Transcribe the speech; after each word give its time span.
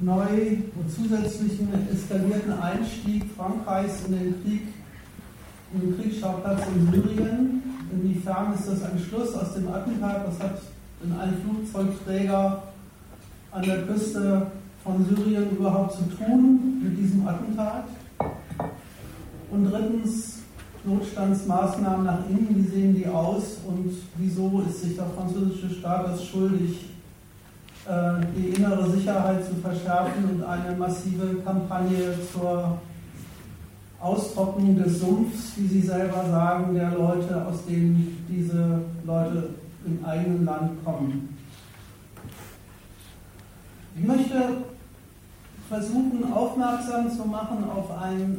neu 0.00 0.58
und 0.76 0.90
zusätzlichen 0.90 1.68
eskalierten 1.92 2.52
Einstieg 2.52 3.24
Frankreichs 3.36 4.06
in 4.06 4.12
den 4.12 4.42
Krieg, 4.42 4.62
in 5.74 5.80
den 5.80 6.00
Kriegsschauplatz 6.00 6.62
in 6.74 6.92
Syrien. 6.92 7.62
Inwiefern 7.92 8.54
ist 8.54 8.68
das 8.68 8.82
ein 8.82 8.98
Schluss 8.98 9.34
aus 9.34 9.54
dem 9.54 9.68
Attentat? 9.68 10.26
Was 10.26 10.38
hat 10.40 10.60
denn 11.02 11.12
ein 11.18 11.34
Flugzeugträger 11.42 12.62
an 13.50 13.62
der 13.62 13.82
Küste 13.86 14.46
von 14.84 15.04
Syrien 15.06 15.50
überhaupt 15.50 15.94
zu 15.94 16.02
tun 16.16 16.80
mit 16.82 16.98
diesem 16.98 17.26
Attentat? 17.26 17.84
Und 19.50 19.64
drittens, 19.64 20.38
Notstandsmaßnahmen 20.84 22.06
nach 22.06 22.28
innen, 22.28 22.48
wie 22.56 22.68
sehen 22.68 22.94
die 22.94 23.06
aus 23.06 23.58
und 23.66 23.92
wieso 24.16 24.64
ist 24.68 24.82
sich 24.82 24.96
der 24.96 25.06
französische 25.06 25.70
Staat 25.70 26.08
das 26.08 26.24
schuldig, 26.24 26.86
die 28.36 28.50
innere 28.50 28.90
Sicherheit 28.90 29.44
zu 29.44 29.54
verschärfen 29.56 30.24
und 30.30 30.44
eine 30.44 30.76
massive 30.76 31.36
Kampagne 31.44 32.14
zur 32.32 32.78
Austrocknung 34.00 34.76
des 34.76 35.00
Sumpfs, 35.00 35.52
wie 35.56 35.66
Sie 35.66 35.82
selber 35.82 36.24
sagen, 36.30 36.74
der 36.74 36.92
Leute, 36.92 37.44
aus 37.46 37.66
denen 37.66 38.24
diese 38.28 38.80
Leute 39.04 39.50
im 39.84 40.04
eigenen 40.04 40.44
Land 40.44 40.84
kommen. 40.84 41.36
Ich 43.96 44.04
möchte 44.04 44.58
versuchen, 45.68 46.32
aufmerksam 46.32 47.10
zu 47.10 47.24
machen 47.24 47.64
auf 47.70 47.90
ein 48.00 48.38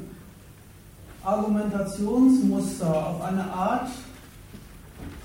Argumentationsmuster, 1.23 3.07
auf 3.07 3.21
eine 3.21 3.43
Art 3.43 3.89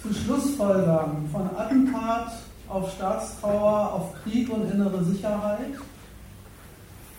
zu 0.02 0.12
Schlussfolgern 0.12 1.28
von 1.32 1.42
Attentat 1.56 2.32
auf 2.68 2.92
Staatstrauer, 2.92 3.92
auf 3.92 4.14
Krieg 4.22 4.50
und 4.52 4.70
innere 4.70 5.04
Sicherheit, 5.04 5.74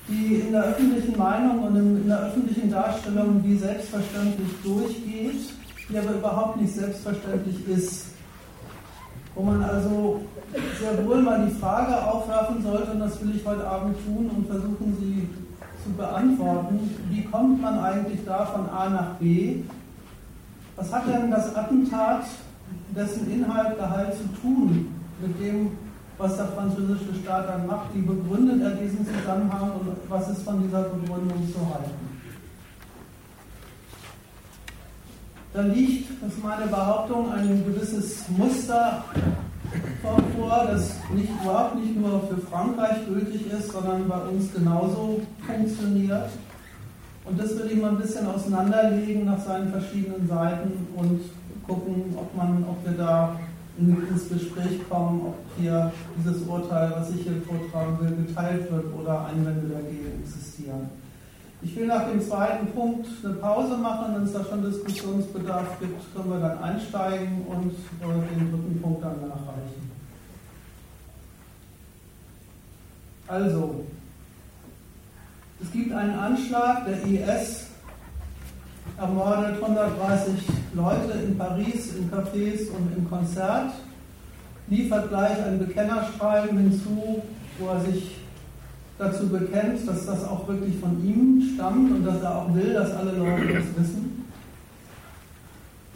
die 0.08 0.36
in 0.36 0.52
der 0.52 0.64
öffentlichen 0.64 1.18
Meinung 1.18 1.64
und 1.64 1.76
in 1.76 2.08
der 2.08 2.20
öffentlichen 2.20 2.72
Darstellung 2.72 3.44
wie 3.44 3.58
selbstverständlich 3.58 4.50
durchgeht, 4.64 5.54
die 5.90 5.98
aber 5.98 6.12
überhaupt 6.12 6.62
nicht 6.62 6.74
selbstverständlich 6.74 7.68
ist. 7.68 8.08
Wo 9.36 9.44
man 9.44 9.64
also 9.64 10.22
sehr 10.80 11.06
wohl 11.06 11.22
mal 11.22 11.46
die 11.46 11.54
Frage 11.60 11.96
aufwerfen 12.08 12.64
sollte, 12.64 12.92
und 12.92 13.00
das 13.00 13.22
will 13.22 13.36
ich 13.36 13.46
heute 13.46 13.68
Abend 13.68 13.96
tun 14.06 14.32
und 14.36 14.48
versuchen 14.48 14.98
Sie 15.00 15.30
zu 15.84 15.92
beantworten, 15.92 16.80
wie 17.10 17.24
kommt 17.24 17.62
man 17.62 17.80
eigentlich 17.80 18.20
da 18.26 18.46
von 18.46 18.70
A 18.70 18.90
nach 18.90 19.16
B? 19.16 19.58
Was 20.76 20.92
hat 20.92 21.08
denn 21.08 21.30
das 21.30 21.56
Attentat, 21.56 22.24
dessen 22.96 23.32
Inhalt 23.32 23.78
Gehalt 23.78 24.14
zu 24.14 24.42
tun 24.42 24.97
mit 25.22 25.40
dem, 25.40 25.72
was 26.18 26.36
der 26.36 26.48
französische 26.48 27.14
Staat 27.22 27.50
dann 27.50 27.68
macht? 27.68 27.94
Wie 27.94 28.02
begründet 28.02 28.62
er 28.62 28.72
diesen 28.72 29.06
Zusammenhang 29.06 29.72
und 29.80 29.98
was 30.10 30.30
ist 30.30 30.44
von 30.44 30.62
dieser 30.64 30.84
Begründung 30.84 31.48
zu 31.52 31.60
halten? 31.60 32.08
Da 35.54 35.62
liegt, 35.62 36.22
das 36.22 36.34
ist 36.34 36.44
meine 36.44 36.68
Behauptung, 36.68 37.32
ein 37.32 37.64
gewisses 37.66 38.28
Muster 38.30 39.04
vor, 40.02 40.68
das 40.68 40.96
nicht, 41.14 41.30
überhaupt 41.42 41.76
nicht 41.76 42.00
nur 42.00 42.22
für 42.28 42.38
Frankreich 42.48 43.06
gültig 43.08 43.52
ist, 43.52 43.72
sondern 43.72 44.08
bei 44.08 44.20
uns 44.20 44.54
genauso 44.54 45.22
funktioniert. 45.46 46.30
Und 47.26 47.40
das 47.40 47.58
will 47.58 47.72
ich 47.72 47.82
mal 47.82 47.90
ein 47.90 47.98
bisschen 47.98 48.26
auseinanderlegen 48.28 49.26
nach 49.26 49.44
seinen 49.44 49.72
verschiedenen 49.72 50.28
Seiten 50.28 50.88
und 50.96 51.22
gucken, 51.66 52.16
ob, 52.16 52.36
man, 52.36 52.64
ob 52.70 52.86
wir 52.86 52.98
da 52.98 53.38
ins 53.78 54.30
Gespräch 54.30 54.80
kommen, 54.90 55.22
ob 55.28 55.36
hier 55.58 55.92
dieses 56.18 56.42
Urteil, 56.48 56.92
was 56.96 57.10
ich 57.12 57.22
hier 57.22 57.42
vortragen 57.42 58.00
will, 58.00 58.26
geteilt 58.26 58.72
wird 58.72 58.86
oder 58.94 59.26
Einwände 59.28 59.68
dagegen 59.68 60.24
existieren. 60.24 60.90
Ich 61.62 61.76
will 61.76 61.88
nach 61.88 62.08
dem 62.08 62.22
zweiten 62.22 62.68
Punkt 62.68 63.08
eine 63.24 63.34
Pause 63.36 63.78
machen, 63.78 64.16
wenn 64.16 64.24
es 64.24 64.34
da 64.34 64.44
schon 64.46 64.64
Diskussionsbedarf 64.64 65.80
gibt, 65.80 66.16
können 66.16 66.30
wir 66.30 66.40
dann 66.40 66.60
einsteigen 66.60 67.46
und 67.48 67.74
den 68.00 68.52
dritten 68.52 68.82
Punkt 68.82 69.04
dann 69.04 69.20
nachreichen. 69.22 69.92
Also, 73.28 73.86
es 75.62 75.72
gibt 75.72 75.92
einen 75.92 76.14
Anschlag, 76.14 76.86
der 76.86 77.04
IS 77.04 77.67
ermordet 78.98 79.62
130 79.62 80.34
Leute 80.74 81.12
in 81.26 81.38
Paris, 81.38 81.96
in 81.96 82.10
Cafés 82.12 82.70
und 82.72 82.96
im 82.96 83.10
Konzert, 83.10 83.72
liefert 84.68 85.10
gleich 85.10 85.44
ein 85.46 85.60
Bekennerschreiben 85.60 86.58
hinzu, 86.58 87.24
wo 87.60 87.68
er 87.68 87.82
sich 87.82 88.18
dazu 88.98 89.30
bekennt, 89.30 89.88
dass 89.88 90.06
das 90.06 90.24
auch 90.24 90.48
wirklich 90.48 90.80
von 90.80 91.04
ihm 91.06 91.54
stammt 91.54 91.92
und 91.92 92.06
dass 92.06 92.22
er 92.22 92.36
auch 92.36 92.54
will, 92.54 92.74
dass 92.74 92.92
alle 92.94 93.12
Leute 93.12 93.54
das 93.54 93.66
wissen. 93.78 94.26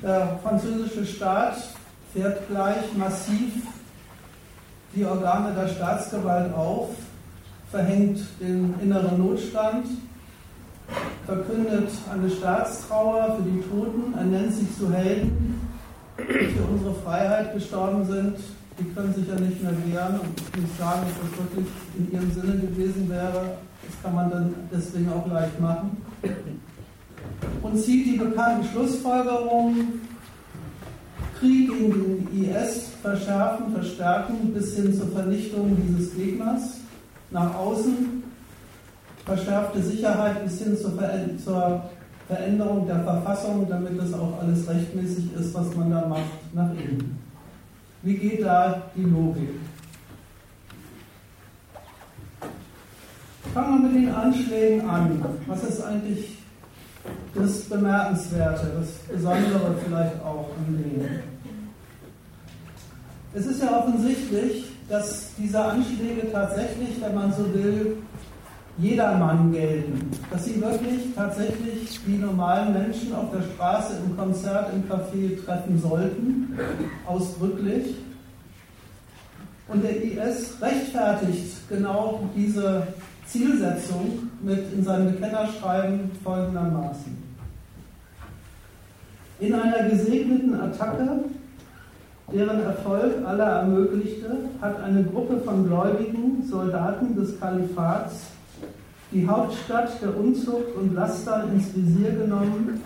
Der 0.02 0.40
französische 0.41 1.06
Staat 1.06 1.56
fährt 2.13 2.47
gleich 2.47 2.94
massiv 2.96 3.53
die 4.96 5.06
Organe 5.06 5.53
der 5.53 5.68
Staatsgewalt 5.68 6.53
auf, 6.53 6.90
verhängt 7.69 8.19
den 8.40 8.75
inneren 8.81 9.18
Notstand, 9.18 9.85
verkündet 11.25 11.90
eine 12.12 12.29
Staatstrauer 12.29 13.38
für 13.38 13.44
die 13.44 13.62
Toten, 13.62 14.13
er 14.18 14.25
nennt 14.25 14.53
sich 14.53 14.68
zu 14.78 14.91
Helden, 14.91 15.59
die 16.18 16.47
für 16.47 16.63
unsere 16.63 16.94
Freiheit 16.96 17.53
gestorben 17.53 18.06
sind, 18.06 18.35
die 18.79 18.94
können 18.94 19.13
sich 19.13 19.28
ja 19.28 19.35
nicht 19.35 19.62
mehr 19.62 19.74
wehren 19.85 20.19
und 20.19 20.41
ich 20.41 20.62
muss 20.62 20.78
sagen, 20.78 21.02
dass 21.02 21.29
das 21.29 21.40
wirklich 21.40 21.68
in 21.97 22.12
ihrem 22.12 22.31
Sinne 22.31 22.59
gewesen 22.59 23.09
wäre. 23.09 23.57
Das 23.85 24.03
kann 24.03 24.16
man 24.16 24.31
dann 24.31 24.53
deswegen 24.72 25.12
auch 25.12 25.28
leicht 25.28 25.59
machen. 25.59 25.97
Und 27.62 27.79
zieht 27.79 28.06
die 28.06 28.18
bekannten 28.18 28.68
Schlussfolgerungen, 28.69 30.02
Krieg 31.40 31.69
gegen 31.69 31.91
den 31.91 32.44
IS 32.44 32.91
verschärfen, 33.02 33.73
verstärken 33.73 34.53
bis 34.53 34.75
hin 34.75 34.94
zur 34.94 35.08
Vernichtung 35.08 35.75
dieses 35.88 36.16
Gegners 36.16 36.78
nach 37.31 37.56
außen, 37.56 38.23
verschärfte 39.26 39.82
Sicherheit 39.82 40.44
bis 40.44 40.59
hin 40.59 40.78
zur, 40.78 40.92
Ver 40.94 41.12
zur 41.44 41.84
Veränderung 42.28 42.88
der 42.88 43.04
Verfassung, 43.04 43.68
damit 43.70 44.00
das 44.00 44.14
auch 44.14 44.40
alles 44.42 44.68
rechtmäßig 44.68 45.34
ist, 45.34 45.54
was 45.54 45.76
man 45.76 45.92
da 45.92 46.08
macht, 46.08 46.54
nach 46.54 46.72
innen. 46.72 47.20
Wie 48.04 48.16
geht 48.16 48.44
da 48.44 48.82
die 48.96 49.04
Logik? 49.04 49.50
Fangen 53.54 53.84
wir 53.84 53.90
mit 53.90 54.08
den 54.08 54.16
Anschlägen 54.16 54.90
an. 54.90 55.24
Was 55.46 55.64
ist 55.64 55.84
eigentlich 55.84 56.38
das 57.36 57.62
Bemerkenswerte, 57.62 58.72
das 58.80 58.90
Besondere 59.14 59.76
vielleicht 59.86 60.24
auch 60.24 60.50
an 60.58 60.78
denen? 60.78 61.20
Es 63.34 63.46
ist 63.46 63.62
ja 63.62 63.78
offensichtlich, 63.78 64.66
dass 64.90 65.32
diese 65.38 65.64
Anschläge 65.64 66.32
tatsächlich, 66.32 67.02
wenn 67.02 67.16
man 67.16 67.34
so 67.34 67.53
will, 67.53 67.98
jedermann 68.81 69.52
gelten. 69.52 70.09
Dass 70.31 70.46
sie 70.46 70.59
wirklich 70.59 71.14
tatsächlich 71.16 72.00
die 72.06 72.18
normalen 72.18 72.74
Menschen 72.74 73.14
auf 73.14 73.31
der 73.31 73.44
Straße, 73.53 73.94
im 74.06 74.18
Konzert, 74.18 74.72
im 74.74 74.84
Café 74.90 75.46
treffen 75.46 75.80
sollten, 75.80 76.58
ausdrücklich. 77.06 77.96
Und 79.68 79.84
der 79.84 80.03
IS 80.03 80.58
rechtfertigt 80.62 81.70
genau 81.70 82.22
diese 82.36 82.88
Zielsetzung 83.28 84.30
mit 84.41 84.74
in 84.74 84.84
seinem 84.84 85.14
Bekennerschreiben 85.14 86.12
folgendermaßen. 86.24 87.31
In 89.40 89.53
einer 89.53 89.90
gesegneten 89.90 90.59
Attacke, 90.59 91.08
deren 92.34 92.62
Erfolg 92.62 93.25
aller 93.25 93.46
ermöglichte, 93.46 94.38
hat 94.59 94.84
eine 94.84 95.03
Gruppe 95.03 95.40
von 95.40 95.68
gläubigen 95.68 96.44
Soldaten 96.47 97.16
des 97.16 97.40
Kalifats 97.40 98.31
die 99.11 99.28
Hauptstadt 99.28 100.02
der 100.02 100.16
Unzucht 100.17 100.73
und 100.75 100.96
Laster 100.96 101.43
ins 101.52 101.75
Visier 101.75 102.11
genommen, 102.11 102.81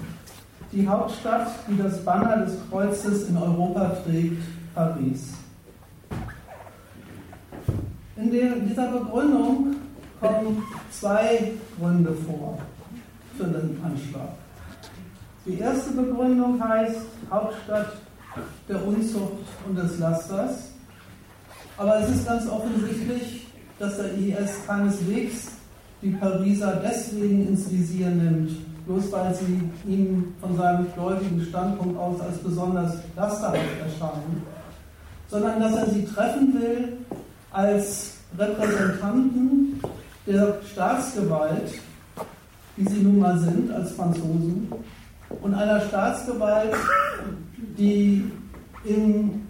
die 0.71 0.87
Hauptstadt, 0.87 1.47
die 1.69 1.77
das 1.77 2.03
Banner 2.03 2.45
des 2.45 2.57
Kreuzes 2.69 3.29
in 3.29 3.37
Europa 3.37 3.95
trägt, 4.03 4.41
Paris. 4.73 5.33
In 8.17 8.31
dieser 8.31 8.87
Begründung 8.87 9.75
kommen 10.19 10.63
zwei 10.91 11.53
Gründe 11.77 12.13
vor 12.27 12.57
für 13.37 13.43
den 13.43 13.79
Anschlag. 13.83 14.29
Die 15.45 15.59
erste 15.59 15.91
Begründung 15.91 16.61
heißt 16.61 17.01
Hauptstadt 17.29 17.97
der 18.67 18.85
Unzucht 18.85 19.45
und 19.67 19.77
des 19.77 19.99
Lasters. 19.99 20.71
Aber 21.77 21.99
es 21.99 22.09
ist 22.09 22.25
ganz 22.25 22.49
offensichtlich, 22.49 23.47
dass 23.77 23.97
der 23.97 24.13
IS 24.13 24.65
keineswegs 24.65 25.54
die 26.01 26.11
Pariser 26.11 26.81
deswegen 26.83 27.47
ins 27.47 27.69
Visier 27.71 28.09
nimmt, 28.09 28.51
bloß 28.85 29.11
weil 29.11 29.33
sie 29.33 29.69
ihm 29.87 30.33
von 30.39 30.55
seinem 30.57 30.87
gläubigen 30.93 31.41
Standpunkt 31.41 31.97
aus 31.97 32.21
als 32.21 32.37
besonders 32.37 32.97
lasterhaft 33.15 33.59
erscheinen, 33.83 34.43
sondern 35.29 35.59
dass 35.59 35.75
er 35.75 35.89
sie 35.89 36.05
treffen 36.05 36.53
will 36.53 36.97
als 37.51 38.17
Repräsentanten 38.37 39.79
der 40.27 40.57
Staatsgewalt, 40.71 41.73
die 42.77 42.85
sie 42.85 43.01
nun 43.01 43.19
mal 43.19 43.39
sind 43.39 43.71
als 43.71 43.91
Franzosen, 43.93 44.71
und 45.41 45.53
einer 45.53 45.81
Staatsgewalt, 45.81 46.75
die 47.77 48.31
im 48.83 49.47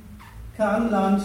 Kernland, 0.55 1.23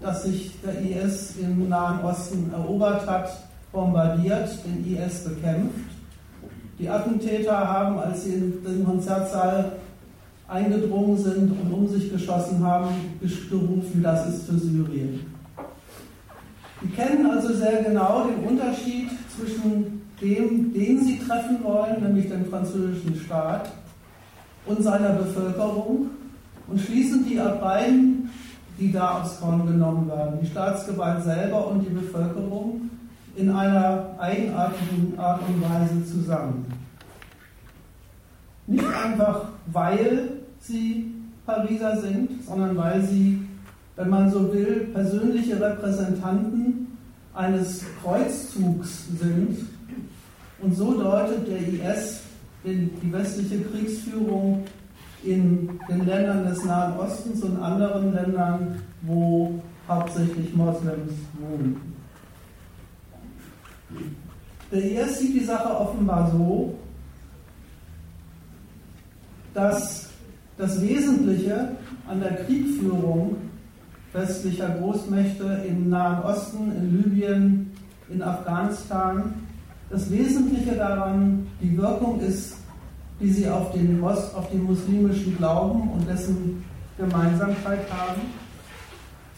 das 0.00 0.24
sich 0.24 0.52
der 0.62 0.80
IS 0.80 1.36
im 1.36 1.68
Nahen 1.68 2.04
Osten 2.04 2.52
erobert 2.52 3.06
hat, 3.06 3.30
bombardiert, 3.72 4.50
den 4.64 4.84
IS 4.94 5.24
bekämpft. 5.24 5.90
Die 6.78 6.88
Attentäter 6.88 7.56
haben, 7.56 7.98
als 7.98 8.24
sie 8.24 8.34
in 8.34 8.64
den 8.64 8.84
Konzertsaal 8.84 9.72
eingedrungen 10.48 11.16
sind 11.16 11.50
und 11.50 11.72
um 11.72 11.88
sich 11.88 12.12
geschossen 12.12 12.64
haben, 12.64 12.88
gerufen, 13.50 14.02
das 14.02 14.28
ist 14.28 14.46
für 14.46 14.58
Syrien. 14.58 15.20
Sie 16.82 16.88
kennen 16.88 17.30
also 17.30 17.54
sehr 17.54 17.82
genau 17.82 18.26
den 18.26 18.44
Unterschied 18.48 19.08
zwischen 19.36 20.02
dem, 20.20 20.72
den 20.72 21.04
sie 21.04 21.18
treffen 21.18 21.62
wollen, 21.62 22.02
nämlich 22.02 22.28
den 22.28 22.46
französischen 22.46 23.16
Staat, 23.16 23.70
und 24.66 24.82
seiner 24.82 25.10
Bevölkerung 25.10 26.10
und 26.68 26.80
schließen 26.80 27.24
die 27.28 27.38
ab 27.40 27.60
beiden, 27.60 28.30
die 28.78 28.92
da 28.92 29.20
aufs 29.20 29.40
Korn 29.40 29.66
genommen 29.66 30.08
werden, 30.08 30.38
die 30.40 30.46
Staatsgewalt 30.46 31.24
selber 31.24 31.68
und 31.68 31.80
die 31.80 31.90
Bevölkerung, 31.92 32.90
in 33.34 33.50
einer 33.50 34.14
eigenartigen 34.18 35.18
Art 35.18 35.40
und 35.48 35.62
Weise 35.62 36.04
zusammen. 36.04 36.66
Nicht 38.66 38.84
einfach, 38.84 39.46
weil 39.66 40.30
sie 40.60 41.12
Pariser 41.46 42.00
sind, 42.00 42.44
sondern 42.46 42.76
weil 42.76 43.02
sie, 43.02 43.40
wenn 43.96 44.08
man 44.08 44.30
so 44.30 44.52
will, 44.52 44.88
persönliche 44.92 45.60
Repräsentanten 45.60 46.98
eines 47.34 47.84
Kreuzzugs 48.02 49.08
sind. 49.18 49.58
Und 50.60 50.76
so 50.76 50.94
deutet 51.00 51.48
der 51.48 51.58
IS 51.58 52.20
die 52.64 53.12
westliche 53.12 53.60
Kriegsführung 53.62 54.64
in 55.24 55.80
den 55.88 56.06
Ländern 56.06 56.46
des 56.46 56.64
Nahen 56.64 56.96
Ostens 56.98 57.42
und 57.42 57.56
anderen 57.60 58.12
Ländern, 58.12 58.82
wo 59.02 59.60
hauptsächlich 59.88 60.54
Moslems 60.54 61.12
wohnen. 61.40 61.91
Der 64.72 64.82
IS 64.82 65.18
sieht 65.18 65.34
die 65.34 65.44
Sache 65.44 65.68
offenbar 65.68 66.30
so, 66.32 66.74
dass 69.52 70.08
das 70.56 70.80
Wesentliche 70.80 71.76
an 72.08 72.20
der 72.20 72.36
Kriegführung 72.36 73.36
westlicher 74.14 74.70
Großmächte 74.70 75.64
im 75.68 75.90
Nahen 75.90 76.22
Osten, 76.22 76.72
in 76.74 77.02
Libyen, 77.02 77.70
in 78.08 78.22
Afghanistan, 78.22 79.34
das 79.90 80.10
Wesentliche 80.10 80.74
daran 80.74 81.46
die 81.60 81.76
Wirkung 81.76 82.18
ist, 82.20 82.56
die 83.20 83.30
sie 83.30 83.48
auf 83.50 83.72
den, 83.72 84.02
auf 84.02 84.50
den 84.50 84.62
muslimischen 84.62 85.36
Glauben 85.36 85.90
und 85.90 86.08
dessen 86.08 86.64
Gemeinsamkeit 86.96 87.80
haben. 87.90 88.22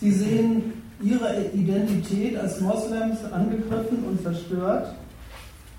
Sie 0.01 0.13
sehen 0.13 0.75
ihre 1.03 1.47
Identität 1.53 2.39
als 2.39 2.61
Moslems 2.61 3.25
angegriffen 3.33 4.05
und 4.09 4.23
zerstört 4.23 4.95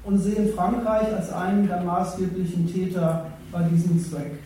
und 0.06 0.20
sehen 0.20 0.54
Frankreich 0.56 1.14
als 1.14 1.32
einen 1.34 1.68
der 1.68 1.84
maßgeblichen 1.84 2.72
Täter 2.72 3.26
bei 3.52 3.64
diesem 3.64 4.00
Zweck. 4.04 4.40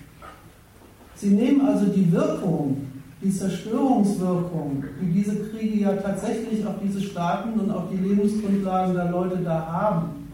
Sie 1.16 1.32
nehmen 1.32 1.68
also 1.68 1.86
die 1.86 2.12
Wirkung, 2.12 2.88
die 3.22 3.32
Zerstörungswirkung, 3.32 4.86
die 5.02 5.12
diese 5.12 5.36
Kriege 5.36 5.82
ja 5.82 5.94
tatsächlich 5.94 6.66
auf 6.66 6.76
diese 6.82 7.02
Staaten 7.02 7.60
und 7.60 7.72
auf 7.72 7.90
die 7.92 7.98
Lebensgrundlagen 7.98 8.96
der 8.96 9.12
Leute 9.12 9.38
da 9.44 9.66
haben, 9.66 10.28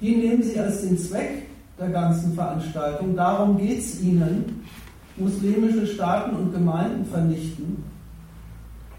die 0.00 0.16
nehmen 0.16 0.42
sie 0.42 0.58
als 0.58 0.80
den 0.82 0.96
Zweck 0.96 1.48
der 1.78 1.88
ganzen 1.88 2.32
Veranstaltung. 2.32 3.14
Darum 3.14 3.58
geht 3.58 3.80
es 3.80 4.00
ihnen, 4.00 4.62
muslimische 5.16 5.86
Staaten 5.86 6.34
und 6.36 6.52
Gemeinden 6.52 7.04
vernichten. 7.04 7.95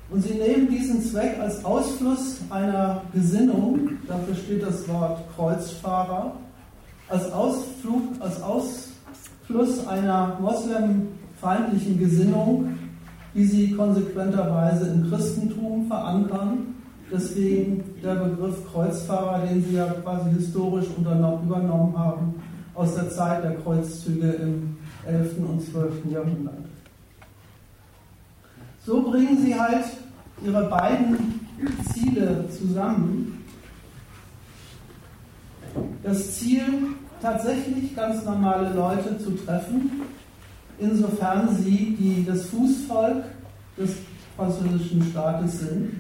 Und 0.10 0.24
sie 0.24 0.36
nehmen 0.36 0.70
diesen 0.70 1.02
Zweck 1.02 1.38
als 1.40 1.64
Ausfluss 1.66 2.40
einer 2.50 3.02
Gesinnung, 3.14 3.90
dafür 4.08 4.36
steht 4.36 4.64
das 4.64 4.88
Wort 4.88 5.20
Kreuzfahrer, 5.36 6.34
als, 7.10 7.32
Ausflug, 7.32 8.04
als 8.20 8.42
Ausfluss 8.42 9.86
einer 9.88 10.38
moslemfeindlichen 10.40 12.00
Gesinnung, 12.00 12.78
die 13.34 13.46
sie 13.46 13.72
konsequenterweise 13.72 14.88
im 14.88 15.10
Christentum 15.10 15.88
verankern. 15.88 16.76
Deswegen 17.12 17.84
der 18.02 18.16
Begriff 18.16 18.56
Kreuzfahrer, 18.72 19.46
den 19.46 19.64
sie 19.64 19.76
ja 19.76 19.88
quasi 20.04 20.30
historisch 20.32 20.88
übernommen 20.98 21.98
haben 21.98 22.36
aus 22.74 22.96
der 22.96 23.10
Zeit 23.10 23.44
der 23.44 23.56
Kreuzzüge 23.56 24.30
im 24.32 24.78
11. 25.06 25.38
und 25.40 25.62
12. 25.62 26.12
Jahrhundert. 26.12 26.66
So 28.88 29.02
bringen 29.02 29.38
sie 29.44 29.54
halt 29.54 29.84
ihre 30.46 30.64
beiden 30.70 31.42
Ziele 31.92 32.46
zusammen. 32.50 33.44
Das 36.04 36.40
Ziel, 36.40 36.64
tatsächlich 37.22 37.94
ganz 37.98 38.24
normale 38.24 38.74
Leute 38.74 39.18
zu 39.18 39.32
treffen, 39.32 39.92
insofern 40.80 41.54
sie 41.54 41.98
die, 42.00 42.26
das 42.26 42.46
Fußvolk 42.46 43.26
des 43.78 43.98
französischen 44.38 45.04
Staates 45.12 45.60
sind 45.60 45.92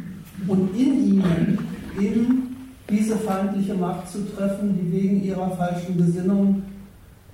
und 0.47 0.73
in 0.73 1.15
ihnen 1.15 1.59
eben 1.99 2.55
diese 2.89 3.17
feindliche 3.17 3.73
Macht 3.73 4.09
zu 4.09 4.19
treffen, 4.33 4.79
die 4.79 4.93
wegen 4.93 5.23
ihrer 5.25 5.51
falschen 5.57 5.97
Gesinnung, 5.97 6.63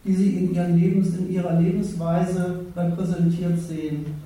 die 0.03 0.15
sie 0.15 0.29
in, 0.35 0.55
ihren 0.55 0.79
Lebens, 0.79 1.15
in 1.15 1.31
ihrer 1.31 1.61
Lebensweise 1.61 2.65
repräsentiert 2.75 3.59
sehen, 3.59 4.23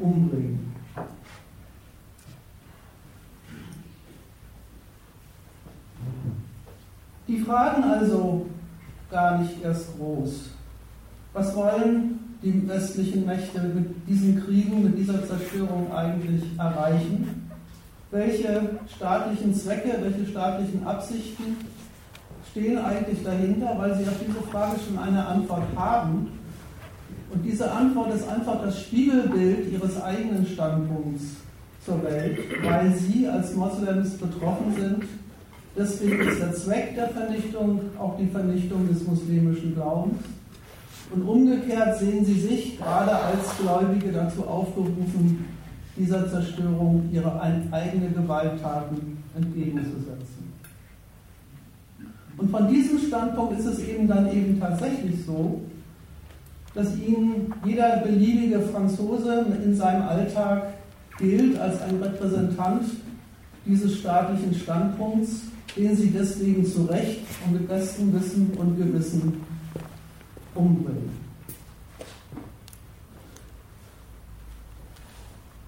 umbringen. 0.00 0.74
Die 7.28 7.38
fragen 7.38 7.84
also 7.84 8.46
gar 9.10 9.38
nicht 9.38 9.62
erst 9.62 9.96
groß. 9.96 10.50
Was 11.32 11.54
wollen 11.54 12.18
die 12.42 12.66
westlichen 12.68 13.24
Mächte 13.24 13.60
mit 13.60 14.08
diesen 14.08 14.44
Kriegen, 14.44 14.82
mit 14.82 14.98
dieser 14.98 15.24
Zerstörung 15.26 15.92
eigentlich 15.94 16.42
erreichen? 16.58 17.50
Welche 18.10 18.70
staatlichen 18.96 19.54
Zwecke, 19.54 19.96
welche 20.00 20.26
staatlichen 20.26 20.84
Absichten 20.84 21.56
stehen 22.50 22.78
eigentlich 22.78 23.22
dahinter, 23.22 23.76
weil 23.78 23.94
sie 23.96 24.08
auf 24.08 24.16
diese 24.26 24.42
Frage 24.50 24.76
schon 24.84 24.98
eine 24.98 25.24
Antwort 25.24 25.64
haben. 25.76 26.39
Und 27.32 27.44
diese 27.44 27.70
Antwort 27.70 28.14
ist 28.14 28.28
einfach 28.28 28.62
das 28.62 28.80
Spiegelbild 28.80 29.72
ihres 29.72 30.00
eigenen 30.02 30.46
Standpunkts 30.46 31.36
zur 31.84 32.02
Welt, 32.02 32.38
weil 32.62 32.92
sie 32.94 33.26
als 33.28 33.54
Moslems 33.54 34.10
betroffen 34.14 34.74
sind. 34.78 35.04
Deswegen 35.76 36.20
ist 36.20 36.40
der 36.40 36.52
Zweck 36.52 36.94
der 36.96 37.08
Vernichtung 37.08 37.80
auch 37.98 38.18
die 38.18 38.26
Vernichtung 38.26 38.88
des 38.88 39.06
muslimischen 39.06 39.74
Glaubens. 39.74 40.18
Und 41.12 41.22
umgekehrt 41.22 41.98
sehen 41.98 42.24
sie 42.24 42.40
sich 42.40 42.78
gerade 42.78 43.12
als 43.12 43.56
Gläubige 43.58 44.12
dazu 44.12 44.44
aufgerufen, 44.44 45.44
dieser 45.96 46.28
Zerstörung 46.30 47.08
ihre 47.12 47.40
eigene 47.40 48.10
Gewalttaten 48.10 49.18
entgegenzusetzen. 49.36 50.52
Und 52.36 52.50
von 52.50 52.68
diesem 52.68 52.98
Standpunkt 52.98 53.58
ist 53.58 53.66
es 53.66 53.80
eben 53.80 54.08
dann 54.08 54.32
eben 54.32 54.58
tatsächlich 54.58 55.24
so, 55.26 55.60
dass 56.74 56.96
ihnen 56.96 57.52
jeder 57.64 57.98
beliebige 57.98 58.60
Franzose 58.60 59.46
in 59.64 59.74
seinem 59.74 60.02
Alltag 60.02 60.74
gilt 61.18 61.58
als 61.58 61.80
ein 61.82 62.02
Repräsentant 62.02 62.84
dieses 63.66 63.98
staatlichen 63.98 64.54
Standpunkts, 64.54 65.42
den 65.76 65.96
sie 65.96 66.10
deswegen 66.10 66.64
zu 66.64 66.84
Recht 66.84 67.20
und 67.44 67.52
mit 67.52 67.68
bestem 67.68 68.12
Wissen 68.14 68.52
und 68.56 68.76
Gewissen 68.76 69.40
umbringen. 70.54 71.10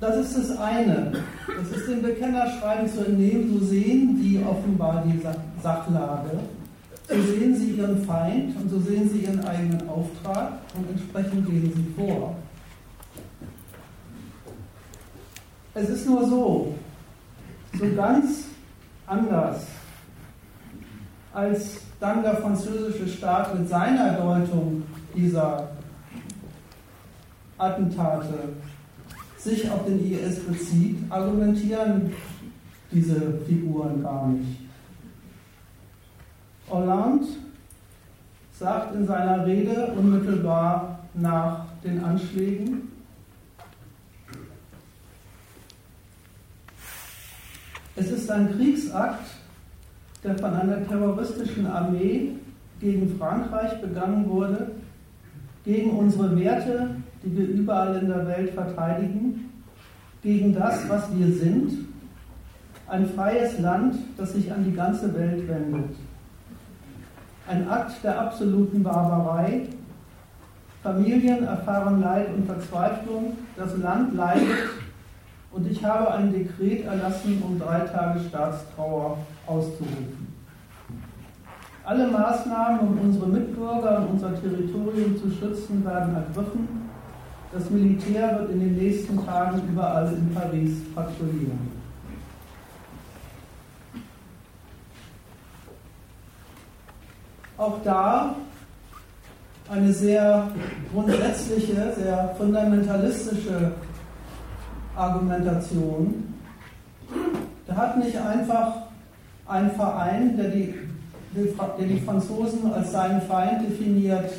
Das 0.00 0.16
ist 0.16 0.37
das 0.37 0.59
eine. 0.59 1.12
Das 1.47 1.78
ist 1.78 1.88
dem 1.88 2.02
Bekennerschreiben 2.02 2.88
zu 2.88 3.06
entnehmen. 3.06 3.56
So 3.56 3.66
sehen 3.66 4.18
die 4.21 4.42
offenbar 4.44 5.04
die 5.06 5.21
Sachlage. 5.62 6.40
So 7.09 7.14
sehen 7.21 7.56
sie 7.56 7.73
ihren 7.73 8.04
Feind 8.04 8.56
und 8.56 8.71
so 8.71 8.80
sehen 8.80 9.09
sie 9.11 9.21
ihren 9.21 9.44
eigenen 9.44 9.88
Auftrag 9.88 10.52
und 10.75 10.88
entsprechend 10.90 11.47
gehen 11.47 11.73
sie 11.75 12.00
vor. 12.00 12.37
Es 15.75 15.88
ist 15.88 16.06
nur 16.06 16.26
so, 16.28 16.75
so 17.78 17.87
ganz 17.97 18.44
anders 19.06 19.66
als 21.32 21.80
dann 21.99 22.23
der 22.23 22.37
französische 22.37 23.09
Staat 23.09 23.59
mit 23.59 23.68
seiner 23.68 24.14
Deutung 24.14 24.82
dieser 25.14 25.71
Attentate 27.56 28.50
sich 29.38 29.71
auf 29.71 29.85
den 29.87 30.12
IS 30.12 30.40
bezieht, 30.40 30.99
argumentieren 31.11 32.12
diese 32.90 33.40
Figuren 33.47 34.02
gar 34.02 34.28
nicht. 34.28 34.62
Hollande 36.72 37.26
sagt 38.58 38.94
in 38.94 39.06
seiner 39.06 39.46
Rede 39.46 39.92
unmittelbar 39.96 41.00
nach 41.14 41.66
den 41.84 42.02
Anschlägen, 42.02 42.92
es 47.96 48.10
ist 48.10 48.30
ein 48.30 48.56
Kriegsakt, 48.56 49.26
der 50.24 50.38
von 50.38 50.54
einer 50.54 50.86
terroristischen 50.86 51.66
Armee 51.66 52.32
gegen 52.80 53.18
Frankreich 53.18 53.80
begangen 53.80 54.28
wurde, 54.28 54.70
gegen 55.64 55.90
unsere 55.90 56.38
Werte, 56.38 56.96
die 57.22 57.36
wir 57.36 57.48
überall 57.48 57.96
in 57.96 58.08
der 58.08 58.26
Welt 58.26 58.54
verteidigen, 58.54 59.50
gegen 60.22 60.54
das, 60.54 60.88
was 60.88 61.04
wir 61.16 61.26
sind, 61.32 61.86
ein 62.88 63.06
freies 63.10 63.58
Land, 63.58 63.96
das 64.16 64.32
sich 64.32 64.52
an 64.52 64.64
die 64.64 64.72
ganze 64.72 65.12
Welt 65.14 65.48
wendet. 65.48 65.96
Ein 67.52 67.68
Akt 67.68 68.02
der 68.02 68.18
absoluten 68.18 68.82
Barbarei. 68.82 69.68
Familien 70.82 71.44
erfahren 71.44 72.00
Leid 72.00 72.28
und 72.35 72.47
Verzweiflung, 72.47 73.37
das 73.56 73.76
Land 73.76 74.14
leidet 74.14 74.71
und 75.50 75.71
ich 75.71 75.85
habe 75.85 76.11
ein 76.12 76.32
Dekret 76.32 76.87
erlassen, 76.87 77.42
um 77.47 77.59
drei 77.59 77.80
Tage 77.80 78.21
Staatstrauer 78.21 79.18
auszurufen. 79.47 80.35
Alle 81.85 82.09
Maßnahmen, 82.09 82.80
um 82.88 82.99
unsere 83.00 83.28
Mitbürger 83.28 83.99
und 83.99 84.12
unser 84.12 84.40
Territorium 84.40 85.18
zu 85.21 85.30
schützen, 85.30 85.85
werden 85.85 86.14
ergriffen. 86.14 86.88
Das 87.52 87.68
Militär 87.68 88.38
wird 88.38 88.50
in 88.52 88.61
den 88.61 88.76
nächsten 88.76 89.23
Tagen 89.26 89.61
überall 89.71 90.11
in 90.11 90.35
Paris 90.35 90.73
patrouillieren. 90.94 91.68
Auch 97.62 97.78
da 97.85 98.35
eine 99.71 99.92
sehr 99.92 100.49
grundsätzliche, 100.92 101.92
sehr 101.97 102.35
fundamentalistische 102.37 103.71
Argumentation. 104.97 106.35
Da 107.69 107.76
hat 107.76 107.99
nicht 107.99 108.16
einfach 108.19 108.73
ein 109.47 109.71
Verein, 109.71 110.37
der 110.37 110.49
die 110.49 110.75
der 111.35 111.87
die 111.87 112.00
Franzosen 112.00 112.73
als 112.75 112.90
seinen 112.90 113.23
Feind 113.23 113.62
definiert, 113.62 114.31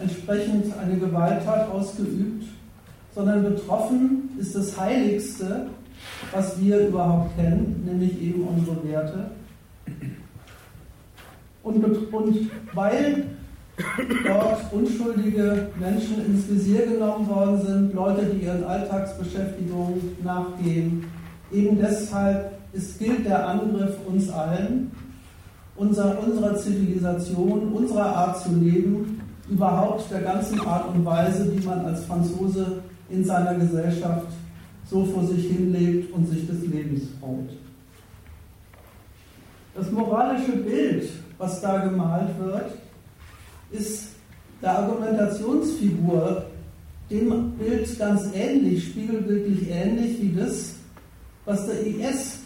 entsprechend 0.00 0.76
eine 0.78 0.96
Gewalttat 0.96 1.70
ausgeübt, 1.70 2.46
sondern 3.14 3.44
betroffen 3.44 4.30
ist 4.38 4.56
das 4.56 4.80
Heiligste, 4.80 5.66
was 6.32 6.58
wir 6.58 6.88
überhaupt 6.88 7.36
kennen, 7.36 7.82
nämlich 7.86 8.18
eben 8.20 8.48
unsere 8.48 8.82
Werte. 8.88 9.30
Und, 11.66 11.84
und 11.84 12.50
weil 12.74 13.24
dort 14.24 14.72
unschuldige 14.72 15.68
Menschen 15.80 16.24
ins 16.24 16.48
Visier 16.48 16.86
genommen 16.86 17.28
worden 17.28 17.60
sind, 17.66 17.92
Leute, 17.92 18.26
die 18.26 18.44
ihren 18.44 18.62
Alltagsbeschäftigungen 18.62 20.16
nachgehen, 20.22 21.04
eben 21.52 21.76
deshalb 21.76 22.52
ist, 22.72 23.00
gilt 23.00 23.26
der 23.26 23.48
Angriff 23.48 23.96
uns 24.06 24.30
allen 24.30 24.92
unserer, 25.74 26.22
unserer 26.22 26.56
Zivilisation, 26.56 27.72
unserer 27.72 28.14
Art 28.16 28.40
zu 28.40 28.54
leben, 28.54 29.20
überhaupt 29.50 30.08
der 30.08 30.20
ganzen 30.20 30.60
Art 30.60 30.94
und 30.94 31.04
Weise, 31.04 31.52
wie 31.52 31.66
man 31.66 31.84
als 31.84 32.04
Franzose 32.04 32.82
in 33.10 33.24
seiner 33.24 33.54
Gesellschaft 33.56 34.28
so 34.88 35.04
vor 35.04 35.24
sich 35.24 35.48
hinlebt 35.50 36.14
und 36.14 36.28
sich 36.28 36.46
des 36.46 36.62
Lebens 36.62 37.02
freut. 37.20 37.50
Das 39.74 39.90
moralische 39.90 40.52
Bild, 40.52 41.10
was 41.38 41.60
da 41.60 41.78
gemalt 41.78 42.38
wird, 42.38 42.72
ist 43.70 44.08
der 44.62 44.78
Argumentationsfigur 44.78 46.46
dem 47.10 47.52
Bild 47.52 47.98
ganz 47.98 48.28
ähnlich, 48.34 48.90
spiegelbildlich 48.90 49.70
ähnlich 49.70 50.20
wie 50.20 50.34
das, 50.34 50.74
was 51.44 51.66
der 51.66 51.86
IS 51.86 52.38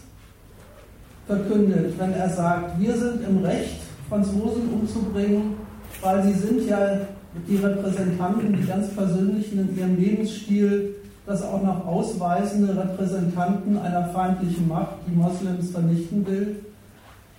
verkündet, 1.25 1.93
wenn 1.97 2.13
er 2.13 2.29
sagt, 2.29 2.79
wir 2.79 2.95
sind 2.95 3.23
im 3.27 3.43
Recht, 3.43 3.81
Franzosen 4.09 4.69
umzubringen, 4.73 5.53
weil 6.01 6.23
sie 6.23 6.33
sind 6.33 6.67
ja 6.67 6.99
die 7.47 7.55
Repräsentanten, 7.55 8.57
die 8.57 8.67
ganz 8.67 8.89
persönlichen 8.89 9.59
in 9.59 9.77
ihrem 9.77 9.95
Lebensstil 9.95 10.95
das 11.25 11.43
auch 11.43 11.63
noch 11.63 11.85
ausweisende 11.85 12.75
Repräsentanten 12.75 13.77
einer 13.77 14.09
feindlichen 14.09 14.67
Macht, 14.67 14.95
die 15.07 15.15
Moslems 15.15 15.71
vernichten 15.71 16.25
will. 16.27 16.57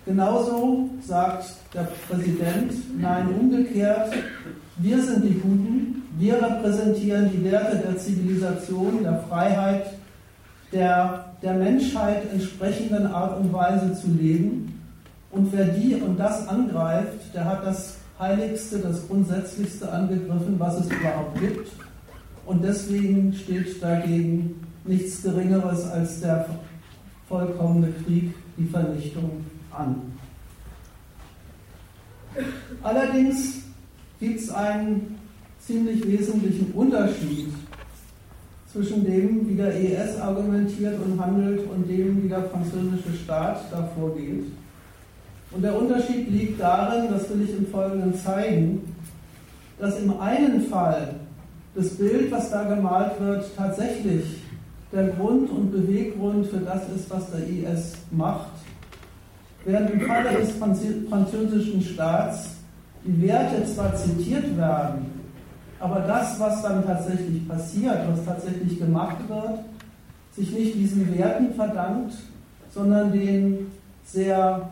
Genauso 0.04 0.90
sagt 1.00 1.44
der 1.72 1.88
Präsident, 2.08 2.72
nein, 3.00 3.28
umgekehrt, 3.38 4.12
wir 4.78 5.00
sind 5.00 5.24
die 5.24 5.34
Guten, 5.34 6.02
wir 6.18 6.42
repräsentieren 6.42 7.30
die 7.30 7.44
Werte 7.44 7.76
der 7.76 7.96
Zivilisation, 7.96 9.02
der 9.04 9.22
Freiheit, 9.28 9.86
der 10.72 11.32
der 11.42 11.54
Menschheit 11.54 12.30
entsprechenden 12.32 13.06
Art 13.06 13.38
und 13.38 13.52
Weise 13.52 13.94
zu 13.94 14.08
leben. 14.08 14.80
Und 15.30 15.52
wer 15.52 15.66
die 15.66 15.94
und 15.96 16.18
das 16.18 16.46
angreift, 16.48 17.34
der 17.34 17.44
hat 17.44 17.66
das 17.66 17.96
Heiligste, 18.18 18.78
das 18.78 19.06
Grundsätzlichste 19.08 19.90
angegriffen, 19.90 20.54
was 20.58 20.80
es 20.80 20.86
überhaupt 20.86 21.40
gibt. 21.40 21.68
Und 22.46 22.62
deswegen 22.62 23.32
steht 23.32 23.82
dagegen 23.82 24.60
nichts 24.84 25.22
Geringeres 25.22 25.90
als 25.90 26.20
der 26.20 26.46
vollkommene 27.28 27.92
Krieg, 28.04 28.34
die 28.56 28.66
Vernichtung 28.66 29.44
an. 29.76 29.96
Allerdings 32.82 33.62
gibt 34.18 34.40
es 34.40 34.50
einen 34.50 35.18
ziemlich 35.60 36.06
wesentlichen 36.06 36.72
Unterschied 36.72 37.52
zwischen 38.72 39.04
dem, 39.04 39.48
wie 39.48 39.54
der 39.54 39.74
ES 39.74 40.18
argumentiert 40.18 40.98
und 41.04 41.20
handelt 41.20 41.68
und 41.70 41.88
dem, 41.88 42.22
wie 42.22 42.28
der 42.28 42.44
französische 42.44 43.14
Staat 43.22 43.70
da 43.70 43.88
vorgeht. 43.94 44.44
Und 45.50 45.62
der 45.62 45.76
Unterschied 45.76 46.30
liegt 46.30 46.60
darin, 46.60 47.10
das 47.10 47.28
will 47.28 47.42
ich 47.42 47.56
im 47.56 47.66
Folgenden 47.66 48.14
zeigen, 48.14 48.94
dass 49.78 49.98
im 49.98 50.18
einen 50.18 50.62
Fall 50.68 51.16
das 51.74 51.90
Bild, 51.90 52.30
was 52.30 52.50
da 52.50 52.64
gemalt 52.64 53.20
wird, 53.20 53.44
tatsächlich 53.56 54.24
der 54.92 55.08
Grund 55.08 55.50
und 55.50 55.72
Beweggrund 55.72 56.46
für 56.46 56.58
das 56.58 56.82
ist, 56.94 57.10
was 57.10 57.30
der 57.30 57.46
IS 57.46 57.94
macht, 58.10 58.51
während 59.64 59.90
im 59.90 60.00
Falle 60.02 60.38
des 60.38 60.52
französischen 60.52 61.82
Staats 61.82 62.50
die 63.04 63.22
Werte 63.22 63.64
zwar 63.64 63.94
zitiert 63.94 64.56
werden, 64.56 65.06
aber 65.80 66.00
das, 66.00 66.38
was 66.38 66.62
dann 66.62 66.84
tatsächlich 66.84 67.46
passiert, 67.48 67.98
was 68.08 68.24
tatsächlich 68.24 68.78
gemacht 68.78 69.16
wird, 69.28 69.58
sich 70.36 70.52
nicht 70.52 70.74
diesen 70.76 71.16
Werten 71.18 71.54
verdankt, 71.54 72.14
sondern 72.72 73.12
den 73.12 73.72
sehr 74.04 74.70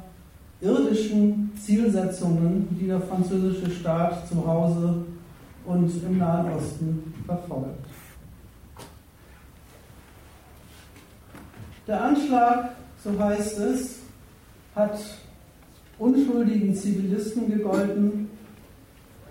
irdischen 0.61 1.53
Zielsetzungen, 1.59 2.69
die 2.79 2.87
der 2.87 3.01
französische 3.01 3.71
Staat 3.71 4.29
zu 4.29 4.47
Hause 4.47 5.05
und 5.67 5.91
im 6.05 6.19
Nahen 6.19 6.53
Osten 6.53 7.15
verfolgt. 7.27 7.87
Der 11.87 12.05
Anschlag, 12.05 12.71
so 13.03 13.19
heißt 13.19 13.59
es, 13.59 14.00
hat 14.75 14.99
unschuldigen 15.99 16.75
Zivilisten 16.75 17.49
gegolten, 17.51 18.31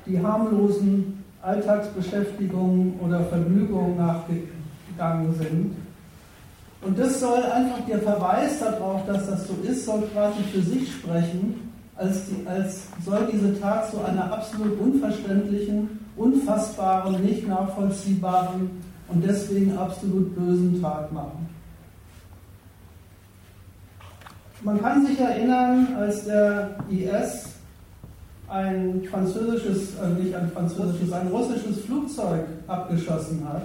die 0.05 0.19
harmlosen 0.19 1.23
Alltagsbeschäftigungen 1.41 2.99
oder 2.99 3.23
Vergnügungen 3.25 3.97
nachgegangen 3.97 5.33
sind. 5.35 5.75
Und 6.81 6.97
das 6.97 7.19
soll 7.19 7.43
einfach 7.43 7.85
der 7.87 7.99
Verweis 7.99 8.59
darauf, 8.59 9.05
dass 9.05 9.27
das 9.27 9.47
so 9.47 9.55
ist, 9.63 9.85
soll 9.85 10.03
quasi 10.13 10.41
für 10.51 10.61
sich 10.61 10.91
sprechen, 10.91 11.71
als, 11.95 12.27
die, 12.27 12.47
als 12.47 12.83
soll 13.03 13.27
diese 13.31 13.59
Tat 13.59 13.91
zu 13.91 14.01
einer 14.01 14.31
absolut 14.31 14.79
unverständlichen, 14.79 15.99
unfassbaren, 16.15 17.21
nicht 17.21 17.47
nachvollziehbaren 17.47 18.69
und 19.09 19.23
deswegen 19.25 19.77
absolut 19.77 20.33
bösen 20.35 20.81
Tat 20.81 21.11
machen. 21.11 21.49
Man 24.61 24.81
kann 24.81 25.05
sich 25.05 25.19
erinnern, 25.19 25.87
als 25.97 26.25
der 26.25 26.75
IS 26.89 27.45
ein 28.49 29.03
französisches, 29.09 29.95
äh 29.95 30.21
nicht 30.21 30.35
ein 30.35 30.51
französisches, 30.51 31.13
ein 31.13 31.27
russisches 31.27 31.81
Flugzeug 31.85 32.45
abgeschossen 32.67 33.47
hat, 33.47 33.63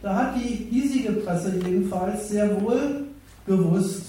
da 0.00 0.14
hat 0.14 0.36
die 0.36 0.68
hiesige 0.70 1.12
Presse 1.12 1.54
jedenfalls 1.56 2.28
sehr 2.28 2.60
wohl 2.60 3.06
gewusst, 3.46 4.04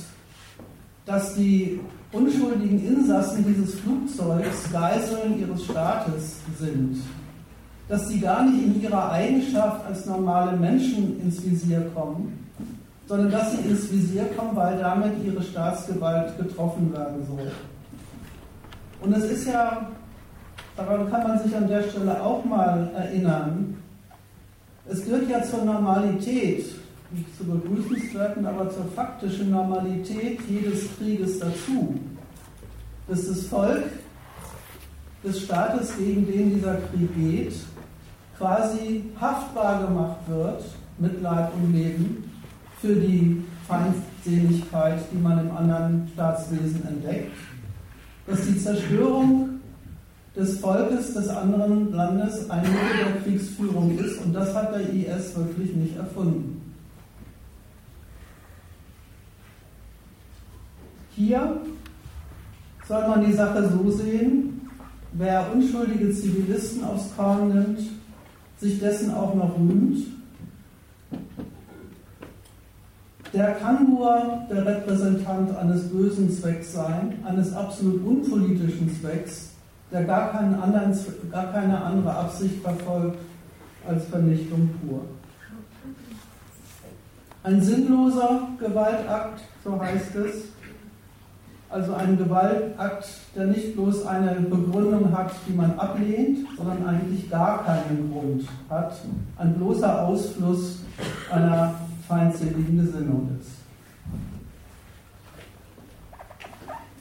dass 1.06 1.34
die 1.34 1.79
unschuldigen 2.12 2.86
Insassen 2.86 3.44
dieses 3.44 3.79
Flugzeugs 3.79 4.72
Geiseln 4.72 5.39
ihres 5.39 5.65
Staates 5.65 6.36
sind. 6.60 6.98
Dass 7.88 8.08
sie 8.08 8.20
gar 8.20 8.44
nicht 8.44 8.63
in 8.63 8.82
ihrer 8.84 9.12
Eigenschaft 9.12 9.84
als 9.88 10.06
normale 10.06 10.56
Menschen 10.56 11.20
ins 11.22 11.44
Visier 11.44 11.89
kommen, 11.96 12.49
sondern 13.10 13.32
dass 13.32 13.51
sie 13.51 13.68
ins 13.68 13.92
Visier 13.92 14.25
kommen, 14.38 14.56
weil 14.56 14.78
damit 14.78 15.13
ihre 15.25 15.42
Staatsgewalt 15.42 16.38
getroffen 16.38 16.94
werden 16.94 17.25
soll. 17.25 17.51
Und 19.01 19.13
es 19.13 19.24
ist 19.24 19.48
ja, 19.48 19.89
daran 20.78 21.10
kann 21.10 21.24
man 21.24 21.39
sich 21.39 21.56
an 21.56 21.68
der 21.68 21.82
Stelle 21.89 22.22
auch 22.22 22.46
mal 22.46 22.92
erinnern, 22.96 23.75
es 24.88 25.04
gehört 25.04 25.28
ja 25.28 25.42
zur 25.42 25.66
Normalität, 25.66 26.66
nicht 27.10 27.36
zu 27.36 27.46
begrüßenswerten, 27.46 28.46
aber 28.46 28.70
zur 28.70 28.86
faktischen 28.96 29.50
Normalität 29.50 30.39
jedes 30.48 30.96
Krieges 30.96 31.39
dazu, 31.39 32.00
dass 33.08 33.28
das 33.28 33.46
Volk 33.48 33.86
des 35.24 35.42
Staates, 35.42 35.98
gegen 35.98 36.28
den 36.28 36.54
dieser 36.54 36.75
Krieg 36.75 37.16
geht, 37.16 37.54
quasi 38.38 39.04
haftbar 39.20 39.88
gemacht 39.88 40.20
wird 40.28 40.63
mit 41.00 41.20
Leib 41.24 41.51
und 41.56 41.74
Leben 41.74 42.28
für 42.81 42.95
die 42.95 43.43
Feindseligkeit, 43.67 45.00
die 45.12 45.17
man 45.17 45.39
im 45.39 45.55
anderen 45.55 46.07
Staatswesen 46.13 46.88
entdeckt, 46.88 47.31
dass 48.25 48.41
die 48.45 48.57
Zerstörung 48.57 49.50
des 50.36 50.59
Volkes 50.59 51.13
des 51.13 51.27
anderen 51.27 51.91
Landes 51.91 52.50
ein 52.50 52.62
Mittel 52.62 52.98
der 52.98 53.21
Kriegsführung 53.21 53.98
ist 53.98 54.19
und 54.24 54.33
das 54.33 54.53
hat 54.55 54.74
der 54.74 54.81
IS 54.93 55.36
wirklich 55.36 55.75
nicht 55.75 55.98
erfunden. 55.98 56.62
Hier 61.15 61.59
soll 62.88 63.07
man 63.07 63.25
die 63.25 63.33
Sache 63.33 63.69
so 63.69 63.91
sehen, 63.91 64.62
wer 65.13 65.51
unschuldige 65.53 66.12
Zivilisten 66.13 66.83
aufs 66.86 67.13
Korn 67.17 67.50
nimmt, 67.50 67.79
sich 68.57 68.79
dessen 68.79 69.13
auch 69.13 69.36
noch 69.36 69.57
rühmt, 69.57 70.18
der 73.33 73.51
kann 73.55 73.89
nur 73.89 74.41
der 74.50 74.65
Repräsentant 74.65 75.55
eines 75.55 75.89
bösen 75.89 76.31
Zwecks 76.31 76.74
sein, 76.74 77.19
eines 77.25 77.53
absolut 77.53 78.05
unpolitischen 78.05 78.89
Zwecks, 79.00 79.51
der 79.91 80.03
gar, 80.03 80.33
anderen, 80.33 80.98
gar 81.31 81.51
keine 81.51 81.81
andere 81.81 82.12
Absicht 82.12 82.62
verfolgt 82.62 83.19
als 83.88 84.05
Vernichtung 84.05 84.69
pur. 84.81 85.01
Ein 87.43 87.62
sinnloser 87.62 88.48
Gewaltakt, 88.59 89.41
so 89.63 89.79
heißt 89.79 90.15
es, 90.15 90.50
also 91.69 91.93
ein 91.93 92.17
Gewaltakt, 92.17 93.07
der 93.36 93.45
nicht 93.45 93.75
bloß 93.75 94.05
eine 94.07 94.41
Begründung 94.41 95.15
hat, 95.15 95.31
die 95.48 95.53
man 95.53 95.77
ablehnt, 95.77 96.39
sondern 96.57 96.86
eigentlich 96.86 97.29
gar 97.29 97.63
keinen 97.63 98.12
Grund 98.12 98.48
hat, 98.69 98.93
ein 99.38 99.53
bloßer 99.53 100.07
Ausfluss 100.07 100.79
einer 101.31 101.75
feindseligen 102.10 102.78
Gesinnung 102.78 103.30
ist. 103.39 103.51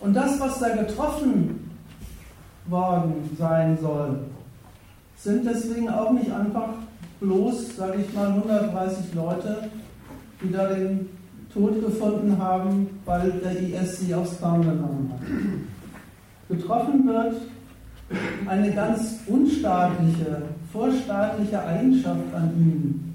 Und 0.01 0.15
das, 0.15 0.39
was 0.39 0.61
da 0.61 0.69
getroffen 0.77 1.71
worden 2.67 3.31
sein 3.39 3.79
soll, 3.81 4.21
sind 5.17 5.47
deswegen 5.47 5.89
auch 5.89 6.13
nicht 6.13 6.31
einfach 6.31 6.69
bloß, 7.21 7.77
sage 7.77 8.03
ich 8.03 8.15
mal, 8.15 8.29
130 8.29 9.15
Leute, 9.15 9.71
die 10.41 10.53
da 10.53 10.69
den 10.69 11.09
Tod 11.53 11.81
gefunden 11.81 12.39
haben, 12.39 13.01
weil 13.07 13.33
der 13.43 13.59
IS 13.59 14.01
sie 14.01 14.15
aufs 14.15 14.39
Korn 14.41 14.61
genommen 14.61 15.13
hat. 15.13 16.57
Getroffen 16.57 17.07
wird 17.07 17.35
eine 18.47 18.73
ganz 18.73 19.21
unstaatliche, 19.27 20.43
vorstaatliche 20.73 21.61
Eigenschaft 21.65 22.35
an 22.35 22.53
ihnen, 22.57 23.08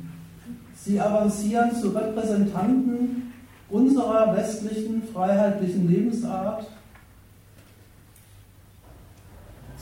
Sie 0.85 0.99
avancieren 0.99 1.73
zu 1.79 1.89
Repräsentanten 1.89 3.31
unserer 3.69 4.35
westlichen 4.35 5.01
freiheitlichen 5.13 5.87
Lebensart, 5.87 6.65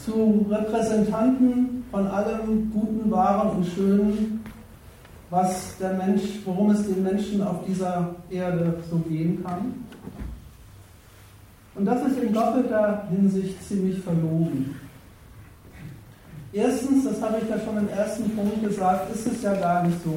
zu 0.06 0.46
Repräsentanten 0.50 1.84
von 1.90 2.06
allem 2.08 2.72
Guten, 2.72 3.10
Wahren 3.10 3.58
und 3.58 3.66
Schönen, 3.66 4.44
was 5.32 5.76
der 5.80 5.94
Mensch, 5.94 6.22
worum 6.46 6.70
es 6.70 6.86
den 6.86 7.02
Menschen 7.02 7.42
auf 7.42 7.66
dieser 7.66 8.16
Erde 8.30 8.78
so 8.90 8.98
gehen 8.98 9.44
kann. 9.44 9.86
Und 11.74 11.86
das 11.86 12.06
ist 12.06 12.20
in 12.20 12.34
doppelter 12.34 13.08
Hinsicht 13.10 13.68
ziemlich 13.68 14.00
verlogen. 14.00 14.76
Erstens, 16.54 17.06
das 17.06 17.22
habe 17.22 17.38
ich 17.42 17.50
ja 17.50 17.60
schon 17.60 17.78
im 17.78 17.90
ersten 17.90 18.30
Punkt 18.36 18.62
gesagt, 18.62 19.16
ist 19.16 19.26
es 19.26 19.42
ja 19.42 19.54
gar 19.56 19.84
nicht 19.88 19.98
so, 20.04 20.14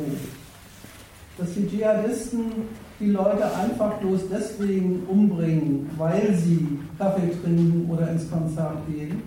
dass 1.39 1.55
die 1.55 1.69
Dschihadisten 1.69 2.53
die 3.01 3.11
Leute 3.11 3.45
einfach 3.57 3.95
bloß 3.95 4.29
deswegen 4.31 5.03
umbringen, 5.09 5.91
weil 5.97 6.35
sie 6.35 6.79
Kaffee 6.97 7.33
trinken 7.43 7.91
oder 7.91 8.11
ins 8.11 8.31
Konzert 8.31 8.87
gehen, 8.89 9.23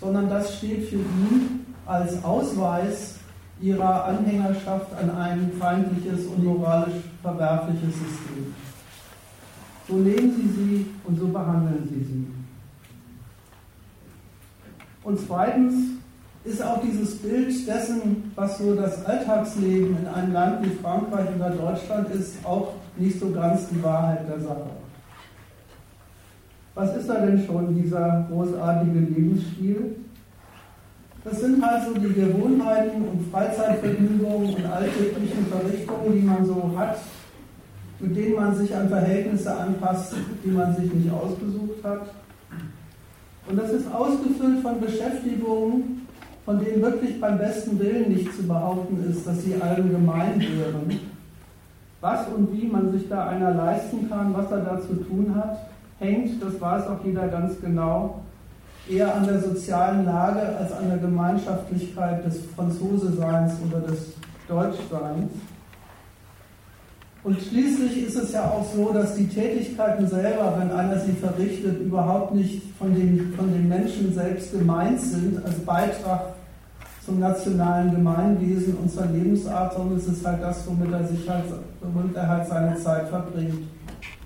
sondern 0.00 0.28
das 0.28 0.56
steht 0.56 0.88
für 0.88 0.96
ihn 0.96 1.66
als 1.86 2.22
Ausweis 2.24 3.16
ihrer 3.60 4.04
Anhängerschaft 4.06 4.94
an 4.94 5.10
ein 5.10 5.52
feindliches 5.58 6.26
und 6.26 6.44
moralisch 6.44 6.94
verwerfliches 7.20 7.94
System. 7.94 8.54
So 9.88 9.96
nehmen 9.96 10.34
sie 10.36 10.48
sie 10.48 10.86
und 11.04 11.18
so 11.18 11.28
behandeln 11.28 11.86
sie 11.90 12.04
sie. 12.04 12.26
Und 15.02 15.18
zweitens, 15.26 15.99
ist 16.44 16.62
auch 16.62 16.80
dieses 16.80 17.18
Bild 17.18 17.66
dessen, 17.66 18.32
was 18.34 18.58
so 18.58 18.74
das 18.74 19.04
Alltagsleben 19.04 19.98
in 19.98 20.06
einem 20.06 20.32
Land 20.32 20.64
wie 20.64 20.70
Frankreich 20.70 21.28
oder 21.36 21.50
Deutschland 21.50 22.08
ist, 22.14 22.44
auch 22.44 22.72
nicht 22.96 23.20
so 23.20 23.30
ganz 23.30 23.68
die 23.68 23.82
Wahrheit 23.82 24.26
der 24.28 24.40
Sache. 24.40 24.70
Was 26.74 26.96
ist 26.96 27.08
da 27.08 27.14
denn 27.26 27.44
schon 27.44 27.74
dieser 27.74 28.26
großartige 28.30 29.00
Lebensstil? 29.00 29.96
Das 31.24 31.40
sind 31.40 31.62
halt 31.64 31.82
so 31.84 32.00
die 32.00 32.14
Gewohnheiten 32.14 33.02
und 33.02 33.30
Freizeitvergnügungen 33.30 34.54
und 34.54 34.64
alltäglichen 34.64 35.46
Verrichtungen, 35.46 36.12
die 36.14 36.26
man 36.26 36.46
so 36.46 36.72
hat, 36.74 36.96
mit 37.98 38.16
denen 38.16 38.36
man 38.36 38.56
sich 38.56 38.74
an 38.74 38.88
Verhältnisse 38.88 39.54
anpasst, 39.54 40.14
die 40.42 40.50
man 40.50 40.74
sich 40.74 40.90
nicht 40.90 41.12
ausgesucht 41.12 41.84
hat. 41.84 42.14
Und 43.46 43.58
das 43.58 43.72
ist 43.72 43.92
ausgefüllt 43.92 44.62
von 44.62 44.80
Beschäftigungen, 44.80 45.99
von 46.50 46.58
denen 46.58 46.82
wirklich 46.82 47.20
beim 47.20 47.38
besten 47.38 47.78
Willen 47.78 48.12
nicht 48.12 48.34
zu 48.34 48.42
behaupten 48.42 49.08
ist, 49.08 49.24
dass 49.24 49.40
sie 49.44 49.54
allgemein 49.60 50.40
wären. 50.40 50.98
Was 52.00 52.26
und 52.26 52.52
wie 52.52 52.66
man 52.66 52.90
sich 52.90 53.08
da 53.08 53.28
einer 53.28 53.54
leisten 53.54 54.10
kann, 54.10 54.34
was 54.34 54.50
er 54.50 54.62
da 54.62 54.80
zu 54.80 54.94
tun 54.94 55.32
hat, 55.36 55.58
hängt, 56.00 56.42
das 56.42 56.60
weiß 56.60 56.88
auch 56.88 57.04
jeder 57.04 57.28
ganz 57.28 57.52
genau, 57.60 58.22
eher 58.88 59.14
an 59.14 59.28
der 59.28 59.40
sozialen 59.40 60.04
Lage 60.04 60.40
als 60.58 60.72
an 60.72 60.88
der 60.88 60.98
Gemeinschaftlichkeit 60.98 62.26
des 62.26 62.40
Franzoseseins 62.56 63.52
oder 63.68 63.86
des 63.86 64.14
Deutschseins. 64.48 65.30
Und 67.22 67.40
schließlich 67.40 68.08
ist 68.08 68.16
es 68.16 68.32
ja 68.32 68.46
auch 68.46 68.66
so, 68.74 68.92
dass 68.92 69.14
die 69.14 69.28
Tätigkeiten 69.28 70.08
selber, 70.08 70.56
wenn 70.58 70.72
einer 70.72 70.98
sie 70.98 71.12
verrichtet, 71.12 71.80
überhaupt 71.80 72.34
nicht 72.34 72.62
von 72.76 72.92
den, 72.92 73.34
von 73.36 73.52
den 73.52 73.68
Menschen 73.68 74.12
selbst 74.12 74.50
gemeint 74.50 75.00
sind 75.00 75.44
als 75.44 75.60
Beitrag 75.60 76.39
zum 77.10 77.18
nationalen 77.18 77.90
Gemeinwesen 77.90 78.74
und 78.74 78.88
zur 78.88 79.06
Lebensart, 79.06 79.74
sondern 79.74 79.98
es 79.98 80.06
ist 80.06 80.24
halt 80.24 80.40
das, 80.40 80.64
womit 80.66 80.92
er 80.92 81.04
sich 81.08 81.28
halt, 81.28 81.44
womit 81.80 82.14
er 82.14 82.28
halt 82.28 82.46
seine 82.46 82.76
Zeit 82.76 83.08
verbringt, 83.08 83.64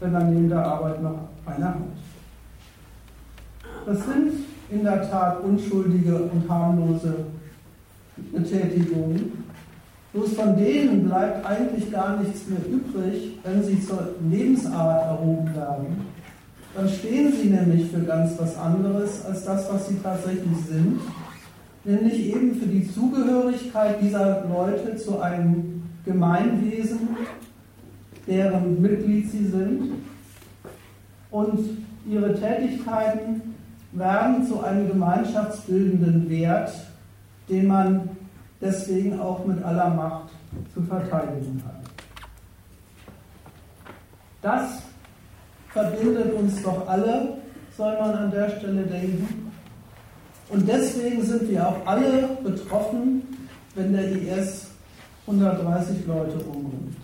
wenn 0.01 0.15
er 0.15 0.25
neben 0.25 0.51
der 0.51 0.67
Arbeit 0.67 1.03
noch 1.03 1.19
eine 1.47 1.65
hat. 1.65 1.77
Das 3.87 4.05
sind 4.05 4.33
in 4.71 4.85
der 4.85 5.11
Tat 5.11 5.43
unschuldige 5.43 6.15
und 6.15 6.49
harmlose 6.49 7.15
Betätigungen. 8.33 9.45
Bloß 10.13 10.35
von 10.35 10.57
denen 10.57 11.09
bleibt 11.09 11.45
eigentlich 11.47 11.91
gar 11.91 12.19
nichts 12.19 12.47
mehr 12.49 12.61
übrig, 12.71 13.39
wenn 13.45 13.65
sie 13.65 13.81
zur 13.81 14.11
Lebensart 14.31 15.07
erhoben 15.07 15.55
werden. 15.55 16.07
Dann 16.77 16.89
stehen 16.89 17.33
sie 17.33 17.49
nämlich 17.49 17.91
für 17.91 18.01
ganz 18.01 18.33
was 18.39 18.57
anderes 18.59 19.25
als 19.25 19.45
das, 19.45 19.73
was 19.73 19.89
sie 19.89 19.99
tatsächlich 20.03 20.57
sind 20.69 21.01
nämlich 21.85 22.35
eben 22.35 22.55
für 22.55 22.67
die 22.67 22.91
Zugehörigkeit 22.91 24.01
dieser 24.01 24.45
Leute 24.49 24.97
zu 24.97 25.21
einem 25.21 25.83
Gemeinwesen, 26.05 27.09
deren 28.27 28.81
Mitglied 28.81 29.31
sie 29.31 29.47
sind. 29.47 29.93
Und 31.31 31.79
ihre 32.07 32.35
Tätigkeiten 32.35 33.55
werden 33.93 34.47
zu 34.47 34.63
einem 34.63 34.89
gemeinschaftsbildenden 34.89 36.29
Wert, 36.29 36.73
den 37.49 37.67
man 37.67 38.09
deswegen 38.61 39.21
auch 39.21 39.45
mit 39.45 39.63
aller 39.63 39.91
Macht 39.91 40.31
zu 40.73 40.83
verteidigen 40.83 41.63
hat. 41.67 41.85
Das 44.43 44.83
verbindet 45.71 46.35
uns 46.35 46.63
doch 46.63 46.87
alle, 46.87 47.39
soll 47.77 47.99
man 47.99 48.15
an 48.15 48.31
der 48.31 48.51
Stelle 48.51 48.83
denken. 48.85 49.44
Und 50.55 50.69
deswegen 50.69 51.21
sind 51.23 51.51
wir 51.51 51.67
auch 51.67 51.85
alle 51.85 52.29
betroffen, 52.45 53.23
wenn 53.75 53.93
der 53.93 54.05
IS 54.13 54.69
130 55.27 56.07
Leute 56.07 56.39
umbringt. 56.45 56.97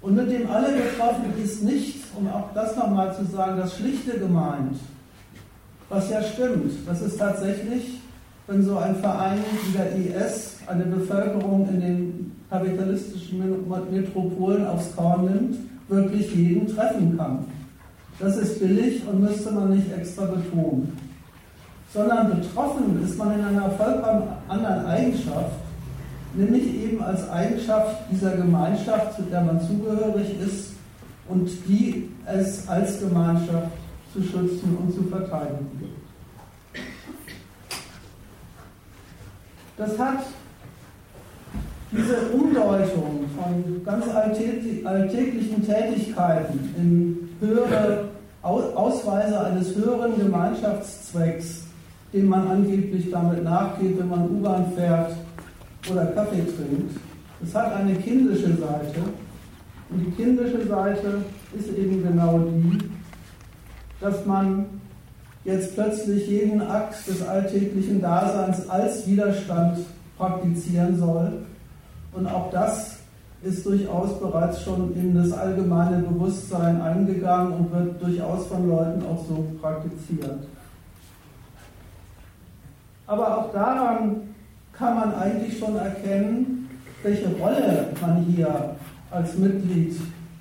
Und 0.00 0.16
mit 0.16 0.28
dem 0.28 0.50
alle 0.50 0.72
betroffen 0.72 1.32
ist 1.42 1.62
nicht, 1.62 2.02
um 2.16 2.26
auch 2.26 2.52
das 2.54 2.74
nochmal 2.74 3.14
zu 3.14 3.24
sagen, 3.26 3.58
das 3.58 3.76
Schlichte 3.76 4.18
gemeint, 4.18 4.76
Was 5.88 6.10
ja 6.10 6.20
stimmt, 6.20 6.72
das 6.86 7.00
ist 7.00 7.18
tatsächlich, 7.18 8.00
wenn 8.48 8.62
so 8.62 8.76
ein 8.76 8.96
Verein 8.96 9.38
wie 9.64 9.78
der 9.78 10.26
IS 10.26 10.56
eine 10.66 10.84
Bevölkerung 10.84 11.68
in 11.68 11.80
den 11.80 12.36
kapitalistischen 12.50 13.68
Metropolen 13.90 14.66
aufs 14.66 14.94
Korn 14.96 15.26
nimmt, 15.26 15.56
wirklich 15.88 16.34
jeden 16.34 16.66
treffen 16.66 17.16
kann. 17.16 17.44
Das 18.18 18.36
ist 18.36 18.58
billig 18.58 19.02
und 19.06 19.20
müsste 19.20 19.52
man 19.52 19.70
nicht 19.70 19.92
extra 19.96 20.24
betonen. 20.26 21.07
Sondern 21.92 22.40
betroffen 22.40 23.02
ist 23.02 23.16
man 23.16 23.38
in 23.38 23.44
einer 23.44 23.70
vollkommen 23.70 24.28
anderen 24.46 24.86
Eigenschaft, 24.86 25.52
nämlich 26.34 26.74
eben 26.74 27.02
als 27.02 27.28
Eigenschaft 27.30 28.10
dieser 28.10 28.36
Gemeinschaft, 28.36 29.16
zu 29.16 29.22
der 29.22 29.40
man 29.40 29.60
zugehörig 29.60 30.38
ist 30.40 30.72
und 31.28 31.48
die 31.66 32.10
es 32.26 32.68
als 32.68 33.00
Gemeinschaft 33.00 33.70
zu 34.12 34.22
schützen 34.22 34.76
und 34.80 34.94
zu 34.94 35.04
verteidigen 35.04 35.70
gilt. 35.78 35.90
Das 39.76 39.98
hat 39.98 40.24
diese 41.92 42.16
Umdeutung 42.34 43.24
von 43.36 43.84
ganz 43.84 44.04
alltäglichen 44.08 45.64
Tätigkeiten 45.64 46.74
in 46.76 47.30
höhere 47.40 48.08
Ausweise 48.42 49.40
eines 49.40 49.74
höheren 49.74 50.18
Gemeinschaftszwecks, 50.18 51.67
dem 52.12 52.28
man 52.28 52.48
angeblich 52.48 53.10
damit 53.10 53.44
nachgeht, 53.44 53.98
wenn 53.98 54.08
man 54.08 54.30
U-Bahn 54.30 54.72
fährt 54.74 55.12
oder 55.90 56.06
Kaffee 56.06 56.44
trinkt, 56.44 56.96
das 57.40 57.54
hat 57.54 57.74
eine 57.74 57.94
kindische 57.94 58.56
Seite. 58.56 59.00
Und 59.90 60.00
die 60.00 60.10
kindische 60.10 60.66
Seite 60.66 61.22
ist 61.56 61.68
eben 61.76 62.02
genau 62.02 62.38
die, 62.38 62.78
dass 64.00 64.24
man 64.26 64.66
jetzt 65.44 65.74
plötzlich 65.74 66.28
jeden 66.28 66.60
Akt 66.60 67.06
des 67.06 67.26
alltäglichen 67.26 68.00
Daseins 68.00 68.68
als 68.68 69.06
Widerstand 69.06 69.78
praktizieren 70.16 70.98
soll. 70.98 71.32
Und 72.12 72.26
auch 72.26 72.50
das 72.50 72.98
ist 73.42 73.64
durchaus 73.64 74.18
bereits 74.18 74.62
schon 74.62 74.94
in 74.94 75.14
das 75.14 75.32
allgemeine 75.32 76.02
Bewusstsein 76.02 76.80
eingegangen 76.82 77.52
und 77.52 77.72
wird 77.72 78.02
durchaus 78.02 78.46
von 78.46 78.68
Leuten 78.68 79.02
auch 79.06 79.24
so 79.26 79.46
praktiziert. 79.60 80.38
Aber 83.08 83.38
auch 83.38 83.52
daran 83.52 84.34
kann 84.72 84.94
man 84.94 85.14
eigentlich 85.14 85.58
schon 85.58 85.76
erkennen, 85.76 86.68
welche 87.02 87.28
Rolle 87.40 87.88
man 88.00 88.22
hier 88.24 88.76
als 89.10 89.36
Mitglied 89.36 89.96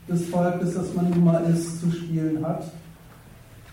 des 0.07 0.29
Volkes, 0.29 0.75
das 0.75 0.93
man 0.93 1.09
nun 1.09 1.23
mal 1.23 1.43
ist, 1.49 1.79
zu 1.79 1.89
spielen 1.89 2.45
hat. 2.45 2.65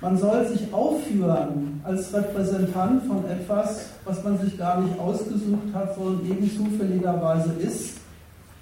Man 0.00 0.16
soll 0.16 0.46
sich 0.46 0.72
aufführen 0.72 1.80
als 1.82 2.12
Repräsentant 2.12 3.02
von 3.04 3.24
etwas, 3.28 3.86
was 4.04 4.22
man 4.22 4.38
sich 4.38 4.56
gar 4.56 4.80
nicht 4.80 4.98
ausgesucht 4.98 5.72
hat, 5.72 5.94
sondern 5.96 6.26
eben 6.26 6.50
zufälligerweise 6.50 7.52
ist, 7.54 7.98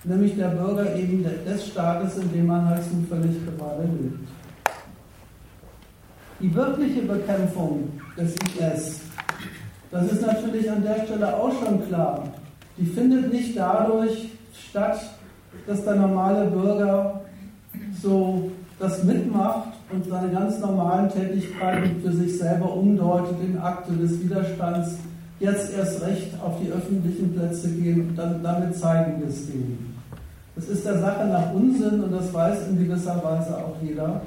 nämlich 0.05 0.37
der 0.37 0.49
Bürger 0.49 0.95
eben 0.97 1.25
des 1.25 1.67
Staates, 1.67 2.17
in 2.17 2.33
dem 2.33 2.47
man 2.47 2.69
halt 2.69 2.83
zufällig 2.85 3.37
gerade 3.45 3.83
lebt. 3.83 4.29
Die 6.41 6.55
wirkliche 6.55 7.03
Bekämpfung 7.03 7.91
des 8.17 8.35
IS, 8.35 9.01
das 9.93 10.11
ist 10.11 10.23
natürlich 10.27 10.71
an 10.71 10.83
der 10.83 11.05
Stelle 11.05 11.37
auch 11.37 11.53
schon 11.63 11.87
klar, 11.87 12.25
die 12.79 12.87
findet 12.87 13.33
nicht 13.33 13.57
dadurch 13.57 14.31
statt, 14.71 14.99
dass 15.67 15.85
der 15.85 15.97
normale 15.97 16.47
Bürger 16.47 17.21
so 18.01 18.51
das 18.79 19.05
mitmacht 19.05 19.75
und 19.93 20.07
seine 20.09 20.33
ganz 20.33 20.59
normalen 20.59 21.11
Tätigkeiten 21.11 22.01
für 22.03 22.13
sich 22.13 22.39
selber 22.39 22.75
umdeutet 22.75 23.37
in 23.47 23.59
Akte 23.59 23.93
des 23.93 24.21
Widerstands, 24.23 24.97
jetzt 25.39 25.77
erst 25.77 26.03
recht 26.03 26.33
auf 26.43 26.55
die 26.61 26.71
öffentlichen 26.71 27.35
Plätze 27.35 27.69
gehen 27.69 28.09
und 28.09 28.17
dann, 28.17 28.43
damit 28.43 28.75
zeigen 28.75 29.21
wir 29.21 29.29
es 29.29 29.47
denen. 29.47 29.95
Das 30.57 30.69
ist 30.69 30.87
der 30.87 30.99
Sache 30.99 31.27
nach 31.27 31.53
Unsinn 31.53 32.03
und 32.03 32.13
das 32.13 32.33
weiß 32.33 32.69
in 32.69 32.87
gewisser 32.89 33.23
Weise 33.23 33.57
auch 33.57 33.77
jeder. 33.83 34.23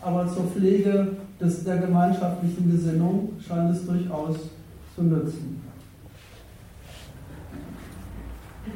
Aber 0.00 0.26
zur 0.26 0.44
Pflege 0.44 1.08
des, 1.40 1.64
der 1.64 1.78
gemeinschaftlichen 1.78 2.70
Gesinnung 2.70 3.30
scheint 3.46 3.74
es 3.74 3.86
durchaus 3.86 4.36
zu 4.96 5.02
nützen. 5.02 5.62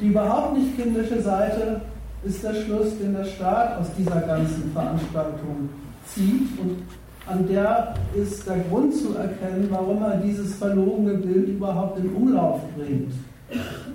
Die 0.00 0.06
überhaupt 0.06 0.56
nicht 0.56 0.76
kindische 0.76 1.20
Seite 1.20 1.80
ist 2.22 2.44
der 2.44 2.54
Schluss, 2.54 2.98
den 2.98 3.14
der 3.14 3.24
Staat 3.24 3.78
aus 3.78 3.86
dieser 3.98 4.20
ganzen 4.20 4.70
Veranstaltung 4.72 5.70
zieht 6.06 6.58
und 6.60 6.82
an 7.26 7.46
der 7.48 7.94
ist 8.14 8.46
der 8.46 8.58
Grund 8.70 8.94
zu 8.94 9.14
erkennen, 9.14 9.68
warum 9.70 10.02
er 10.02 10.16
dieses 10.18 10.54
verlogene 10.54 11.14
Bild 11.14 11.48
überhaupt 11.48 11.98
in 11.98 12.14
Umlauf 12.14 12.60
bringt. 12.76 13.12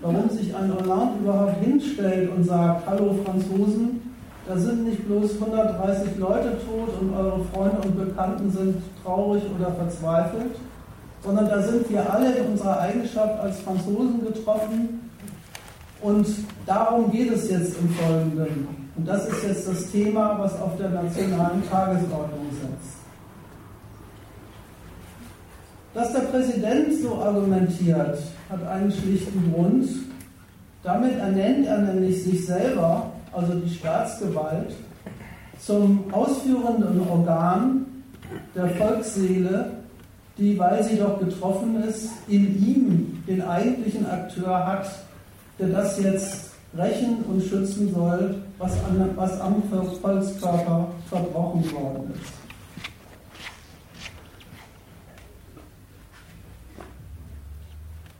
Warum 0.01 0.29
sich 0.29 0.55
ein 0.55 0.73
Hollande 0.73 1.19
überhaupt 1.21 1.63
hinstellt 1.63 2.29
und 2.35 2.43
sagt, 2.43 2.85
hallo 2.87 3.15
Franzosen, 3.23 4.01
da 4.47 4.57
sind 4.57 4.85
nicht 4.85 5.07
bloß 5.07 5.41
130 5.41 6.17
Leute 6.17 6.57
tot 6.65 7.01
und 7.01 7.13
eure 7.15 7.39
Freunde 7.45 7.77
und 7.83 7.97
Bekannten 7.97 8.51
sind 8.51 8.75
traurig 9.03 9.43
oder 9.57 9.71
verzweifelt, 9.71 10.55
sondern 11.25 11.49
da 11.49 11.61
sind 11.61 11.89
wir 11.89 12.07
alle 12.13 12.35
in 12.35 12.45
unserer 12.51 12.79
Eigenschaft 12.79 13.39
als 13.39 13.59
Franzosen 13.61 14.23
getroffen 14.23 15.09
und 16.01 16.27
darum 16.67 17.11
geht 17.11 17.31
es 17.31 17.49
jetzt 17.49 17.75
im 17.79 17.89
Folgenden. 17.89 18.67
Und 18.95 19.07
das 19.07 19.27
ist 19.27 19.43
jetzt 19.43 19.67
das 19.67 19.91
Thema, 19.91 20.37
was 20.39 20.59
auf 20.61 20.77
der 20.77 20.89
nationalen 20.89 21.67
Tagesordnung 21.67 22.45
setzt. 22.51 22.95
Dass 25.95 26.13
der 26.13 26.19
Präsident 26.19 27.01
so 27.01 27.15
argumentiert, 27.15 28.19
hat 28.49 28.67
einen 28.67 28.91
schlichten 28.91 29.51
Grund. 29.51 29.87
Damit 30.83 31.17
ernennt 31.17 31.65
er 31.65 31.79
nämlich 31.79 32.23
sich 32.23 32.45
selber, 32.45 33.11
also 33.33 33.53
die 33.53 33.73
Staatsgewalt, 33.73 34.75
zum 35.59 36.13
ausführenden 36.13 37.01
Organ 37.09 37.85
der 38.53 38.67
Volksseele, 38.69 39.71
die, 40.37 40.57
weil 40.59 40.83
sie 40.83 40.97
doch 40.97 41.19
getroffen 41.19 41.81
ist, 41.83 42.09
in 42.27 42.63
ihm 42.65 43.23
den 43.27 43.41
eigentlichen 43.41 44.05
Akteur 44.09 44.65
hat, 44.65 44.87
der 45.59 45.69
das 45.69 45.99
jetzt 46.01 46.51
rächen 46.77 47.23
und 47.29 47.41
schützen 47.41 47.93
soll, 47.93 48.35
was, 48.57 48.73
an, 48.83 49.09
was 49.15 49.39
am 49.39 49.63
Volkskörper 49.69 50.89
verbrochen 51.09 51.71
worden 51.71 52.13
ist. 52.13 52.33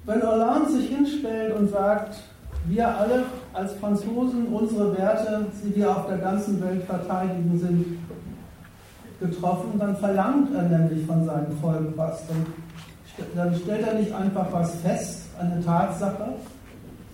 Wenn 0.06 0.22
Hollande 0.22 0.72
sich 0.72 0.88
hinstellt 0.88 1.56
und 1.56 1.70
sagt, 1.70 2.16
wir 2.68 2.88
alle 2.88 3.24
als 3.54 3.74
Franzosen, 3.74 4.48
unsere 4.48 4.96
Werte, 4.98 5.48
die 5.64 5.76
wir 5.76 5.90
auf 5.90 6.08
der 6.08 6.18
ganzen 6.20 6.62
Welt 6.64 6.84
verteidigen, 6.84 7.60
sind 7.60 8.00
getroffen, 9.28 9.80
dann 9.80 9.96
verlangt 9.98 10.54
er 10.54 10.64
nämlich 10.64 11.06
von 11.06 11.26
seinem 11.26 11.58
Volk 11.62 11.94
was. 11.96 12.24
Dann, 12.28 12.46
dann 13.36 13.56
stellt 13.56 13.88
er 13.88 13.94
nicht 13.96 14.14
einfach 14.14 14.48
was 14.52 14.76
fest, 14.76 15.22
eine 15.40 15.64
Tatsache, 15.64 16.34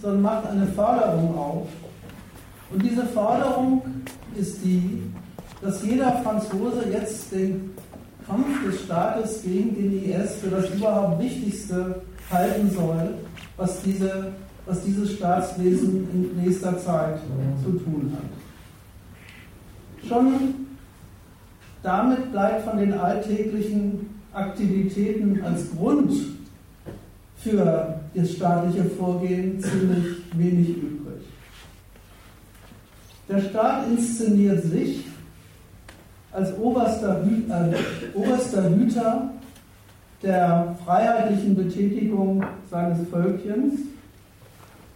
sondern 0.01 0.21
macht 0.21 0.47
eine 0.47 0.67
Forderung 0.67 1.37
auf. 1.37 1.67
Und 2.71 2.83
diese 2.83 3.05
Forderung 3.07 3.81
ist 4.35 4.63
die, 4.63 5.03
dass 5.61 5.83
jeder 5.83 6.11
Franzose 6.23 6.89
jetzt 6.91 7.31
den 7.31 7.71
Kampf 8.25 8.65
des 8.65 8.81
Staates 8.81 9.43
gegen 9.43 9.75
den 9.75 10.03
IS 10.05 10.35
für 10.35 10.49
das 10.49 10.69
überhaupt 10.69 11.19
Wichtigste 11.19 12.01
halten 12.31 12.69
soll, 12.71 13.15
was, 13.57 13.81
diese, 13.81 14.31
was 14.65 14.83
dieses 14.83 15.13
Staatswesen 15.13 16.07
in 16.13 16.43
nächster 16.43 16.77
Zeit 16.79 17.19
zu 17.63 17.71
tun 17.71 18.15
hat. 18.15 18.23
Schon 20.07 20.67
damit 21.83 22.31
bleibt 22.31 22.63
von 22.63 22.77
den 22.77 22.93
alltäglichen 22.93 24.21
Aktivitäten 24.33 25.43
als 25.43 25.71
Grund 25.75 26.13
für 27.37 27.99
das 28.13 28.31
staatliche 28.31 28.85
Vorgehen 28.85 29.59
ziemlich 29.59 30.05
wenig 30.35 30.69
übrig. 30.69 31.23
Der 33.27 33.41
Staat 33.41 33.87
inszeniert 33.87 34.63
sich 34.63 35.05
als 36.31 36.57
oberster, 36.57 37.23
äh, 37.23 38.17
oberster 38.17 38.69
Hüter 38.69 39.31
der 40.21 40.75
freiheitlichen 40.85 41.55
Betätigung 41.55 42.43
seines 42.69 43.07
Völkchens. 43.09 43.79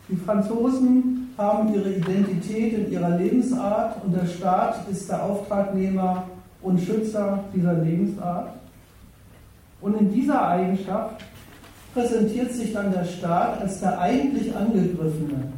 Die 0.08 0.15
Franzosen 0.17 1.34
haben 1.38 1.74
ihre 1.74 1.93
Identität 1.93 2.74
in 2.74 2.91
ihrer 2.91 3.17
Lebensart 3.17 4.04
und 4.04 4.15
der 4.15 4.28
Staat 4.28 4.88
ist 4.89 5.10
der 5.10 5.24
Auftragnehmer 5.24 6.28
und 6.65 6.82
Schützer 6.82 7.43
dieser 7.54 7.73
Lebensart. 7.73 8.49
Und 9.82 9.99
in 9.99 10.12
dieser 10.12 10.47
Eigenschaft 10.47 11.23
präsentiert 11.93 12.51
sich 12.54 12.73
dann 12.73 12.91
der 12.91 13.06
Staat 13.06 13.62
als 13.62 13.80
der 13.80 13.99
eigentlich 13.99 14.54
Angegriffene 14.56 15.54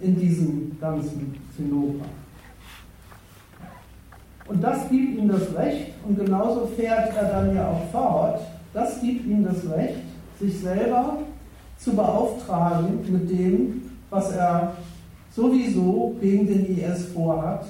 in 0.00 0.18
diesem 0.18 0.76
ganzen 0.80 1.36
Zinnober. 1.54 2.06
Und 4.46 4.64
das 4.64 4.88
gibt 4.88 5.18
ihm 5.18 5.28
das 5.28 5.54
Recht 5.54 5.92
und 6.06 6.18
genauso 6.18 6.66
fährt 6.74 7.14
er 7.14 7.24
dann 7.24 7.54
ja 7.54 7.68
auch 7.68 7.90
fort, 7.92 8.40
das 8.72 9.00
gibt 9.00 9.26
ihm 9.26 9.44
das 9.44 9.68
Recht, 9.70 10.00
sich 10.40 10.58
selber 10.60 11.18
zu 11.76 11.94
beauftragen 11.94 13.00
mit 13.10 13.30
dem, 13.30 13.82
was 14.08 14.32
er 14.32 14.72
sowieso 15.34 16.16
gegen 16.20 16.46
den 16.46 16.78
IS 16.78 17.08
vorhat. 17.12 17.66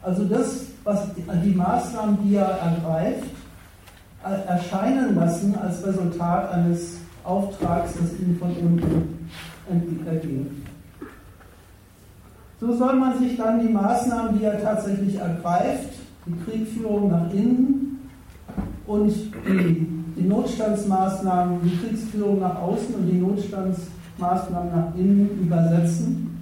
Also 0.00 0.24
das, 0.24 0.66
was 0.84 1.00
die 1.44 1.54
Maßnahmen, 1.54 2.18
die 2.24 2.36
er 2.36 2.58
ergreift, 2.58 3.28
erscheinen 4.46 5.16
lassen 5.16 5.54
als 5.56 5.84
Resultat 5.86 6.52
eines 6.52 6.98
Auftrags, 7.24 7.92
das 7.94 8.18
ihm 8.20 8.36
von 8.38 8.50
unten 9.68 10.06
erging. 10.06 10.46
So 12.60 12.76
soll 12.76 12.94
man 12.94 13.18
sich 13.18 13.36
dann 13.36 13.60
die 13.60 13.72
Maßnahmen, 13.72 14.38
die 14.38 14.44
er 14.44 14.62
tatsächlich 14.62 15.16
ergreift, 15.16 15.94
die 16.26 16.44
Kriegführung 16.44 17.10
nach 17.10 17.32
innen 17.32 18.08
und 18.86 19.12
die, 19.46 19.86
die 20.16 20.28
Notstandsmaßnahmen, 20.28 21.60
die 21.64 21.76
Kriegsführung 21.78 22.40
nach 22.40 22.60
außen 22.60 22.94
und 22.94 23.08
die 23.08 23.18
Notstandsmaßnahmen 23.18 24.70
nach 24.70 24.94
innen 24.96 25.40
übersetzen, 25.42 26.40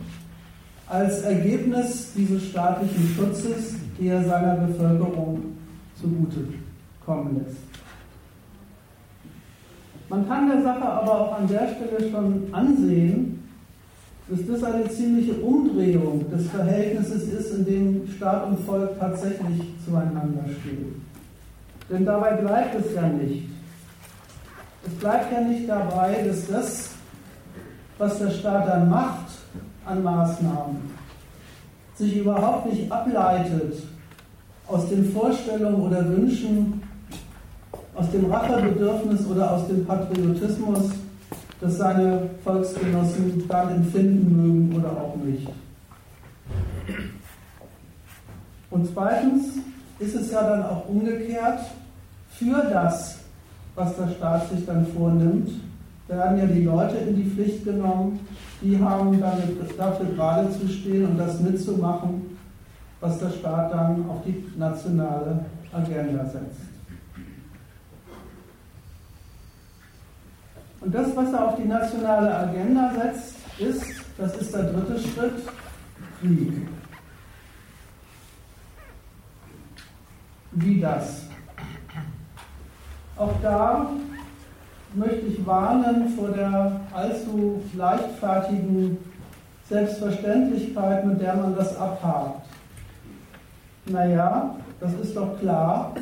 als 0.86 1.22
Ergebnis 1.22 2.12
dieses 2.14 2.50
staatlichen 2.50 3.08
Schutzes, 3.16 3.76
er 4.08 4.24
seiner 4.24 4.56
Bevölkerung 4.56 5.56
zugute 6.00 6.40
kommen 7.04 7.42
lässt. 7.44 7.58
Man 10.08 10.26
kann 10.26 10.48
der 10.48 10.62
Sache 10.62 10.84
aber 10.84 11.20
auch 11.20 11.38
an 11.38 11.46
der 11.46 11.68
Stelle 11.68 12.10
schon 12.10 12.48
ansehen, 12.52 13.48
dass 14.28 14.46
das 14.46 14.64
eine 14.64 14.88
ziemliche 14.88 15.34
Umdrehung 15.34 16.24
des 16.30 16.48
Verhältnisses 16.48 17.24
ist, 17.28 17.54
in 17.54 17.64
dem 17.64 18.08
Staat 18.16 18.46
und 18.46 18.60
Volk 18.60 18.98
tatsächlich 18.98 19.62
zueinander 19.84 20.44
stehen. 20.60 21.02
Denn 21.88 22.04
dabei 22.04 22.32
bleibt 22.36 22.74
es 22.76 22.94
ja 22.94 23.08
nicht. 23.08 23.48
Es 24.86 24.94
bleibt 24.94 25.32
ja 25.32 25.40
nicht 25.40 25.68
dabei, 25.68 26.24
dass 26.26 26.46
das, 26.46 26.90
was 27.98 28.18
der 28.18 28.30
Staat 28.30 28.68
dann 28.68 28.88
macht 28.88 29.26
an 29.84 30.02
Maßnahmen, 30.02 30.89
sich 32.00 32.16
überhaupt 32.16 32.66
nicht 32.66 32.90
ableitet 32.90 33.74
aus 34.66 34.88
den 34.88 35.12
Vorstellungen 35.12 35.82
oder 35.82 36.08
Wünschen, 36.08 36.82
aus 37.94 38.10
dem 38.10 38.30
Rachebedürfnis 38.30 39.26
oder 39.26 39.52
aus 39.52 39.66
dem 39.68 39.84
Patriotismus 39.84 40.90
das 41.60 41.76
seine 41.76 42.30
Volksgenossen 42.42 43.44
dann 43.46 43.76
empfinden 43.76 44.34
mögen 44.34 44.76
oder 44.76 44.90
auch 44.92 45.14
nicht. 45.16 45.46
Und 48.70 48.88
zweitens 48.92 49.58
ist 49.98 50.14
es 50.14 50.30
ja 50.30 50.42
dann 50.42 50.62
auch 50.62 50.88
umgekehrt, 50.88 51.60
für 52.30 52.62
das, 52.70 53.18
was 53.74 53.94
der 53.96 54.08
Staat 54.08 54.48
sich 54.48 54.64
dann 54.64 54.86
vornimmt, 54.86 55.50
werden 56.08 56.38
ja 56.38 56.46
die 56.46 56.64
Leute 56.64 56.96
in 56.96 57.16
die 57.16 57.30
Pflicht 57.30 57.64
genommen, 57.64 58.20
die 58.60 58.78
haben 58.78 59.20
damit, 59.20 59.78
dafür 59.78 60.06
gerade 60.06 60.50
zu 60.50 60.68
stehen 60.68 61.06
und 61.06 61.18
das 61.18 61.40
mitzumachen, 61.40 62.38
was 63.00 63.18
der 63.18 63.30
Staat 63.30 63.72
dann 63.72 64.08
auf 64.08 64.22
die 64.24 64.44
nationale 64.56 65.46
Agenda 65.72 66.24
setzt. 66.26 66.60
Und 70.80 70.94
das, 70.94 71.14
was 71.14 71.32
er 71.32 71.48
auf 71.48 71.56
die 71.56 71.68
nationale 71.68 72.34
Agenda 72.34 72.92
setzt, 72.94 73.36
ist, 73.58 74.02
das 74.16 74.36
ist 74.36 74.54
der 74.54 74.64
dritte 74.64 74.98
Schritt, 74.98 75.34
Krieg. 76.20 76.68
Wie 80.52 80.80
das? 80.80 81.24
Auch 83.16 83.34
da 83.42 83.90
möchte 84.94 85.26
ich 85.26 85.46
warnen 85.46 86.08
vor 86.16 86.28
der 86.28 86.80
allzu 86.92 87.62
leichtfertigen 87.74 88.98
Selbstverständlichkeit, 89.68 91.06
mit 91.06 91.20
der 91.20 91.36
man 91.36 91.54
das 91.54 91.76
abhakt. 91.76 92.46
Naja, 93.86 94.56
das 94.80 94.92
ist 94.94 95.16
doch 95.16 95.38
klar, 95.38 95.94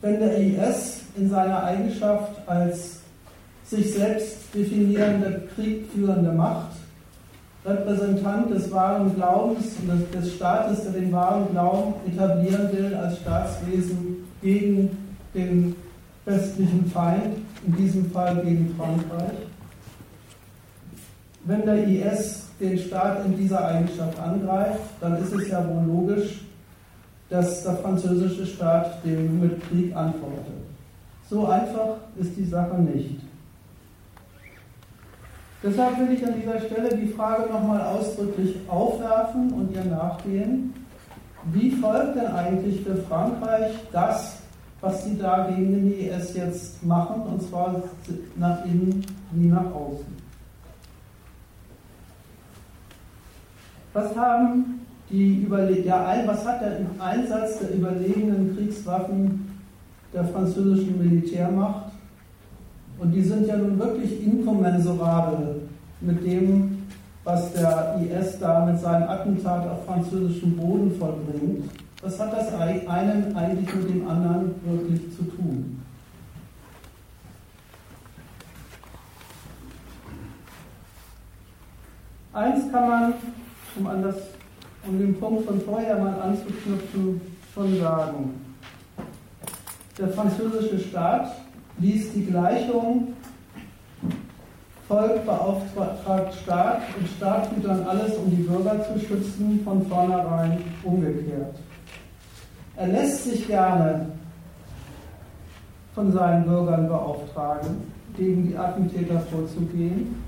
wenn 0.00 0.18
der 0.18 0.38
IS 0.38 1.02
in 1.16 1.28
seiner 1.28 1.62
Eigenschaft 1.64 2.32
als 2.46 3.00
sich 3.64 3.92
selbst 3.92 4.54
definierende, 4.54 5.48
kriegführende 5.54 6.32
Macht, 6.32 6.72
Repräsentant 7.64 8.50
des 8.50 8.70
wahren 8.70 9.14
Glaubens 9.16 9.74
und 9.80 10.14
des 10.14 10.34
Staates, 10.34 10.84
der 10.84 10.92
den 10.92 11.10
wahren 11.10 11.48
Glauben 11.50 11.94
etablieren 12.06 12.70
will 12.72 12.94
als 12.94 13.18
Staatswesen 13.18 14.24
gegen 14.40 14.96
den 15.34 15.74
westlichen 16.24 16.86
Feind, 16.86 17.38
in 17.64 17.76
diesem 17.76 18.10
Fall 18.10 18.36
gegen 18.44 18.74
Frankreich. 18.76 19.38
Wenn 21.44 21.64
der 21.64 21.86
IS 21.86 22.48
den 22.60 22.78
Staat 22.78 23.24
in 23.24 23.36
dieser 23.36 23.64
Eigenschaft 23.64 24.18
angreift, 24.18 24.80
dann 25.00 25.22
ist 25.22 25.32
es 25.32 25.48
ja 25.48 25.64
wohl 25.68 25.84
logisch, 25.86 26.40
dass 27.28 27.62
der 27.62 27.76
französische 27.76 28.46
Staat 28.46 29.04
dem 29.04 29.40
mit 29.40 29.60
Krieg 29.68 29.94
antwortet. 29.94 30.54
So 31.28 31.46
einfach 31.46 31.96
ist 32.16 32.36
die 32.36 32.44
Sache 32.44 32.78
nicht. 32.78 33.20
Deshalb 35.62 35.98
will 35.98 36.12
ich 36.12 36.24
an 36.24 36.34
dieser 36.40 36.60
Stelle 36.60 36.96
die 36.96 37.08
Frage 37.08 37.50
nochmal 37.50 37.80
ausdrücklich 37.80 38.56
aufwerfen 38.68 39.52
und 39.52 39.74
ihr 39.74 39.84
nachgehen. 39.84 40.72
Wie 41.52 41.70
folgt 41.70 42.16
denn 42.16 42.26
eigentlich 42.26 42.82
für 42.82 42.96
Frankreich 42.96 43.72
das, 43.92 44.38
was 44.80 45.04
sie 45.04 45.16
da 45.16 45.48
gegen 45.48 45.72
den 45.72 45.92
IS 45.92 46.34
jetzt 46.34 46.84
machen, 46.84 47.22
und 47.22 47.42
zwar 47.42 47.82
nach 48.36 48.64
innen 48.64 49.04
wie 49.32 49.48
nach 49.48 49.72
außen? 49.74 50.26
Was 53.92 54.14
haben 54.14 54.80
die 55.08 55.42
Überle 55.42 55.76
der, 55.76 56.24
was 56.26 56.44
hat 56.44 56.60
der 56.60 56.80
Einsatz 56.98 57.60
der 57.60 57.74
überlegenen 57.74 58.54
Kriegswaffen 58.54 59.48
der 60.12 60.24
französischen 60.24 60.98
Militärmacht 60.98 61.92
und 62.98 63.12
die 63.12 63.22
sind 63.22 63.46
ja 63.46 63.56
nun 63.56 63.78
wirklich 63.78 64.24
inkommensurabel 64.24 65.62
mit 66.00 66.24
dem, 66.26 66.86
was 67.24 67.52
der 67.52 68.00
IS 68.00 68.38
da 68.38 68.64
mit 68.64 68.80
seinem 68.80 69.08
Attentat 69.08 69.68
auf 69.68 69.84
französischem 69.84 70.56
Boden 70.56 70.92
vollbringt. 70.98 71.70
Was 72.02 72.20
hat 72.20 72.32
das 72.32 72.52
einen 72.54 73.36
eigentlich 73.36 73.74
mit 73.74 73.88
dem 73.88 74.08
anderen 74.08 74.54
wirklich 74.64 75.16
zu 75.16 75.24
tun? 75.24 75.82
Eins 82.32 82.70
kann 82.70 82.88
man, 82.88 83.14
um, 83.76 83.86
an 83.86 84.02
das, 84.02 84.16
um 84.86 84.98
den 84.98 85.18
Punkt 85.18 85.46
von 85.46 85.60
vorher 85.62 85.98
mal 85.98 86.20
anzuknüpfen, 86.20 87.20
schon 87.54 87.80
sagen. 87.80 88.40
Der 89.98 90.08
französische 90.08 90.78
Staat 90.78 91.32
ließ 91.78 92.12
die 92.12 92.26
Gleichung 92.26 93.14
Volk 94.88 95.26
beauftragt 95.26 96.34
Staat 96.42 96.82
und 96.96 97.08
Staat 97.16 97.50
tut 97.50 97.64
dann 97.64 97.84
alles, 97.86 98.16
um 98.18 98.30
die 98.30 98.42
Bürger 98.42 98.84
zu 98.84 99.00
schützen, 99.00 99.60
von 99.64 99.84
vornherein 99.86 100.62
umgekehrt. 100.84 101.56
Er 102.76 102.88
lässt 102.88 103.24
sich 103.24 103.46
gerne 103.46 104.06
von 105.94 106.12
seinen 106.12 106.44
Bürgern 106.44 106.88
beauftragen, 106.88 107.92
gegen 108.16 108.48
die 108.48 108.56
Attentäter 108.56 109.18
vorzugehen, 109.20 110.22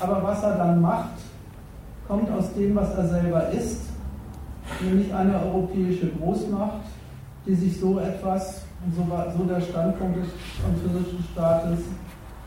aber 0.00 0.22
was 0.22 0.42
er 0.42 0.56
dann 0.56 0.80
macht, 0.80 1.10
kommt 2.08 2.30
aus 2.32 2.52
dem, 2.54 2.74
was 2.74 2.94
er 2.96 3.06
selber 3.06 3.48
ist, 3.50 3.82
nämlich 4.80 5.12
eine 5.14 5.40
europäische 5.40 6.08
Großmacht, 6.08 6.82
die 7.46 7.54
sich 7.54 7.78
so 7.78 7.98
etwas 7.98 8.62
so 9.36 9.44
der 9.44 9.60
Standpunkt 9.60 10.16
des 10.16 10.28
französischen 10.62 11.24
Staates 11.32 11.78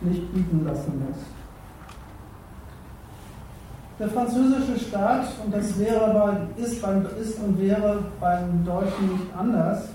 nicht 0.02 0.34
bieten 0.34 0.66
lassen 0.66 1.02
muss. 1.08 1.37
Der 4.00 4.10
französische 4.10 4.80
Staat, 4.80 5.26
und 5.44 5.54
das 5.54 5.78
wäre 5.80 6.14
bei, 6.14 6.62
ist, 6.62 6.82
beim, 6.82 7.06
ist 7.20 7.40
und 7.40 7.60
wäre 7.60 8.04
beim 8.20 8.64
Deutschen 8.64 9.14
nicht 9.14 9.26
anders, 9.36 9.90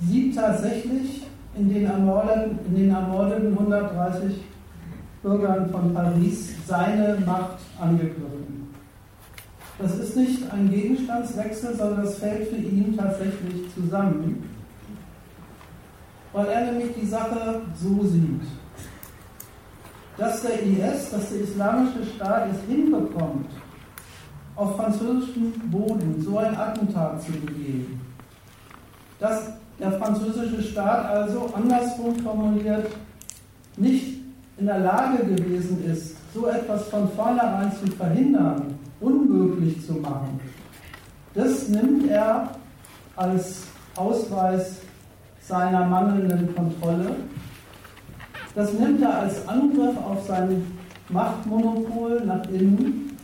sieht 0.00 0.34
tatsächlich 0.34 1.26
in 1.54 1.72
den, 1.72 1.84
ermordeten, 1.84 2.58
in 2.68 2.76
den 2.76 2.90
ermordeten 2.90 3.52
130 3.52 4.42
Bürgern 5.22 5.68
von 5.70 5.92
Paris 5.92 6.54
seine 6.66 7.18
Macht 7.26 7.58
angegriffen. 7.80 8.72
Das 9.78 9.98
ist 9.98 10.16
nicht 10.16 10.50
ein 10.50 10.70
Gegenstandswechsel, 10.70 11.76
sondern 11.76 12.04
das 12.04 12.18
fällt 12.18 12.48
für 12.48 12.56
ihn 12.56 12.96
tatsächlich 12.96 13.74
zusammen 13.74 14.42
weil 16.36 16.48
er 16.48 16.70
nämlich 16.70 16.94
die 17.00 17.06
Sache 17.06 17.62
so 17.74 18.04
sieht. 18.04 18.42
Dass 20.18 20.42
der 20.42 20.62
IS, 20.62 21.10
dass 21.10 21.28
der 21.30 21.40
Islamische 21.42 22.06
Staat 22.14 22.48
es 22.50 22.60
hinbekommt, 22.70 23.50
auf 24.54 24.76
französischem 24.76 25.52
Boden 25.70 26.22
so 26.22 26.38
ein 26.38 26.56
Attentat 26.56 27.22
zu 27.22 27.32
begehen, 27.32 28.00
das 29.18 29.50
der 29.78 29.92
französische 29.92 30.62
Staat 30.62 31.06
also 31.06 31.50
andersrum 31.54 32.16
formuliert 32.20 32.86
nicht 33.76 34.22
in 34.56 34.66
der 34.66 34.78
Lage 34.78 35.24
gewesen 35.24 35.84
ist, 35.84 36.16
so 36.32 36.46
etwas 36.46 36.84
von 36.88 37.10
vornherein 37.12 37.70
zu 37.72 37.90
verhindern, 37.92 38.78
unmöglich 39.00 39.84
zu 39.86 39.94
machen, 39.94 40.40
das 41.34 41.68
nimmt 41.68 42.08
er 42.10 42.48
als 43.16 43.64
Ausweis 43.94 44.76
seiner 45.40 45.84
mangelnden 45.84 46.54
Kontrolle. 46.54 47.16
Das 48.56 48.72
nimmt 48.72 49.02
er 49.02 49.18
als 49.18 49.46
Angriff 49.46 49.94
auf 49.98 50.26
sein 50.26 50.66
Machtmonopol 51.10 52.22
nach 52.24 52.42
innen 52.48 53.18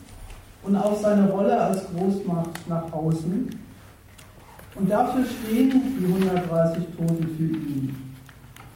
und 0.63 0.77
auf 0.77 1.01
seine 1.01 1.31
Rolle 1.31 1.59
als 1.59 1.87
Großmacht 1.87 2.69
nach 2.69 2.93
außen. 2.93 3.49
Und 4.75 4.91
dafür 4.91 5.25
stehen 5.25 5.97
die 5.99 6.05
130 6.05 6.85
Toten 6.99 7.29
für 7.37 7.45
ihn. 7.45 8.15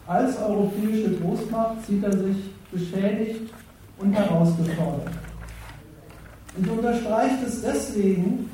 Als 0.06 0.40
europäische 0.40 1.10
Großmacht 1.18 1.86
sieht 1.86 2.02
er 2.02 2.16
sich 2.16 2.50
beschädigt 2.72 3.52
und 3.98 4.14
herausgefordert. 4.14 5.10
Und 6.56 6.68
unterstreicht 6.70 7.42
es 7.46 7.60
deswegen, 7.60 8.48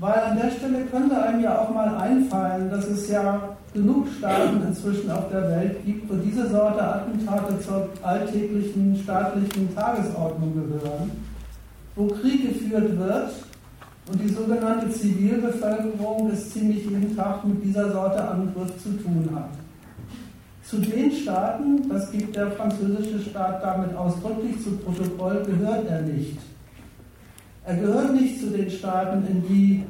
weil 0.00 0.18
an 0.18 0.36
der 0.36 0.50
Stelle 0.50 0.84
könnte 0.86 1.22
einem 1.22 1.44
ja 1.44 1.60
auch 1.60 1.72
mal 1.72 1.96
einfallen, 1.96 2.68
dass 2.70 2.86
es 2.88 3.08
ja 3.08 3.56
genug 3.72 4.06
Staaten 4.18 4.62
inzwischen 4.66 5.10
auf 5.10 5.28
der 5.30 5.50
Welt 5.50 5.84
gibt, 5.84 6.10
wo 6.10 6.14
diese 6.16 6.48
Sorte 6.48 6.82
Attentate 6.82 7.60
zur 7.60 7.88
alltäglichen 8.02 8.96
staatlichen 9.02 9.74
Tagesordnung 9.74 10.54
gehören, 10.54 11.10
wo 11.94 12.06
Krieg 12.06 12.48
geführt 12.48 12.98
wird 12.98 13.30
und 14.10 14.20
die 14.22 14.28
sogenannte 14.28 14.90
Zivilbevölkerung 14.90 16.30
es 16.30 16.50
ziemlich 16.50 16.84
jeden 16.84 17.14
Tag 17.14 17.44
mit 17.44 17.62
dieser 17.62 17.92
Sorte 17.92 18.26
Angriff 18.26 18.82
zu 18.82 18.90
tun 19.02 19.28
hat. 19.34 19.50
Zu 20.64 20.78
den 20.78 21.12
Staaten, 21.12 21.88
das 21.88 22.10
gibt 22.10 22.36
der 22.36 22.50
französische 22.52 23.20
Staat 23.30 23.62
damit 23.62 23.94
ausdrücklich 23.96 24.62
zu 24.62 24.72
Protokoll, 24.72 25.42
gehört 25.46 25.86
er 25.88 26.02
nicht. 26.02 26.38
Er 27.64 27.76
gehört 27.76 28.14
nicht 28.14 28.40
zu 28.40 28.48
den 28.48 28.70
Staaten, 28.70 29.26
in 29.26 29.42
die, 29.48 29.84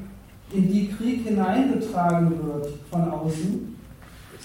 in 0.52 0.72
die 0.72 0.88
Krieg 0.88 1.26
hineingetragen 1.26 2.30
wird 2.44 2.68
von 2.90 3.10
außen, 3.10 3.76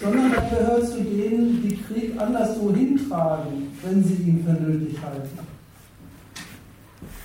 sondern 0.01 0.33
er 0.33 0.57
gehört 0.57 0.87
zu 0.87 1.01
denen, 1.01 1.61
die 1.61 1.77
Krieg 1.77 2.19
anderswo 2.19 2.73
hintragen, 2.73 3.71
wenn 3.83 4.03
sie 4.03 4.15
ihn 4.15 4.43
für 4.45 4.53
nötig 4.53 4.97
halten. 5.01 5.39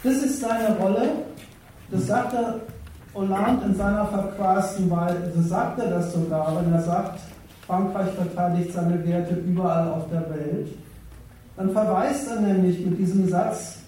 Das 0.04 0.14
ist 0.22 0.40
seine 0.40 0.76
Rolle 0.76 1.10
das 1.90 2.06
sagte 2.06 2.60
Hollande 3.14 3.66
in 3.66 3.74
seiner 3.74 4.06
verquasten 4.06 4.90
Wahl, 4.90 5.32
das 5.34 5.48
sagt 5.48 5.78
er 5.80 5.90
das 5.90 6.12
sogar, 6.12 6.60
wenn 6.60 6.72
er 6.72 6.82
sagt, 6.82 7.20
Frankreich 7.66 8.10
verteidigt 8.10 8.72
seine 8.74 9.04
Werte 9.06 9.34
überall 9.36 9.88
auf 9.88 10.08
der 10.10 10.28
Welt. 10.30 10.68
Dann 11.56 11.70
verweist 11.70 12.28
er 12.28 12.40
nämlich 12.40 12.84
mit 12.84 12.98
diesem 12.98 13.28
Satz 13.28 13.78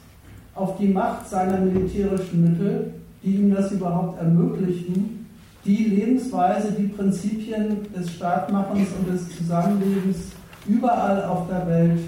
auf 0.54 0.78
die 0.78 0.88
Macht 0.88 1.28
seiner 1.28 1.58
militärischen 1.58 2.42
Mittel, 2.42 2.94
die 3.22 3.36
ihm 3.36 3.54
das 3.54 3.72
überhaupt 3.72 4.18
ermöglichen, 4.18 5.26
die 5.64 5.84
Lebensweise, 5.84 6.72
die 6.72 6.88
Prinzipien 6.88 7.86
des 7.94 8.12
Staatmachens 8.12 8.88
und 8.98 9.12
des 9.12 9.36
Zusammenlebens 9.36 10.32
überall 10.66 11.24
auf 11.24 11.48
der 11.48 11.66
Welt 11.66 12.00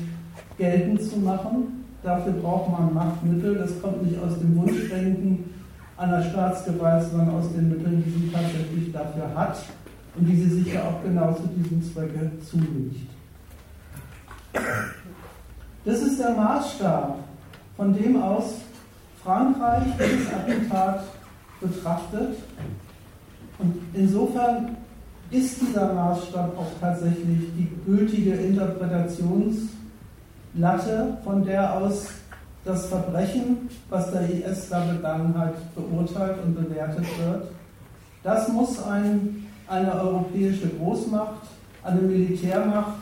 geltend 0.57 1.03
zu 1.03 1.19
machen. 1.19 1.85
Dafür 2.03 2.33
braucht 2.33 2.71
man 2.71 2.95
Machtmittel. 2.95 3.57
Das 3.57 3.81
kommt 3.83 4.03
nicht 4.05 4.19
aus 4.23 4.39
dem 4.39 4.57
Wunschdenken 4.57 5.45
einer 5.97 6.23
Staatsgewalt, 6.23 7.05
sondern 7.11 7.31
aus 7.31 7.53
den 7.53 7.69
Mitteln, 7.69 8.03
die 8.05 8.11
sie 8.11 8.33
tatsächlich 8.33 8.93
dafür 8.93 9.35
hat 9.35 9.59
und 10.17 10.27
die 10.27 10.37
sie 10.37 10.51
sich 10.51 10.73
ja 10.73 10.83
auch 10.85 11.03
genau 11.05 11.33
zu 11.35 11.43
diesem 11.49 11.83
Zwecke 11.83 12.31
zulegt. 12.51 13.11
Das 15.85 16.01
ist 16.01 16.19
der 16.21 16.35
Maßstab, 16.35 17.19
von 17.77 17.95
dem 17.95 18.23
aus 18.23 18.61
Frankreich 19.25 19.85
dieses 19.99 20.33
Attentat 20.33 21.03
betrachtet. 21.61 22.37
Und 23.59 23.75
insofern 23.95 24.77
ist 25.31 25.61
dieser 25.61 25.93
Maßstab 25.95 26.59
auch 26.59 26.73
tatsächlich 26.81 27.41
die 27.57 27.69
gültige 27.87 28.35
Interpretationslatte, 28.35 31.19
von 31.25 31.45
der 31.45 31.77
aus 31.77 32.09
das 32.65 32.87
Verbrechen, 32.87 33.69
was 33.89 34.11
der 34.13 34.29
IS 34.29 34.69
da 34.69 34.85
begangen 34.85 35.37
hat, 35.37 35.55
beurteilt 35.75 36.37
und 36.45 36.55
bewertet 36.55 37.05
wird. 37.19 37.49
Das 38.23 38.47
muss 38.49 38.81
ein, 38.85 39.47
eine 39.67 39.93
europäische 39.95 40.69
Großmacht, 40.69 41.43
eine 41.83 42.03
Militärmacht, 42.03 43.01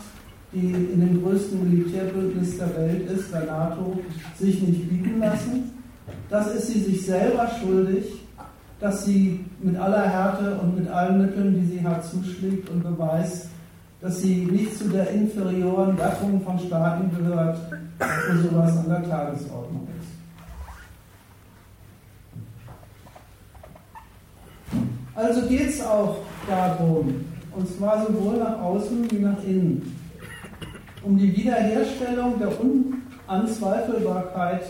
die 0.53 0.73
in 0.73 1.01
dem 1.01 1.23
größten 1.23 1.63
Militärbündnis 1.63 2.57
der 2.57 2.75
Welt 2.77 3.11
ist, 3.11 3.33
der 3.33 3.45
NATO, 3.45 3.99
sich 4.39 4.63
nicht 4.63 4.89
bieten 4.89 5.21
lassen. 5.21 5.80
Das 6.29 6.55
ist 6.55 6.69
sie 6.69 6.81
sich 6.81 7.07
selber 7.07 7.49
schuldig, 7.61 8.21
dass 8.81 9.05
sie 9.05 9.45
mit 9.61 9.77
aller 9.77 10.09
Härte 10.09 10.59
und 10.59 10.79
mit 10.79 10.89
allen 10.89 11.21
Mitteln, 11.23 11.55
die 11.55 11.67
sie 11.67 11.87
hat, 11.87 12.05
zuschlägt 12.05 12.71
und 12.71 12.83
beweist, 12.83 13.49
dass 14.01 14.21
sie 14.21 14.47
nicht 14.47 14.79
zu 14.79 14.89
der 14.89 15.11
inferioren 15.11 15.97
Gattung 15.97 16.41
von 16.43 16.59
Staaten 16.59 17.11
gehört, 17.15 17.59
wo 17.99 18.49
sowas 18.49 18.77
an 18.79 18.89
der 18.89 19.09
Tagesordnung 19.09 19.87
ist. 20.01 20.09
Also 25.15 25.47
geht 25.47 25.69
es 25.69 25.85
auch 25.85 26.17
darum, 26.49 27.27
und 27.55 27.69
zwar 27.77 28.07
sowohl 28.07 28.39
nach 28.39 28.59
außen 28.63 29.11
wie 29.11 29.19
nach 29.19 29.43
innen, 29.45 29.95
um 31.03 31.19
die 31.19 31.37
Wiederherstellung 31.37 32.39
der 32.39 32.53
Unanzweifelbarkeit 33.29 34.63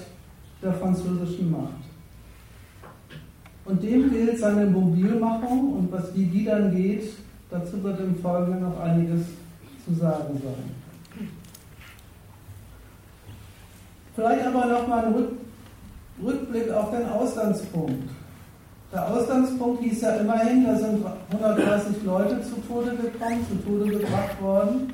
der 0.63 0.73
französischen 0.75 1.51
Macht. 1.51 1.81
Und 3.65 3.83
dem 3.83 4.11
gilt 4.11 4.39
seine 4.39 4.67
Mobilmachung 4.67 5.75
und 5.75 5.93
was 5.93 6.15
wie 6.15 6.25
die 6.25 6.45
dann 6.45 6.75
geht, 6.75 7.05
dazu 7.51 7.83
wird 7.83 8.01
im 8.01 8.17
Folgenden 8.17 8.63
noch 8.63 8.81
einiges 8.81 9.27
zu 9.85 9.95
sagen 9.95 10.41
sein. 10.43 11.29
Vielleicht 14.15 14.47
aber 14.47 14.67
nochmal 14.67 15.07
ein 15.07 15.15
Rückblick 16.23 16.71
auf 16.73 16.91
den 16.91 17.09
Ausgangspunkt. 17.09 18.11
Der 18.93 19.07
Ausgangspunkt 19.09 19.83
hieß 19.85 20.01
ja 20.01 20.17
immerhin, 20.17 20.67
da 20.67 20.77
sind 20.77 21.05
130 21.31 22.03
Leute 22.05 22.43
zu 22.43 22.57
Tode 22.67 22.91
gekommen, 22.97 23.47
zu 23.49 23.55
Tode 23.65 23.99
gebracht 23.99 24.43
worden. 24.43 24.93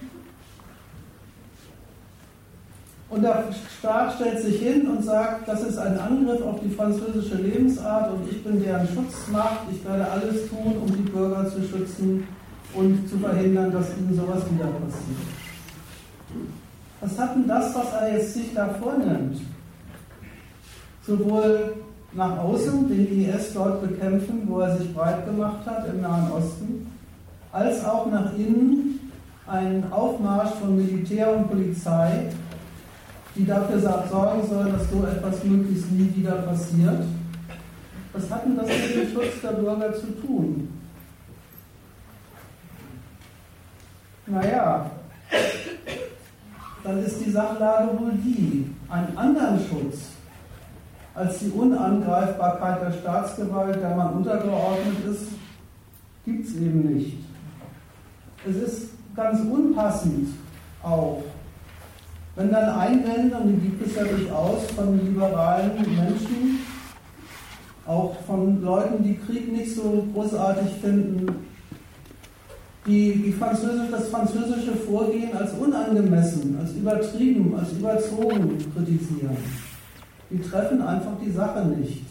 Und 3.08 3.22
der 3.22 3.44
Staat 3.78 4.14
stellt 4.14 4.40
sich 4.40 4.60
hin 4.60 4.88
und 4.88 5.04
sagt, 5.04 5.46
das 5.46 5.62
ist 5.62 5.78
ein 5.78 5.98
Angriff 5.98 6.42
auf 6.42 6.58
die 6.60 6.74
französische 6.74 7.36
Lebensart 7.36 8.10
und 8.12 8.28
ich 8.28 8.42
bin 8.42 8.60
deren 8.60 8.86
Schutzmacht, 8.88 9.60
ich 9.70 9.84
werde 9.84 10.10
alles 10.10 10.48
tun, 10.48 10.74
um 10.82 10.86
die 10.86 11.08
Bürger 11.08 11.48
zu 11.48 11.62
schützen 11.62 12.26
und 12.74 13.08
zu 13.08 13.18
verhindern, 13.18 13.70
dass 13.70 13.96
ihnen 13.96 14.12
sowas 14.12 14.42
wieder 14.50 14.66
passiert. 14.66 15.18
Was 17.00 17.18
hat 17.18 17.36
denn 17.36 17.46
das, 17.46 17.74
was 17.76 17.92
er 17.92 18.16
jetzt 18.16 18.34
sich 18.34 18.52
da 18.52 18.68
vornimmt? 18.80 19.40
Sowohl 21.06 21.74
nach 22.12 22.38
außen 22.38 22.88
den 22.88 23.28
IS 23.28 23.52
dort 23.54 23.82
bekämpfen, 23.82 24.42
wo 24.46 24.60
er 24.60 24.76
sich 24.76 24.92
breit 24.92 25.24
gemacht 25.26 25.64
hat 25.64 25.86
im 25.88 26.00
Nahen 26.00 26.32
Osten, 26.32 26.90
als 27.52 27.84
auch 27.84 28.10
nach 28.10 28.34
innen 28.36 28.98
einen 29.46 29.92
Aufmarsch 29.92 30.54
von 30.60 30.76
Militär 30.76 31.36
und 31.36 31.48
Polizei, 31.48 32.30
die 33.36 33.46
dafür 33.46 33.78
sorgen 33.80 34.46
soll, 34.48 34.72
dass 34.72 34.90
so 34.90 35.04
etwas 35.04 35.44
möglichst 35.44 35.90
nie 35.92 36.12
wieder 36.16 36.36
passiert. 36.42 37.02
Was 38.12 38.30
hat 38.30 38.46
denn 38.46 38.56
das 38.56 38.66
mit 38.66 38.94
dem 38.94 39.12
Schutz 39.12 39.40
der 39.42 39.52
Bürger 39.52 39.94
zu 39.94 40.06
tun? 40.20 40.68
Naja, 44.26 44.90
dann 46.82 47.04
ist 47.04 47.24
die 47.24 47.30
Sachlage 47.30 47.98
wohl 47.98 48.12
die, 48.12 48.70
einen 48.88 49.16
anderen 49.16 49.58
Schutz 49.68 49.98
als 51.14 51.38
die 51.38 51.50
Unangreifbarkeit 51.50 52.82
der 52.82 52.92
Staatsgewalt, 52.92 53.80
der 53.80 53.96
man 53.96 54.14
untergeordnet 54.14 54.96
ist, 55.10 55.28
gibt 56.24 56.46
es 56.46 56.54
eben 56.56 56.94
nicht. 56.94 57.18
Es 58.46 58.56
ist 58.56 58.90
ganz 59.14 59.40
unpassend 59.40 60.28
auch, 60.82 61.22
wenn 62.36 62.52
dann 62.52 62.78
Einwände, 62.78 63.36
und 63.36 63.60
die 63.60 63.68
gibt 63.68 63.86
es 63.86 63.96
ja 63.96 64.04
durchaus 64.04 64.70
von 64.72 65.04
liberalen 65.04 65.72
Menschen, 65.76 66.60
auch 67.86 68.14
von 68.26 68.62
Leuten, 68.62 69.02
die 69.02 69.16
Krieg 69.16 69.50
nicht 69.52 69.74
so 69.74 70.06
großartig 70.12 70.72
finden, 70.80 71.46
die, 72.86 73.22
die 73.22 73.32
Französisch, 73.32 73.90
das 73.90 74.08
französische 74.08 74.76
Vorgehen 74.76 75.36
als 75.36 75.52
unangemessen, 75.54 76.56
als 76.60 76.72
übertrieben, 76.72 77.56
als 77.58 77.72
überzogen 77.72 78.58
kritisieren. 78.74 79.36
Die 80.30 80.40
treffen 80.40 80.82
einfach 80.82 81.12
die 81.24 81.30
Sache 81.30 81.64
nicht. 81.66 82.02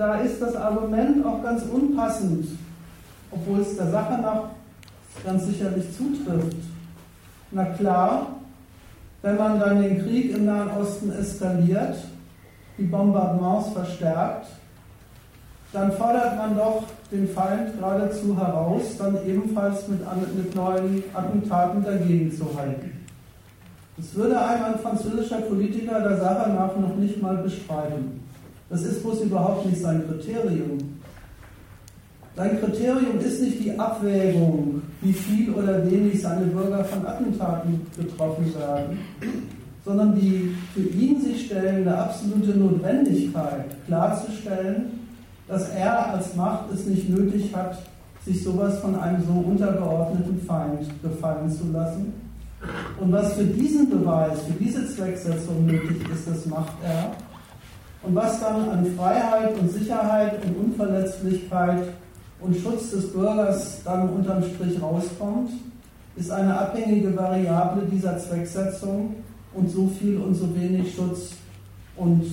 da 0.00 0.14
ist 0.14 0.40
das 0.40 0.56
Argument 0.56 1.24
auch 1.26 1.42
ganz 1.42 1.62
unpassend, 1.64 2.46
obwohl 3.30 3.60
es 3.60 3.76
der 3.76 3.90
Sache 3.90 4.18
nach 4.22 4.44
ganz 5.24 5.46
sicherlich 5.46 5.84
zutrifft. 5.96 6.56
Na 7.50 7.64
klar, 7.64 8.28
wenn 9.22 9.36
man 9.36 9.60
dann 9.60 9.82
den 9.82 10.02
Krieg 10.02 10.34
im 10.34 10.46
Nahen 10.46 10.70
Osten 10.70 11.12
eskaliert, 11.12 11.96
die 12.78 12.84
Bombardements 12.84 13.70
verstärkt, 13.72 14.46
dann 15.72 15.92
fordert 15.92 16.36
man 16.36 16.56
doch 16.56 16.84
den 17.12 17.28
Feind 17.28 17.78
geradezu 17.78 18.36
heraus, 18.36 18.96
dann 18.98 19.18
ebenfalls 19.26 19.86
mit, 19.88 20.00
mit 20.36 20.54
neuen 20.54 21.02
Attentaten 21.14 21.84
dagegen 21.84 22.32
zu 22.32 22.46
halten. 22.56 23.06
Das 23.96 24.14
würde 24.14 24.40
einem 24.40 24.64
ein 24.64 24.78
französischer 24.78 25.42
Politiker 25.42 26.00
der 26.00 26.18
Sache 26.18 26.50
nach 26.50 26.76
noch 26.76 26.96
nicht 26.96 27.20
mal 27.20 27.36
beschreiben. 27.36 28.24
Das 28.68 28.82
ist 28.82 29.02
bloß 29.02 29.20
überhaupt 29.22 29.66
nicht 29.66 29.82
sein 29.82 30.04
Kriterium. 30.08 30.89
Sein 32.40 32.58
Kriterium 32.58 33.20
ist 33.22 33.42
nicht 33.42 33.62
die 33.62 33.78
Abwägung, 33.78 34.80
wie 35.02 35.12
viel 35.12 35.52
oder 35.52 35.84
wenig 35.90 36.22
seine 36.22 36.46
Bürger 36.46 36.82
von 36.84 37.06
Attentaten 37.06 37.82
betroffen 37.94 38.46
werden, 38.58 38.98
sondern 39.84 40.18
die 40.18 40.56
für 40.72 40.80
ihn 40.80 41.20
sich 41.20 41.44
stellende 41.44 41.94
absolute 41.94 42.58
Notwendigkeit 42.58 43.66
klarzustellen, 43.86 44.86
dass 45.48 45.68
er 45.74 46.14
als 46.14 46.34
Macht 46.34 46.72
es 46.72 46.86
nicht 46.86 47.10
nötig 47.10 47.54
hat, 47.54 47.76
sich 48.24 48.42
sowas 48.42 48.78
von 48.78 48.98
einem 48.98 49.22
so 49.22 49.32
untergeordneten 49.32 50.40
Feind 50.46 50.88
gefallen 51.02 51.50
zu 51.50 51.70
lassen. 51.70 52.10
Und 52.98 53.12
was 53.12 53.34
für 53.34 53.44
diesen 53.44 53.90
Beweis, 53.90 54.40
für 54.44 54.64
diese 54.64 54.86
Zwecksetzung 54.86 55.66
nötig 55.66 56.08
ist, 56.10 56.26
das 56.26 56.46
macht 56.46 56.72
er. 56.82 57.12
Und 58.02 58.14
was 58.14 58.40
dann 58.40 58.66
an 58.70 58.86
Freiheit 58.96 59.58
und 59.60 59.70
Sicherheit 59.70 60.42
und 60.42 60.56
Unverletzlichkeit 60.56 61.82
und 62.40 62.56
Schutz 62.56 62.90
des 62.90 63.12
Bürgers 63.12 63.82
dann 63.84 64.08
unterm 64.10 64.42
Strich 64.42 64.80
rauskommt, 64.80 65.50
ist 66.16 66.30
eine 66.30 66.58
abhängige 66.58 67.16
Variable 67.16 67.82
dieser 67.90 68.18
Zwecksetzung 68.18 69.16
und 69.54 69.70
so 69.70 69.86
viel 69.88 70.18
und 70.18 70.34
so 70.34 70.54
wenig 70.54 70.94
Schutz 70.94 71.32
und 71.96 72.24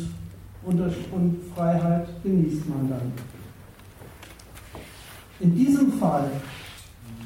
und 0.68 1.38
Freiheit 1.56 2.08
genießt 2.24 2.68
man 2.68 2.90
dann. 2.90 3.14
In 5.40 5.56
diesem 5.56 5.94
Fall 5.94 6.30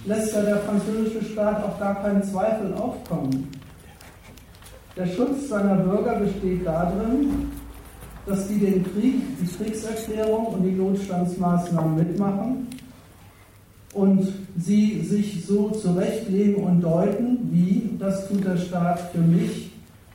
lässt 0.06 0.34
ja 0.34 0.42
der 0.44 0.58
französische 0.58 1.24
Staat 1.24 1.64
auch 1.64 1.80
gar 1.80 2.02
keinen 2.04 2.24
Zweifel 2.24 2.74
aufkommen. 2.74 3.50
Der 4.96 5.08
Schutz 5.08 5.50
seiner 5.50 5.78
Bürger 5.78 6.20
besteht 6.20 6.66
darin, 6.66 7.52
dass 8.26 8.48
die 8.48 8.60
den 8.60 8.84
Krieg, 8.84 9.22
die 9.40 9.64
Kriegserklärung 9.64 10.48
und 10.48 10.64
die 10.64 10.72
Notstandsmaßnahmen 10.72 11.96
mitmachen 11.96 12.68
und 13.94 14.32
sie 14.58 15.02
sich 15.02 15.46
so 15.46 15.70
zurechtlegen 15.72 16.64
und 16.64 16.82
deuten, 16.82 17.50
wie 17.52 17.98
das 18.00 18.28
tut 18.28 18.46
der 18.46 18.58
Staat 18.58 19.00
für 19.12 19.20
mich 19.20 19.72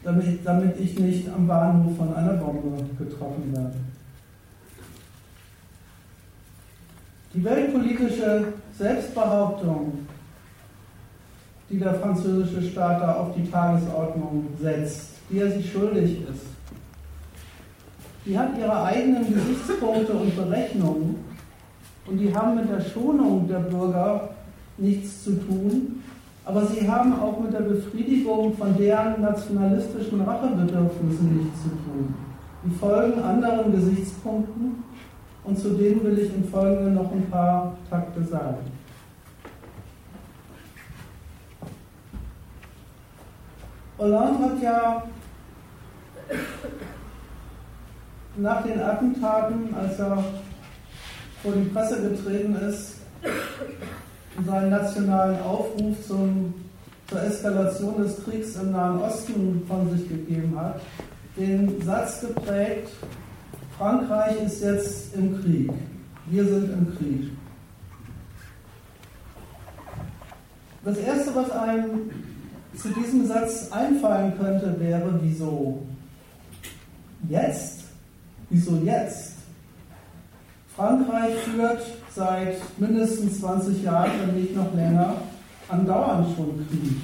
damit, 0.06 0.46
damit 0.46 0.78
ich 0.78 0.98
nicht 0.98 1.28
am 1.28 1.48
Bahnhof 1.48 1.96
von 1.96 2.14
einer 2.14 2.34
Bombe 2.34 2.84
getroffen 2.96 3.52
werde. 3.52 3.74
Die 7.34 7.44
weltpolitische 7.44 8.52
Selbstbehauptung, 8.78 10.06
die 11.68 11.78
der 11.78 11.94
französische 11.94 12.62
Staat 12.62 13.02
da 13.02 13.14
auf 13.16 13.34
die 13.34 13.50
Tagesordnung 13.50 14.46
setzt, 14.60 15.10
die 15.28 15.40
er 15.40 15.50
sich 15.50 15.70
schuldig 15.70 16.22
ist, 16.22 16.55
die 18.26 18.36
hat 18.36 18.58
ihre 18.58 18.82
eigenen 18.82 19.32
Gesichtspunkte 19.32 20.12
und 20.12 20.34
Berechnungen 20.34 21.16
und 22.06 22.18
die 22.18 22.34
haben 22.34 22.56
mit 22.56 22.68
der 22.68 22.80
Schonung 22.80 23.46
der 23.48 23.60
Bürger 23.60 24.30
nichts 24.78 25.24
zu 25.24 25.34
tun, 25.46 26.02
aber 26.44 26.66
sie 26.66 26.88
haben 26.88 27.18
auch 27.20 27.40
mit 27.40 27.52
der 27.52 27.60
Befriedigung 27.60 28.56
von 28.56 28.76
deren 28.76 29.22
nationalistischen 29.22 30.20
Rachebedürfnissen 30.20 31.36
nichts 31.36 31.62
zu 31.62 31.68
tun. 31.68 32.14
Die 32.64 32.74
folgen 32.74 33.22
anderen 33.22 33.72
Gesichtspunkten 33.72 34.82
und 35.44 35.58
zu 35.58 35.70
denen 35.70 36.02
will 36.02 36.18
ich 36.18 36.34
im 36.34 36.44
Folgenden 36.44 36.94
noch 36.94 37.12
ein 37.12 37.30
paar 37.30 37.76
Takte 37.88 38.24
sagen. 38.24 38.58
Hollande 43.98 44.44
hat 44.44 44.62
ja 44.62 45.02
nach 48.36 48.62
den 48.62 48.80
Attentaten, 48.80 49.74
als 49.74 49.98
er 49.98 50.22
vor 51.42 51.52
die 51.52 51.68
Presse 51.70 52.08
getreten 52.08 52.54
ist, 52.56 52.96
seinen 54.44 54.70
nationalen 54.70 55.40
Aufruf 55.40 55.96
zum, 56.06 56.54
zur 57.08 57.22
Eskalation 57.22 58.02
des 58.02 58.22
Kriegs 58.24 58.56
im 58.56 58.72
Nahen 58.72 59.00
Osten 59.00 59.62
von 59.66 59.90
sich 59.96 60.08
gegeben 60.08 60.54
hat, 60.58 60.80
den 61.36 61.80
Satz 61.82 62.20
geprägt, 62.20 62.88
Frankreich 63.78 64.42
ist 64.42 64.62
jetzt 64.62 65.14
im 65.14 65.40
Krieg, 65.42 65.70
wir 66.30 66.44
sind 66.44 66.72
im 66.72 66.96
Krieg. 66.96 67.30
Das 70.84 70.96
Erste, 70.98 71.34
was 71.34 71.50
einem 71.50 72.10
zu 72.76 72.88
diesem 72.88 73.26
Satz 73.26 73.70
einfallen 73.72 74.32
könnte, 74.38 74.78
wäre, 74.78 75.18
wieso 75.22 75.82
jetzt? 77.28 77.75
Wieso 78.50 78.76
jetzt? 78.84 79.32
Frankreich 80.76 81.36
führt 81.38 81.82
seit 82.14 82.56
mindestens 82.78 83.40
20 83.40 83.82
Jahren, 83.82 84.10
wenn 84.26 84.40
nicht 84.40 84.54
noch 84.54 84.72
länger, 84.74 85.14
andauernd 85.68 86.36
schon 86.36 86.66
Krieg. 86.68 86.96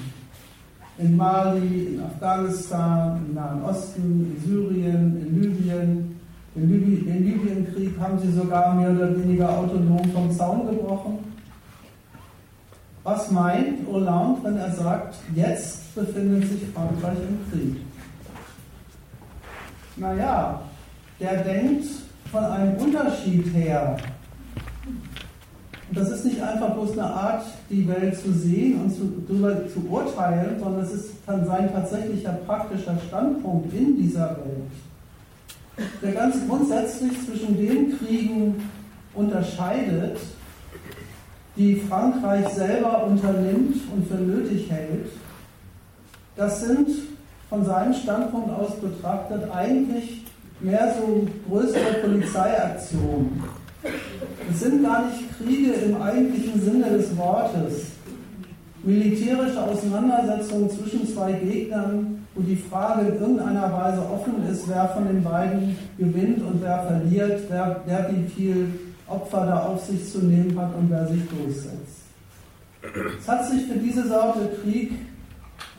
In 0.99 1.17
Mali, 1.17 1.95
in 1.95 2.03
Afghanistan, 2.03 3.19
im 3.27 3.33
Nahen 3.33 3.63
Osten, 3.63 4.35
in 4.35 4.47
Syrien, 4.47 5.21
in 5.21 5.41
Libyen. 5.41 6.19
Den, 6.55 6.69
Liby 6.69 7.03
den 7.03 7.25
Libyenkrieg 7.25 7.99
haben 7.99 8.19
sie 8.19 8.31
sogar 8.31 8.75
mehr 8.75 8.91
oder 8.91 9.17
weniger 9.17 9.49
autonom 9.57 10.07
vom 10.11 10.31
Zaun 10.31 10.67
gebrochen. 10.67 11.17
Was 13.03 13.31
meint 13.31 13.87
Hollande, 13.87 14.39
wenn 14.43 14.57
er 14.57 14.71
sagt, 14.71 15.15
jetzt 15.33 15.95
befindet 15.95 16.47
sich 16.47 16.61
Frankreich 16.73 17.17
im 17.27 17.51
Krieg? 17.51 17.81
Naja, 19.95 20.61
der 21.19 21.43
denkt, 21.43 21.85
von 22.31 22.43
einem 22.43 22.77
Unterschied 22.77 23.53
her. 23.53 23.97
Und 25.89 25.97
das 25.97 26.09
ist 26.09 26.25
nicht 26.25 26.41
einfach 26.41 26.73
bloß 26.73 26.93
eine 26.93 27.03
Art, 27.03 27.43
die 27.69 27.87
Welt 27.87 28.17
zu 28.17 28.33
sehen 28.33 28.81
und 28.81 28.91
zu, 28.91 29.23
darüber 29.27 29.67
zu 29.69 29.87
urteilen, 29.87 30.59
sondern 30.59 30.83
es 30.83 30.91
ist 30.91 31.11
dann 31.27 31.45
sein 31.45 31.71
tatsächlicher 31.71 32.33
praktischer 32.47 32.97
Standpunkt 33.07 33.71
in 33.73 33.95
dieser 33.97 34.37
Welt, 34.37 35.87
der 36.01 36.11
ganz 36.13 36.37
grundsätzlich 36.47 37.11
zwischen 37.23 37.55
den 37.55 37.97
Kriegen 37.99 38.69
unterscheidet, 39.13 40.17
die 41.55 41.75
Frankreich 41.75 42.47
selber 42.49 43.05
unternimmt 43.05 43.75
und 43.93 44.07
für 44.07 44.15
nötig 44.15 44.71
hält. 44.71 45.11
Das 46.35 46.61
sind 46.61 46.89
von 47.49 47.63
seinem 47.63 47.93
Standpunkt 47.93 48.49
aus 48.49 48.75
betrachtet 48.77 49.51
eigentlich 49.51 50.22
mehr 50.59 50.95
so 50.97 51.27
größere 51.49 52.01
Polizeiaktionen. 52.01 53.43
Es 54.49 54.59
sind 54.59 54.83
gar 54.83 55.05
nicht 55.05 55.37
Kriege 55.37 55.73
im 55.73 56.01
eigentlichen 56.01 56.61
Sinne 56.61 56.89
des 56.89 57.15
Wortes. 57.17 57.87
Militärische 58.83 59.61
Auseinandersetzungen 59.61 60.69
zwischen 60.69 61.07
zwei 61.07 61.33
Gegnern, 61.33 62.25
wo 62.35 62.41
die 62.41 62.55
Frage 62.55 63.07
in 63.07 63.13
irgendeiner 63.19 63.71
Weise 63.71 64.01
offen 64.01 64.45
ist, 64.51 64.67
wer 64.67 64.89
von 64.89 65.07
den 65.07 65.23
beiden 65.23 65.77
gewinnt 65.97 66.41
und 66.41 66.61
wer 66.61 66.83
verliert, 66.83 67.43
wer, 67.49 67.81
wer 67.85 68.09
wie 68.11 68.27
viel 68.29 68.67
Opfer 69.07 69.45
da 69.45 69.59
auf 69.67 69.85
sich 69.85 70.11
zu 70.11 70.19
nehmen 70.19 70.57
hat 70.59 70.75
und 70.75 70.89
wer 70.89 71.07
sich 71.07 71.21
durchsetzt. 71.29 72.03
Es 73.19 73.27
hat 73.27 73.45
sich 73.45 73.65
für 73.65 73.79
diese 73.79 74.07
Sorte 74.07 74.49
Krieg 74.61 74.91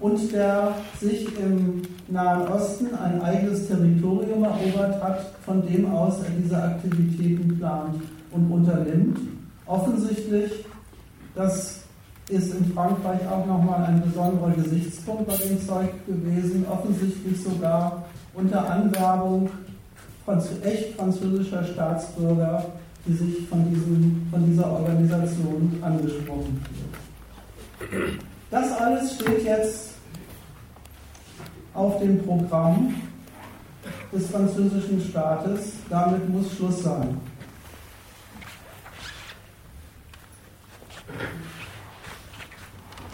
und 0.00 0.32
der 0.32 0.74
sich 1.00 1.26
im 1.38 1.82
Nahen 2.08 2.48
Osten 2.48 2.94
ein 2.94 3.22
eigenes 3.22 3.68
Territorium 3.68 4.44
erobert 4.44 5.02
hat, 5.02 5.26
von 5.44 5.66
dem 5.66 5.90
aus 5.92 6.18
er 6.22 6.30
diese 6.30 6.60
Aktivitäten 6.60 7.56
plant 7.58 8.02
und 8.32 8.50
unternimmt. 8.50 9.18
Offensichtlich, 9.66 10.64
das 11.34 11.82
ist 12.28 12.54
in 12.54 12.72
Frankreich 12.72 13.20
auch 13.28 13.46
nochmal 13.46 13.84
ein 13.84 14.02
besonderer 14.02 14.50
Gesichtspunkt 14.50 15.26
bei 15.26 15.36
dem 15.36 15.60
Zeug 15.66 15.90
gewesen, 16.06 16.66
offensichtlich 16.68 17.42
sogar 17.42 18.04
unter 18.34 18.70
Anwerbung 18.70 19.50
echt 20.64 20.94
französischer 20.96 21.64
Staatsbürger, 21.64 22.64
die 23.06 23.12
sich 23.12 23.48
von, 23.48 23.68
diesem, 23.68 24.26
von 24.30 24.46
dieser 24.46 24.70
Organisation 24.70 25.78
angesprochen 25.82 26.64
fühlen. 27.80 28.18
Das 28.50 28.72
alles 28.80 29.14
steht 29.14 29.44
jetzt 29.44 29.94
auf 31.74 31.98
dem 32.00 32.22
Programm 32.22 32.94
des 34.12 34.30
französischen 34.30 35.00
Staates. 35.00 35.72
Damit 35.88 36.28
muss 36.28 36.52
Schluss 36.54 36.82
sein. 36.82 37.18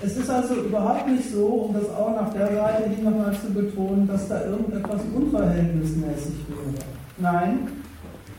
Es 0.01 0.17
ist 0.17 0.31
also 0.31 0.55
überhaupt 0.55 1.09
nicht 1.09 1.29
so, 1.33 1.45
um 1.45 1.75
das 1.75 1.91
auch 1.91 2.15
nach 2.15 2.33
der 2.33 2.55
Seite 2.55 2.89
hin 2.91 3.05
nochmal 3.05 3.35
zu 3.35 3.53
betonen, 3.53 4.07
dass 4.07 4.29
da 4.29 4.45
irgendetwas 4.45 5.01
unverhältnismäßig 5.13 6.35
wäre. 6.49 6.85
Nein, 7.19 7.69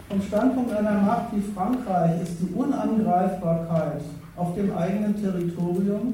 vom 0.08 0.22
Standpunkt 0.22 0.74
einer 0.74 1.02
Macht 1.02 1.34
wie 1.34 1.42
Frankreich 1.54 2.22
ist 2.24 2.38
die 2.40 2.54
Unangreifbarkeit 2.56 4.02
auf 4.38 4.56
dem 4.56 4.76
eigenen 4.76 5.22
Territorium 5.22 6.14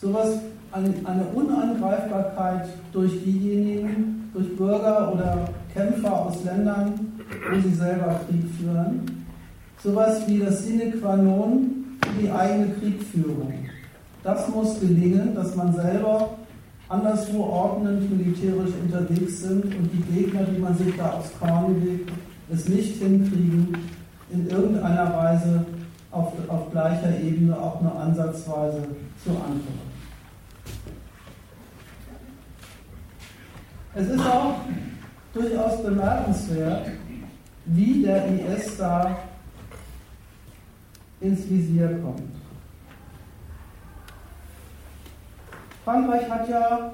sowas, 0.00 0.38
eine 0.72 1.24
Unangreifbarkeit 1.34 2.68
durch 2.92 3.12
diejenigen, 3.24 4.30
durch 4.34 4.54
Bürger 4.56 5.10
oder 5.14 5.48
Kämpfer 5.72 6.26
aus 6.26 6.44
Ländern, 6.44 6.92
wo 7.50 7.60
sie 7.60 7.74
selber 7.74 8.20
Krieg 8.28 8.44
führen, 8.60 9.24
sowas 9.82 10.20
wie 10.26 10.38
das 10.38 10.64
Sine 10.64 10.90
qua 10.92 11.16
non 11.16 11.96
für 12.02 12.22
die 12.22 12.30
eigene 12.30 12.74
Kriegführung. 12.74 13.65
Das 14.26 14.48
muss 14.48 14.80
gelingen, 14.80 15.36
dass 15.36 15.54
man 15.54 15.72
selber 15.72 16.30
anderswo 16.88 17.44
ordnend 17.44 18.10
militärisch 18.10 18.72
unterwegs 18.82 19.42
sind 19.42 19.66
und 19.66 19.88
die 19.92 20.02
Gegner, 20.12 20.42
die 20.42 20.58
man 20.58 20.76
sich 20.76 20.96
da 20.96 21.12
aufs 21.12 21.30
Korn 21.38 21.80
legt, 21.80 22.10
es 22.52 22.68
nicht 22.68 22.96
hinkriegen, 22.96 23.68
in 24.30 24.50
irgendeiner 24.50 25.16
Weise 25.16 25.64
auf, 26.10 26.32
auf 26.48 26.72
gleicher 26.72 27.20
Ebene 27.20 27.56
auch 27.56 27.80
nur 27.80 27.96
ansatzweise 27.96 28.88
zu 29.22 29.30
antworten. 29.30 29.92
Es 33.94 34.08
ist 34.08 34.26
auch 34.26 34.56
durchaus 35.34 35.84
bemerkenswert, 35.84 36.88
wie 37.66 38.02
der 38.02 38.26
IS 38.26 38.76
da 38.76 39.18
ins 41.20 41.48
Visier 41.48 42.00
kommt. 42.02 42.35
Frankreich 45.86 46.28
hat 46.28 46.48
ja 46.48 46.90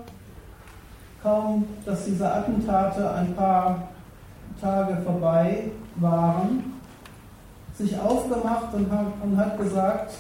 kaum, 1.23 1.65
dass 1.87 2.05
diese 2.05 2.31
Attentate 2.31 3.11
ein 3.11 3.35
paar 3.35 3.89
Tage 4.61 4.99
vorbei 5.03 5.71
waren, 5.97 6.75
sich 7.75 7.99
aufgemacht 7.99 8.75
und 8.75 9.37
hat, 9.39 9.59
gesagt, 9.59 10.13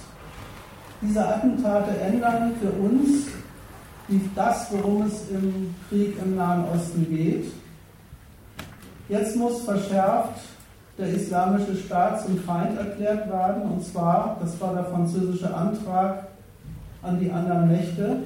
diese 1.03 1.23
Attentate 1.23 2.01
ändern 2.01 2.55
für 2.62 2.70
uns 2.70 3.27
das, 4.35 4.73
worum 4.73 5.03
es 5.03 5.29
im 5.29 5.75
Krieg 5.91 6.16
im 6.25 6.37
Nahen 6.37 6.64
Osten 6.75 7.07
geht. 7.11 7.53
Jetzt 9.11 9.37
muss 9.37 9.64
verschärft 9.64 10.41
der 10.97 11.09
islamische 11.09 11.77
Staat 11.77 12.25
zum 12.25 12.39
Feind 12.39 12.79
erklärt 12.79 13.29
werden, 13.29 13.70
und 13.70 13.85
zwar, 13.85 14.39
das 14.41 14.59
war 14.59 14.73
der 14.73 14.85
französische 14.85 15.55
Antrag 15.55 16.29
an 17.03 17.20
die 17.20 17.31
anderen 17.31 17.68
Mächte, 17.68 18.23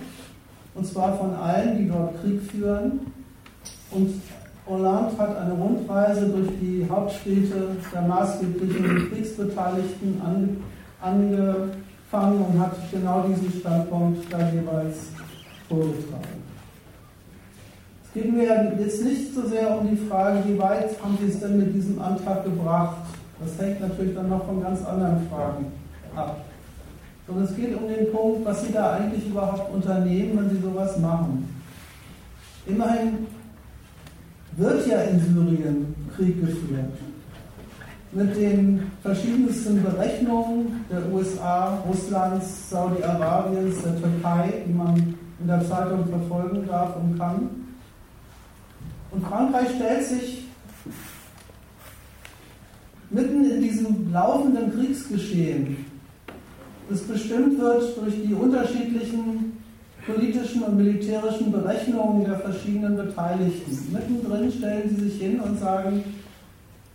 und 0.76 0.86
zwar 0.86 1.16
von 1.16 1.34
allen, 1.34 1.78
die 1.78 1.88
dort 1.88 2.20
Krieg 2.20 2.40
führen. 2.42 3.00
Und 3.90 4.20
Hollande 4.68 5.16
hat 5.18 5.36
eine 5.38 5.52
Rundreise 5.52 6.26
durch 6.26 6.48
die 6.60 6.86
Hauptstädte 6.88 7.68
der 7.92 8.02
maßgeblichen 8.02 9.10
Kriegsbeteiligten 9.10 10.20
angefangen 11.00 12.44
und 12.44 12.60
hat 12.60 12.76
genau 12.90 13.24
diesen 13.28 13.60
Standpunkt 13.60 14.30
da 14.32 14.38
jeweils 14.50 15.08
vorgetragen. 15.68 16.42
Es 18.04 18.12
geht 18.12 18.32
mir 18.32 18.44
jetzt 18.78 19.04
nicht 19.04 19.34
so 19.34 19.46
sehr 19.46 19.78
um 19.78 19.88
die 19.88 20.08
Frage, 20.08 20.42
wie 20.46 20.58
weit 20.58 21.02
haben 21.02 21.16
Sie 21.20 21.28
es 21.28 21.40
denn 21.40 21.58
mit 21.58 21.74
diesem 21.74 22.00
Antrag 22.00 22.44
gebracht. 22.44 22.96
Das 23.40 23.64
hängt 23.64 23.80
natürlich 23.80 24.14
dann 24.14 24.30
noch 24.30 24.46
von 24.46 24.62
ganz 24.62 24.84
anderen 24.84 25.28
Fragen 25.28 25.66
ab 26.14 26.45
sondern 27.26 27.44
es 27.44 27.56
geht 27.56 27.76
um 27.76 27.88
den 27.88 28.12
Punkt, 28.12 28.44
was 28.44 28.64
Sie 28.64 28.72
da 28.72 28.92
eigentlich 28.94 29.26
überhaupt 29.26 29.72
unternehmen, 29.72 30.38
wenn 30.38 30.50
Sie 30.50 30.62
sowas 30.62 30.98
machen. 30.98 31.48
Immerhin 32.66 33.26
wird 34.56 34.86
ja 34.86 35.00
in 35.02 35.20
Syrien 35.20 35.94
Krieg 36.14 36.40
geführt. 36.40 36.92
Mit 38.12 38.36
den 38.36 38.90
verschiedensten 39.02 39.82
Berechnungen 39.82 40.84
der 40.90 41.12
USA, 41.12 41.78
Russlands, 41.86 42.70
Saudi-Arabiens, 42.70 43.82
der 43.82 44.00
Türkei, 44.00 44.62
die 44.66 44.72
man 44.72 45.14
in 45.40 45.46
der 45.46 45.66
Zeitung 45.68 46.06
verfolgen 46.06 46.66
darf 46.66 46.96
und 46.96 47.18
kann. 47.18 47.50
Und 49.10 49.26
Frankreich 49.26 49.68
stellt 49.74 50.04
sich 50.04 50.44
mitten 53.10 53.44
in 53.50 53.62
diesem 53.62 54.12
laufenden 54.12 54.72
Kriegsgeschehen 54.72 55.86
das 56.89 57.01
bestimmt 57.01 57.59
wird 57.59 57.97
durch 57.97 58.14
die 58.22 58.34
unterschiedlichen 58.34 59.57
politischen 60.07 60.62
und 60.62 60.76
militärischen 60.76 61.51
Berechnungen 61.51 62.24
der 62.24 62.39
verschiedenen 62.39 62.97
Beteiligten. 62.97 63.93
Mittendrin 63.93 64.53
stellen 64.53 64.89
sie 64.89 65.09
sich 65.09 65.20
hin 65.20 65.41
und 65.41 65.59
sagen, 65.59 66.05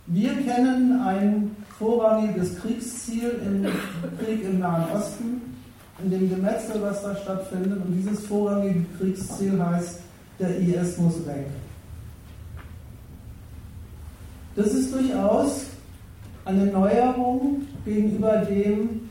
wir 0.06 0.32
kennen 0.32 1.00
ein 1.00 1.56
vorrangiges 1.78 2.58
Kriegsziel 2.60 3.40
im 3.46 3.66
Krieg 4.18 4.44
im 4.44 4.58
Nahen 4.60 4.84
Osten, 4.96 5.42
in 6.02 6.10
dem 6.10 6.30
Gemetzel, 6.30 6.80
was 6.80 7.02
da 7.02 7.14
stattfindet. 7.14 7.84
Und 7.84 7.94
dieses 7.96 8.26
vorrangige 8.26 8.84
Kriegsziel 8.98 9.62
heißt, 9.62 10.00
der 10.38 10.58
IS 10.58 10.98
muss 10.98 11.26
weg. 11.26 11.46
Das 14.56 14.72
ist 14.74 14.92
durchaus 14.92 15.66
eine 16.44 16.66
Neuerung 16.66 17.62
gegenüber 17.84 18.38
dem, 18.38 19.01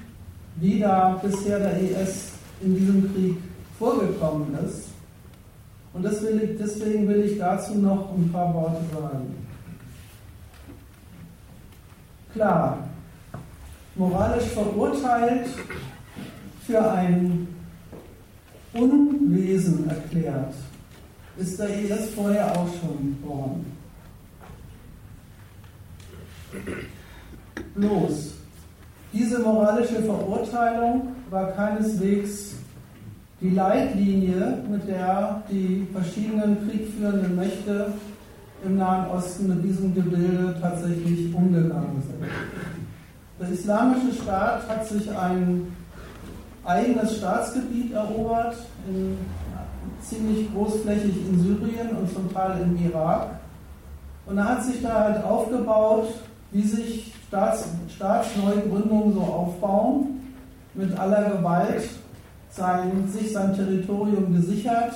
wie 0.61 0.79
da 0.79 1.19
bisher 1.21 1.59
der 1.59 1.81
IS 1.81 2.31
in 2.61 2.75
diesem 2.75 3.13
Krieg 3.13 3.37
vorgekommen 3.77 4.55
ist. 4.63 4.89
Und 5.91 6.03
deswegen 6.05 7.07
will 7.07 7.23
ich 7.23 7.37
dazu 7.37 7.75
noch 7.75 8.13
ein 8.13 8.31
paar 8.31 8.53
Worte 8.53 8.81
sagen. 8.93 9.35
Klar, 12.33 12.87
moralisch 13.95 14.45
verurteilt 14.45 15.47
für 16.65 16.91
ein 16.91 17.47
Unwesen 18.73 19.89
erklärt 19.89 20.53
ist 21.37 21.59
der 21.59 21.69
IS 21.69 22.09
vorher 22.15 22.51
auch 22.51 22.67
schon 22.79 23.17
worden. 23.23 23.77
Bloß, 27.75 28.33
diese 29.13 29.39
moralische 29.39 30.01
Verurteilung 30.03 31.09
war 31.29 31.51
keineswegs 31.51 32.55
die 33.41 33.49
Leitlinie, 33.49 34.59
mit 34.69 34.87
der 34.87 35.41
die 35.49 35.87
verschiedenen 35.91 36.69
kriegführenden 36.69 37.35
Mächte 37.35 37.93
im 38.63 38.77
Nahen 38.77 39.09
Osten 39.09 39.47
mit 39.47 39.63
diesem 39.63 39.93
Gebilde 39.95 40.55
tatsächlich 40.61 41.33
umgegangen 41.33 42.03
sind. 42.05 42.29
Der 43.39 43.49
Islamische 43.49 44.13
Staat 44.21 44.69
hat 44.69 44.87
sich 44.87 45.09
ein 45.09 45.75
eigenes 46.63 47.17
Staatsgebiet 47.17 47.93
erobert, 47.93 48.55
in, 48.87 49.17
ziemlich 50.01 50.53
großflächig 50.53 51.15
in 51.27 51.39
Syrien 51.39 51.89
und 51.99 52.13
zum 52.13 52.31
Teil 52.31 52.61
im 52.61 52.85
Irak. 52.85 53.39
Und 54.25 54.37
er 54.37 54.49
hat 54.49 54.63
sich 54.63 54.81
da 54.81 54.93
halt 55.05 55.23
aufgebaut, 55.23 56.07
wie 56.51 56.61
sich 56.61 57.13
Staats, 57.31 57.63
Staatsneugründungen 57.87 59.13
so 59.13 59.21
aufbauen, 59.21 60.19
mit 60.73 60.99
aller 60.99 61.29
Gewalt 61.29 61.87
sein, 62.49 63.07
sich 63.07 63.31
sein 63.31 63.55
Territorium 63.55 64.35
gesichert, 64.35 64.91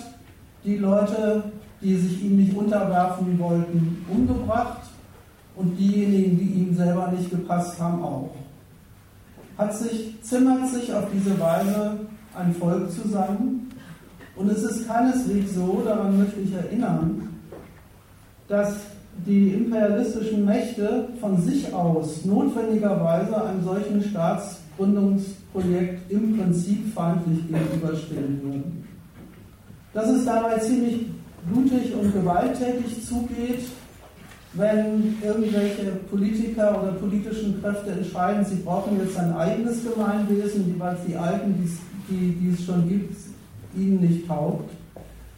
die 0.66 0.76
Leute, 0.76 1.44
die 1.82 1.96
sich 1.96 2.26
ihm 2.26 2.36
nicht 2.36 2.54
unterwerfen 2.54 3.40
wollten, 3.40 4.06
umgebracht 4.12 4.82
und 5.56 5.78
diejenigen, 5.78 6.38
die 6.38 6.60
ihm 6.60 6.76
selber 6.76 7.10
nicht 7.18 7.30
gepasst 7.30 7.80
haben, 7.80 8.04
auch. 8.04 8.32
Hat 9.58 9.74
sich, 9.74 10.22
zimmert 10.22 10.68
sich 10.68 10.94
auf 10.94 11.06
diese 11.14 11.40
Weise 11.40 12.00
ein 12.38 12.54
Volk 12.54 12.92
zusammen 12.92 13.72
und 14.36 14.52
es 14.52 14.62
ist 14.62 14.90
keineswegs 14.90 15.54
so, 15.54 15.84
daran 15.86 16.18
möchte 16.18 16.42
ich 16.42 16.54
erinnern, 16.54 17.30
dass 18.50 18.76
die 19.26 19.50
imperialistischen 19.50 20.46
Mächte 20.46 21.08
von 21.20 21.42
sich 21.42 21.74
aus 21.74 22.24
notwendigerweise 22.26 23.44
einem 23.44 23.64
solchen 23.64 24.04
Staatsgründungsprojekt 24.04 26.12
im 26.12 26.38
Prinzip 26.38 26.94
feindlich 26.94 27.40
gegenüberstehen 27.48 28.40
würden. 28.44 28.88
Dass 29.94 30.10
es 30.10 30.26
dabei 30.26 30.60
ziemlich 30.60 31.08
blutig 31.50 31.94
und 31.96 32.14
gewalttätig 32.14 33.06
zugeht, 33.06 33.62
wenn 34.54 35.18
irgendwelche 35.22 35.92
Politiker 36.10 36.82
oder 36.82 36.94
politischen 36.94 37.62
Kräfte 37.62 37.92
entscheiden, 37.92 38.46
sie 38.46 38.56
brauchen 38.56 38.98
jetzt 39.00 39.18
ein 39.18 39.36
eigenes 39.36 39.80
Gemeinwesen, 39.84 40.76
weil 40.78 40.98
die 41.08 41.16
alten, 41.16 41.70
die, 42.10 42.36
die 42.36 42.54
es 42.54 42.66
schon 42.66 42.88
gibt, 42.88 43.16
ihnen 43.76 44.00
nicht 44.00 44.28
taugt. 44.28 44.70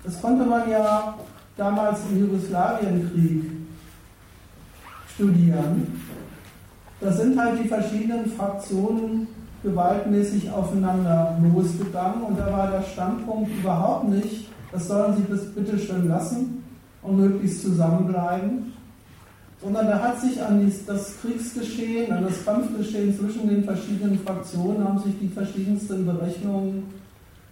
Das 0.04 0.22
konnte 0.22 0.46
man 0.46 0.70
ja 0.70 1.18
damals 1.56 2.00
im 2.12 2.20
Jugoslawienkrieg 2.20 3.57
studieren. 5.18 6.00
Da 7.02 7.12
sind 7.12 7.40
halt 7.40 7.64
die 7.64 7.68
verschiedenen 7.68 8.28
Fraktionen 8.32 9.28
gewaltmäßig 9.64 10.50
aufeinander 10.52 11.38
losgegangen 11.42 12.22
und 12.22 12.40
da 12.40 12.52
war 12.52 12.72
der 12.72 12.84
Standpunkt 12.84 13.50
überhaupt 13.58 14.08
nicht, 14.10 14.48
das 14.72 14.88
sollen 14.88 15.16
sie 15.16 15.24
bitte 15.56 15.80
schön 15.80 16.08
lassen 16.08 16.64
und 17.02 17.18
möglichst 17.18 17.64
zusammenbleiben, 17.64 18.74
sondern 19.62 19.88
da 19.88 20.00
hat 20.00 20.22
sich 20.22 20.42
an 20.42 20.72
das 20.86 21.20
Kriegsgeschehen, 21.22 22.12
an 22.12 22.24
das 22.24 22.46
Kampfgeschehen 22.46 23.18
zwischen 23.18 23.50
den 23.50 23.64
verschiedenen 23.64 24.20
Fraktionen, 24.20 24.84
haben 24.84 25.00
sich 25.00 25.18
die 25.20 25.30
verschiedensten 25.30 26.06
Berechnungen 26.06 26.84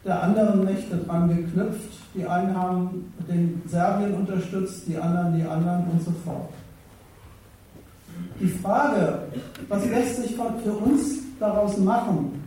der 0.06 0.22
anderen 0.22 0.64
Mächte 0.64 0.98
dran 0.98 1.30
geknüpft. 1.30 1.98
Die 2.14 2.26
einen 2.26 2.56
haben 2.56 3.12
den 3.28 3.62
Serbien 3.66 4.14
unterstützt, 4.14 4.84
die 4.88 4.98
anderen 4.98 5.36
die 5.36 5.44
anderen 5.44 5.86
und 5.92 6.04
so 6.04 6.12
fort. 6.24 6.50
Die 8.40 8.48
Frage, 8.48 9.20
was 9.70 9.86
lässt 9.86 10.22
sich 10.22 10.36
für 10.36 10.72
uns 10.72 11.20
daraus 11.40 11.78
machen, 11.78 12.44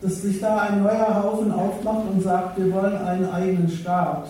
dass 0.00 0.22
sich 0.22 0.40
da 0.40 0.58
ein 0.58 0.82
neuer 0.82 1.22
Haufen 1.22 1.52
aufmacht 1.52 2.04
und 2.12 2.22
sagt, 2.22 2.58
wir 2.58 2.72
wollen 2.72 2.96
einen 2.96 3.30
eigenen 3.30 3.68
Staat, 3.68 4.26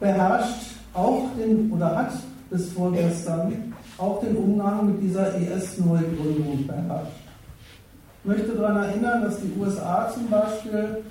beherrscht 0.00 0.76
auch 0.94 1.24
den, 1.38 1.70
oder 1.70 1.96
hat 1.96 2.12
bis 2.50 2.72
vorgestern 2.72 3.74
auch 3.98 4.20
den 4.20 4.36
Umgang 4.36 4.86
mit 4.86 5.02
dieser 5.02 5.34
ES-Neugründung 5.34 6.66
beherrscht. 6.66 7.12
Ich 8.22 8.28
möchte 8.28 8.56
daran 8.56 8.76
erinnern, 8.76 9.22
dass 9.22 9.40
die 9.40 9.52
USA 9.58 10.10
zum 10.12 10.28
Beispiel 10.28 11.04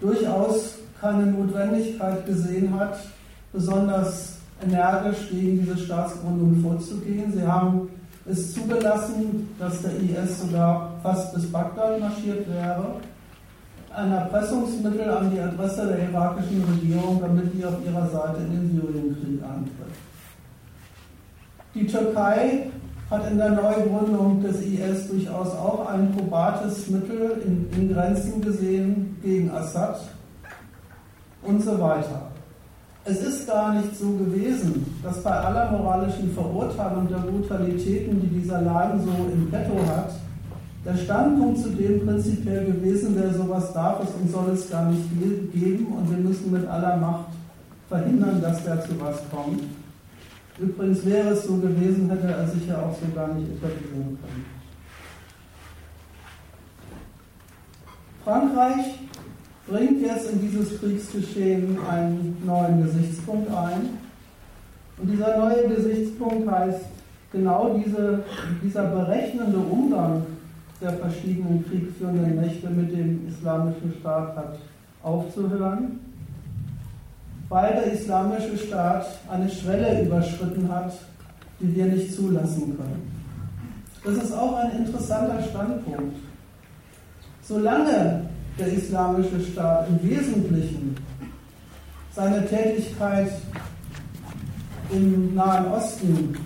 durchaus 0.00 0.76
keine 1.00 1.26
Notwendigkeit 1.26 2.24
gesehen 2.26 2.78
hat, 2.78 2.98
besonders 3.52 4.38
energisch 4.64 5.28
gegen 5.30 5.60
diese 5.60 5.78
Staatsgründung 5.78 6.62
vorzugehen. 6.62 7.32
Sie 7.32 7.46
haben 7.46 7.88
es 8.26 8.54
zugelassen, 8.54 9.48
dass 9.58 9.82
der 9.82 9.92
IS 9.96 10.40
sogar 10.40 10.94
fast 11.02 11.34
bis 11.34 11.50
Bagdad 11.50 12.00
marschiert 12.00 12.48
wäre. 12.48 12.96
Ein 13.94 14.12
Erpressungsmittel 14.12 15.10
an 15.10 15.30
die 15.30 15.40
Adresse 15.40 15.86
der 15.86 16.08
irakischen 16.08 16.64
Regierung, 16.64 17.20
damit 17.20 17.52
die 17.52 17.64
auf 17.64 17.74
ihrer 17.84 18.08
Seite 18.08 18.40
in 18.40 18.52
den 18.52 18.80
Syrienkrieg 18.80 19.42
antritt. 19.42 19.94
Die 21.74 21.86
Türkei 21.86 22.70
hat 23.10 23.30
in 23.30 23.36
der 23.36 23.50
Neugründung 23.50 24.42
des 24.42 24.62
IS 24.62 25.08
durchaus 25.08 25.48
auch 25.48 25.86
ein 25.88 26.12
probates 26.12 26.88
Mittel 26.88 27.42
in, 27.44 27.68
in 27.78 27.92
Grenzen 27.92 28.40
gesehen 28.40 29.18
gegen 29.22 29.50
Assad 29.50 30.00
und 31.42 31.62
so 31.62 31.78
weiter. 31.78 32.31
Es 33.04 33.20
ist 33.20 33.48
gar 33.48 33.74
nicht 33.74 33.96
so 33.96 34.10
gewesen, 34.10 34.86
dass 35.02 35.22
bei 35.24 35.32
aller 35.32 35.72
moralischen 35.72 36.32
Verurteilung 36.32 37.08
der 37.08 37.16
Brutalitäten, 37.16 38.20
die 38.20 38.40
dieser 38.40 38.60
Laden 38.60 39.00
so 39.02 39.10
im 39.32 39.50
Petto 39.50 39.74
hat, 39.86 40.12
der 40.84 40.96
Standpunkt 40.96 41.58
zu 41.60 41.70
dem 41.70 42.06
prinzipiell 42.06 42.64
gewesen 42.64 43.16
wäre, 43.16 43.34
sowas 43.34 43.72
darf 43.72 44.04
es 44.04 44.10
und 44.20 44.30
soll 44.30 44.50
es 44.50 44.70
gar 44.70 44.88
nicht 44.90 45.10
geben 45.52 45.86
und 45.86 46.10
wir 46.10 46.18
müssen 46.18 46.52
mit 46.52 46.66
aller 46.68 46.96
Macht 46.96 47.26
verhindern, 47.88 48.40
dass 48.40 48.64
der 48.64 48.80
zu 48.82 49.00
was 49.00 49.18
kommt. 49.30 49.62
Übrigens 50.58 51.04
wäre 51.04 51.30
es 51.30 51.44
so 51.44 51.56
gewesen, 51.56 52.08
hätte 52.08 52.28
er 52.28 52.46
sich 52.46 52.68
ja 52.68 52.76
auch 52.76 52.94
so 52.94 53.06
gar 53.14 53.34
nicht 53.34 53.48
etablieren 53.50 54.18
können. 54.20 54.46
Frankreich 58.24 58.98
bringt 59.66 60.02
jetzt 60.02 60.30
in 60.30 60.40
dieses 60.40 60.78
Kriegsgeschehen 60.80 61.78
einen 61.88 62.36
neuen 62.44 62.84
Gesichtspunkt 62.84 63.50
ein. 63.50 63.98
Und 64.98 65.10
dieser 65.10 65.38
neue 65.38 65.68
Gesichtspunkt 65.68 66.50
heißt 66.50 66.84
genau 67.32 67.78
diese, 67.78 68.24
dieser 68.62 68.84
berechnende 68.84 69.58
Umgang 69.58 70.22
der 70.80 70.92
verschiedenen 70.94 71.64
kriegführenden 71.68 72.40
Mächte 72.40 72.68
mit 72.68 72.92
dem 72.92 73.26
islamischen 73.28 73.94
Staat 74.00 74.36
hat 74.36 74.58
aufzuhören, 75.02 76.00
weil 77.48 77.72
der 77.72 77.92
islamische 77.92 78.58
Staat 78.58 79.06
eine 79.30 79.48
Schwelle 79.48 80.02
überschritten 80.02 80.68
hat, 80.68 80.92
die 81.60 81.74
wir 81.74 81.86
nicht 81.86 82.12
zulassen 82.14 82.76
können. 82.76 83.12
Das 84.04 84.24
ist 84.24 84.32
auch 84.32 84.56
ein 84.56 84.84
interessanter 84.84 85.40
Standpunkt. 85.42 86.16
Solange 87.42 88.22
der 88.58 88.68
Islamische 88.68 89.40
Staat 89.40 89.88
im 89.88 90.08
Wesentlichen 90.08 90.96
seine 92.14 92.46
Tätigkeit 92.46 93.32
im 94.90 95.34
Nahen 95.34 95.72
Osten 95.72 96.36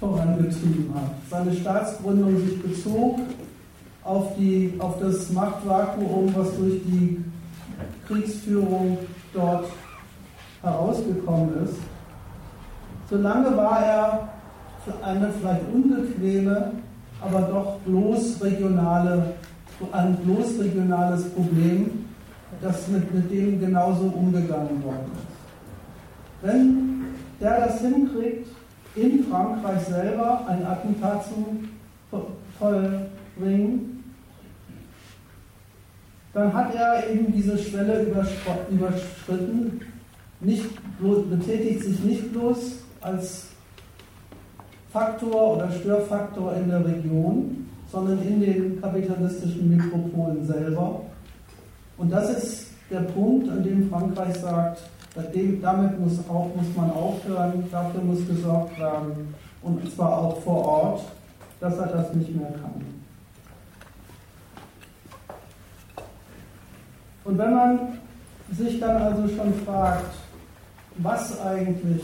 vorangetrieben 0.00 0.90
hat, 0.94 1.10
seine 1.30 1.54
Staatsgründung 1.54 2.38
sich 2.38 2.62
bezog 2.62 3.18
auf, 4.04 4.36
die, 4.38 4.74
auf 4.78 4.98
das 5.00 5.30
Machtvakuum, 5.30 6.34
was 6.34 6.56
durch 6.56 6.80
die 6.84 7.22
Kriegsführung 8.06 8.98
dort 9.34 9.66
herausgekommen 10.62 11.64
ist. 11.64 11.76
Solange 13.10 13.56
war 13.56 13.84
er 13.84 14.28
eine 15.02 15.30
vielleicht 15.32 15.62
unbequeme, 15.72 16.72
aber 17.20 17.40
doch 17.42 17.76
bloß 17.80 18.42
regionale 18.42 19.34
ein 19.92 20.16
bloß 20.16 20.58
regionales 20.60 21.28
Problem, 21.30 22.06
das 22.60 22.88
mit, 22.88 23.12
mit 23.12 23.30
dem 23.30 23.60
genauso 23.60 24.04
umgegangen 24.04 24.82
worden 24.82 25.10
ist. 25.14 25.36
Wenn 26.42 27.04
der 27.40 27.66
das 27.66 27.80
hinkriegt, 27.80 28.48
in 28.94 29.24
Frankreich 29.24 29.82
selber 29.84 30.46
ein 30.48 30.64
Attentat 30.64 31.24
zu 31.24 31.58
vollbringen, 32.58 34.04
dann 36.32 36.52
hat 36.52 36.74
er 36.74 37.10
eben 37.10 37.32
diese 37.32 37.56
Schwelle 37.58 38.02
überschritten, 38.70 39.80
nicht 40.40 40.66
betätigt 41.30 41.82
sich 41.82 42.00
nicht 42.00 42.32
bloß 42.32 42.76
als 43.00 43.46
Faktor 44.92 45.56
oder 45.56 45.70
Störfaktor 45.70 46.54
in 46.56 46.68
der 46.68 46.84
Region, 46.84 47.65
sondern 47.90 48.20
in 48.22 48.40
den 48.40 48.80
kapitalistischen 48.80 49.76
Metropolen 49.76 50.46
selber. 50.46 51.02
Und 51.98 52.10
das 52.10 52.30
ist 52.30 52.66
der 52.90 53.00
Punkt, 53.00 53.48
an 53.48 53.62
dem 53.62 53.88
Frankreich 53.88 54.36
sagt, 54.36 54.82
damit 55.62 55.98
muss, 55.98 56.18
auch, 56.28 56.50
muss 56.54 56.76
man 56.76 56.90
aufhören, 56.90 57.64
dafür 57.70 58.02
muss 58.02 58.26
gesorgt 58.26 58.78
werden, 58.78 59.34
und 59.62 59.94
zwar 59.94 60.18
auch 60.18 60.40
vor 60.42 60.64
Ort, 60.64 61.00
dass 61.60 61.78
er 61.78 61.86
das 61.86 62.12
nicht 62.14 62.34
mehr 62.36 62.50
kann. 62.50 62.84
Und 67.24 67.38
wenn 67.38 67.54
man 67.54 67.78
sich 68.52 68.78
dann 68.78 69.02
also 69.02 69.26
schon 69.28 69.52
fragt, 69.64 70.14
was 70.98 71.40
eigentlich 71.40 72.02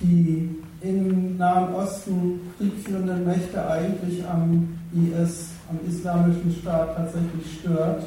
die 0.00 0.63
im 0.84 1.36
Nahen 1.38 1.74
Osten 1.74 2.52
kriegführenden 2.58 3.24
Mächte 3.24 3.66
eigentlich 3.66 4.24
am 4.26 4.78
IS, 4.92 5.48
am 5.68 5.78
Islamischen 5.88 6.54
Staat 6.60 6.96
tatsächlich 6.96 7.60
stört, 7.60 8.04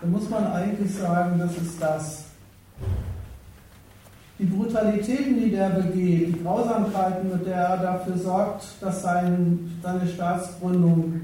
dann 0.00 0.10
muss 0.10 0.28
man 0.30 0.46
eigentlich 0.46 0.94
sagen, 0.94 1.38
das 1.38 1.56
ist 1.56 1.80
das. 1.80 2.24
Die 4.38 4.44
Brutalitäten, 4.44 5.36
die 5.40 5.50
der 5.50 5.70
begeht, 5.70 6.28
die 6.28 6.42
Grausamkeiten, 6.42 7.30
mit 7.30 7.44
der 7.44 7.56
er 7.56 7.76
dafür 7.78 8.16
sorgt, 8.16 8.64
dass 8.80 9.02
sein, 9.02 9.78
seine 9.82 10.06
Staatsgründung 10.06 11.20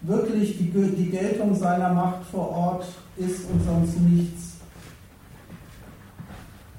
wirklich 0.00 0.58
die, 0.58 0.70
die 0.70 1.10
Geltung 1.10 1.54
seiner 1.54 1.92
Macht 1.92 2.24
vor 2.30 2.50
Ort 2.50 2.86
ist 3.16 3.44
und 3.50 3.62
sonst 3.64 4.00
nichts. 4.00 4.53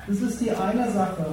Das 0.08 0.22
ist 0.22 0.42
die 0.42 0.52
eine 0.52 0.92
Sache. 0.92 1.26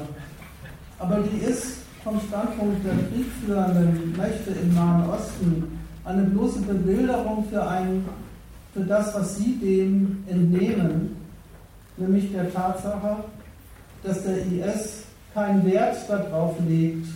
Aber 0.98 1.18
die 1.20 1.44
ist 1.44 1.78
vom 2.02 2.18
Standpunkt 2.28 2.84
der 2.84 2.94
kriegführenden 3.10 4.16
Mächte 4.16 4.50
im 4.62 4.74
Nahen 4.74 5.08
Osten 5.10 5.78
eine 6.04 6.22
bloße 6.22 6.60
Bebilderung 6.60 7.46
für, 7.50 7.66
ein, 7.66 8.04
für 8.72 8.80
das, 8.80 9.14
was 9.14 9.36
sie 9.36 9.56
dem 9.58 10.24
entnehmen, 10.28 11.16
nämlich 11.96 12.32
der 12.32 12.52
Tatsache, 12.52 13.18
dass 14.02 14.24
der 14.24 14.38
IS 14.38 15.04
keinen 15.34 15.64
Wert 15.64 15.96
darauf 16.08 16.56
legt, 16.66 17.06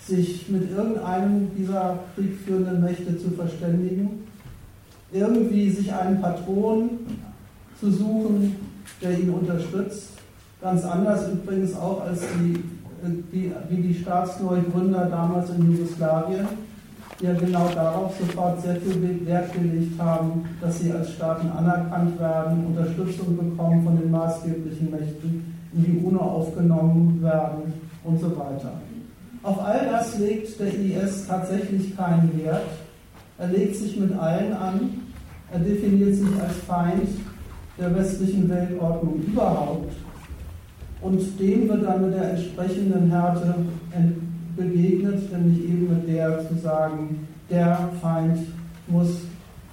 sich 0.00 0.48
mit 0.48 0.70
irgendeinem 0.70 1.50
dieser 1.56 1.98
kriegführenden 2.14 2.82
Mächte 2.82 3.18
zu 3.18 3.30
verständigen, 3.30 4.26
irgendwie 5.12 5.70
sich 5.70 5.92
einen 5.92 6.20
Patron 6.20 6.90
zu 7.78 7.90
suchen, 7.90 8.56
der 9.00 9.18
ihn 9.18 9.30
unterstützt. 9.30 10.21
Ganz 10.62 10.84
anders 10.84 11.28
übrigens 11.28 11.74
auch 11.74 12.06
als 12.06 12.20
die, 12.38 12.62
die, 13.32 13.52
wie 13.68 13.82
die 13.82 13.94
Staatsneugründer 13.94 15.06
damals 15.06 15.50
in 15.50 15.72
Jugoslawien, 15.72 16.46
die 17.18 17.24
ja 17.24 17.32
genau 17.32 17.68
darauf 17.74 18.14
sofort 18.16 18.62
sehr 18.62 18.76
viel 18.76 19.26
Wert 19.26 19.52
gelegt 19.52 20.00
haben, 20.00 20.44
dass 20.60 20.78
sie 20.78 20.92
als 20.92 21.14
Staaten 21.14 21.48
anerkannt 21.50 22.16
werden, 22.20 22.66
Unterstützung 22.66 23.36
bekommen 23.36 23.82
von 23.82 23.98
den 23.98 24.12
maßgeblichen 24.12 24.92
Mächten, 24.92 25.52
in 25.72 25.84
die 25.84 26.06
UNO 26.06 26.20
aufgenommen 26.20 27.20
werden 27.20 27.72
und 28.04 28.20
so 28.20 28.30
weiter. 28.30 28.74
Auf 29.42 29.64
all 29.64 29.84
das 29.90 30.16
legt 30.18 30.60
der 30.60 30.68
IS 30.68 31.26
tatsächlich 31.26 31.96
keinen 31.96 32.38
Wert. 32.38 32.68
Er 33.38 33.48
legt 33.48 33.74
sich 33.74 33.98
mit 33.98 34.16
allen 34.16 34.52
an. 34.52 34.90
Er 35.52 35.58
definiert 35.58 36.14
sich 36.14 36.40
als 36.40 36.56
Feind 36.68 37.08
der 37.76 37.92
westlichen 37.96 38.48
Weltordnung 38.48 39.24
überhaupt. 39.26 39.90
Und 41.02 41.40
dem 41.40 41.68
wird 41.68 41.84
dann 41.84 42.02
mit 42.02 42.14
der 42.14 42.30
entsprechenden 42.30 43.10
Härte 43.10 43.54
begegnet, 44.56 45.32
nämlich 45.32 45.64
eben 45.64 45.88
mit 45.88 46.08
der 46.08 46.48
zu 46.48 46.54
sagen, 46.54 47.26
der 47.50 47.90
Feind 48.00 48.38
muss 48.86 49.22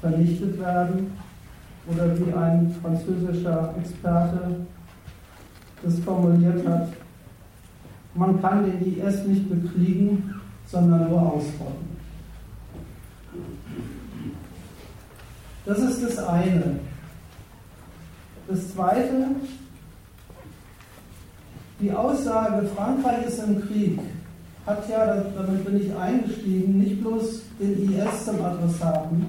vernichtet 0.02 0.60
werden. 0.60 1.12
Oder 1.88 2.18
wie 2.20 2.34
ein 2.34 2.76
französischer 2.82 3.74
Experte 3.80 4.58
das 5.82 6.00
formuliert 6.00 6.68
hat, 6.68 6.90
man 8.16 8.42
kann 8.42 8.66
den 8.66 8.98
IS 8.98 9.26
nicht 9.26 9.50
bekriegen, 9.50 10.36
sondern 10.66 11.10
nur 11.10 11.22
ausrotten. 11.22 11.90
Das 15.66 15.80
ist 15.80 16.04
das 16.04 16.18
eine. 16.28 16.80
Das 18.48 18.74
zweite, 18.74 19.28
die 21.80 21.92
Aussage, 21.92 22.68
Frankreich 22.76 23.28
ist 23.28 23.40
im 23.44 23.62
Krieg, 23.68 24.00
hat 24.66 24.90
ja, 24.90 25.24
damit 25.36 25.66
bin 25.66 25.82
ich 25.82 25.96
eingestiegen, 25.96 26.80
nicht 26.80 27.02
bloß 27.02 27.42
den 27.60 27.92
IS 27.92 28.26
zum 28.26 28.44
Adressaten, 28.44 29.26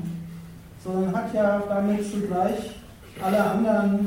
sondern 0.84 1.14
hat 1.14 1.32
ja 1.34 1.62
damit 1.68 2.10
zugleich 2.10 2.74
alle 3.22 3.42
anderen 3.42 4.06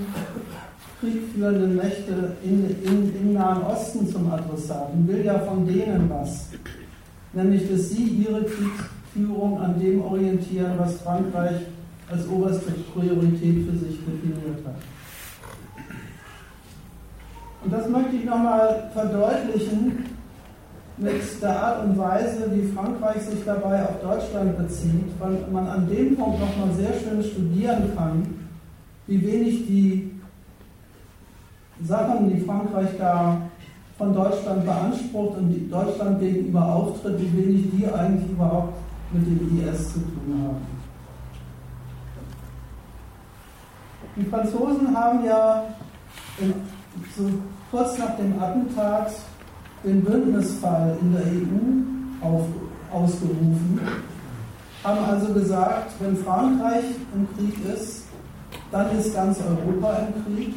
kriegführenden 0.99 1.75
Mächte 1.75 2.35
in, 2.43 2.69
in, 2.83 3.15
im 3.15 3.33
Nahen 3.33 3.63
Osten 3.63 4.07
zum 4.07 4.31
Adressaten, 4.31 5.07
will 5.07 5.25
ja 5.25 5.39
von 5.39 5.65
denen 5.65 6.09
was. 6.09 6.49
Nämlich, 7.33 7.69
dass 7.69 7.89
sie 7.89 8.03
ihre 8.03 8.43
Kriegsführung 8.43 9.59
an 9.59 9.79
dem 9.79 10.01
orientieren, 10.01 10.73
was 10.77 11.01
Frankreich 11.01 11.61
als 12.11 12.27
oberste 12.27 12.71
Priorität 12.93 13.65
für 13.65 13.77
sich 13.77 13.97
definiert 14.05 14.65
hat. 14.65 14.75
Und 17.63 17.71
das 17.71 17.87
möchte 17.89 18.15
ich 18.15 18.25
nochmal 18.25 18.89
verdeutlichen 18.93 20.05
mit 20.97 21.41
der 21.41 21.63
Art 21.63 21.85
und 21.85 21.97
Weise, 21.97 22.51
wie 22.53 22.71
Frankreich 22.71 23.21
sich 23.23 23.43
dabei 23.45 23.83
auf 23.83 24.01
Deutschland 24.01 24.57
bezieht, 24.57 25.11
weil 25.19 25.39
man 25.51 25.67
an 25.67 25.87
dem 25.87 26.15
Punkt 26.15 26.39
nochmal 26.39 26.73
sehr 26.75 26.93
schön 26.93 27.23
studieren 27.23 27.91
kann, 27.95 28.47
wie 29.07 29.21
wenig 29.21 29.65
die 29.65 30.11
Sachen, 31.83 32.29
die 32.29 32.41
Frankreich 32.41 32.89
da 32.97 33.37
von 33.97 34.13
Deutschland 34.13 34.65
beansprucht 34.65 35.37
und 35.37 35.69
Deutschland 35.71 36.19
gegenüber 36.19 36.65
auftritt, 36.65 37.19
wie 37.19 37.37
wenig 37.37 37.65
die 37.71 37.87
eigentlich 37.87 38.29
überhaupt 38.29 38.77
mit 39.11 39.25
dem 39.25 39.67
IS 39.67 39.93
zu 39.93 39.99
tun 39.99 40.41
haben. 40.43 40.73
Die 44.15 44.25
Franzosen 44.25 44.95
haben 44.95 45.25
ja 45.25 45.63
in, 46.39 46.53
so 47.15 47.29
kurz 47.73 47.97
nach 47.97 48.15
dem 48.17 48.39
Attentat 48.39 49.11
den 49.83 50.03
Bündnisfall 50.03 50.95
in 51.01 51.11
der 51.11 51.23
EU 51.23 52.27
auf, 52.27 52.45
ausgerufen, 52.91 53.79
haben 54.83 55.05
also 55.09 55.33
gesagt, 55.33 55.91
wenn 55.99 56.15
Frankreich 56.17 56.85
im 57.15 57.27
Krieg 57.35 57.55
ist, 57.65 58.03
dann 58.71 58.95
ist 58.95 59.15
ganz 59.15 59.39
Europa 59.39 59.97
im 60.05 60.23
Krieg 60.23 60.53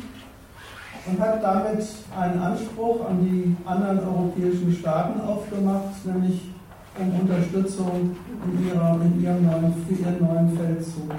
und 1.07 1.19
hat 1.19 1.43
damit 1.43 1.87
einen 2.21 2.39
Anspruch 2.39 3.09
an 3.09 3.25
die 3.25 3.57
anderen 3.67 4.01
europäischen 4.01 4.77
Staaten 4.79 5.19
aufgemacht, 5.23 6.05
nämlich 6.05 6.51
um 6.99 7.21
Unterstützung 7.21 8.15
in, 8.45 8.69
ihrer, 8.69 9.01
in 9.01 9.23
ihrem 9.23 9.47
neuen, 9.47 9.75
für 9.89 9.95
ihren 9.95 10.21
neuen 10.21 10.55
Feldzug 10.55 11.13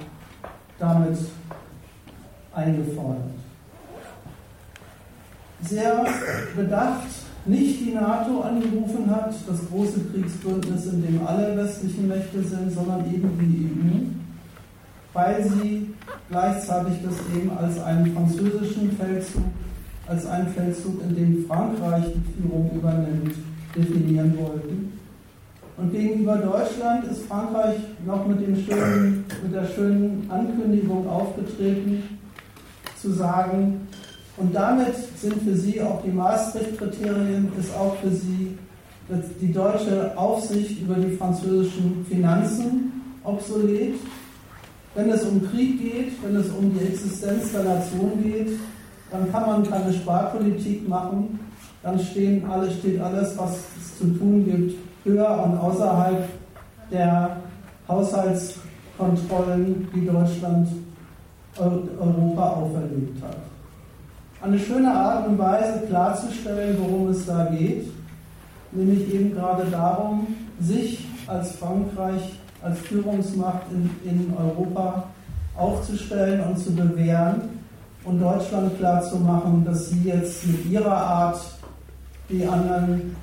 damit 0.78 1.18
eingefordert. 2.54 3.37
Sehr 5.62 6.06
bedacht 6.56 7.08
nicht 7.46 7.80
die 7.80 7.94
NATO 7.94 8.42
angerufen 8.42 9.10
hat, 9.10 9.34
das 9.48 9.68
große 9.70 10.02
Kriegsbündnis, 10.12 10.86
in 10.88 11.02
dem 11.02 11.26
alle 11.26 11.56
westlichen 11.56 12.08
Mächte 12.08 12.44
sind, 12.44 12.74
sondern 12.74 13.06
eben 13.06 13.30
die 13.40 13.66
EU, 13.66 14.06
weil 15.14 15.44
sie 15.44 15.94
gleichzeitig 16.30 16.96
das 17.04 17.16
eben 17.36 17.58
als 17.58 17.80
einen 17.82 18.14
französischen 18.14 18.92
Feldzug 18.98 19.44
als 20.08 20.26
einen 20.26 20.48
Feldzug, 20.48 21.02
in 21.04 21.16
dem 21.16 21.46
Frankreich 21.46 22.06
die 22.06 22.42
Führung 22.42 22.72
übernimmt, 22.74 23.36
definieren 23.76 24.38
wollten. 24.38 24.94
Und 25.76 25.92
gegenüber 25.92 26.38
Deutschland 26.38 27.06
ist 27.06 27.28
Frankreich 27.28 27.78
noch 28.06 28.26
mit, 28.26 28.42
dem 28.42 28.56
schönen, 28.56 29.26
mit 29.44 29.54
der 29.54 29.66
schönen 29.68 30.28
Ankündigung 30.30 31.08
aufgetreten, 31.08 32.18
zu 33.00 33.12
sagen, 33.12 33.88
und 34.38 34.56
damit 34.56 34.94
sind 35.20 35.42
für 35.42 35.56
sie 35.56 35.82
auch 35.82 36.02
die 36.04 36.12
Maastricht-Kriterien, 36.12 37.52
ist 37.60 37.76
auch 37.76 37.96
für 37.98 38.12
sie 38.12 38.58
die 39.42 39.52
deutsche 39.52 40.16
Aufsicht 40.16 40.82
über 40.82 40.96
die 40.96 41.16
französischen 41.16 42.06
Finanzen 42.08 42.92
obsolet. 43.24 43.96
Wenn 44.94 45.10
es 45.10 45.24
um 45.24 45.42
Krieg 45.50 45.82
geht, 45.82 46.24
wenn 46.24 46.36
es 46.36 46.50
um 46.50 46.72
die 46.74 46.86
Existenz 46.86 47.52
der 47.52 47.64
Nation 47.64 48.22
geht, 48.22 48.60
dann 49.12 49.32
kann 49.32 49.46
man 49.46 49.70
keine 49.70 49.94
Sparpolitik 49.94 50.88
machen, 50.88 51.40
dann 51.82 52.00
stehen 52.00 52.46
alle, 52.50 52.70
steht 52.72 53.00
alles, 53.00 53.38
was 53.38 53.60
es 53.80 53.98
zu 53.98 54.06
tun 54.18 54.46
gibt, 54.46 54.76
höher 55.06 55.44
und 55.46 55.58
außerhalb 55.58 56.28
der 56.92 57.38
Haushaltskontrollen, 57.88 59.88
die 59.96 60.06
Deutschland 60.06 60.68
Europa 61.58 62.50
auferlegt 62.50 63.24
hat. 63.24 63.38
Eine 64.42 64.60
schöne 64.60 64.94
Art 64.94 65.28
und 65.28 65.40
Weise 65.40 65.82
klarzustellen, 65.88 66.78
worum 66.80 67.10
es 67.10 67.26
da 67.26 67.46
geht, 67.46 67.92
nämlich 68.72 69.14
eben 69.14 69.34
gerade 69.34 69.66
darum, 69.66 70.28
sich 70.60 71.08
als 71.26 71.54
Frankreich 71.54 72.38
als 72.62 72.80
Führungsmacht 72.80 73.64
in, 73.72 73.90
in 74.10 74.34
Europa 74.36 75.06
aufzustellen 75.56 76.42
und 76.42 76.58
zu 76.58 76.74
bewähren 76.74 77.42
und 78.04 78.20
Deutschland 78.20 78.78
klarzumachen, 78.78 79.66
dass 79.66 79.90
sie 79.90 80.04
jetzt 80.04 80.46
mit 80.46 80.66
ihrer 80.66 80.96
Art 80.96 81.40
die 82.30 82.46
anderen 82.46 83.16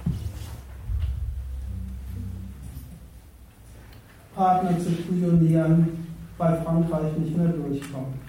Partner 4.35 4.79
zu 4.79 4.91
spionieren 4.91 6.07
bei 6.37 6.55
Frankreich 6.57 7.17
nicht 7.19 7.37
mehr 7.37 7.49
durchkommen. 7.49 8.24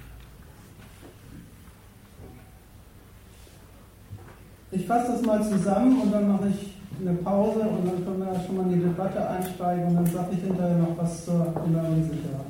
Ich 4.76 4.86
fasse 4.86 5.13
das 5.13 5.21
mal 5.21 5.41
zusammen 5.41 6.01
und 6.01 6.11
dann 6.11 6.28
mache 6.28 6.49
ich 6.49 6.76
eine 6.99 7.13
Pause 7.19 7.61
und 7.61 7.88
dann 7.88 8.03
können 8.03 8.19
wir 8.19 8.39
schon 8.45 8.57
mal 8.57 8.63
in 8.63 8.73
die 8.73 8.86
Debatte 8.86 9.26
einsteigen 9.26 9.86
und 9.88 9.95
dann 9.95 10.05
sage 10.07 10.34
ich 10.34 10.41
hinterher 10.41 10.78
noch 10.78 10.97
was 10.97 11.23
zur 11.23 11.53
inneren 11.65 12.03
Sicherheit. 12.03 12.45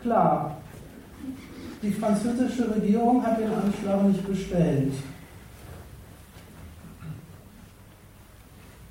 Klar, 0.00 0.56
die 1.82 1.90
französische 1.90 2.72
Regierung 2.72 3.24
hat 3.26 3.40
den 3.40 3.52
Anschlag 3.52 4.02
nicht 4.04 4.24
bestellt. 4.26 4.92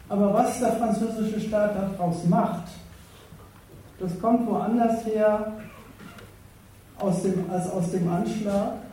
Aber 0.10 0.34
was 0.34 0.60
der 0.60 0.74
französische 0.74 1.40
Staat 1.40 1.76
daraus 1.76 2.26
macht, 2.26 2.68
das 4.00 4.20
kommt 4.20 4.48
woanders 4.48 5.06
her 5.06 5.54
als 7.00 7.72
aus 7.72 7.92
dem 7.92 8.10
Anschlag. 8.10 8.87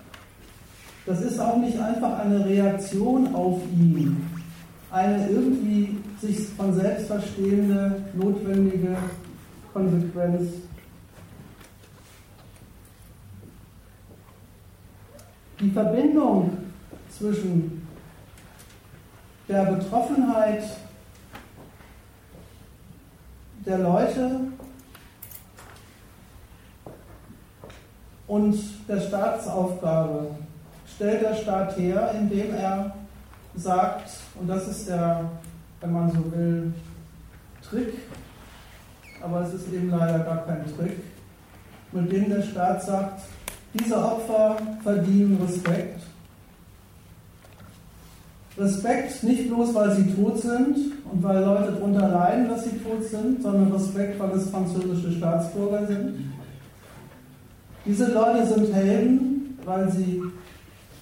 Das 1.06 1.20
ist 1.20 1.38
auch 1.38 1.58
nicht 1.58 1.78
einfach 1.78 2.18
eine 2.18 2.46
Reaktion 2.46 3.34
auf 3.34 3.60
ihn, 3.74 4.26
eine 4.90 5.28
irgendwie 5.28 5.98
sich 6.20 6.48
von 6.56 6.72
selbst 6.74 7.08
verstehende, 7.08 8.02
notwendige 8.14 8.96
Konsequenz. 9.74 10.50
Die 15.60 15.70
Verbindung 15.70 16.56
zwischen 17.10 17.86
der 19.46 19.64
Betroffenheit 19.66 20.62
der 23.66 23.78
Leute 23.78 24.40
und 28.26 28.58
der 28.88 29.00
Staatsaufgabe 29.00 30.30
stellt 30.94 31.22
der 31.22 31.34
Staat 31.34 31.76
her, 31.76 32.14
indem 32.18 32.54
er 32.54 32.94
sagt, 33.56 34.10
und 34.40 34.48
das 34.48 34.68
ist 34.68 34.88
der, 34.88 35.30
wenn 35.80 35.92
man 35.92 36.10
so 36.10 36.32
will, 36.32 36.72
Trick, 37.68 37.94
aber 39.22 39.42
es 39.42 39.54
ist 39.54 39.72
eben 39.72 39.90
leider 39.90 40.18
gar 40.20 40.44
kein 40.46 40.64
Trick, 40.76 40.98
mit 41.92 42.12
dem 42.12 42.28
der 42.28 42.42
Staat 42.42 42.82
sagt, 42.84 43.22
diese 43.74 43.96
Opfer 43.96 44.56
verdienen 44.82 45.40
Respekt 45.42 46.00
Respekt 48.56 49.24
nicht 49.24 49.48
bloß, 49.48 49.74
weil 49.74 49.96
sie 49.96 50.14
tot 50.14 50.40
sind 50.40 50.76
und 51.10 51.22
weil 51.22 51.44
Leute 51.44 51.72
darunter 51.72 52.08
leiden, 52.08 52.48
dass 52.48 52.64
sie 52.64 52.78
tot 52.78 53.02
sind, 53.02 53.42
sondern 53.42 53.72
Respekt, 53.72 54.18
weil 54.20 54.30
es 54.30 54.48
französische 54.48 55.12
Staatsbürger 55.12 55.86
sind. 55.86 56.32
Diese 57.84 58.12
Leute 58.12 58.46
sind 58.46 58.72
Helden, 58.72 59.58
weil 59.64 59.90
sie 59.90 60.22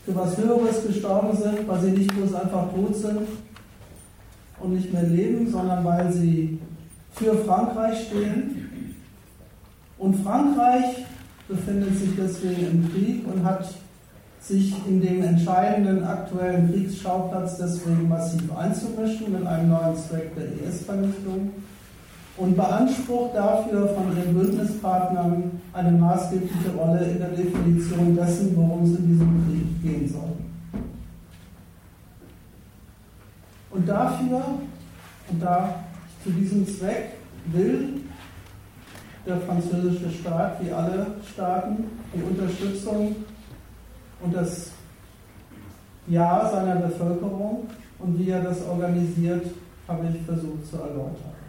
für 0.05 0.15
was 0.17 0.37
Höheres 0.37 0.87
gestorben 0.87 1.37
sind, 1.37 1.67
weil 1.69 1.81
sie 1.81 1.91
nicht 1.91 2.15
bloß 2.15 2.35
einfach 2.35 2.73
tot 2.75 2.97
sind 2.97 3.29
und 4.61 4.75
nicht 4.75 4.93
mehr 4.93 5.05
leben, 5.05 5.51
sondern 5.51 5.85
weil 5.85 6.13
sie 6.13 6.59
für 7.13 7.35
Frankreich 7.45 8.07
stehen. 8.07 8.97
Und 9.99 10.17
Frankreich 10.25 11.05
befindet 11.47 11.97
sich 11.97 12.11
deswegen 12.17 12.67
im 12.67 12.93
Krieg 12.93 13.25
und 13.27 13.45
hat 13.45 13.69
sich 14.41 14.75
in 14.89 15.01
dem 15.01 15.23
entscheidenden 15.23 16.03
aktuellen 16.03 16.73
Kriegsschauplatz 16.73 17.59
deswegen 17.59 18.09
massiv 18.09 18.43
einzumischen 18.57 19.33
mit 19.33 19.47
einem 19.47 19.71
neuen 19.71 19.97
Zweck 19.97 20.35
der 20.35 20.69
IS-Vernichtung 20.69 21.53
und 22.37 22.57
beansprucht 22.57 23.35
dafür 23.35 23.89
von 23.89 24.17
ihren 24.17 24.35
Bündnispartnern 24.35 25.61
eine 25.73 25.91
maßgebliche 25.93 26.71
Rolle 26.77 27.05
in 27.05 27.19
der 27.19 27.29
Definition 27.29 28.17
dessen, 28.17 28.57
worum 28.57 28.85
es 28.85 28.99
in 28.99 29.07
diesem 29.07 29.45
Krieg 29.47 29.83
gehen 29.83 30.09
soll. 30.09 30.33
Und 33.71 33.89
dafür, 33.89 34.43
und 35.31 35.43
da 35.43 35.75
zu 36.23 36.31
diesem 36.31 36.67
Zweck 36.67 37.15
will 37.47 38.01
der 39.27 39.39
französische 39.39 40.11
Staat, 40.11 40.63
wie 40.63 40.71
alle 40.71 41.07
Staaten, 41.33 41.85
die 42.15 42.23
Unterstützung 42.23 43.17
und 44.21 44.35
das 44.35 44.71
Ja 46.07 46.51
seiner 46.51 46.77
Bevölkerung 46.77 47.69
und 47.99 48.19
wie 48.19 48.31
er 48.31 48.43
das 48.43 48.67
organisiert, 48.67 49.47
habe 49.87 50.09
ich 50.13 50.23
versucht 50.23 50.67
zu 50.69 50.77
erläutern. 50.77 51.42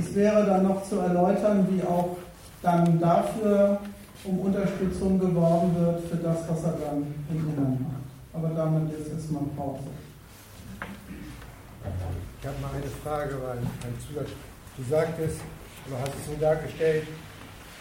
Es 0.00 0.14
wäre 0.14 0.46
dann 0.46 0.64
noch 0.64 0.86
zu 0.88 0.98
erläutern, 0.98 1.66
wie 1.70 1.82
auch 1.82 2.16
dann 2.62 3.00
dafür 3.00 3.80
um 4.24 4.38
Unterstützung 4.40 5.18
geworben 5.18 5.74
wird 5.76 6.00
für 6.08 6.16
das, 6.16 6.38
was 6.48 6.64
er 6.64 6.72
dann 6.72 7.14
im 7.30 7.36
Inneren 7.36 7.82
macht. 7.82 8.02
Aber 8.32 8.48
damit 8.54 8.92
jetzt 8.96 9.12
erstmal 9.12 9.42
Pause. 9.56 9.88
Ich 12.40 12.46
habe 12.46 12.56
mal 12.60 12.70
eine 12.74 12.90
Frage, 13.02 13.36
weil 13.42 13.58
ein 13.58 13.98
Zusatz. 14.06 14.30
Du 14.76 14.82
sagtest, 14.88 15.38
du 15.88 15.94
hast 15.98 16.12
es 16.18 16.26
so 16.26 16.40
dargestellt, 16.40 17.06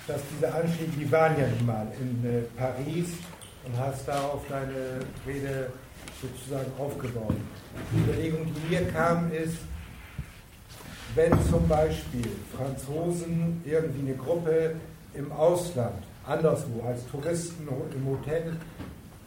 dass 0.08 0.22
diese 0.34 0.54
Anschläge, 0.54 0.92
die 1.00 1.12
waren 1.12 1.36
ja 1.40 1.48
mal 1.66 1.88
in 2.00 2.26
äh, 2.28 2.42
Paris 2.58 3.10
und 3.66 3.78
hast 3.78 4.08
darauf 4.08 4.42
deine 4.50 5.00
Rede 5.26 5.72
sozusagen 6.22 6.72
aufgebaut. 6.78 7.36
Die 7.94 8.00
Überlegung, 8.00 8.48
die 8.54 8.76
mir 8.76 8.88
kam, 8.92 9.32
ist, 9.32 9.58
wenn 11.16 11.32
zum 11.50 11.68
Beispiel 11.68 12.28
Franzosen 12.56 13.62
irgendwie 13.66 14.12
eine 14.12 14.18
Gruppe 14.18 14.76
im 15.14 15.32
Ausland, 15.32 16.04
anderswo 16.26 16.84
als 16.88 17.06
Touristen 17.08 17.68
im 17.94 18.06
Hotel 18.06 18.56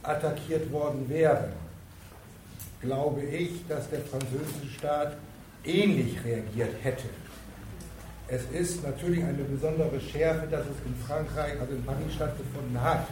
attackiert 0.03 0.71
worden 0.73 1.09
wäre, 1.09 1.51
glaube 2.81 3.23
ich, 3.23 3.67
dass 3.69 3.89
der 3.91 4.01
französische 4.01 4.79
Staat 4.79 5.17
ähnlich 5.65 6.17
reagiert 6.25 6.75
hätte. 6.83 7.09
Es 8.29 8.43
ist 8.53 8.83
natürlich 8.83 9.23
eine 9.23 9.45
besondere 9.45 10.01
Schärfe, 10.01 10.47
dass 10.47 10.63
es 10.63 10.87
in 10.87 10.95
Frankreich, 11.07 11.61
also 11.61 11.75
in 11.75 11.85
Paris 11.85 12.15
stattgefunden 12.15 12.81
hat. 12.81 13.07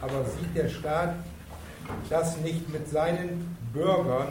Aber 0.00 0.24
sieht 0.24 0.56
der 0.56 0.68
Staat 0.68 1.14
das 2.10 2.36
nicht 2.38 2.68
mit 2.72 2.88
seinen 2.88 3.56
Bürgern 3.72 4.28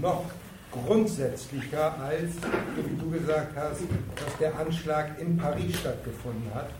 noch 0.00 0.24
grundsätzlicher 0.70 1.94
als, 2.00 2.30
wie 2.76 2.96
du 2.96 3.10
gesagt 3.10 3.56
hast, 3.56 3.82
dass 4.16 4.38
der 4.38 4.58
Anschlag 4.58 5.18
in 5.20 5.36
Paris 5.36 5.78
stattgefunden 5.78 6.50
hat? 6.54 6.70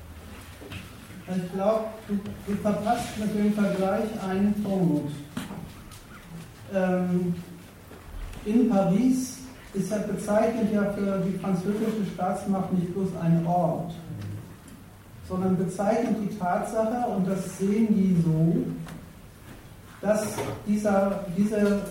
Ich 1.36 1.53
glaube, 1.53 1.84
du, 2.09 2.18
du, 2.47 2.57
verpasst 2.61 3.18
mit 3.18 3.34
dem 3.34 3.53
Vergleich 3.53 4.09
einen 4.28 4.53
Punkt. 4.64 5.12
Ähm, 6.74 7.34
in 8.45 8.68
Paris 8.68 9.38
ist 9.74 9.91
ja 9.91 9.99
bezeichnet 9.99 10.72
ja 10.72 10.93
für 10.93 11.18
die 11.20 11.38
französische 11.38 12.05
Staatsmacht 12.14 12.72
nicht 12.72 12.93
bloß 12.93 13.11
ein 13.22 13.47
Ort, 13.47 13.93
sondern 15.28 15.57
bezeichnet 15.57 16.16
die 16.20 16.36
Tatsache, 16.36 17.09
und 17.11 17.28
das 17.28 17.59
sehen 17.59 17.88
die 17.91 18.20
so, 18.24 18.64
dass 20.01 20.26
dieser, 20.66 21.24
diese 21.36 21.82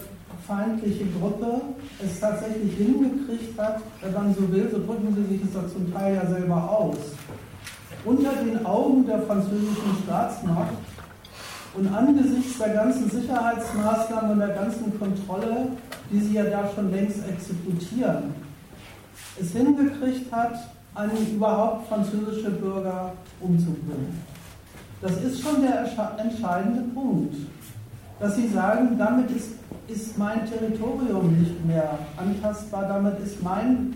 feindliche 0.49 1.05
Gruppe 1.19 1.61
es 2.03 2.19
tatsächlich 2.19 2.73
hingekriegt 2.75 3.57
hat, 3.59 3.81
wenn 4.01 4.13
man 4.13 4.33
so 4.33 4.51
will, 4.51 4.67
so 4.71 4.79
drücken 4.79 5.15
sie 5.15 5.37
sich 5.37 5.53
das 5.53 5.71
zum 5.71 5.93
Teil 5.93 6.15
ja 6.15 6.25
selber 6.25 6.69
aus, 6.69 6.97
unter 8.03 8.31
den 8.33 8.65
Augen 8.65 9.05
der 9.05 9.21
französischen 9.21 9.97
Staatsmacht 10.03 10.73
und 11.75 11.93
angesichts 11.93 12.57
der 12.57 12.69
ganzen 12.69 13.09
Sicherheitsmaßnahmen 13.09 14.31
und 14.31 14.39
der 14.39 14.55
ganzen 14.55 14.97
Kontrolle, 14.97 15.67
die 16.11 16.19
sie 16.19 16.33
ja 16.33 16.45
da 16.45 16.67
schon 16.73 16.89
längst 16.91 17.19
exekutieren, 17.29 18.33
es 19.39 19.51
hingekriegt 19.51 20.31
hat, 20.31 20.55
einen 20.95 21.35
überhaupt 21.35 21.87
französische 21.87 22.49
Bürger 22.49 23.13
umzubringen. 23.39 24.19
Das 25.01 25.11
ist 25.21 25.41
schon 25.41 25.61
der 25.61 25.85
entscheidende 26.17 26.81
Punkt, 26.93 27.35
dass 28.19 28.35
sie 28.35 28.47
sagen, 28.47 28.97
damit 28.97 29.31
ist, 29.31 29.51
ist 29.87 30.17
mein 30.17 30.45
Territorium 30.45 31.39
nicht 31.39 31.65
mehr 31.65 31.99
antastbar, 32.17 32.87
damit 32.87 33.19
ist 33.19 33.41
mein 33.43 33.95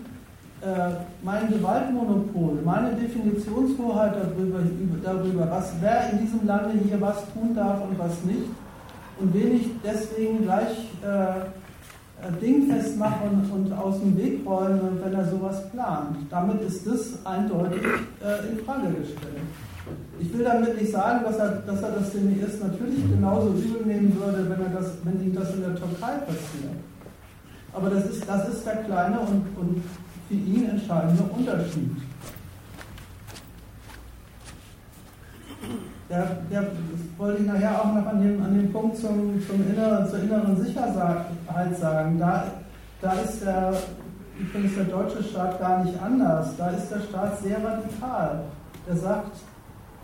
äh, 0.64 0.94
mein 1.22 1.50
Gewaltmonopol, 1.50 2.62
meine 2.64 2.92
Definitionshoheit 2.94 4.14
darüber, 4.14 4.60
darüber, 5.02 5.50
was 5.50 5.74
wer 5.80 6.10
in 6.10 6.20
diesem 6.20 6.46
Lande 6.46 6.78
hier 6.82 6.98
was 7.00 7.18
tun 7.34 7.54
darf 7.54 7.82
und 7.82 7.98
was 7.98 8.22
nicht, 8.24 8.48
und 9.20 9.34
wen 9.34 9.56
ich 9.56 9.70
deswegen 9.84 10.42
gleich 10.42 10.90
äh, 11.04 11.40
äh, 12.26 12.32
dingfest 12.40 12.96
machen 12.96 13.50
und 13.52 13.72
aus 13.72 14.00
dem 14.00 14.16
Weg 14.16 14.46
räumen, 14.46 15.00
wenn 15.04 15.12
er 15.12 15.28
sowas 15.28 15.70
plant. 15.70 16.16
Damit 16.30 16.62
ist 16.62 16.86
das 16.86 17.24
eindeutig 17.26 17.82
äh, 18.22 18.50
in 18.50 18.64
Frage 18.64 18.88
gestellt. 18.88 19.42
Ich 20.18 20.32
will 20.32 20.44
damit 20.44 20.80
nicht 20.80 20.92
sagen, 20.92 21.24
dass 21.24 21.36
er, 21.36 21.48
dass 21.66 21.82
er 21.82 21.90
das 21.90 22.10
demnächst 22.12 22.62
natürlich 22.62 23.10
genauso 23.10 23.48
übel 23.50 23.84
nehmen 23.84 24.16
würde, 24.18 24.48
wenn, 24.48 24.60
er 24.64 24.80
das, 24.80 24.92
wenn 25.02 25.22
ihm 25.22 25.34
das 25.34 25.54
in 25.54 25.60
der 25.60 25.74
Türkei 25.74 26.16
passiert. 26.18 26.72
Aber 27.72 27.90
das 27.90 28.06
ist, 28.06 28.26
das 28.28 28.48
ist 28.48 28.64
der 28.64 28.76
kleine 28.76 29.20
und, 29.20 29.44
und 29.56 29.82
für 30.28 30.34
ihn 30.34 30.70
entscheidende 30.70 31.22
Unterschied. 31.24 31.90
Der, 36.08 36.36
der 36.50 36.66
wollte 37.18 37.42
ich 37.42 37.46
nachher 37.46 37.80
auch 37.80 37.94
noch 37.94 38.06
an 38.06 38.22
dem, 38.22 38.42
an 38.42 38.54
dem 38.54 38.72
Punkt 38.72 38.96
zum, 38.96 39.42
zum 39.46 39.68
inneren, 39.68 40.08
zur 40.08 40.20
inneren 40.20 40.64
Sicherheit 40.64 41.76
sagen. 41.78 42.18
Da, 42.18 42.44
da 43.00 43.12
ist 43.14 43.42
der, 43.42 43.74
übrigens 44.38 44.74
der 44.76 44.84
deutsche 44.84 45.22
Staat 45.24 45.58
gar 45.58 45.84
nicht 45.84 46.00
anders. 46.00 46.56
Da 46.56 46.70
ist 46.70 46.88
der 46.90 47.00
Staat 47.00 47.40
sehr 47.40 47.56
radikal. 47.56 48.44
Er 48.86 48.96
sagt, 48.96 49.32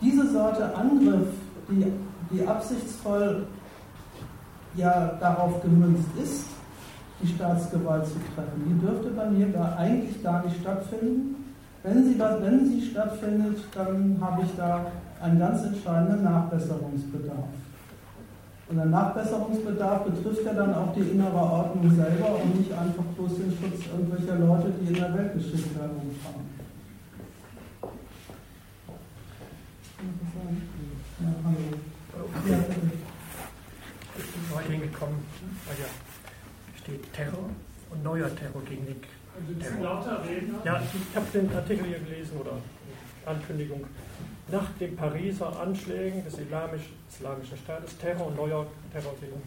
diese 0.01 0.31
Sorte 0.31 0.75
Angriff, 0.75 1.27
die, 1.69 1.85
die 2.31 2.47
absichtsvoll 2.47 3.45
ja 4.75 5.17
darauf 5.19 5.61
gemünzt 5.61 6.09
ist, 6.21 6.45
die 7.21 7.27
Staatsgewalt 7.27 8.05
zu 8.05 8.15
treffen, 8.33 8.63
die 8.65 8.85
dürfte 8.85 9.09
bei 9.11 9.29
mir 9.29 9.47
da 9.47 9.75
eigentlich 9.77 10.23
gar 10.23 10.43
nicht 10.43 10.59
stattfinden. 10.59 11.35
Wenn 11.83 12.05
sie, 12.05 12.19
wenn 12.19 12.65
sie 12.65 12.81
stattfindet, 12.81 13.59
dann 13.73 14.17
habe 14.21 14.43
ich 14.43 14.49
da 14.55 14.85
einen 15.21 15.39
ganz 15.39 15.63
entscheidenden 15.63 16.23
Nachbesserungsbedarf. 16.23 17.49
Und 18.69 18.77
der 18.77 18.85
Nachbesserungsbedarf 18.85 20.05
betrifft 20.05 20.45
ja 20.45 20.53
dann 20.53 20.73
auch 20.73 20.93
die 20.93 21.01
innere 21.01 21.35
Ordnung 21.35 21.93
selber 21.93 22.39
und 22.41 22.57
nicht 22.57 22.71
einfach 22.71 23.03
bloß 23.17 23.35
den 23.35 23.51
Schutz 23.51 23.85
irgendwelcher 23.91 24.39
Leute, 24.39 24.71
die 24.79 24.93
in 24.93 24.93
der 24.93 25.13
Weltgeschichte 25.13 25.75
herumfahren. 25.75 26.60
Ja, 31.21 32.57
ich 34.17 34.25
bin 34.25 34.55
heute 34.55 34.71
hingekommen, 34.71 35.17
weil 35.65 35.75
ja 35.79 35.85
steht 36.81 37.13
Terror 37.13 37.49
und 37.89 38.03
neuer 38.03 38.35
Terror 38.35 38.61
gegen 38.67 38.85
den 38.85 39.59
Terror. 39.59 39.83
lauter 39.83 40.23
reden? 40.27 40.55
Ja, 40.63 40.81
ich 40.81 41.15
habe 41.15 41.25
den 41.33 41.55
Artikel 41.55 41.85
hier 41.85 41.99
gelesen 41.99 42.37
oder 42.39 42.53
Ankündigung. 43.25 43.85
Nach 44.51 44.67
den 44.79 44.95
Pariser 44.95 45.59
Anschlägen 45.59 46.23
des 46.25 46.37
Islamisch, 46.39 46.89
Islamischen 47.09 47.57
Staates 47.57 47.97
Terror 47.97 48.27
und 48.27 48.35
neuer 48.35 48.65
Terror 48.91 49.13
gegen 49.21 49.41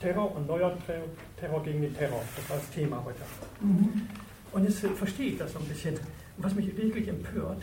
Terror 0.00 0.34
und 0.34 0.46
neuer 0.48 0.76
Terror, 0.86 1.04
Terror 1.38 1.62
gegen 1.62 1.82
den 1.82 1.94
Terror. 1.94 2.22
Das 2.36 2.50
war 2.50 2.56
das 2.56 2.70
Thema 2.70 3.04
heute. 3.04 3.20
Mhm. 3.60 4.08
Und 4.52 4.64
jetzt 4.64 4.80
verstehe 4.96 5.32
ich 5.32 5.38
das 5.38 5.52
so 5.52 5.58
ein 5.58 5.66
bisschen. 5.66 5.98
Was 6.38 6.54
mich 6.54 6.74
wirklich 6.76 7.06
empört, 7.08 7.62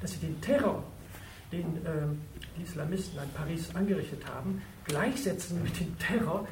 dass 0.00 0.12
sie 0.12 0.18
den 0.18 0.40
Terror, 0.40 0.82
den 1.54 1.76
äh, 1.86 1.90
die 2.56 2.62
Islamisten 2.62 3.18
in 3.18 3.30
Paris 3.30 3.68
angerichtet 3.74 4.22
haben, 4.26 4.62
gleichsetzen 4.86 5.62
mit 5.62 5.78
dem 5.78 5.96
Terror, 5.98 6.46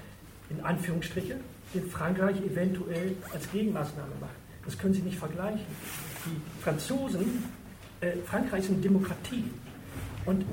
in 0.51 0.61
Anführungsstriche, 0.65 1.37
den 1.75 1.89
Frankreich 1.89 2.37
eventuell 2.43 3.17
als 3.33 3.51
Gegenmaßnahme 3.51 4.13
macht. 4.21 4.35
Das 4.65 4.79
können 4.79 4.95
Sie 4.95 5.03
nicht 5.03 5.19
vergleichen. 5.19 5.67
Die 6.27 6.63
Franzosen, 6.63 7.45
äh, 8.01 8.13
Frankreich 8.27 8.65
ist 8.65 8.71
eine 8.71 8.81
Demokratie 8.81 9.45
und 10.25 10.45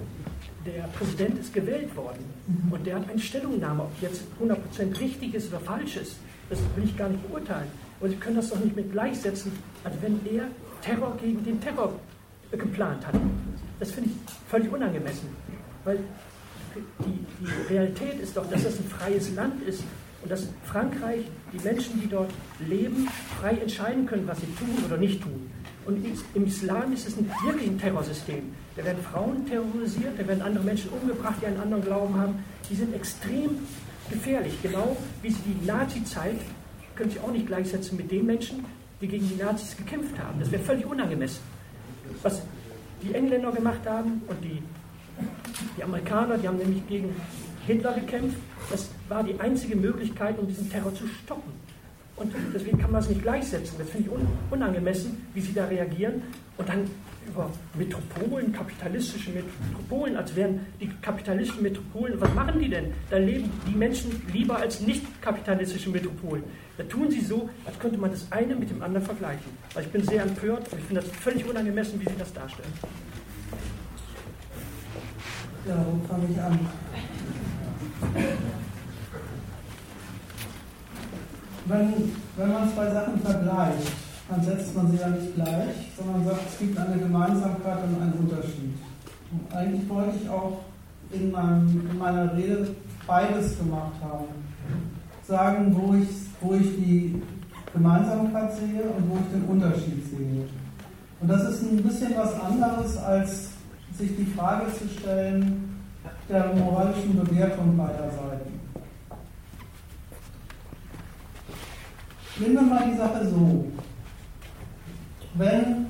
der 0.66 0.84
Präsident 0.98 1.40
ist 1.40 1.54
gewählt 1.54 1.96
worden 1.96 2.24
mhm. 2.48 2.74
und 2.74 2.86
der 2.86 2.96
hat 2.96 3.10
eine 3.10 3.20
Stellungnahme, 3.20 3.84
ob 3.84 3.92
jetzt 4.02 4.24
100% 4.42 5.00
richtig 5.00 5.34
ist 5.34 5.50
oder 5.50 5.60
falsch 5.60 5.98
ist. 5.98 6.16
Das 6.50 6.60
will 6.76 6.86
ich 6.86 6.98
gar 6.98 7.10
nicht 7.10 7.28
beurteilen. 7.28 7.68
Aber 8.00 8.10
Sie 8.10 8.16
können 8.16 8.38
das 8.38 8.50
doch 8.50 8.60
nicht 8.60 8.76
mit 8.76 8.92
gleichsetzen, 8.92 9.52
als 9.84 9.96
wenn 10.02 10.20
er 10.26 10.46
Terror 10.82 11.16
gegen 11.22 11.44
den 11.44 11.62
Terror 11.62 11.94
geplant 12.52 13.06
hat. 13.06 13.16
Das 13.80 13.92
finde 13.92 14.10
ich 14.10 14.34
völlig 14.50 14.72
unangemessen, 14.72 15.30
weil 15.86 16.00
die, 17.00 17.26
die 17.40 17.74
Realität 17.74 18.20
ist 18.20 18.36
doch, 18.36 18.50
dass 18.50 18.64
das 18.64 18.78
ein 18.78 18.86
freies 18.86 19.34
Land 19.36 19.64
ist 19.64 19.84
und 20.22 20.32
dass 20.32 20.48
Frankreich, 20.66 21.26
die 21.54 21.64
Menschen, 21.64 22.02
die 22.02 22.08
dort 22.08 22.32
leben, 22.60 23.08
frei 23.40 23.56
entscheiden 23.56 24.06
können, 24.06 24.28
was 24.28 24.40
sie 24.40 24.48
tun 24.58 24.84
oder 24.86 24.98
nicht 24.98 25.22
tun. 25.22 25.50
Und 25.86 26.06
im 26.36 26.46
Islam 26.46 26.94
ist 26.94 27.08
es 27.08 27.18
ein, 27.18 27.32
wirklich 27.44 27.70
ein 27.70 27.80
Terrorsystem. 27.80 28.44
Da 28.76 28.84
werden 28.84 29.02
Frauen 29.02 29.46
terrorisiert, 29.46 30.20
da 30.20 30.28
werden 30.28 30.42
andere 30.42 30.64
Menschen 30.64 30.92
umgebracht, 30.92 31.36
die 31.42 31.48
einen 31.48 31.60
anderen 31.60 31.84
Glauben 31.84 32.16
haben. 32.16 32.44
Die 32.70 32.76
sind 32.76 32.94
extrem 32.94 33.60
gefährlich, 34.10 34.54
genau 34.62 34.98
wie 35.22 35.32
sie 35.32 35.42
die 35.42 35.66
Nazi-Zeit, 35.66 36.36
können 36.96 37.12
Sie 37.12 37.20
auch 37.20 37.32
nicht 37.32 37.48
gleichsetzen 37.48 37.96
mit 37.96 38.12
den 38.12 38.26
Menschen, 38.26 38.66
die 39.00 39.08
gegen 39.08 39.28
die 39.30 39.42
Nazis 39.42 39.76
gekämpft 39.78 40.20
haben. 40.20 40.40
Das 40.40 40.52
wäre 40.52 40.62
völlig 40.62 40.86
unangemessen. 40.86 41.40
Was 42.22 42.42
die 43.02 43.14
Engländer 43.14 43.52
gemacht 43.52 43.86
haben 43.86 44.22
und 44.28 44.44
die, 44.44 44.62
die 45.78 45.84
Amerikaner, 45.84 46.38
die 46.38 46.48
haben 46.48 46.58
nämlich 46.58 46.88
gegen 46.88 47.16
Hitler 47.66 47.94
gekämpft. 47.94 48.38
Das 48.70 48.90
war 49.08 49.24
die 49.24 49.40
einzige 49.40 49.76
Möglichkeit, 49.76 50.38
um 50.40 50.48
diesen 50.48 50.70
Terror 50.70 50.94
zu 50.94 51.08
stoppen. 51.08 51.59
Und 52.20 52.34
deswegen 52.54 52.78
kann 52.78 52.92
man 52.92 53.02
es 53.02 53.10
nicht 53.10 53.22
gleichsetzen. 53.22 53.78
Das 53.78 53.90
finde 53.90 54.10
ich 54.10 54.52
unangemessen, 54.52 55.26
wie 55.34 55.42
sie 55.42 55.54
da 55.54 55.66
reagieren. 55.66 56.22
Und 56.58 56.68
dann 56.68 56.90
über 57.26 57.50
Metropolen, 57.76 58.52
kapitalistische 58.52 59.32
Metropolen, 59.32 60.18
als 60.18 60.36
wären 60.36 60.66
die 60.82 60.90
kapitalistischen 61.02 61.64
Metropolen, 61.64 62.20
was 62.20 62.34
machen 62.34 62.60
die 62.60 62.70
denn? 62.70 62.94
Da 63.10 63.18
leben 63.18 63.50
die 63.68 63.76
Menschen 63.76 64.22
lieber 64.34 64.58
als 64.58 64.82
nicht 64.82 65.22
kapitalistische 65.22 65.90
Metropolen. 65.90 66.44
Da 66.78 66.84
tun 66.84 67.10
sie 67.10 67.22
so, 67.22 67.50
als 67.66 67.78
könnte 67.80 67.98
man 67.98 68.12
das 68.12 68.30
eine 68.32 68.56
mit 68.56 68.70
dem 68.70 68.82
anderen 68.82 69.06
vergleichen. 69.06 69.52
Also 69.76 69.88
ich 69.88 69.92
bin 69.94 70.04
sehr 70.04 70.24
empört 70.24 70.72
und 70.72 70.80
ich 70.80 70.86
finde 70.86 71.02
das 71.02 71.12
völlig 71.12 71.48
unangemessen, 71.48 72.02
wie 72.02 72.06
sie 72.06 72.18
das 72.18 72.34
darstellen. 72.34 72.74
Ja, 75.68 75.86
wo 75.86 76.08
fange 76.08 76.26
ich 76.32 76.42
an? 76.42 76.60
Wenn, 81.70 81.94
wenn 82.36 82.52
man 82.52 82.74
zwei 82.74 82.90
Sachen 82.90 83.20
vergleicht, 83.20 83.92
dann 84.28 84.44
setzt 84.44 84.76
man 84.76 84.92
sie 84.92 84.98
ja 84.98 85.10
nicht 85.10 85.36
gleich, 85.36 85.92
sondern 85.96 86.26
sagt, 86.26 86.42
es 86.50 86.58
gibt 86.58 86.76
eine 86.80 86.98
Gemeinsamkeit 86.98 87.78
und 87.84 88.02
einen 88.02 88.14
Unterschied. 88.14 88.74
Und 89.32 89.56
eigentlich 89.56 89.88
wollte 89.88 90.18
ich 90.20 90.28
auch 90.28 90.62
in, 91.12 91.32
meinem, 91.32 91.88
in 91.92 91.98
meiner 92.00 92.36
Rede 92.36 92.70
beides 93.06 93.56
gemacht 93.60 93.94
haben. 94.02 94.26
Sagen, 95.28 95.76
wo 95.78 95.94
ich, 95.94 96.08
wo 96.42 96.56
ich 96.56 96.76
die 96.78 97.22
Gemeinsamkeit 97.72 98.52
sehe 98.56 98.82
und 98.82 99.08
wo 99.08 99.18
ich 99.18 99.32
den 99.32 99.46
Unterschied 99.48 100.10
sehe. 100.10 100.48
Und 101.22 101.28
das 101.28 101.50
ist 101.50 101.62
ein 101.62 101.84
bisschen 101.84 102.16
was 102.16 102.34
anderes, 102.42 102.98
als 102.98 103.50
sich 103.96 104.16
die 104.18 104.26
Frage 104.26 104.74
zu 104.74 104.88
stellen 104.88 105.78
der 106.28 106.54
moralischen 106.56 107.20
Bewertung 107.20 107.78
beider 107.78 108.10
Seiten. 108.10 108.49
Nehmen 112.40 112.56
wir 112.56 112.62
mal 112.62 112.90
die 112.90 112.98
Sache 112.98 113.28
so 113.30 113.66
wenn 115.40 115.88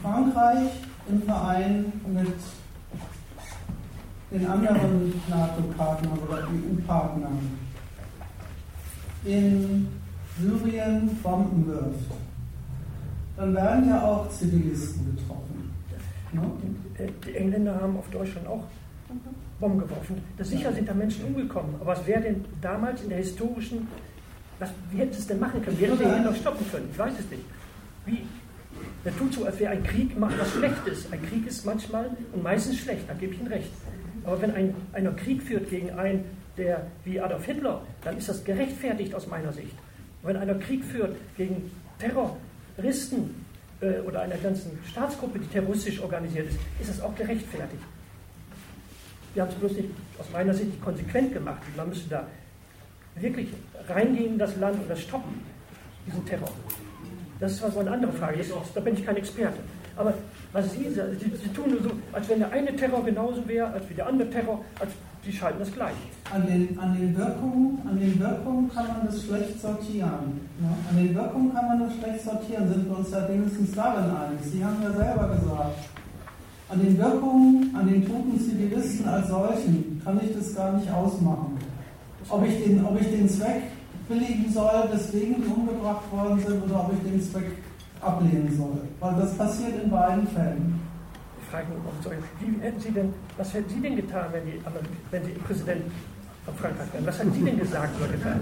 Frankreich 0.00 0.70
im 1.08 1.22
Verein 1.22 1.92
mit 2.06 2.34
den 4.30 4.46
anderen 4.46 5.12
NATO-Partnern 5.28 6.18
oder 6.18 6.38
EU-Partnern 6.38 7.38
in 9.24 9.88
Syrien 10.40 11.16
Bomben 11.22 11.66
wirft, 11.66 12.10
dann 13.36 13.54
werden 13.54 13.88
ja 13.88 14.02
auch 14.02 14.28
Zivilisten 14.30 15.16
getroffen. 15.16 15.72
Ne? 16.32 16.42
Die 17.26 17.36
Engländer 17.36 17.80
haben 17.80 17.96
auf 17.98 18.08
Deutschland 18.10 18.46
auch 18.46 18.64
Bomben 19.60 19.78
geworfen. 19.78 20.22
Das 20.38 20.48
sicher 20.48 20.72
sind 20.72 20.88
da 20.88 20.94
Menschen 20.94 21.24
umgekommen. 21.24 21.74
Aber 21.80 21.92
was 21.92 22.06
wäre 22.06 22.22
denn 22.22 22.44
damals 22.60 23.02
in 23.02 23.10
der 23.10 23.18
historischen, 23.18 23.88
was, 24.62 24.70
wie 24.90 24.98
hätten 24.98 25.12
sie 25.12 25.18
es 25.18 25.26
denn 25.26 25.40
machen 25.40 25.62
können? 25.62 25.78
Wie 25.78 25.86
hätten 25.86 26.00
ihn 26.00 26.24
noch 26.24 26.36
stoppen 26.36 26.64
können? 26.70 26.88
Ich 26.90 26.98
weiß 26.98 27.12
es 27.18 27.30
nicht. 27.30 27.42
Wie? 28.06 28.22
Der 29.04 29.16
tut 29.16 29.34
so, 29.34 29.44
als 29.44 29.58
wäre 29.58 29.72
ein 29.72 29.82
Krieg 29.82 30.14
immer 30.16 30.30
was 30.38 30.52
Schlechtes. 30.52 31.12
Ein 31.12 31.20
Krieg 31.28 31.46
ist 31.46 31.66
manchmal 31.66 32.10
und 32.32 32.42
meistens 32.42 32.78
schlecht, 32.78 33.08
da 33.08 33.14
gebe 33.14 33.34
ich 33.34 33.40
Ihnen 33.40 33.48
recht. 33.48 33.70
Aber 34.24 34.40
wenn 34.40 34.54
ein, 34.54 34.74
einer 34.92 35.12
Krieg 35.12 35.42
führt 35.42 35.68
gegen 35.68 35.90
einen, 35.90 36.24
der 36.56 36.86
wie 37.04 37.20
Adolf 37.20 37.44
Hitler, 37.44 37.82
dann 38.04 38.16
ist 38.16 38.28
das 38.28 38.44
gerechtfertigt 38.44 39.14
aus 39.14 39.26
meiner 39.26 39.52
Sicht. 39.52 39.74
Und 40.22 40.28
wenn 40.28 40.36
einer 40.36 40.54
Krieg 40.54 40.84
führt 40.84 41.16
gegen 41.36 41.70
Terroristen 41.98 43.44
äh, 43.80 44.00
oder 44.00 44.22
einer 44.22 44.36
ganzen 44.36 44.78
Staatsgruppe, 44.88 45.40
die 45.40 45.46
terroristisch 45.46 46.00
organisiert 46.00 46.48
ist, 46.48 46.58
ist 46.80 46.90
das 46.90 47.00
auch 47.00 47.14
gerechtfertigt. 47.16 47.82
Wir 49.34 49.42
haben 49.42 49.50
es 49.50 49.54
bloß 49.56 49.72
nicht 49.72 49.88
aus 50.18 50.26
meiner 50.32 50.54
Sicht 50.54 50.68
nicht 50.68 50.82
konsequent 50.82 51.32
gemacht. 51.32 51.62
Man 51.76 51.88
müsste 51.88 52.08
da 52.10 52.26
wirklich 53.16 53.48
reingehen 53.88 54.34
in 54.34 54.38
das 54.38 54.56
Land 54.56 54.78
das 54.88 55.00
stoppen, 55.00 55.40
diesen 56.06 56.24
Terror. 56.24 56.48
Das 57.40 57.52
ist 57.52 57.72
so 57.72 57.80
eine 57.80 57.90
andere 57.90 58.12
Frage. 58.12 58.40
Ist, 58.40 58.52
da 58.74 58.80
bin 58.80 58.94
ich 58.94 59.04
kein 59.04 59.16
Experte. 59.16 59.58
Aber 59.96 60.14
was 60.52 60.72
Sie, 60.72 60.88
Sie, 60.88 61.36
Sie 61.42 61.48
tun 61.48 61.70
nur 61.70 61.82
so, 61.82 61.90
als 62.12 62.28
wenn 62.28 62.38
der 62.38 62.50
eine 62.52 62.74
Terror 62.76 63.04
genauso 63.04 63.46
wäre, 63.46 63.66
als 63.68 63.88
wie 63.90 63.94
der 63.94 64.06
andere 64.06 64.30
Terror, 64.30 64.64
als 64.78 64.90
Sie 65.24 65.32
schalten 65.32 65.58
das 65.58 65.72
gleich. 65.72 65.94
An 66.32 66.46
den, 66.46 66.78
an, 66.78 66.98
den 66.98 67.16
Wirkungen, 67.16 67.80
an 67.86 67.98
den 67.98 68.18
Wirkungen 68.18 68.70
kann 68.72 68.88
man 68.88 69.06
das 69.06 69.22
schlecht 69.24 69.60
sortieren. 69.60 70.40
Ne? 70.58 70.68
An 70.90 70.96
den 70.96 71.14
Wirkungen 71.14 71.54
kann 71.54 71.66
man 71.66 71.80
das 71.80 71.94
schlecht 71.96 72.24
sortieren, 72.24 72.68
sind 72.68 72.88
wir 72.88 72.98
uns 72.98 73.10
ja 73.10 73.28
wenigstens 73.28 73.72
darin 73.72 74.04
einig. 74.04 74.40
Sie 74.42 74.64
haben 74.64 74.82
ja 74.82 74.90
selber 74.90 75.28
gesagt, 75.28 75.78
an 76.68 76.80
den 76.80 76.98
Wirkungen, 76.98 77.74
an 77.76 77.86
den 77.86 78.06
toten 78.06 78.40
Zivilisten 78.40 79.06
als 79.06 79.28
solchen 79.28 80.00
kann 80.02 80.20
ich 80.24 80.34
das 80.34 80.54
gar 80.54 80.72
nicht 80.72 80.90
ausmachen. 80.90 81.58
Ob 82.28 82.46
ich 82.46 82.64
den, 82.64 82.84
ob 82.84 83.00
ich 83.00 83.08
den 83.08 83.28
Zweck 83.28 83.62
billigen 84.08 84.52
soll, 84.52 84.88
weswegen 84.92 85.42
die 85.42 85.48
umgebracht 85.48 86.10
worden 86.10 86.38
sind, 86.40 86.62
oder 86.64 86.80
ob 86.80 86.92
ich 86.92 87.10
den 87.10 87.22
Zweck 87.22 87.50
ablehnen 88.00 88.54
soll. 88.56 88.82
Weil 89.00 89.14
das 89.20 89.36
passiert 89.36 89.82
in 89.82 89.90
beiden 89.90 90.26
Fällen. 90.28 90.80
Ich 91.40 91.48
frage 91.48 91.66
mich, 91.68 92.18
wie 92.40 92.62
hätten 92.62 92.80
Sie 92.80 92.90
denn, 92.90 93.12
was 93.36 93.52
hätten 93.52 93.68
Sie 93.68 93.80
denn 93.80 93.96
getan, 93.96 94.26
wenn, 94.32 94.44
die, 94.46 94.60
wenn 95.10 95.24
Sie 95.24 95.32
Präsident 95.32 95.82
von 96.46 96.54
Frankreich 96.54 96.92
wären? 96.92 97.06
Was 97.06 97.18
hätten 97.18 97.32
Sie 97.32 97.44
denn 97.44 97.58
gesagt 97.58 97.90
oder 98.00 98.10
getan? 98.10 98.40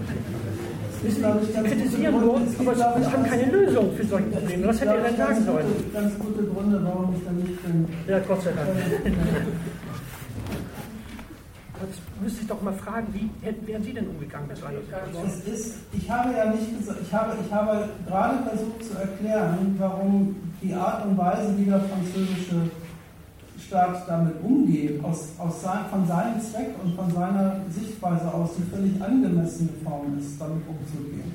Sie, 1.03 1.09
Sie 1.11 1.21
kritisieren 1.21 2.19
nur, 2.21 2.35
aber 2.35 2.75
Sie 2.75 2.83
haben 2.83 3.23
keine 3.25 3.51
Lösung 3.51 3.91
für 3.93 4.05
solche 4.05 4.27
Probleme. 4.27 4.67
Was 4.67 4.81
hätte 4.81 4.91
er 4.91 5.03
denn 5.03 5.17
sagen 5.17 5.45
sollen? 5.45 5.65
Ganz 5.93 6.19
gute 6.19 6.43
Gründe, 6.43 6.81
warum 6.83 7.15
ich 7.15 7.25
da 7.25 7.31
nicht 7.31 7.63
bin. 7.63 7.85
Ja, 8.07 8.19
Gott 8.19 8.41
sei 8.43 8.51
Dank. 8.51 9.15
Jetzt 11.81 11.99
müsste 12.21 12.41
ich 12.41 12.47
doch 12.47 12.61
mal 12.61 12.73
fragen, 12.73 13.07
wie 13.13 13.29
hätten, 13.45 13.65
wären 13.65 13.83
Sie 13.83 13.93
denn 13.93 14.07
umgegangen 14.07 14.47
mit 14.47 14.57
so 14.57 14.65
einer 14.65 14.79
Situation? 14.81 15.53
Ist, 15.53 15.75
ich 15.93 16.09
habe 16.09 16.33
ja 16.33 16.45
nicht 16.51 16.77
gesagt, 16.77 16.99
ich 17.01 17.13
habe, 17.13 17.37
ich 17.43 17.51
habe 17.51 17.89
gerade 18.07 18.43
versucht 18.43 18.83
zu 18.85 18.97
erklären, 18.99 19.75
warum 19.79 20.35
die 20.61 20.73
Art 20.73 21.05
und 21.05 21.17
Weise, 21.17 21.57
wie 21.57 21.65
der 21.65 21.79
französische 21.79 22.69
Staat 23.59 24.07
damit 24.07 24.35
umgeht, 24.43 25.03
aus, 25.03 25.29
aus 25.39 25.61
sein, 25.61 25.85
von 25.89 26.05
seinem 26.05 26.39
Zweck 26.41 26.75
und 26.83 26.95
von 26.95 27.11
seiner 27.11 27.61
Sichtweise 27.69 28.31
aus, 28.31 28.51
die 28.57 28.63
völlig 28.63 29.01
angemessene 29.01 29.69
Form 29.83 30.17
ist, 30.19 30.39
damit 30.39 30.63
umzugehen. 30.67 31.33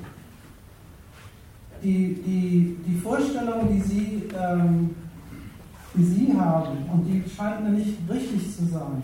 Die, 1.83 2.21
die, 2.25 2.77
die 2.87 2.99
Vorstellung, 2.99 3.67
die 3.69 3.81
Sie, 3.81 4.23
ähm, 4.39 4.95
die 5.93 6.03
Sie 6.03 6.33
haben, 6.37 6.77
und 6.91 7.05
die 7.05 7.23
scheint 7.29 7.63
mir 7.63 7.71
nicht 7.71 7.97
richtig 8.09 8.55
zu 8.55 8.65
sein, 8.65 9.03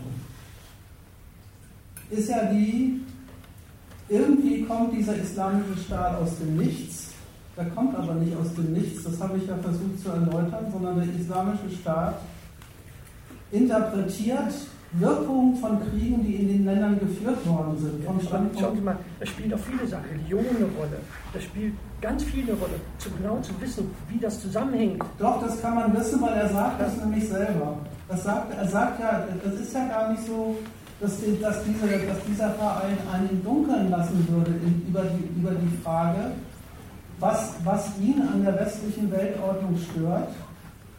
ist 2.18 2.28
ja 2.28 2.44
die, 2.44 3.00
irgendwie 4.08 4.62
kommt 4.64 4.92
dieser 4.96 5.16
islamische 5.16 5.78
Staat 5.84 6.20
aus 6.20 6.38
dem 6.38 6.56
Nichts. 6.56 7.12
Der 7.56 7.66
kommt 7.66 7.96
aber 7.96 8.14
nicht 8.14 8.36
aus 8.36 8.52
dem 8.54 8.72
Nichts, 8.72 9.04
das 9.04 9.20
habe 9.20 9.38
ich 9.38 9.46
ja 9.46 9.56
versucht 9.58 10.00
zu 10.02 10.08
erläutern, 10.08 10.66
sondern 10.72 10.96
der 10.96 11.14
islamische 11.14 11.70
Staat 11.80 12.16
interpretiert 13.52 14.52
Wirkungen 14.98 15.56
von 15.56 15.80
Kriegen, 15.90 16.24
die 16.24 16.36
in 16.36 16.48
den 16.48 16.64
Ländern 16.66 16.98
geführt 17.00 17.44
worden 17.48 17.76
sind. 17.78 18.04
Vom 18.04 18.20
Standpunkt 18.20 18.60
Schauen 18.60 18.76
Sie 18.76 18.82
mal, 18.82 18.96
das 19.18 19.28
spielt 19.28 19.54
auch 19.54 19.58
viele 19.58 19.86
Sachen, 19.88 20.04
Religion 20.10 20.40
eine 20.40 20.66
Rolle. 20.78 21.00
Das 21.32 21.42
spielt 21.42 21.74
ganz 22.00 22.22
viel 22.22 22.44
eine 22.44 22.52
Rolle, 22.52 22.74
zu 22.98 23.10
genau 23.10 23.40
zu 23.40 23.52
wissen, 23.60 23.90
wie 24.08 24.18
das 24.18 24.40
zusammenhängt. 24.40 25.02
Doch, 25.18 25.42
das 25.44 25.60
kann 25.60 25.74
man 25.74 25.96
wissen, 25.96 26.20
weil 26.20 26.34
er 26.34 26.48
sagt 26.48 26.80
das 26.80 26.96
nämlich 26.98 27.28
selber. 27.28 27.76
Das 28.08 28.22
sagt, 28.22 28.54
er 28.56 28.68
sagt 28.68 29.00
ja, 29.00 29.26
das 29.42 29.54
ist 29.54 29.74
ja 29.74 29.88
gar 29.88 30.12
nicht 30.12 30.24
so, 30.26 30.56
dass, 31.04 31.20
die, 31.20 31.38
dass, 31.40 31.62
diese, 31.64 31.86
dass 32.06 32.24
dieser 32.26 32.50
Verein 32.50 32.96
einen 33.12 33.44
Dunkeln 33.44 33.90
lassen 33.90 34.26
würde 34.30 34.52
in, 34.52 34.86
über, 34.88 35.02
die, 35.02 35.38
über 35.38 35.50
die 35.50 35.76
Frage, 35.82 36.32
was, 37.20 37.54
was 37.62 37.90
ihn 38.00 38.22
an 38.22 38.42
der 38.42 38.58
westlichen 38.58 39.10
Weltordnung 39.12 39.76
stört 39.76 40.30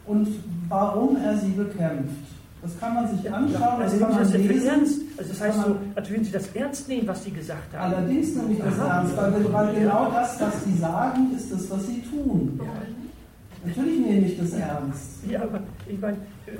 und 0.06 0.28
warum 0.68 1.16
er 1.16 1.36
sie 1.38 1.50
bekämpft. 1.50 2.14
Das 2.62 2.78
kann 2.80 2.94
man 2.94 3.08
sich 3.16 3.32
anschauen, 3.32 3.60
ja, 3.60 3.78
also 3.78 3.98
das 3.98 4.00
kann 4.00 4.14
man 4.14 4.22
das 4.22 4.32
lesen. 4.32 4.66
Ernst? 4.66 5.00
Also 5.18 5.30
das 5.30 5.40
heißt 5.40 5.62
so, 5.62 5.76
als 5.94 6.10
würden 6.10 6.24
Sie 6.24 6.32
das 6.32 6.48
ernst 6.54 6.88
nehmen, 6.88 7.06
was 7.06 7.24
Sie 7.24 7.30
gesagt 7.30 7.76
haben. 7.76 7.94
Allerdings 7.94 8.34
nehme 8.34 8.52
ich 8.52 8.58
das 8.58 8.80
Aha. 8.80 8.98
ernst, 8.98 9.16
weil, 9.16 9.52
weil 9.52 9.74
genau 9.74 10.10
das, 10.10 10.40
was 10.40 10.64
Sie 10.64 10.76
sagen, 10.78 11.30
ist 11.36 11.52
das, 11.52 11.70
was 11.70 11.86
Sie 11.86 12.02
tun. 12.02 12.58
Ja. 12.62 13.68
Natürlich 13.68 14.00
nehme 14.00 14.26
ich 14.26 14.38
das 14.38 14.52
ernst. 14.52 15.02
Ja, 15.28 15.42
aber 15.42 15.60
ich 15.86 16.00
meine, 16.00 16.16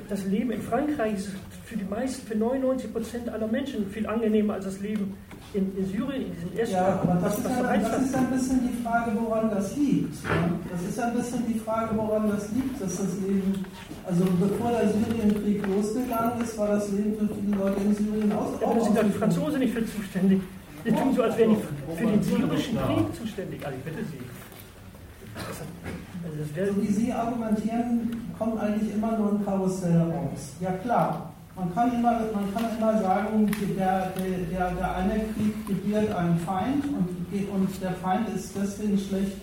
das 0.08 0.24
Leben 0.26 0.50
in 0.50 0.62
Frankreich 0.62 1.14
ist 1.14 1.30
für 1.66 1.76
die 1.76 1.84
meisten, 1.84 2.26
für 2.26 2.36
99 2.36 2.92
Prozent 2.92 3.28
aller 3.28 3.48
Menschen 3.48 3.90
viel 3.90 4.06
angenehmer 4.06 4.54
als 4.54 4.66
das 4.66 4.80
Leben 4.80 5.14
in, 5.52 5.76
in 5.76 5.86
Syrien, 5.86 6.26
in 6.26 6.32
diesem 6.32 6.58
ersten 6.58 6.74
Ja, 6.76 7.00
aber 7.02 7.18
das, 7.20 7.38
ist, 7.38 7.44
ja, 7.44 7.76
das 7.76 8.02
ist 8.02 8.14
ein 8.14 8.30
bisschen 8.30 8.60
die 8.68 8.82
Frage, 8.84 9.10
woran 9.18 9.50
das 9.50 9.76
liegt. 9.76 10.14
Ja? 10.22 10.30
Das 10.70 10.82
ist 10.82 11.00
ein 11.00 11.14
bisschen 11.14 11.44
die 11.52 11.58
Frage, 11.58 11.96
woran 11.96 12.30
das 12.30 12.52
liegt, 12.52 12.80
dass 12.80 12.96
das 12.98 13.18
Leben, 13.18 13.64
also 14.06 14.24
bevor 14.38 14.70
der 14.70 14.88
Syrienkrieg 14.90 15.66
losgegangen 15.66 16.40
ist, 16.40 16.56
war 16.56 16.68
das 16.68 16.88
Leben 16.92 17.16
für 17.18 17.34
viele 17.34 17.56
Leute 17.56 17.80
in 17.80 17.94
Syrien 17.96 18.32
aus. 18.32 18.48
Ja, 18.60 18.68
aber 18.68 18.80
sind 18.80 18.98
die 19.02 19.18
Franzosen 19.18 19.58
nicht 19.58 19.74
für 19.74 19.86
zuständig. 19.86 20.40
Die 20.84 20.92
tun 20.92 21.14
so, 21.16 21.22
als 21.22 21.36
wären 21.36 21.56
die 21.56 21.96
für 21.96 22.06
den 22.06 22.22
syrischen 22.22 22.78
Krieg 22.78 23.14
zuständig. 23.18 23.66
Also 23.66 23.76
ich 23.76 23.84
bitte 23.84 24.04
Sie. 24.06 24.22
Also 26.24 26.72
so 26.74 26.82
wie 26.82 26.92
Sie 26.92 27.12
argumentieren, 27.12 28.32
kommt 28.38 28.60
eigentlich 28.60 28.94
immer 28.94 29.18
nur 29.18 29.32
ein 29.32 29.44
Karussell 29.44 30.00
raus. 30.00 30.54
Ja 30.60 30.70
klar, 30.72 31.32
man 31.56 31.74
kann 31.74 31.94
immer, 31.94 32.12
man 32.12 32.54
kann 32.54 32.76
immer 32.76 33.00
sagen, 33.00 33.50
der, 33.76 34.12
der, 34.50 34.70
der 34.70 34.96
eine 34.96 35.14
Krieg 35.14 35.66
gebiert 35.66 36.14
einen 36.14 36.38
Feind 36.40 36.84
und, 36.84 37.50
und 37.50 37.82
der 37.82 37.92
Feind 37.92 38.28
ist 38.28 38.52
deswegen 38.54 38.98
schlecht, 38.98 39.38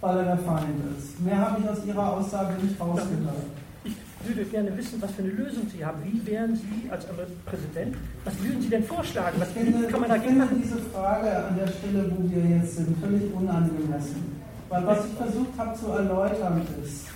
weil 0.00 0.18
er 0.18 0.24
der 0.24 0.38
Feind 0.38 0.80
ist. 0.96 1.20
Mehr 1.20 1.38
habe 1.38 1.60
ich 1.60 1.68
aus 1.68 1.84
Ihrer 1.84 2.12
Aussage 2.12 2.62
nicht 2.62 2.80
rausgehört. 2.80 3.46
Ich 3.84 3.96
würde 4.26 4.44
gerne 4.44 4.76
wissen, 4.76 5.00
was 5.02 5.10
für 5.12 5.22
eine 5.22 5.32
Lösung 5.32 5.68
Sie 5.68 5.84
haben. 5.84 5.98
Wie 6.04 6.24
wären 6.26 6.54
Sie 6.54 6.90
als 6.90 7.06
Präsident, 7.46 7.96
was 8.24 8.42
würden 8.42 8.62
Sie 8.62 8.68
denn 8.68 8.84
vorschlagen? 8.84 9.40
Was 9.40 9.48
ich 9.48 9.54
finde, 9.54 9.88
kann 9.88 10.00
man 10.00 10.10
dagegen 10.10 10.42
ich 10.42 10.48
finde 10.48 10.64
diese 10.64 10.78
Frage 10.78 11.44
an 11.44 11.56
der 11.56 11.66
Stelle, 11.66 12.10
wo 12.16 12.30
wir 12.30 12.56
jetzt 12.56 12.76
sind, 12.76 12.96
völlig 12.98 13.32
unangemessen. 13.34 14.38
Weil 14.68 14.86
was 14.86 15.06
ich 15.06 15.12
versucht 15.14 15.58
habe 15.58 15.76
zu 15.76 15.86
erläutern 15.88 16.62
ist, 16.84 17.06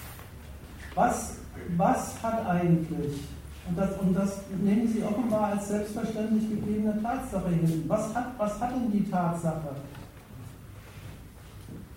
was, 0.94 1.36
was 1.76 2.22
hat 2.22 2.46
eigentlich 2.46 3.20
und 3.68 3.78
das, 3.78 3.90
und 3.98 4.14
das 4.14 4.40
nehmen 4.60 4.88
Sie 4.88 5.02
offenbar 5.02 5.52
als 5.52 5.68
selbstverständlich 5.68 6.48
gegebene 6.50 7.00
Tatsache 7.00 7.48
hin. 7.48 7.84
Was 7.86 8.14
hat, 8.14 8.32
was 8.36 8.60
hat 8.60 8.74
denn 8.74 8.90
die 8.90 9.08
Tatsache, 9.08 9.76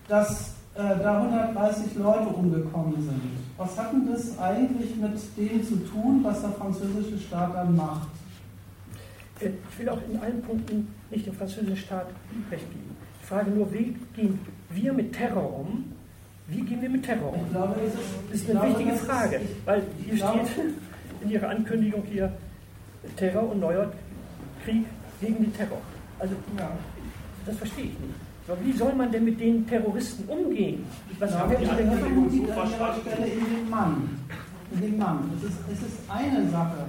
dass 0.07 0.55
äh, 0.75 0.99
da 1.01 1.23
130 1.23 1.95
Leute 1.95 2.27
umgekommen 2.27 3.01
sind? 3.01 3.21
Was 3.57 3.77
hat 3.77 3.93
denn 3.93 4.11
das 4.11 4.37
eigentlich 4.37 4.95
mit 4.95 5.13
dem 5.37 5.63
zu 5.63 5.77
tun, 5.87 6.19
was 6.23 6.41
der 6.41 6.51
französische 6.51 7.17
Staat 7.17 7.55
dann 7.55 7.75
macht? 7.75 8.09
Äh, 9.39 9.49
ich 9.71 9.79
will 9.79 9.89
auch 9.89 9.99
in 10.07 10.19
allen 10.19 10.41
Punkten 10.43 10.87
nicht 11.09 11.25
dem 11.25 11.33
französischen 11.33 11.77
Staat 11.77 12.07
recht 12.51 12.69
geben. 12.69 12.95
Ich 13.21 13.27
frage 13.27 13.49
nur, 13.49 13.73
wie 13.73 13.95
gehen 14.15 14.39
wir 14.69 14.93
mit 14.93 15.13
Terror 15.13 15.61
um? 15.61 15.85
Wie 16.47 16.61
gehen 16.61 16.79
wir 16.79 16.89
mit 16.89 17.03
Terror 17.03 17.33
um? 17.33 17.49
Glaube, 17.49 17.73
das, 17.83 17.93
ist, 17.93 18.03
das 18.31 18.41
ist 18.41 18.49
eine 18.51 18.69
wichtige 18.69 18.93
Frage, 18.97 19.41
weil 19.65 19.81
hier 20.05 20.17
steht 20.17 20.75
in 21.25 21.31
Ihrer 21.31 21.49
Ankündigung 21.49 22.03
hier 22.03 22.31
Terror 23.15 23.51
und 23.51 23.59
neuer 23.59 23.91
Krieg 24.63 24.85
gegen 25.21 25.43
den 25.43 25.53
Terror. 25.53 25.81
Also, 26.19 26.35
ja, 26.57 26.71
das 27.45 27.57
verstehe 27.57 27.85
ich 27.85 27.99
nicht. 27.99 28.15
Aber 28.47 28.57
wie 28.63 28.73
soll 28.73 28.93
man 28.93 29.11
denn 29.11 29.25
mit 29.25 29.39
den 29.39 29.67
Terroristen 29.67 30.27
umgehen? 30.29 30.85
Was 31.19 31.31
ja, 31.31 31.39
haben 31.39 31.55
die 31.59 31.67
Ankündigung 31.67 32.29
so 32.29 33.01
Stelle 33.01 33.27
in 33.27 33.45
den 33.45 33.69
Mann. 33.69 34.19
In 34.71 34.81
den 34.81 34.97
Mann. 34.97 35.31
Es 35.37 35.49
ist, 35.49 35.57
es 35.71 35.87
ist 35.87 35.99
eine 36.09 36.49
Sache, 36.49 36.85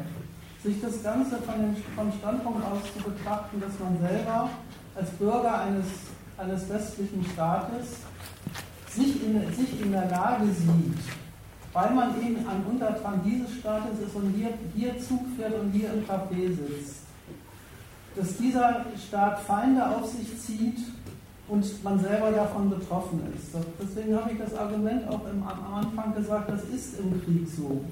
sich 0.63 0.81
das 0.81 1.03
Ganze 1.03 1.37
von 1.39 1.55
dem, 1.61 1.77
vom 1.95 2.13
Standpunkt 2.13 2.65
aus 2.65 2.81
zu 2.93 3.11
betrachten, 3.11 3.61
dass 3.61 3.73
man 3.79 3.99
selber 4.01 4.51
als 4.95 5.11
Bürger 5.11 5.61
eines, 5.61 5.87
eines 6.37 6.69
westlichen 6.69 7.25
Staates 7.33 8.01
sich 8.89 9.23
in, 9.23 9.53
sich 9.53 9.81
in 9.81 9.93
der 9.93 10.09
Lage 10.11 10.47
sieht, 10.47 11.26
weil 11.77 11.93
man 11.95 12.09
eben 12.23 12.39
ein 12.49 12.65
Untertan 12.71 13.21
dieses 13.23 13.59
Staates 13.59 14.01
ist 14.01 14.17
und 14.17 14.33
hier, 14.35 14.49
hier 14.75 14.99
Zug 14.99 15.21
fährt 15.37 15.61
und 15.61 15.71
hier 15.73 15.93
im 15.93 16.05
Café 16.07 16.49
sitzt, 16.49 17.03
dass 18.17 18.35
dieser 18.39 18.87
Staat 19.07 19.41
Feinde 19.41 19.87
auf 19.87 20.07
sich 20.07 20.41
zieht 20.41 20.79
und 21.49 21.85
man 21.85 22.01
selber 22.01 22.31
davon 22.31 22.71
betroffen 22.71 23.21
ist. 23.37 23.55
Deswegen 23.79 24.17
habe 24.17 24.33
ich 24.33 24.39
das 24.39 24.55
Argument 24.57 25.07
auch 25.07 25.21
im, 25.31 25.43
am 25.43 25.75
Anfang 25.75 26.15
gesagt, 26.15 26.49
das 26.49 26.65
ist 26.65 26.99
im 26.99 27.23
Krieg 27.23 27.47
so. 27.47 27.85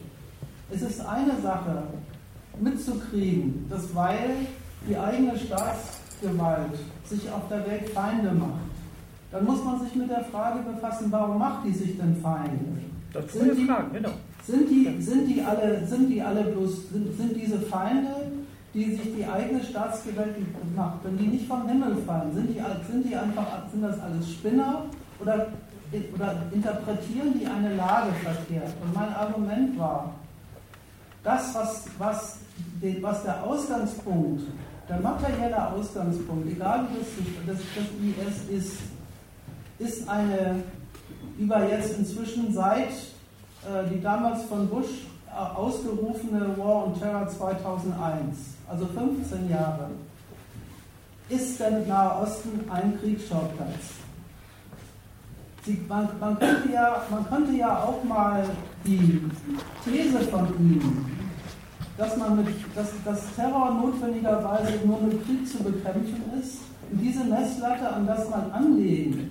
Es 0.71 0.81
ist 0.81 1.05
eine 1.05 1.39
Sache, 1.43 1.83
mitzukriegen, 2.59 3.67
dass 3.69 3.95
weil 3.95 4.47
die 4.89 4.97
eigene 4.97 5.39
Staatsgewalt 5.39 6.73
sich 7.05 7.31
auf 7.31 7.49
der 7.51 7.67
Welt 7.67 7.91
Feinde 7.91 8.33
macht, 8.33 8.73
dann 9.31 9.45
muss 9.45 9.63
man 9.63 9.79
sich 9.85 9.95
mit 9.95 10.09
der 10.09 10.25
Frage 10.25 10.61
befassen, 10.61 11.09
warum 11.11 11.39
macht 11.39 11.67
die 11.67 11.73
sich 11.73 11.99
denn 11.99 12.17
Feinde? 12.23 12.94
Das 13.15 13.33
sind 13.33 13.57
die, 13.57 13.65
Fragen, 13.65 13.93
genau. 13.93 14.11
Sind 14.45 14.69
die, 14.69 15.01
sind 15.01 15.27
die 15.27 15.41
alle, 15.41 15.87
sind 15.87 16.11
die 16.11 16.21
alle 16.21 16.43
bloß, 16.45 16.91
sind, 16.93 17.17
sind 17.17 17.37
diese 17.37 17.59
Feinde, 17.61 18.11
die 18.75 18.97
sich 18.97 19.15
die 19.17 19.25
eigene 19.25 19.63
Staatsgewalt 19.63 20.35
macht, 20.75 21.05
wenn 21.05 21.17
die 21.17 21.29
nicht 21.29 21.47
vom 21.47 21.67
Himmel 21.69 21.97
fallen, 22.05 22.35
sind 22.35 22.49
die, 22.49 22.61
sind 22.91 23.09
die 23.09 23.15
einfach, 23.15 23.47
sind 23.71 23.83
das 23.83 24.01
alles 24.01 24.33
Spinner 24.33 24.87
oder, 25.21 25.47
oder 26.15 26.43
interpretieren 26.53 27.39
die 27.39 27.47
eine 27.47 27.77
Lage 27.77 28.11
verkehrt? 28.23 28.73
Und 28.83 28.93
mein 28.95 29.15
Argument 29.15 29.79
war, 29.79 30.13
das, 31.23 31.55
was, 31.55 31.85
was 31.99 32.39
was 33.01 33.23
der 33.23 33.43
Ausgangspunkt, 33.43 34.43
der 34.89 35.01
materielle 35.01 35.73
Ausgangspunkt, 35.73 36.51
egal 36.51 36.87
wie 36.91 37.47
das, 37.47 37.59
das, 37.59 37.65
das 37.75 38.59
IS 38.59 38.65
ist, 38.65 38.79
ist 39.79 40.09
eine, 40.09 40.63
wie 41.37 41.47
wir 41.47 41.69
jetzt 41.69 41.99
inzwischen 41.99 42.53
seit 42.53 42.89
äh, 42.89 43.89
die 43.91 44.01
damals 44.01 44.45
von 44.45 44.69
Bush 44.69 45.07
äh, 45.27 45.57
ausgerufene 45.57 46.57
War 46.57 46.87
on 46.87 46.99
Terror 46.99 47.29
2001, 47.29 48.37
also 48.69 48.87
15 48.87 49.51
Jahre, 49.51 49.91
ist 51.29 51.59
der 51.59 51.71
Nahe 51.71 52.23
Osten 52.23 52.61
ein 52.71 52.99
Kriegsschauplatz. 53.01 53.95
Sie, 55.65 55.81
man, 55.89 56.09
man, 56.21 56.39
könnte 56.39 56.71
ja, 56.71 57.03
man 57.11 57.27
könnte 57.27 57.53
ja 57.53 57.85
auch 57.85 58.05
mal 58.05 58.45
die 58.85 59.23
These 59.83 60.21
von 60.31 60.47
ihm, 60.59 61.07
dass, 61.97 62.17
man 62.19 62.37
mit, 62.37 62.49
dass, 62.75 62.91
dass 63.05 63.35
Terror 63.35 63.73
notwendigerweise 63.73 64.73
nur 64.85 65.01
mit 65.01 65.25
Krieg 65.25 65.49
zu 65.49 65.65
bekämpfen 65.65 66.23
ist, 66.39 66.59
diese 67.01 67.25
Messlatte, 67.25 67.89
an 67.89 68.07
das 68.07 68.29
man 68.29 68.51
anlegen. 68.53 69.31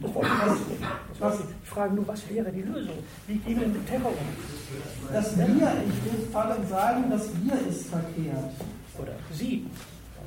Was, 1.20 1.40
ich 1.64 1.70
frage 1.70 1.96
nur, 1.96 2.08
was 2.08 2.30
wäre 2.30 2.52
die 2.52 2.62
Lösung? 2.62 2.96
Wie 3.28 3.36
gehen 3.36 3.60
wir 3.60 3.68
mit 3.68 3.88
Terror 3.88 4.12
um? 4.12 5.14
Das 5.14 5.38
Wir, 5.38 5.46
ich 5.46 5.58
will 5.58 6.28
vor 6.32 6.56
sagen, 6.70 7.04
das 7.10 7.30
Wir 7.42 7.54
ist 7.70 7.88
verkehrt. 7.88 8.52
Oder 9.00 9.14
Sie. 9.32 9.66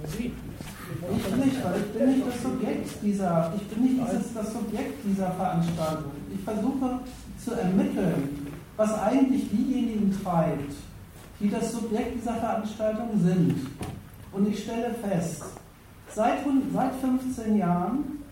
Sie. 0.04 0.32
Ich 1.16 1.44
nicht, 1.44 1.64
weil 1.64 1.80
ich 1.80 1.98
bin 1.98 2.12
nicht 2.12 2.26
das 2.26 2.42
Subjekt 2.42 3.02
dieser, 3.02 3.52
ich 3.56 3.66
bin 3.68 3.82
nicht 3.84 4.12
dieses, 4.12 4.34
das 4.34 4.52
Subjekt 4.52 5.04
dieser 5.04 5.30
Veranstaltung. 5.32 6.12
Ich 6.32 6.44
versuche 6.44 7.00
zu 7.44 7.52
ermitteln, 7.52 8.46
was 8.76 8.98
eigentlich 9.00 9.50
diejenigen 9.50 10.16
treibt, 10.22 10.74
die 11.40 11.50
das 11.50 11.72
Subjekt 11.72 12.16
dieser 12.16 12.34
Veranstaltung 12.34 13.08
sind. 13.22 13.54
Und 14.32 14.48
ich 14.48 14.62
stelle 14.62 14.94
fest, 15.02 15.44
seit, 16.16 16.38
seit 16.72 16.94
15 16.94 17.58
Jahren 17.58 18.24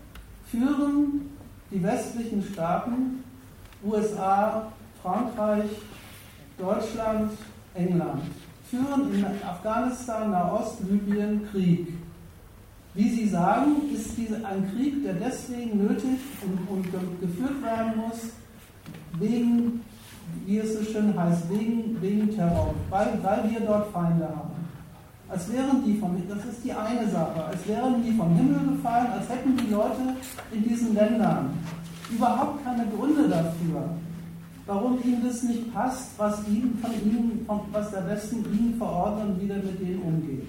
führen 0.49 1.29
die 1.69 1.81
westlichen 1.83 2.43
Staaten, 2.51 3.23
USA, 3.83 4.71
Frankreich, 5.03 5.69
Deutschland, 6.57 7.31
England, 7.75 8.23
führen 8.71 9.13
in 9.13 9.25
Afghanistan, 9.47 10.31
Nahost, 10.31 10.79
Libyen 10.89 11.47
Krieg. 11.51 11.89
Wie 12.95 13.09
Sie 13.09 13.29
sagen, 13.29 13.73
ist 13.93 14.17
diese, 14.17 14.43
ein 14.43 14.67
Krieg, 14.71 15.03
der 15.03 15.13
deswegen 15.13 15.85
nötig 15.85 16.19
und, 16.41 16.67
und 16.75 17.21
geführt 17.21 17.61
werden 17.61 17.97
muss, 17.97 18.31
wegen, 19.19 19.81
wie 20.45 20.57
es 20.57 20.73
so 20.73 20.83
schön 20.91 21.13
heißt, 21.19 21.49
wegen, 21.51 22.01
wegen 22.01 22.35
Terror, 22.35 22.73
weil, 22.89 23.19
weil 23.21 23.51
wir 23.51 23.59
dort 23.59 23.91
Feinde 23.91 24.27
haben. 24.27 24.54
Als 25.27 25.51
wären 25.51 25.83
die 25.83 25.97
vom, 25.97 26.15
das 26.27 26.45
ist 26.45 26.63
die 26.63 26.71
eine 26.71 27.09
Sache, 27.09 27.43
als 27.45 27.67
wären 27.67 28.03
die 28.03 28.11
vom 28.11 28.35
Himmel 28.35 28.75
gefallen, 28.75 29.07
als 29.11 29.27
hätten 29.27 29.57
die 29.57 29.71
Leute 29.71 30.15
in 30.51 30.63
diesen 30.63 30.93
Ländern 30.93 31.57
überhaupt 32.11 32.63
keine 32.63 32.85
Gründe 32.87 33.27
dafür, 33.27 33.89
warum 34.67 34.99
ihnen 35.03 35.25
das 35.25 35.41
nicht 35.41 35.73
passt, 35.73 36.11
was, 36.17 36.47
ihnen 36.47 36.77
von 36.79 36.91
ihnen, 36.91 37.47
was 37.71 37.89
der 37.89 38.07
Westen 38.07 38.45
ihnen 38.53 38.75
verordnet 38.77 39.29
und 39.29 39.41
wie 39.41 39.47
der 39.47 39.57
mit 39.57 39.79
denen 39.79 40.01
umgeht. 40.03 40.47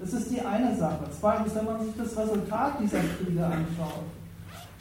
Das 0.00 0.12
ist 0.12 0.30
die 0.30 0.40
eine 0.40 0.74
Sache. 0.76 1.04
Zweitens, 1.18 1.54
wenn 1.54 1.64
man 1.64 1.84
sich 1.84 1.94
das 1.96 2.16
Resultat 2.16 2.72
dieser 2.80 2.98
Kriege 2.98 3.44
anschaut, 3.44 4.04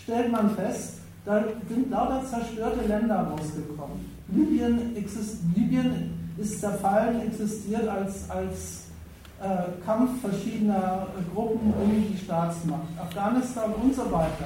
stellt 0.02 0.31
man 0.31 0.49
fest, 0.56 0.99
da 1.23 1.44
sind 1.69 1.90
lauter 1.90 2.26
zerstörte 2.26 2.85
Länder 2.88 3.27
rausgekommen. 3.31 4.11
Libyen, 4.27 4.95
exist, 4.95 5.38
Libyen 5.56 6.11
ist 6.38 6.60
zerfallen, 6.60 7.22
existiert 7.22 7.88
als, 7.88 8.30
als 8.30 8.82
äh, 9.44 9.86
Kampf 9.86 10.22
verschiedener 10.22 11.07
äh, 11.18 11.36
Gruppen 11.36 11.74
um 11.74 11.91
die 11.91 12.18
Staatsmacht. 12.18 12.88
Afghanistan 12.99 13.74
und 13.82 13.94
so 13.94 14.11
weiter. 14.11 14.45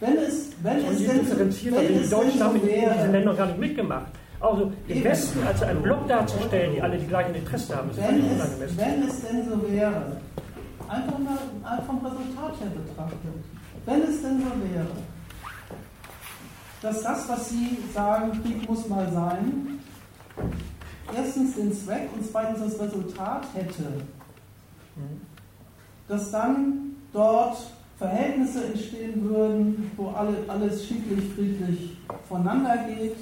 Wenn 0.00 0.18
es, 0.18 0.50
wenn 0.62 0.78
es 0.78 0.98
denn, 0.98 1.38
wenn 1.38 1.48
es 1.48 1.60
die 1.60 2.10
Deutschen 2.10 2.42
haben 2.42 2.56
in 2.56 2.66
diesen 2.66 3.12
Ländern 3.12 3.36
gar 3.36 3.46
nicht 3.46 3.58
mitgemacht. 3.58 4.06
Also 4.38 4.70
den 4.86 5.02
Westen 5.02 5.46
als 5.46 5.62
einen 5.62 5.80
Block 5.80 6.06
darzustellen, 6.06 6.74
die 6.74 6.82
alle 6.82 6.98
die 6.98 7.06
gleichen 7.06 7.34
Interessen 7.34 7.74
haben, 7.74 7.90
ist 7.90 7.96
wenn 7.96 8.62
es, 8.62 8.76
wenn 8.76 9.08
es 9.08 9.22
denn 9.22 9.48
so 9.48 9.72
wäre, 9.72 10.18
einfach 10.88 11.18
mal 11.18 11.82
vom 11.86 12.04
Resultat 12.04 12.60
her 12.60 12.68
betrachtet, 12.74 13.18
wenn 13.86 14.02
es 14.02 14.22
denn 14.22 14.40
so 14.40 14.74
wäre, 14.74 14.86
dass 16.82 17.02
das, 17.02 17.28
was 17.28 17.48
Sie 17.48 17.78
sagen, 17.94 18.32
Krieg 18.42 18.68
muss 18.68 18.86
mal 18.88 19.10
sein, 19.10 19.80
erstens 21.14 21.54
den 21.54 21.72
Zweck 21.72 22.08
und 22.14 22.24
zweitens 22.30 22.60
das 22.60 22.80
Resultat 22.80 23.46
hätte, 23.54 23.84
dass 26.08 26.30
dann 26.30 26.96
dort 27.12 27.56
Verhältnisse 27.98 28.64
entstehen 28.64 29.28
würden, 29.28 29.90
wo 29.96 30.08
alle, 30.08 30.36
alles 30.48 30.86
schicklich, 30.86 31.32
friedlich 31.34 31.96
voneinander 32.28 32.76
geht, 32.88 33.16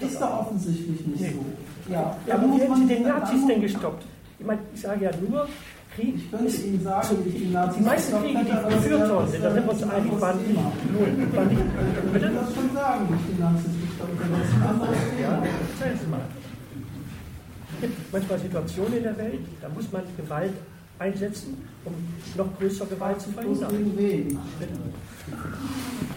ist 0.00 0.20
doch 0.20 0.40
offensichtlich 0.40 1.06
nicht 1.06 1.20
nee. 1.20 1.34
so. 1.34 1.92
Ja, 1.92 2.16
ja 2.26 2.34
aber 2.34 2.56
wie 2.56 2.62
haben 2.62 2.76
Sie 2.76 2.94
den 2.94 3.02
Nazis 3.04 3.46
denn 3.46 3.60
gestoppt? 3.60 4.04
Ich 4.38 4.44
meine, 4.44 4.60
ich 4.74 4.80
sage 4.80 5.04
ja 5.04 5.10
nur, 5.28 5.48
Krieg. 5.94 6.16
Ich 6.16 6.30
könnte 6.30 6.56
Ihnen 6.56 6.82
sagen, 6.82 7.16
wie 7.24 7.28
ich 7.30 7.36
die 7.36 7.52
Nazis 7.52 7.78
Die 7.78 7.84
meisten 7.84 8.22
Kriege, 8.22 8.38
die 8.44 8.74
geführt 8.74 9.10
worden 9.10 9.30
sind, 9.30 9.44
da 9.44 9.52
sind 9.52 9.64
wir 9.64 9.72
uns 9.72 9.82
einig, 9.82 10.20
waren 10.20 10.38
die 10.46 10.52
null. 10.52 11.26
Ich 12.14 12.22
kann 12.22 12.32
schon 12.54 12.74
sagen, 12.74 13.08
wie 13.08 13.14
ich 13.14 13.36
die 13.36 13.42
Nazis 13.42 13.85
Ja, 15.20 15.42
erzählen 15.42 16.10
mal. 16.10 16.20
Es 17.74 17.80
gibt 17.80 18.12
manchmal 18.12 18.38
Situationen 18.38 18.94
in 18.98 19.02
der 19.02 19.18
Welt, 19.18 19.40
da 19.60 19.68
muss 19.68 19.90
man 19.92 20.02
Gewalt 20.16 20.54
einsetzen, 20.98 21.56
um 21.84 21.94
noch 22.36 22.58
größere 22.58 22.88
Gewalt 22.88 23.20
zu 23.20 23.30
verhindern. 23.30 23.70
Wenn, 23.70 24.38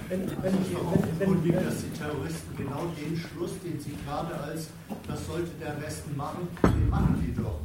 wenn, 0.09 0.21
wenn, 0.41 1.43
wenn, 1.43 1.65
dass 1.65 1.81
die 1.81 1.91
Terroristen 1.97 2.57
genau 2.57 2.85
den 2.99 3.17
Schluss, 3.17 3.51
den 3.63 3.79
sie 3.79 3.95
gerade 4.05 4.39
als 4.41 4.67
das 5.07 5.25
sollte 5.27 5.51
der 5.59 5.81
Westen 5.81 6.15
machen, 6.15 6.47
den 6.63 6.89
machen 6.89 7.23
die 7.25 7.33
doch. 7.41 7.59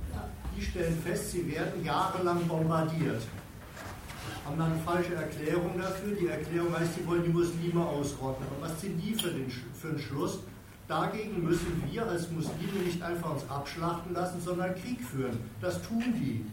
Die 0.56 0.62
stellen 0.62 0.98
fest, 1.04 1.32
sie 1.32 1.52
werden 1.52 1.84
jahrelang 1.84 2.46
bombardiert. 2.46 3.22
Haben 4.44 4.58
dann 4.58 4.72
eine 4.72 4.80
falsche 4.80 5.14
Erklärung 5.14 5.78
dafür. 5.78 6.14
Die 6.14 6.28
Erklärung 6.28 6.78
heißt, 6.78 6.94
sie 6.94 7.06
wollen 7.06 7.22
die 7.24 7.30
Muslime 7.30 7.84
ausrotten. 7.84 8.44
Aber 8.46 8.68
was 8.68 8.80
sind 8.80 9.00
die 9.00 9.14
für, 9.14 9.30
den, 9.30 9.50
für 9.50 9.88
einen 9.88 9.98
Schluss? 9.98 10.40
Dagegen 10.86 11.42
müssen 11.42 11.82
wir 11.90 12.06
als 12.06 12.30
Muslime 12.30 12.84
nicht 12.84 13.02
einfach 13.02 13.32
uns 13.32 13.48
abschlachten 13.48 14.12
lassen, 14.12 14.40
sondern 14.42 14.74
Krieg 14.74 15.00
führen. 15.02 15.38
Das 15.60 15.80
tun 15.82 16.02
die. 16.20 16.44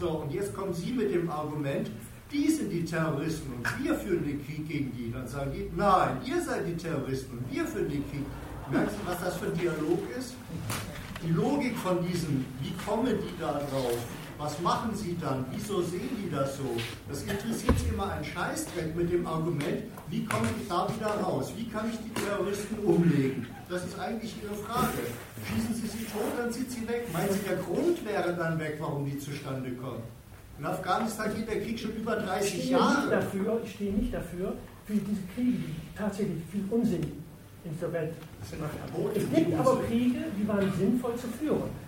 So, 0.00 0.08
und 0.10 0.32
jetzt 0.32 0.54
kommen 0.54 0.74
Sie 0.74 0.92
mit 0.92 1.14
dem 1.14 1.30
Argument, 1.30 1.88
die 2.32 2.50
sind 2.50 2.70
die 2.70 2.84
Terroristen 2.84 3.52
und 3.52 3.84
wir 3.84 3.94
führen 3.94 4.24
den 4.24 4.44
Krieg 4.44 4.68
gegen 4.68 4.92
die. 4.96 5.12
Dann 5.12 5.28
sagen 5.28 5.52
die, 5.54 5.70
nein, 5.76 6.18
ihr 6.24 6.42
seid 6.42 6.66
die 6.66 6.76
Terroristen 6.76 7.38
und 7.38 7.52
wir 7.52 7.64
führen 7.64 7.88
den 7.88 8.10
Krieg. 8.10 8.24
Merkst 8.70 8.96
du, 8.96 9.08
was 9.08 9.20
das 9.20 9.36
für 9.36 9.46
ein 9.46 9.56
Dialog 9.56 10.00
ist? 10.18 10.34
Die 11.24 11.30
Logik 11.30 11.76
von 11.76 12.04
diesem, 12.04 12.44
wie 12.60 12.72
kommen 12.84 13.14
die 13.16 13.40
da 13.40 13.52
drauf? 13.52 13.98
Was 14.38 14.60
machen 14.60 14.94
sie 14.94 15.16
dann? 15.18 15.46
Wieso 15.50 15.80
sehen 15.80 16.10
die 16.22 16.30
das 16.30 16.58
so? 16.58 16.76
Das 17.08 17.22
interessiert 17.22 17.78
sie 17.78 17.88
immer 17.88 18.10
ein 18.10 18.22
Scheißdreck 18.22 18.94
mit 18.94 19.10
dem 19.10 19.26
Argument, 19.26 19.84
wie 20.08 20.24
komme 20.26 20.46
ich 20.60 20.68
da 20.68 20.86
wieder 20.94 21.08
raus? 21.22 21.52
Wie 21.56 21.66
kann 21.68 21.90
ich 21.90 21.98
die 21.98 22.12
Terroristen 22.20 22.78
umlegen? 22.84 23.46
Das 23.70 23.84
ist 23.84 23.98
eigentlich 23.98 24.34
ihre 24.42 24.54
Frage. 24.54 24.98
Schießen 25.48 25.74
sie 25.74 25.88
sie 25.88 26.04
tot, 26.04 26.32
dann 26.36 26.52
sind 26.52 26.70
sie 26.70 26.86
weg. 26.86 27.08
Meinen 27.12 27.32
Sie, 27.32 27.40
der 27.48 27.56
Grund 27.56 28.04
wäre 28.04 28.34
dann 28.34 28.58
weg, 28.58 28.76
warum 28.78 29.06
die 29.06 29.18
zustande 29.18 29.72
kommen? 29.72 30.02
In 30.58 30.66
Afghanistan 30.66 31.34
geht 31.34 31.48
der 31.48 31.62
Krieg 31.62 31.78
schon 31.78 31.96
über 31.96 32.16
30 32.16 32.58
ich 32.58 32.70
Jahre. 32.70 33.00
Nicht 33.00 33.12
dafür, 33.12 33.60
ich 33.64 33.72
stehe 33.72 33.92
nicht 33.92 34.12
dafür, 34.12 34.54
für 34.86 34.94
diese 34.94 35.22
Kriege, 35.34 35.58
die 35.58 35.96
tatsächlich 35.96 36.42
viel 36.52 36.64
Unsinn 36.70 37.02
in 37.64 37.72
dieser 37.72 37.92
Welt 37.92 38.12
machen. 38.60 39.10
Es 39.14 39.34
gibt 39.34 39.58
aber 39.58 39.82
Kriege, 39.82 40.20
die 40.38 40.46
waren 40.46 40.72
sinnvoll 40.78 41.16
zu 41.16 41.26
führen. 41.28 41.85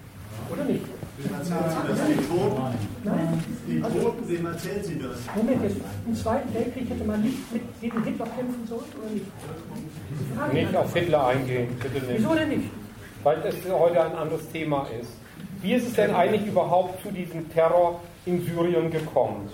Oder 0.51 0.65
nicht? 0.65 0.85
Wem 1.19 1.35
erzählen 1.35 1.65
Sie 1.71 1.89
das? 1.89 2.07
Den 2.07 2.29
Toten? 2.29 2.63
Nein. 3.05 3.45
Den 3.67 3.83
Toten, 3.83 4.29
wem 4.29 4.47
erzählen 4.47 4.85
Sie 4.85 4.99
das? 4.99 5.19
Moment, 5.35 5.63
jetzt, 5.63 5.77
im 6.07 6.15
Zweiten 6.15 6.55
Weltkrieg 6.55 6.91
hätte 6.91 7.05
man 7.05 7.23
nicht 7.23 7.53
mit 7.53 7.81
gegen 7.81 8.05
Hitler 8.05 8.27
kämpfen 8.27 8.67
sollen 8.67 8.85
oder 9.01 9.11
nicht? 9.11 9.27
Nicht 10.53 10.77
auf 10.77 10.95
Hitler 10.95 11.27
eingehen, 11.27 11.69
bitte 11.81 12.07
nicht. 12.07 12.19
Wieso 12.19 12.35
denn 12.35 12.49
nicht? 12.49 12.71
Weil 13.25 13.39
es 13.45 13.57
heute 13.71 14.03
ein 14.03 14.15
anderes 14.15 14.49
Thema 14.51 14.87
ist. 15.01 15.11
Wie 15.61 15.75
ist 15.75 15.89
es 15.89 15.95
denn 15.95 16.15
eigentlich 16.15 16.47
überhaupt 16.47 17.03
zu 17.03 17.11
diesem 17.11 17.51
Terror 17.51 18.01
in 18.27 18.45
Syrien 18.47 18.91
gekommen? 18.91 19.49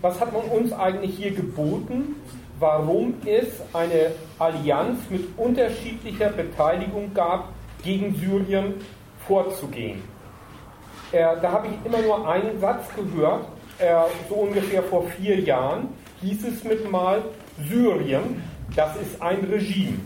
Was 0.00 0.20
hat 0.20 0.32
man 0.32 0.42
uns 0.42 0.72
eigentlich 0.72 1.16
hier 1.16 1.30
geboten? 1.30 2.16
Warum 2.58 3.14
es 3.24 3.46
eine 3.72 4.10
Allianz 4.40 4.98
mit 5.10 5.28
unterschiedlicher 5.36 6.30
Beteiligung 6.30 7.14
gab, 7.14 7.52
gegen 7.84 8.16
Syrien 8.16 8.74
vorzugehen? 9.28 10.02
Äh, 11.12 11.36
da 11.40 11.52
habe 11.52 11.68
ich 11.68 11.86
immer 11.86 12.02
nur 12.02 12.28
einen 12.28 12.58
Satz 12.60 12.86
gehört, 12.96 13.44
äh, 13.78 13.94
so 14.28 14.34
ungefähr 14.34 14.82
vor 14.82 15.04
vier 15.04 15.38
Jahren 15.38 15.90
hieß 16.20 16.44
es 16.48 16.64
mit 16.64 16.90
mal, 16.90 17.22
Syrien, 17.68 18.42
das 18.74 18.96
ist 18.96 19.22
ein 19.22 19.44
Regime. 19.44 20.00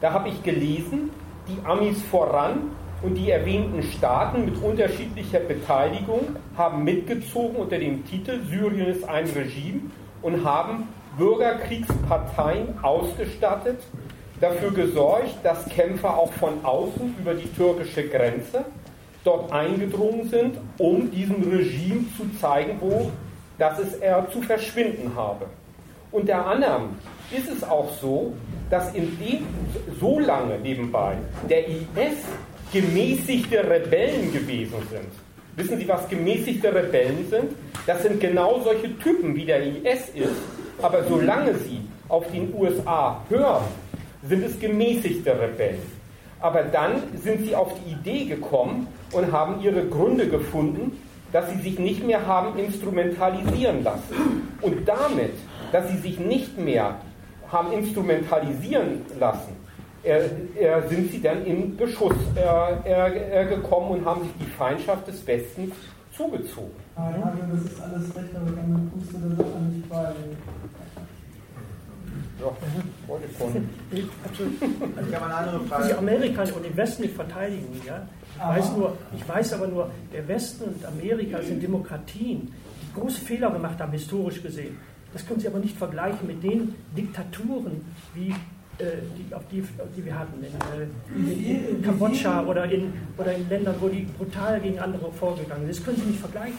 Da 0.00 0.12
habe 0.12 0.30
ich 0.30 0.42
gelesen, 0.42 1.10
die 1.46 1.58
Amis 1.66 2.02
voran 2.10 2.70
Und 3.02 3.14
die 3.14 3.30
erwähnten 3.30 3.82
Staaten 3.82 4.46
mit 4.46 4.62
unterschiedlicher 4.62 5.40
Beteiligung 5.40 6.36
haben 6.56 6.82
mitgezogen 6.82 7.56
unter 7.56 7.78
dem 7.78 8.06
Titel 8.06 8.40
Syrien 8.48 8.86
ist 8.86 9.06
ein 9.06 9.26
Regime 9.26 9.82
und 10.22 10.44
haben 10.44 10.88
Bürgerkriegsparteien 11.18 12.82
ausgestattet, 12.82 13.82
dafür 14.40 14.70
gesorgt, 14.72 15.34
dass 15.42 15.64
Kämpfer 15.66 16.16
auch 16.16 16.32
von 16.34 16.64
außen 16.64 17.14
über 17.18 17.34
die 17.34 17.48
türkische 17.54 18.08
Grenze 18.08 18.64
dort 19.24 19.50
eingedrungen 19.52 20.28
sind, 20.28 20.58
um 20.78 21.10
diesem 21.10 21.42
Regime 21.50 22.04
zu 22.16 22.24
zeigen, 22.40 22.76
wo 22.80 23.10
dass 23.58 23.78
es 23.78 23.94
er 23.94 24.28
zu 24.30 24.42
verschwinden 24.42 25.12
habe. 25.14 25.46
Unter 26.12 26.46
anderem 26.46 26.90
ist 27.34 27.50
es 27.50 27.64
auch 27.64 27.90
so, 28.00 28.32
dass 28.70 28.94
in 28.94 29.18
dem 29.18 29.46
so 30.00 30.18
lange 30.18 30.58
nebenbei 30.58 31.16
der 31.48 31.66
IS 31.68 32.18
gemäßigte 32.72 33.58
Rebellen 33.58 34.32
gewesen 34.32 34.74
sind. 34.90 35.08
Wissen 35.56 35.78
Sie, 35.78 35.88
was 35.88 36.06
gemäßigte 36.08 36.74
Rebellen 36.74 37.26
sind? 37.30 37.54
Das 37.86 38.02
sind 38.02 38.20
genau 38.20 38.60
solche 38.62 38.96
Typen, 38.98 39.34
wie 39.34 39.46
der 39.46 39.62
IS 39.62 40.10
ist, 40.14 40.42
aber 40.82 41.04
solange 41.04 41.54
sie 41.54 41.80
auf 42.08 42.30
den 42.30 42.52
USA 42.54 43.22
hören, 43.28 43.64
sind 44.28 44.44
es 44.44 44.58
gemäßigte 44.58 45.38
Rebellen. 45.38 45.82
Aber 46.40 46.62
dann 46.62 47.02
sind 47.22 47.46
sie 47.46 47.54
auf 47.54 47.72
die 47.80 47.92
Idee 47.92 48.26
gekommen 48.26 48.88
und 49.12 49.32
haben 49.32 49.60
ihre 49.62 49.86
Gründe 49.86 50.28
gefunden, 50.28 50.92
dass 51.32 51.50
sie 51.50 51.60
sich 51.60 51.78
nicht 51.78 52.06
mehr 52.06 52.26
haben 52.26 52.58
instrumentalisieren 52.58 53.82
lassen. 53.82 54.48
Und 54.60 54.86
damit, 54.86 55.32
dass 55.72 55.88
sie 55.90 55.98
sich 55.98 56.18
nicht 56.20 56.58
mehr 56.58 56.96
haben 57.50 57.72
instrumentalisieren 57.72 59.00
lassen, 59.18 59.56
sind 60.88 61.10
sie 61.10 61.20
dann 61.20 61.44
in 61.44 61.76
Beschuss 61.76 62.14
gekommen 63.48 63.90
und 63.90 64.04
haben 64.04 64.22
sich 64.22 64.32
die 64.40 64.50
Feindschaft 64.52 65.08
des 65.08 65.26
Westens 65.26 65.74
zugezogen. 66.16 66.70
Ah, 66.94 67.10
ja, 67.18 67.32
das 67.52 67.64
ist 67.64 67.80
alles 67.80 68.14
recht, 68.16 68.34
aber 68.34 68.50
dann 68.52 68.90
kommst 68.92 69.12
du 69.12 69.18
der 69.18 69.36
Sache 69.36 69.58
nicht 69.70 69.88
bei. 69.88 70.12
Ja, 72.40 72.52
wollte 73.06 73.26
ich. 73.26 74.04
Also, 74.26 75.10
kann 75.10 75.20
man 75.20 75.32
andere 75.32 75.60
Frage. 75.60 75.88
Die 75.88 75.94
Amerika 75.94 76.42
und 76.42 76.64
den 76.64 76.76
Westen 76.76 77.02
nicht 77.02 77.14
verteidigen, 77.14 77.80
ja. 77.86 78.06
Ich 78.36 78.42
weiß, 78.42 78.76
nur, 78.76 78.96
ich 79.16 79.26
weiß 79.26 79.54
aber 79.54 79.66
nur, 79.68 79.90
der 80.12 80.28
Westen 80.28 80.64
und 80.64 80.84
Amerika 80.84 81.40
sind 81.42 81.62
Demokratien, 81.62 82.52
die 82.82 83.00
große 83.00 83.22
Fehler 83.22 83.50
gemacht 83.50 83.80
haben, 83.80 83.92
historisch 83.92 84.42
gesehen. 84.42 84.76
Das 85.12 85.26
können 85.26 85.40
Sie 85.40 85.48
aber 85.48 85.58
nicht 85.58 85.76
vergleichen 85.78 86.26
mit 86.26 86.42
den 86.42 86.74
Diktaturen, 86.94 87.80
wie 88.14 88.34
äh, 88.78 88.98
die, 89.16 89.34
auf 89.34 89.42
die, 89.50 89.60
auf 89.60 89.88
die 89.96 90.04
wir 90.04 90.18
hatten, 90.18 90.44
in, 90.44 90.52
äh, 90.52 91.32
in, 91.32 91.76
in 91.76 91.82
Kambodscha 91.82 92.44
oder 92.44 92.70
in, 92.70 92.92
oder 93.16 93.34
in 93.34 93.48
Ländern, 93.48 93.76
wo 93.80 93.88
die 93.88 94.06
brutal 94.18 94.60
gegen 94.60 94.78
andere 94.78 95.10
vorgegangen 95.12 95.62
sind. 95.62 95.76
Das 95.78 95.84
können 95.84 95.96
Sie 95.96 96.04
nicht 96.10 96.20
vergleichen. 96.20 96.58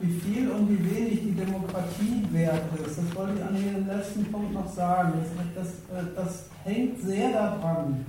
Wie 0.00 0.20
viel 0.20 0.50
und 0.50 0.68
wie 0.68 0.94
wenig 0.94 1.20
die 1.22 1.34
Demokratie 1.34 2.24
wert 2.30 2.62
ist, 2.86 2.98
das 2.98 3.16
wollte 3.16 3.34
ich 3.36 3.44
an 3.44 3.54
den 3.54 3.86
letzten 3.86 4.24
Punkt 4.30 4.54
noch 4.54 4.72
sagen. 4.72 5.14
Das, 5.54 5.66
das, 5.90 6.14
das 6.14 6.50
hängt 6.64 7.00
sehr 7.02 7.32
daran. 7.32 8.06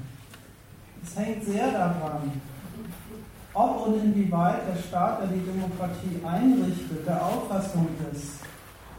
Es 1.04 1.18
hängt 1.18 1.44
sehr 1.44 1.72
daran, 1.72 2.32
ob 3.54 3.88
und 3.88 4.04
inwieweit 4.04 4.68
der 4.68 4.80
Staat, 4.80 5.22
der 5.22 5.28
die 5.30 5.46
Demokratie 5.46 6.22
einrichtet, 6.24 7.08
der 7.08 7.26
Auffassung 7.26 7.88
ist, 8.14 8.40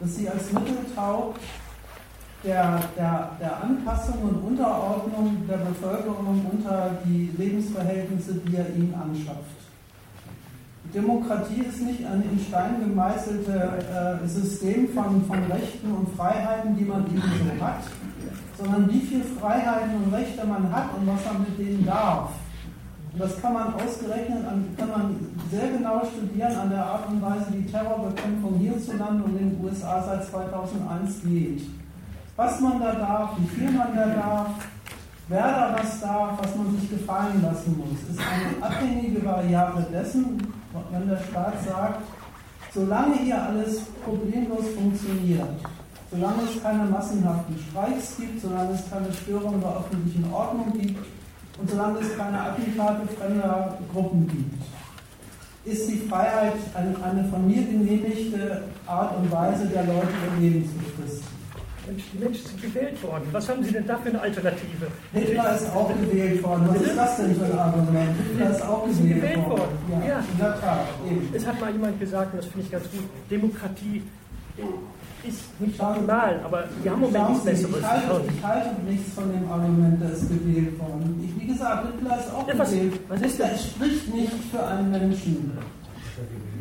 dass 0.00 0.16
sie 0.16 0.28
als 0.28 0.52
Mittel 0.52 0.78
taugt, 0.96 1.40
der, 2.42 2.80
der, 2.96 3.30
der 3.38 3.62
Anpassung 3.62 4.22
und 4.22 4.36
Unterordnung 4.42 5.46
der 5.46 5.58
Bevölkerung 5.58 6.46
unter 6.50 6.98
die 7.04 7.30
Lebensverhältnisse, 7.36 8.34
die 8.34 8.56
er 8.56 8.68
ihnen 8.74 8.94
anschafft. 8.94 9.59
Demokratie 10.92 11.62
ist 11.68 11.82
nicht 11.82 12.04
ein 12.04 12.22
in 12.22 12.38
Stein 12.40 12.80
gemeißeltes 12.80 13.48
äh, 13.48 14.26
System 14.26 14.88
von, 14.88 15.24
von 15.24 15.38
Rechten 15.50 15.92
und 15.92 16.08
Freiheiten, 16.16 16.76
die 16.76 16.84
man 16.84 17.06
eben 17.06 17.22
so 17.22 17.64
hat, 17.64 17.82
sondern 18.58 18.90
wie 18.90 19.00
viele 19.00 19.24
Freiheiten 19.24 20.02
und 20.02 20.12
Rechte 20.12 20.44
man 20.46 20.70
hat 20.74 20.88
und 20.96 21.06
was 21.06 21.24
man 21.26 21.42
mit 21.42 21.58
denen 21.58 21.86
darf. 21.86 22.30
Und 23.12 23.20
das 23.20 23.40
kann 23.40 23.52
man 23.52 23.74
ausgerechnet, 23.74 24.44
kann 24.76 24.88
man 24.88 25.16
sehr 25.50 25.68
genau 25.68 26.02
studieren 26.04 26.56
an 26.56 26.70
der 26.70 26.84
Art 26.84 27.08
und 27.08 27.22
Weise, 27.22 27.46
wie 27.52 27.70
Terrorbekämpfung 27.70 28.58
hierzulande 28.58 29.24
und 29.24 29.38
in 29.38 29.50
den 29.50 29.64
USA 29.64 30.02
seit 30.02 30.24
2001 30.24 31.22
geht. 31.24 31.62
Was 32.36 32.60
man 32.60 32.80
da 32.80 32.92
darf, 32.92 33.30
wie 33.38 33.46
viel 33.46 33.70
man 33.70 33.94
da 33.94 34.06
darf, 34.06 34.48
wer 35.28 35.42
da 35.42 35.76
was 35.78 36.00
darf, 36.00 36.38
was 36.40 36.56
man 36.56 36.78
sich 36.78 36.90
gefallen 36.90 37.42
lassen 37.42 37.76
muss, 37.78 37.98
ist 38.10 38.18
eine 38.18 38.64
abhängige 38.64 39.24
Variable 39.24 39.86
dessen, 39.92 40.40
wenn 40.90 41.08
der 41.08 41.18
Staat 41.18 41.64
sagt, 41.64 42.02
solange 42.72 43.16
hier 43.18 43.42
alles 43.42 43.80
problemlos 44.04 44.66
funktioniert, 44.76 45.48
solange 46.10 46.42
es 46.42 46.62
keine 46.62 46.84
massenhaften 46.84 47.56
Streiks 47.58 48.16
gibt, 48.16 48.40
solange 48.40 48.72
es 48.74 48.90
keine 48.90 49.12
Störung 49.12 49.60
der 49.60 49.76
öffentlichen 49.76 50.32
Ordnung 50.32 50.72
gibt 50.78 51.04
und 51.58 51.70
solange 51.70 52.00
es 52.00 52.16
keine 52.16 52.40
Attentate 52.40 53.06
fremder 53.18 53.78
Gruppen 53.92 54.26
gibt, 54.28 54.62
ist 55.64 55.88
die 55.88 55.98
Freiheit 56.08 56.54
eine, 56.74 56.94
eine 57.04 57.28
von 57.28 57.46
mir 57.46 57.62
genehmigte 57.62 58.62
Art 58.86 59.16
und 59.16 59.30
Weise 59.30 59.66
der 59.66 59.84
Leute 59.84 60.08
ihr 60.40 60.50
Leben 60.50 60.64
zu 60.64 61.02
fristen. 61.02 61.29
Mensch, 61.90 62.04
die 62.12 62.18
Menschen 62.18 62.46
sind 62.46 62.62
gewählt 62.62 63.02
worden. 63.02 63.24
Was 63.32 63.48
haben 63.48 63.64
Sie 63.64 63.72
denn 63.72 63.86
da 63.86 63.98
für 63.98 64.10
eine 64.10 64.20
Alternative? 64.20 64.86
Hitler 65.12 65.56
ist 65.56 65.70
auch 65.74 65.88
gewählt 65.88 66.42
worden. 66.42 66.68
Was 66.68 66.82
ist 66.82 66.96
das 66.96 67.16
denn 67.16 67.34
für 67.34 67.44
ein 67.44 67.58
Argument? 67.58 68.10
Hitler 68.30 68.50
ist 68.50 68.62
auch 68.62 68.86
gewählt, 68.86 69.14
gewählt 69.14 69.36
worden. 69.38 69.50
worden. 69.50 69.78
Ja, 69.90 70.08
ja. 70.08 70.24
in 70.32 70.38
der 70.38 70.60
Tat. 70.60 70.86
Es 71.32 71.46
hat 71.46 71.60
mal 71.60 71.72
jemand 71.72 71.98
gesagt, 71.98 72.32
und 72.32 72.38
das 72.38 72.46
finde 72.46 72.66
ich 72.66 72.70
ganz 72.70 72.84
gut, 72.90 73.04
Demokratie 73.28 74.02
ist 75.26 75.60
nicht 75.60 75.80
optimal, 75.80 76.40
aber 76.44 76.64
wir 76.82 76.90
haben 76.92 77.02
im 77.02 77.12
Moment 77.12 77.30
nichts 77.30 77.44
Besseres. 77.44 77.78
Ich 77.78 77.86
halte, 77.86 78.22
ich 78.34 78.44
halte, 78.44 78.82
nichts 78.88 79.12
von 79.14 79.32
dem 79.32 79.50
Argument, 79.50 80.00
der 80.00 80.10
ist 80.12 80.28
gewählt 80.28 80.78
worden. 80.78 81.20
Ich, 81.24 81.42
wie 81.42 81.52
gesagt, 81.52 81.86
Hitler 81.92 82.18
ist 82.18 82.32
auch 82.32 82.48
ja, 82.48 82.58
was, 82.58 82.70
gewählt. 82.70 83.00
Was 83.08 83.20
ist 83.20 83.40
das? 83.40 83.50
Es 83.52 83.64
spricht 83.64 84.14
nicht 84.14 84.32
für 84.50 84.64
einen 84.64 84.90
Menschen. 84.90 85.52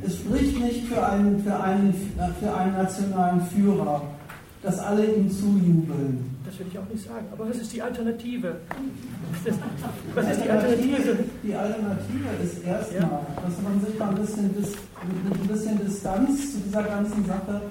Es 0.05 0.15
spricht 0.15 0.59
nicht 0.59 0.87
für 0.87 1.05
einen, 1.05 1.43
für 1.43 1.59
einen, 1.59 1.93
für 2.39 2.53
einen 2.53 2.73
nationalen 2.73 3.41
Führer 3.47 4.01
dass 4.61 4.79
alle 4.79 5.05
ihm 5.05 5.29
zujubeln. 5.29 6.35
Das 6.45 6.59
will 6.59 6.67
ich 6.69 6.77
auch 6.77 6.89
nicht 6.91 7.05
sagen. 7.05 7.25
Aber 7.31 7.49
was 7.49 7.57
ist 7.57 7.71
die 7.73 7.81
Alternative? 7.81 8.57
Was 9.31 9.53
ist, 9.53 9.59
was 10.15 10.31
ist 10.31 10.43
die 10.43 10.49
Alternative? 10.49 11.19
Die 11.43 11.55
Alternative 11.55 12.29
ist 12.43 12.63
erstmal, 12.65 13.01
ja. 13.01 13.21
dass 13.35 13.61
man 13.61 13.85
sich 13.85 13.97
mal 13.97 14.09
ein 14.09 14.15
bisschen, 14.15 14.47
mit 14.47 15.41
ein 15.41 15.47
bisschen 15.47 15.79
Distanz 15.79 16.53
zu 16.53 16.59
dieser 16.59 16.83
ganzen 16.83 17.25
Sache 17.25 17.61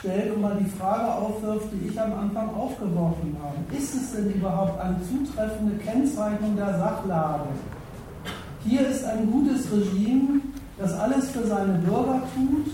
stellt 0.00 0.34
und 0.34 0.42
mal 0.42 0.56
die 0.58 0.70
Frage 0.78 1.12
aufwirft, 1.12 1.68
die 1.72 1.88
ich 1.88 2.00
am 2.00 2.12
Anfang 2.12 2.54
aufgeworfen 2.54 3.36
habe. 3.42 3.56
Ist 3.76 3.94
es 3.94 4.12
denn 4.12 4.32
überhaupt 4.32 4.80
eine 4.80 4.96
zutreffende 5.02 5.76
Kennzeichnung 5.76 6.56
der 6.56 6.78
Sachlage? 6.78 7.48
Hier 8.64 8.86
ist 8.88 9.04
ein 9.04 9.30
gutes 9.30 9.70
Regime, 9.72 10.40
das 10.78 10.92
alles 10.92 11.30
für 11.30 11.46
seine 11.46 11.74
Bürger 11.78 12.22
tut 12.34 12.66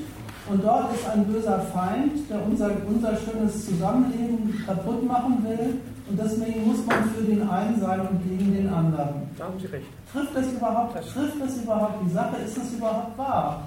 und 0.49 0.63
dort 0.63 0.95
ist 0.95 1.09
ein 1.09 1.25
böser 1.25 1.59
Feind, 1.73 2.31
der 2.31 2.45
unser, 2.47 2.71
unser 2.87 3.17
schönes 3.17 3.67
Zusammenleben 3.67 4.63
kaputt 4.65 5.05
machen 5.07 5.45
will. 5.45 5.81
Und 6.09 6.21
deswegen 6.21 6.69
muss 6.69 6.87
man 6.87 7.03
für 7.11 7.25
den 7.25 7.49
einen 7.49 7.81
sein 7.81 8.01
und 8.01 8.23
gegen 8.23 8.53
den 8.53 8.69
anderen. 8.69 9.29
Da 9.37 9.45
haben 9.45 9.59
Sie 9.59 9.67
recht. 9.67 9.87
Trifft 10.13 10.37
das 10.37 10.53
überhaupt, 10.53 10.95
trifft 10.95 11.41
das 11.41 11.57
überhaupt 11.57 11.95
die 12.07 12.13
Sache? 12.13 12.37
Ist 12.45 12.57
das 12.57 12.73
überhaupt 12.73 13.19
wahr? 13.19 13.67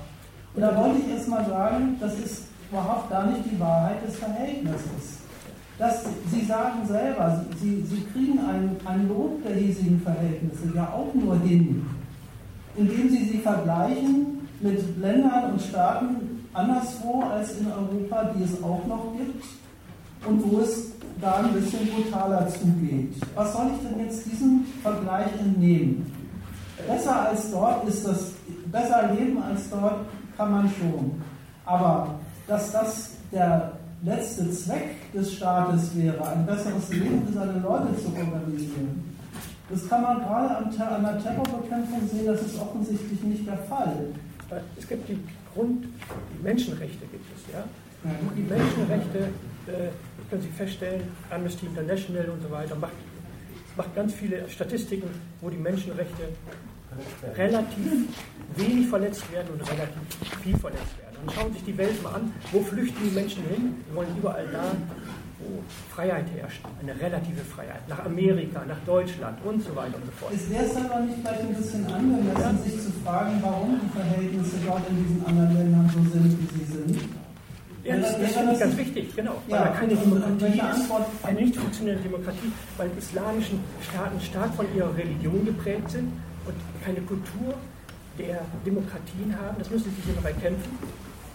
Und 0.55 0.61
da 0.61 0.75
wollte 0.77 0.99
ich 0.99 1.09
erst 1.09 1.27
mal 1.27 1.45
sagen, 1.45 1.97
das 1.99 2.17
ist 2.17 2.43
überhaupt 2.71 3.09
gar 3.09 3.25
nicht 3.27 3.41
die 3.51 3.59
Wahrheit 3.59 4.07
des 4.07 4.15
Verhältnisses. 4.15 5.19
Das, 5.77 6.05
Sie 6.31 6.45
sagen 6.45 6.85
selber, 6.87 7.43
Sie, 7.59 7.83
Sie 7.83 8.03
kriegen 8.13 8.39
ein, 8.39 8.77
ein 8.85 9.07
Lob 9.07 9.43
der 9.43 9.55
hiesigen 9.55 10.01
Verhältnisse 10.01 10.71
ja 10.75 10.93
auch 10.93 11.13
nur 11.13 11.37
hin, 11.39 11.85
indem 12.75 13.09
Sie 13.09 13.25
sie 13.25 13.37
vergleichen 13.39 14.47
mit 14.61 14.99
Ländern 14.99 15.53
und 15.53 15.61
Staaten, 15.61 16.28
anderswo 16.53 17.23
als 17.23 17.57
in 17.57 17.67
Europa, 17.67 18.31
die 18.35 18.43
es 18.43 18.61
auch 18.63 18.85
noch 18.87 19.13
gibt 19.17 19.43
und 20.25 20.51
wo 20.51 20.59
es 20.59 20.91
da 21.21 21.35
ein 21.35 21.53
bisschen 21.53 21.87
brutaler 21.89 22.47
zugeht. 22.47 23.13
Was 23.35 23.53
soll 23.53 23.67
ich 23.75 23.87
denn 23.87 24.05
jetzt 24.05 24.25
diesem 24.25 24.65
Vergleich 24.81 25.27
entnehmen? 25.39 26.11
Besser 26.87 27.27
als 27.27 27.51
dort 27.51 27.87
ist 27.87 28.07
das, 28.07 28.31
besser 28.71 29.13
leben 29.13 29.41
als 29.41 29.69
dort 29.69 30.05
kann 30.37 30.51
man 30.51 30.71
schon. 30.79 31.21
Aber 31.65 32.15
dass 32.47 32.71
das 32.71 33.11
der 33.31 33.73
letzte 34.03 34.49
Zweck 34.51 35.11
des 35.13 35.33
Staates 35.33 35.95
wäre, 35.95 36.25
ein 36.29 36.45
besseres 36.45 36.89
Leben 36.89 37.27
für 37.27 37.33
seine 37.33 37.59
Leute 37.59 37.95
zu 37.97 38.07
organisieren, 38.07 39.17
das 39.69 39.87
kann 39.87 40.01
man 40.01 40.19
gerade 40.19 40.55
an, 40.55 41.03
der 41.03 41.21
Terrorbekämpfung 41.21 42.01
sehen, 42.11 42.25
das 42.25 42.41
ist 42.41 42.59
offensichtlich 42.59 43.21
nicht 43.21 43.45
der 43.45 43.57
Fall. 43.57 44.07
Es 44.77 44.87
gibt 44.87 45.07
die 45.07 45.19
Grund, 45.53 45.85
die 45.85 46.43
Menschenrechte 46.43 47.05
gibt 47.11 47.25
es, 47.35 47.53
ja. 47.53 47.63
Und 48.03 48.35
die 48.35 48.43
Menschenrechte, 48.43 49.19
äh, 49.67 49.89
können 50.29 50.41
Sie 50.41 50.49
feststellen, 50.49 51.03
Amnesty 51.29 51.65
International 51.65 52.29
und 52.29 52.41
so 52.41 52.51
weiter 52.51 52.75
macht, 52.75 52.93
macht 53.75 53.95
ganz 53.95 54.13
viele 54.13 54.47
Statistiken, 54.49 55.09
wo 55.41 55.49
die 55.49 55.57
Menschenrechte 55.57 56.29
relativ 57.35 58.07
wenig 58.55 58.87
verletzt 58.87 59.31
werden 59.31 59.49
und 59.53 59.61
relativ 59.61 60.41
viel 60.41 60.57
verletzt 60.57 60.97
werden. 60.97 61.17
Und 61.23 61.31
schauen 61.33 61.53
sich 61.53 61.63
die 61.63 61.77
Welt 61.77 62.01
mal 62.01 62.15
an, 62.15 62.33
wo 62.51 62.61
flüchten 62.61 62.97
die 63.03 63.11
Menschen 63.11 63.43
hin? 63.49 63.75
Wir 63.87 63.95
wollen 63.95 64.17
überall 64.17 64.47
da, 64.51 64.71
wo 65.39 65.63
Freiheit 65.93 66.25
herrscht, 66.35 66.61
eine 66.81 66.99
relative 66.99 67.41
Freiheit, 67.41 67.87
nach 67.87 68.05
Amerika, 68.05 68.63
nach 68.67 68.79
Deutschland 68.85 69.37
und 69.45 69.63
so 69.63 69.75
weiter 69.75 69.95
und 69.95 70.05
so 70.05 70.11
fort. 70.11 70.33
Ist 70.33 70.51
es 70.51 70.75
aber 70.75 70.99
nicht 71.01 71.19
vielleicht 71.19 71.41
ein 71.41 71.55
bisschen 71.55 71.85
angemessen, 71.87 72.63
sich 72.63 72.81
zu 72.81 72.91
fragen, 73.03 73.39
warum 73.41 73.79
die 73.79 73.89
Verhältnisse 73.97 74.57
dort 74.65 74.83
in 74.89 74.97
diesen 75.03 75.25
anderen 75.25 75.55
Ländern 75.55 75.89
so 75.93 75.99
sind, 76.11 76.37
wie 76.39 76.65
sie 76.65 76.71
sind? 76.71 77.09
Ja, 77.83 77.95
das, 77.95 78.19
das 78.19 78.33
finde 78.33 78.53
ich 78.53 78.59
ganz 78.59 78.77
wichtig, 78.77 79.15
genau. 79.15 79.41
Weil 79.47 79.59
ja, 79.59 79.65
da 79.65 79.71
keine 79.71 79.95
Demokratie 79.95 80.59
ist, 80.59 80.91
eine 81.23 81.41
nicht 81.41 81.55
funktionierende 81.55 82.03
Demokratie, 82.03 82.51
weil 82.77 82.89
islamischen 82.97 83.59
Staaten 83.81 84.19
stark 84.19 84.53
von 84.55 84.65
ihrer 84.75 84.95
Religion 84.95 85.45
geprägt 85.45 85.89
sind 85.89 86.11
und 86.45 86.55
keine 86.83 86.99
Kultur 87.01 87.55
der 88.17 88.41
Demokratien 88.65 89.33
haben. 89.39 89.55
Das 89.57 89.69
müssen 89.69 89.95
sie 89.95 90.01
sich 90.01 90.17
immer 90.17 90.27
erkämpfen. 90.27 90.77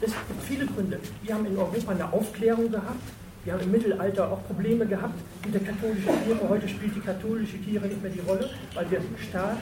Es 0.01 0.13
gibt 0.13 0.43
viele 0.43 0.67
Gründe. 0.67 1.01
Wir 1.23 1.35
haben 1.35 1.47
in 1.47 1.57
Europa 1.57 1.93
eine 1.93 2.13
Aufklärung 2.13 2.71
gehabt. 2.71 3.01
Wir 3.45 3.53
haben 3.53 3.63
im 3.63 3.73
Mittelalter 3.73 4.33
auch 4.33 4.43
Probleme 4.47 4.87
gehabt 4.87 5.19
mit 5.45 5.55
der 5.55 5.61
katholischen 5.61 6.25
Kirche. 6.25 6.49
Heute 6.49 6.67
spielt 6.67 6.97
die 6.97 7.01
katholische 7.01 7.59
Kirche 7.59 7.87
nicht 7.87 8.03
mehr 8.03 8.11
die 8.11 8.21
Rolle, 8.21 8.49
weil 8.75 8.91
wir 8.91 9.01
Staat 9.29 9.59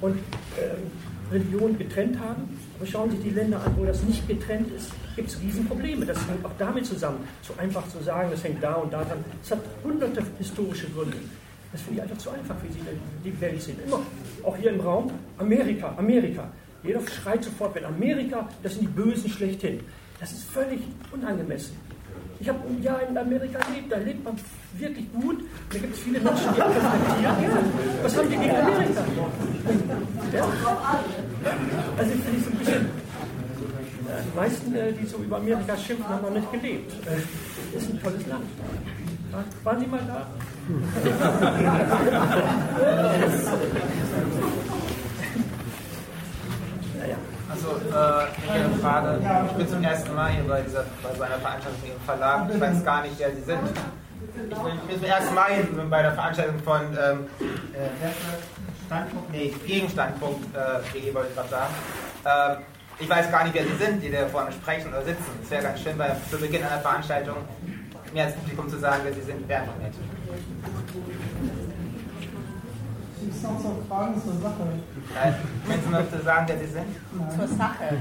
und 0.00 0.16
äh, 0.56 1.30
Religion 1.30 1.76
getrennt 1.76 2.18
haben. 2.18 2.58
Aber 2.78 2.86
schauen 2.86 3.10
Sie 3.10 3.16
sich 3.16 3.26
die 3.26 3.34
Länder 3.34 3.62
an, 3.62 3.74
wo 3.76 3.84
das 3.84 4.02
nicht 4.04 4.26
getrennt 4.26 4.74
ist, 4.74 4.90
gibt 5.16 5.28
es 5.28 5.38
Riesenprobleme. 5.38 6.06
Das 6.06 6.16
hängt 6.26 6.42
auch 6.46 6.56
damit 6.56 6.86
zusammen. 6.86 7.18
So 7.42 7.52
einfach 7.58 7.86
zu 7.88 8.02
sagen, 8.02 8.30
das 8.30 8.42
hängt 8.42 8.62
da 8.62 8.74
und 8.76 8.90
da 8.90 9.04
dran. 9.04 9.22
Es 9.42 9.50
hat 9.50 9.60
hunderte 9.84 10.22
historische 10.38 10.88
Gründe. 10.88 11.18
Das 11.72 11.82
finde 11.82 11.98
ich 11.98 12.02
einfach 12.02 12.18
zu 12.18 12.30
einfach, 12.30 12.56
wie 12.62 12.72
Sie 12.72 12.80
die 13.22 13.38
Welt 13.38 13.60
sehen. 13.60 13.76
Immer, 13.86 14.00
auch 14.44 14.56
hier 14.56 14.70
im 14.70 14.80
Raum, 14.80 15.10
Amerika, 15.36 15.92
Amerika. 15.98 16.50
Jeder 16.82 17.00
schreit 17.06 17.44
sofort, 17.44 17.74
wenn 17.74 17.84
Amerika, 17.84 18.48
das 18.62 18.72
sind 18.72 18.82
die 18.82 18.88
Bösen 18.88 19.28
schlechthin. 19.28 19.80
Das 20.18 20.32
ist 20.32 20.44
völlig 20.44 20.80
unangemessen. 21.12 21.76
Ich 22.40 22.48
habe 22.48 22.58
ein 22.66 22.82
Jahr 22.82 23.06
in 23.06 23.16
Amerika 23.18 23.58
gelebt, 23.58 23.92
da 23.92 23.98
lebt 23.98 24.24
man 24.24 24.34
wirklich 24.78 25.12
gut. 25.12 25.44
Da 25.70 25.78
gibt 25.78 25.94
es 25.94 26.00
viele 26.00 26.20
Menschen, 26.20 26.54
die 26.54 26.60
reflektieren. 26.60 27.36
Was 28.02 28.16
haben 28.16 28.30
die 28.30 28.36
gegen 28.36 28.56
Amerika? 28.56 29.04
Ja? 30.32 30.44
Also 31.98 32.12
ich 32.14 32.20
finde 32.22 32.40
so 32.40 32.50
ein 32.50 32.56
bisschen, 32.58 32.86
äh, 32.86 32.88
die 34.24 34.36
meisten, 34.36 34.74
äh, 34.74 34.92
die 34.94 35.06
so 35.06 35.18
über 35.18 35.36
Amerika 35.36 35.76
schimpfen, 35.76 36.08
haben 36.08 36.22
noch 36.22 36.30
nicht 36.30 36.50
gelebt. 36.50 36.92
Das 37.74 37.82
ist 37.82 37.90
ein 37.90 38.02
tolles 38.02 38.26
Land. 38.26 38.44
Waren 39.62 39.80
Sie 39.80 39.86
mal 39.86 40.00
da? 40.08 40.26
Also, 47.60 47.76
äh, 47.90 48.50
eine 48.50 48.74
Frage. 48.76 49.20
Ich 49.50 49.52
bin 49.52 49.68
zum 49.68 49.82
ersten 49.82 50.14
Mal 50.14 50.30
hier 50.30 50.44
bei, 50.44 50.62
dieser, 50.62 50.84
bei 51.02 51.14
so 51.14 51.22
einer 51.22 51.38
Veranstaltung 51.38 51.80
im 51.84 52.00
Verlag. 52.06 52.48
Ich 52.54 52.60
weiß 52.60 52.84
gar 52.84 53.02
nicht, 53.02 53.18
wer 53.18 53.30
Sie 53.32 53.42
sind. 53.42 53.60
Ich 53.68 54.56
bin, 54.56 54.72
ich 54.74 54.88
bin 54.88 54.96
zum 54.96 55.04
ersten 55.04 55.34
Mal 55.34 55.50
hier 55.52 55.66
bei 55.90 56.02
der 56.02 56.12
Veranstaltung 56.12 56.58
von 56.60 56.80
ähm, 56.80 57.26
äh, 57.74 58.08
Standpunkt, 58.86 59.30
nee, 59.32 59.54
Gegenstandpunkt, 59.66 60.56
äh, 60.56 61.14
wollte 61.14 61.28
ich 61.28 61.34
gerade 61.34 61.48
sagen. 61.50 61.74
Ähm, 62.24 62.64
ich 62.98 63.10
weiß 63.10 63.30
gar 63.30 63.44
nicht, 63.44 63.54
wer 63.54 63.64
Sie 63.64 63.76
sind, 63.76 64.02
die 64.02 64.10
da 64.10 64.26
vorne 64.28 64.52
sprechen 64.52 64.88
oder 64.88 65.02
sitzen. 65.02 65.38
Es 65.42 65.50
wäre 65.50 65.62
ganz 65.62 65.80
schön, 65.80 65.98
bei, 65.98 66.16
zu 66.30 66.38
Beginn 66.38 66.64
einer 66.64 66.80
Veranstaltung 66.80 67.36
mir 68.14 68.24
als 68.24 68.34
Publikum 68.36 68.70
zu 68.70 68.78
sagen, 68.78 69.02
wer 69.04 69.12
Sie 69.12 69.22
sind, 69.22 69.46
wäre 69.46 69.66
noch 69.66 69.76
nett. 69.78 69.92
Es 73.40 73.44
noch 73.44 73.58
so 73.58 73.82
Fragen 73.88 74.20
zur 74.20 74.34
Sache? 74.34 74.68
Nein. 75.14 75.34
Können 75.66 75.82
Sie 75.82 75.88
mir 75.88 76.02
bitte 76.02 76.22
sagen, 76.22 76.44
wer 76.46 76.58
Sie 76.58 76.72
sind? 76.76 76.92
Nein. 77.16 77.30
Zur 77.38 77.48
Sache 77.48 77.96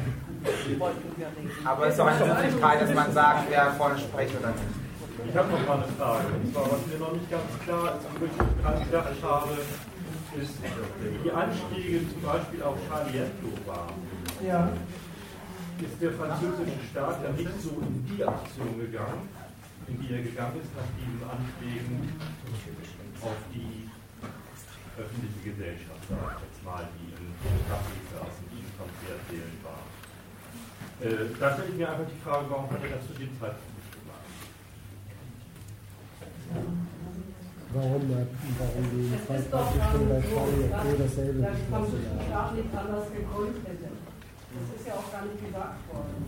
Aber 1.63 1.85
es 1.87 1.93
ist 1.93 1.99
doch 1.99 2.07
eine 2.07 2.33
Möglichkeit, 2.33 2.81
dass 2.81 2.93
man 2.93 3.13
sagt, 3.13 3.49
wer 3.49 3.71
vorne 3.71 3.97
spricht 3.97 4.35
oder 4.35 4.51
nicht. 4.51 4.75
Ich 5.29 5.35
habe 5.37 5.47
noch 5.51 5.63
mal 5.67 5.77
eine 5.79 5.91
Frage. 5.95 6.27
Und 6.35 6.51
zwar, 6.51 6.63
was 6.67 6.83
mir 6.87 6.99
noch 6.99 7.13
nicht 7.13 7.31
ganz 7.31 7.47
klar 7.63 7.95
ist, 7.95 8.03
wo 8.19 8.25
ich 8.25 8.35
dran 8.35 8.83
gedacht 8.83 9.19
habe, 9.23 9.51
ist, 10.39 10.55
wie 10.59 11.23
die 11.23 11.31
Anstiege 11.31 11.99
zum 12.11 12.21
Beispiel 12.21 12.63
auf 12.63 12.75
Charlie 12.89 13.19
Hebdo 13.19 13.51
waren. 13.65 13.95
Ja. 14.43 14.69
Ist 15.79 16.01
der 16.01 16.11
französische 16.19 16.83
Staat 16.91 17.23
ja 17.23 17.31
nicht 17.31 17.61
so 17.63 17.79
in 17.79 18.03
die 18.11 18.23
Aktion 18.23 18.75
gegangen, 18.75 19.23
in 19.87 20.01
die 20.01 20.13
er 20.13 20.21
gegangen 20.21 20.59
ist, 20.59 20.75
nach 20.75 20.91
diesen 20.99 21.23
Anschlägen 21.23 22.11
auf 23.21 23.39
die 23.53 23.78
öffentliche 24.99 25.41
Gesellschaft, 25.51 26.03
sage 26.09 26.35
ich 26.35 26.41
jetzt 26.43 26.61
mal, 26.67 26.83
die 26.99 27.09
in 27.15 27.31
Cafés 27.71 28.03
saßen, 28.11 28.43
die 28.51 28.59
in 28.59 28.71
Konzertsälen 28.75 29.57
waren. 29.63 29.87
Äh, 30.99 31.31
da 31.39 31.55
stelle 31.55 31.69
ich 31.71 31.77
mir 31.79 31.87
einfach 31.87 32.09
die 32.11 32.19
Frage, 32.19 32.45
warum 32.51 32.67
hat 32.67 32.83
er 32.83 32.99
das 32.99 33.07
zu 33.07 33.13
dem 33.15 33.31
Zeitpunkt 33.39 33.71
nicht 33.79 33.91
gemacht? 33.95 34.27
Warum, 37.71 38.03
warum 38.11 38.85
die 38.91 39.07
schon 39.07 40.03
bei 40.09 40.19
Charlie 40.19 40.67
Hebdo 40.67 40.91
dasselbe 40.99 41.39
beschlossen 41.47 42.03
haben? 42.35 42.55
nicht 42.59 42.71
anders 42.75 43.07
gegründet 43.15 43.63
hätte. 43.63 43.87
Das 43.95 44.67
ist 44.75 44.87
ja 44.87 44.93
auch 44.99 45.07
gar 45.13 45.23
nicht 45.23 45.39
gesagt 45.39 45.79
worden. 45.93 46.25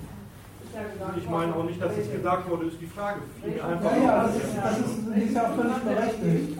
Ich 1.17 1.27
meine 1.27 1.53
auch 1.53 1.65
nicht, 1.65 1.81
dass 1.81 1.97
es 1.97 2.09
gesagt 2.09 2.49
wurde, 2.49 2.67
ist 2.67 2.79
die 2.79 2.87
Frage. 2.87 3.19
Ja, 3.43 3.75
ja, 3.75 4.23
das 4.23 4.35
ist, 4.37 4.55
das 4.55 4.79
ist, 4.79 5.09
das 5.09 5.17
ist 5.17 5.35
ja 5.35 5.43
auch 5.43 5.55
völlig 5.55 5.77
berechtigt 5.83 6.55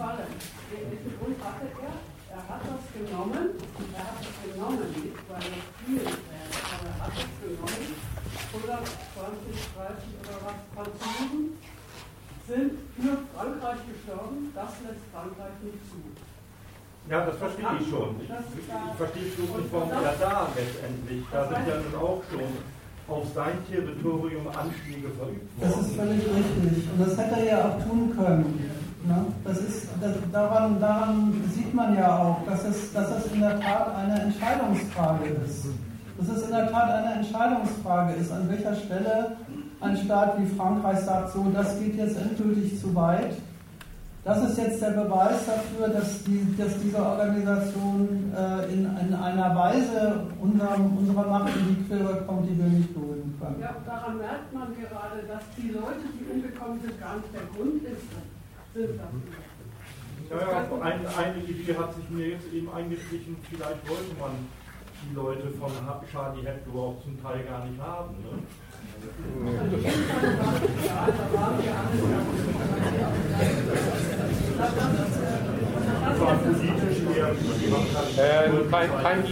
welchen 0.72 1.12
Grund 1.18 1.36
hatte 1.44 1.66
er? 1.68 1.94
Er 2.32 2.42
hat 2.48 2.62
das 2.64 2.84
genommen, 2.96 3.60
er 3.92 4.04
hat 4.08 4.20
es 4.24 4.36
genommen, 4.40 4.88
nicht 4.88 5.20
weil 5.28 5.44
er 5.52 5.62
viel 5.84 6.00
wäre, 6.00 6.56
aber 6.72 6.88
er 6.88 6.98
hat 7.04 7.12
es 7.12 7.34
genommen, 7.44 7.92
120, 8.52 9.52
30 9.76 10.16
oder 10.16 10.38
was 10.48 10.58
Franzosen 10.72 11.60
sind 12.48 12.72
für 12.96 13.16
Frankreich 13.36 13.80
gestorben, 13.84 14.52
das 14.54 14.72
lässt 14.80 15.04
Frankreich 15.12 15.56
nicht 15.60 15.82
zu. 15.92 16.00
Ja, 17.10 17.26
das 17.26 17.36
verstehe 17.36 17.68
ich 17.80 17.88
schon. 17.90 18.16
Ich, 18.22 18.30
ich 18.30 18.96
verstehe 18.96 19.28
es 19.28 19.38
nicht, 19.38 19.72
warum 19.72 19.90
er 19.90 20.16
da 20.20 20.48
letztendlich. 20.54 21.24
Da 21.32 21.48
sind 21.48 21.68
ja 21.68 21.76
nun 21.84 21.96
auch 22.00 22.22
schon 22.30 22.48
auf 23.08 23.26
sein 23.34 23.58
Territorium 23.68 24.46
Anschläge 24.48 25.10
verübt 25.18 25.50
worden. 25.58 25.60
Das 25.60 25.76
ist 25.80 25.96
völlig 25.96 26.22
richtig. 26.22 26.90
Und 26.92 27.00
das 27.00 27.18
hätte 27.18 27.40
er 27.40 27.44
ja 27.44 27.58
auch 27.68 27.82
tun 27.82 28.16
können. 28.16 28.70
Ne? 29.04 29.26
Das 29.44 29.58
ist, 29.58 29.88
das, 30.00 30.12
daran, 30.30 30.78
daran 30.80 31.32
sieht 31.52 31.74
man 31.74 31.96
ja 31.96 32.18
auch, 32.18 32.46
dass 32.46 32.64
es, 32.64 32.92
dass 32.92 33.08
es 33.16 33.32
in 33.32 33.40
der 33.40 33.58
Tat 33.58 33.94
eine 33.96 34.20
Entscheidungsfrage 34.20 35.24
ist. 35.44 35.66
Dass 36.18 36.36
es 36.36 36.44
in 36.44 36.50
der 36.50 36.70
Tat 36.70 36.90
eine 36.90 37.14
Entscheidungsfrage 37.14 38.14
ist, 38.14 38.30
an 38.30 38.48
welcher 38.48 38.74
Stelle 38.76 39.36
ein 39.80 39.96
Staat 39.96 40.38
wie 40.38 40.46
Frankreich 40.54 41.00
sagt, 41.00 41.32
so, 41.32 41.50
das 41.52 41.78
geht 41.80 41.96
jetzt 41.96 42.16
endgültig 42.16 42.80
zu 42.80 42.94
weit. 42.94 43.34
Das 44.24 44.38
ist 44.48 44.56
jetzt 44.56 44.80
der 44.80 44.90
Beweis 44.90 45.46
dafür, 45.46 45.88
dass, 45.88 46.22
die, 46.22 46.54
dass 46.56 46.78
diese 46.78 47.04
Organisation 47.04 48.32
äh, 48.36 48.72
in, 48.72 48.84
in, 48.84 49.14
einer 49.14 49.56
Weise 49.56 50.20
unserem, 50.40 50.96
unserer 50.96 51.26
Macht 51.26 51.50
in 51.56 51.74
die 51.74 51.82
Quere 51.88 52.22
kommt, 52.24 52.48
die 52.48 52.56
wir 52.56 52.66
nicht 52.66 52.94
dulden 52.94 53.34
können. 53.40 53.56
Ja, 53.60 53.74
daran 53.84 54.18
merkt 54.18 54.54
man 54.54 54.68
gerade, 54.78 55.26
dass 55.26 55.42
die 55.58 55.70
Leute, 55.70 56.06
die 56.14 56.24
umgekommen 56.32 56.78
sind, 56.82 57.00
gar 57.00 57.16
nicht 57.16 57.34
der 57.34 57.42
Grund 57.50 57.82
ist 57.82 58.01
ja, 58.74 60.68
ein, 60.80 61.06
eine 61.06 61.44
Idee 61.44 61.76
hat 61.76 61.94
sich 61.94 62.08
mir 62.08 62.28
jetzt 62.28 62.52
eben 62.52 62.72
eingeschlichen, 62.72 63.36
vielleicht 63.50 63.88
wollte 63.88 64.14
man 64.18 64.30
die 65.04 65.14
Leute 65.14 65.50
von 65.50 65.70
Charlie 66.10 66.46
Hebdo 66.46 66.88
auch 66.88 67.02
zum 67.02 67.22
Teil 67.22 67.44
gar 67.44 67.66
nicht 67.66 67.80
haben. 67.80 68.14
Ne? 68.22 68.42
Das 76.04 76.20
war 76.20 76.36
politisch 76.36 76.98
eher 78.16 78.46
äh, 78.46 78.50
kein, 78.70 78.90
kein 79.02 79.24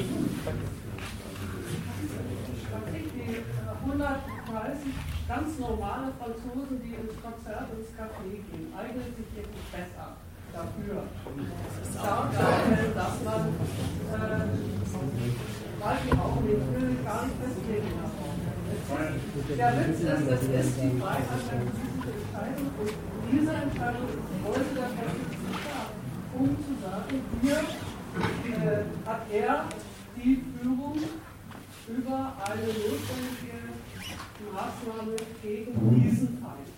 130 3.86 4.92
ganz 5.30 5.58
normale 5.60 6.12
Franzosen, 6.18 6.82
die 6.82 6.94
ins 6.94 7.14
Konzert, 7.22 7.70
ins 7.70 7.90
Café 7.94 8.42
gehen, 8.50 8.59
eignen 8.76 9.04
sich 9.16 9.28
wirklich 9.36 9.66
besser 9.72 10.16
dafür. 10.52 11.02
Darstellen, 11.94 12.94
dass 12.94 13.14
man, 13.24 13.42
äh, 14.10 14.50
weiß 15.80 16.00
ich 16.06 16.18
auch 16.18 16.40
nicht, 16.40 16.64
will 16.74 16.96
gar 17.04 17.26
nicht 17.26 17.36
festlegen 17.40 17.92
Der 19.56 19.72
Witz 19.78 20.00
ist, 20.00 20.26
es 20.30 20.42
ist 20.42 20.74
die 20.82 21.00
Freiheit 21.00 21.42
der 21.50 21.58
politische 21.60 22.10
Entscheidung 22.10 22.70
und 22.80 22.90
diese 23.30 23.52
Entscheidung 23.52 24.08
wollte 24.44 24.74
der 24.74 24.90
französische 24.90 25.52
Staat, 25.62 25.90
um 26.38 26.48
zu 26.64 26.72
sagen, 26.82 27.16
hier 27.42 27.60
äh, 28.66 28.84
hat 29.06 29.22
er 29.32 29.64
die 30.16 30.42
Führung 30.60 30.98
über 31.88 32.32
eine 32.44 32.66
notwendige 32.66 33.60
Maßnahme 34.52 35.16
gegen 35.42 36.02
diesen 36.02 36.38
Feind. 36.38 36.70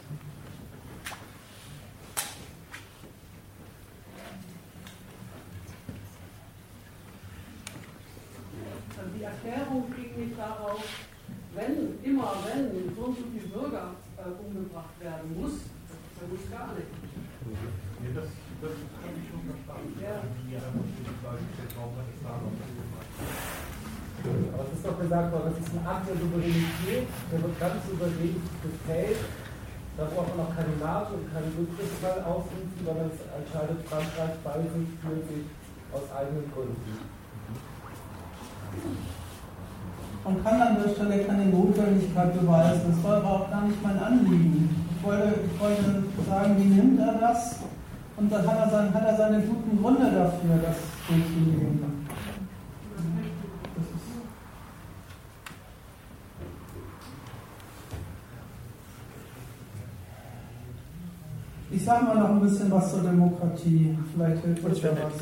Die 9.22 9.30
Erklärung 9.30 9.86
ging 9.94 10.18
nicht 10.18 10.34
darauf, 10.34 10.82
wenn, 11.54 11.94
immer 12.02 12.34
wenn 12.42 12.90
so 12.90 13.02
und 13.06 13.14
so 13.14 13.22
viele 13.30 13.46
Bürger 13.54 13.94
äh, 14.18 14.26
umgebracht 14.34 14.98
werden 14.98 15.30
muss, 15.38 15.62
das 16.18 16.26
muss 16.26 16.50
gar 16.50 16.74
nicht. 16.74 16.90
Nee, 18.02 18.10
das, 18.18 18.26
das 18.58 18.74
habe 18.98 19.14
ich 19.14 19.26
schon 19.30 19.46
verstanden. 19.46 19.94
Ja. 20.02 20.26
Aber 24.26 24.64
es 24.66 24.74
ist 24.74 24.86
doch 24.86 24.98
gesagt 24.98 25.30
worden, 25.30 25.54
das 25.54 25.58
ist 25.62 25.70
ein 25.70 25.86
Akt 25.86 26.08
der 26.10 26.18
Souveränität, 26.18 27.06
der 27.30 27.38
wird 27.42 27.60
ganz 27.62 27.78
souverän 27.86 28.42
gefällt. 28.58 29.22
Da 29.96 30.02
braucht 30.10 30.34
man 30.34 30.46
auch 30.46 30.54
keine 30.56 30.74
NATO 30.82 31.14
und 31.14 31.30
keinen 31.30 31.52
Rückgriffsfall 31.54 32.26
ausrufen, 32.26 32.74
sondern 32.82 33.06
es 33.06 33.22
entscheidet 33.22 33.86
Frankreich 33.86 34.34
bei 34.42 34.58
sich, 34.66 34.90
für 34.98 35.14
sich, 35.30 35.46
aus 35.94 36.10
eigenen 36.10 36.50
Gründen. 36.50 37.21
Man 40.24 40.44
kann 40.44 40.62
an 40.62 40.76
der 40.82 40.94
Stelle 40.94 41.24
keine 41.24 41.46
Notwendigkeit 41.46 42.40
beweisen. 42.40 42.82
Das 42.88 43.04
war 43.04 43.16
aber 43.16 43.30
auch 43.30 43.50
gar 43.50 43.66
nicht 43.66 43.82
mein 43.82 43.98
Anliegen. 43.98 44.86
Ich 44.96 45.04
wollte, 45.04 45.34
ich 45.52 45.60
wollte 45.60 46.04
sagen, 46.28 46.56
wie 46.58 46.64
nimmt 46.64 47.00
er 47.00 47.14
das? 47.14 47.58
Und 48.16 48.30
dann 48.30 48.46
hat 48.46 48.58
er, 48.58 48.70
sein, 48.70 48.94
hat 48.94 49.04
er 49.04 49.16
seine 49.16 49.40
guten 49.40 49.82
Gründe 49.82 50.10
dafür, 50.12 50.60
das 50.62 50.76
durchzunehmen. 51.08 52.02
Ich 61.70 61.84
sage 61.84 62.04
mal 62.04 62.18
noch 62.18 62.28
ein 62.28 62.40
bisschen 62.40 62.70
was 62.70 62.92
zur 62.92 63.02
Demokratie. 63.02 63.96
Vielleicht 64.14 64.44
hilft 64.44 64.64
uns 64.64 64.82
ja 64.82 64.90
was. 64.92 65.14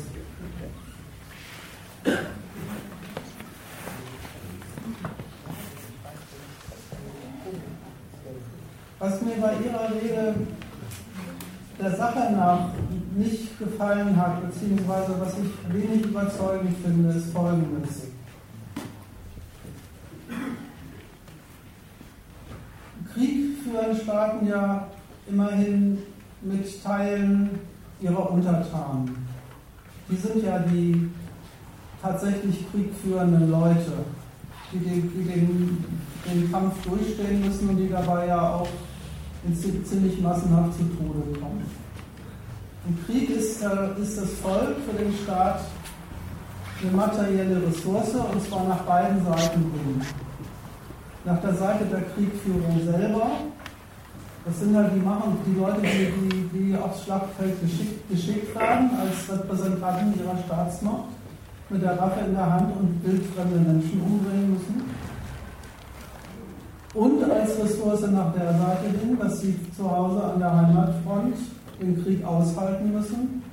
Was 9.01 9.19
mir 9.19 9.33
bei 9.41 9.53
Ihrer 9.53 9.89
Rede 9.95 10.35
der 11.79 11.95
Sache 11.95 12.33
nach 12.33 12.69
nicht 13.15 13.57
gefallen 13.57 14.15
hat, 14.15 14.47
beziehungsweise 14.47 15.15
was 15.19 15.33
ich 15.39 15.73
wenig 15.73 16.05
überzeugend 16.05 16.77
finde, 16.85 17.09
ist 17.17 17.33
Folgendes. 17.33 18.09
Krieg 23.11 23.57
führen 23.63 23.99
Staaten 24.03 24.45
ja 24.45 24.87
immerhin 25.27 25.97
mit 26.43 26.83
Teilen 26.83 27.49
ihrer 28.01 28.29
Untertanen. 28.29 29.27
Die 30.11 30.15
sind 30.15 30.43
ja 30.43 30.59
die 30.59 31.09
tatsächlich 32.03 32.71
kriegführenden 32.71 33.49
Leute, 33.49 33.93
die 34.71 34.77
den, 34.77 35.11
die 35.11 35.23
den, 35.23 35.85
den 36.23 36.51
Kampf 36.51 36.83
durchstehen 36.83 37.43
müssen 37.43 37.69
und 37.69 37.77
die 37.77 37.89
dabei 37.89 38.27
ja 38.27 38.57
auch 38.57 38.67
ziemlich 39.85 40.21
massenhaft 40.21 40.73
zu 40.73 40.83
Tode 40.83 41.39
kommen. 41.39 41.65
Im 42.87 43.05
Krieg 43.05 43.29
ist, 43.29 43.61
äh, 43.61 44.01
ist 44.01 44.17
das 44.17 44.31
Volk 44.41 44.75
für 44.85 45.03
den 45.03 45.13
Staat 45.23 45.61
eine 46.81 46.91
materielle 46.91 47.67
Ressource 47.67 48.15
und 48.15 48.43
zwar 48.47 48.63
nach 48.67 48.81
beiden 48.81 49.23
Seiten 49.25 49.59
hin. 49.59 50.01
Nach 51.25 51.39
der 51.41 51.53
Seite 51.53 51.85
der 51.85 52.01
Kriegführung 52.01 52.81
selber 52.83 53.27
das 54.43 54.59
sind 54.59 54.75
halt 54.75 54.91
die, 54.95 54.99
machen, 54.99 55.37
die 55.45 55.59
Leute, 55.59 55.81
die, 55.81 56.09
die, 56.09 56.71
die 56.71 56.75
aufs 56.75 57.03
Schlachtfeld 57.03 57.61
geschickt, 57.61 58.09
geschickt 58.09 58.55
werden, 58.55 58.89
als 58.99 59.29
Repräsentanten 59.29 60.19
ihrer 60.19 60.35
Staatsmacht, 60.45 61.13
mit 61.69 61.83
der 61.83 61.97
Waffe 61.99 62.25
in 62.25 62.33
der 62.33 62.51
Hand 62.51 62.75
und 62.75 63.05
wildfremde 63.05 63.59
Menschen 63.59 64.01
umbringen 64.01 64.53
müssen. 64.53 64.81
Und 66.93 67.23
als 67.23 67.57
Ressource 67.57 68.01
nach 68.11 68.33
der 68.33 68.51
Seite 68.51 68.89
hin, 68.99 69.17
dass 69.17 69.39
sie 69.39 69.55
zu 69.75 69.89
Hause 69.89 70.23
an 70.23 70.39
der 70.39 70.55
Heimatfront 70.55 71.35
den 71.81 72.03
Krieg 72.03 72.23
aushalten 72.25 72.91
müssen. 72.91 73.43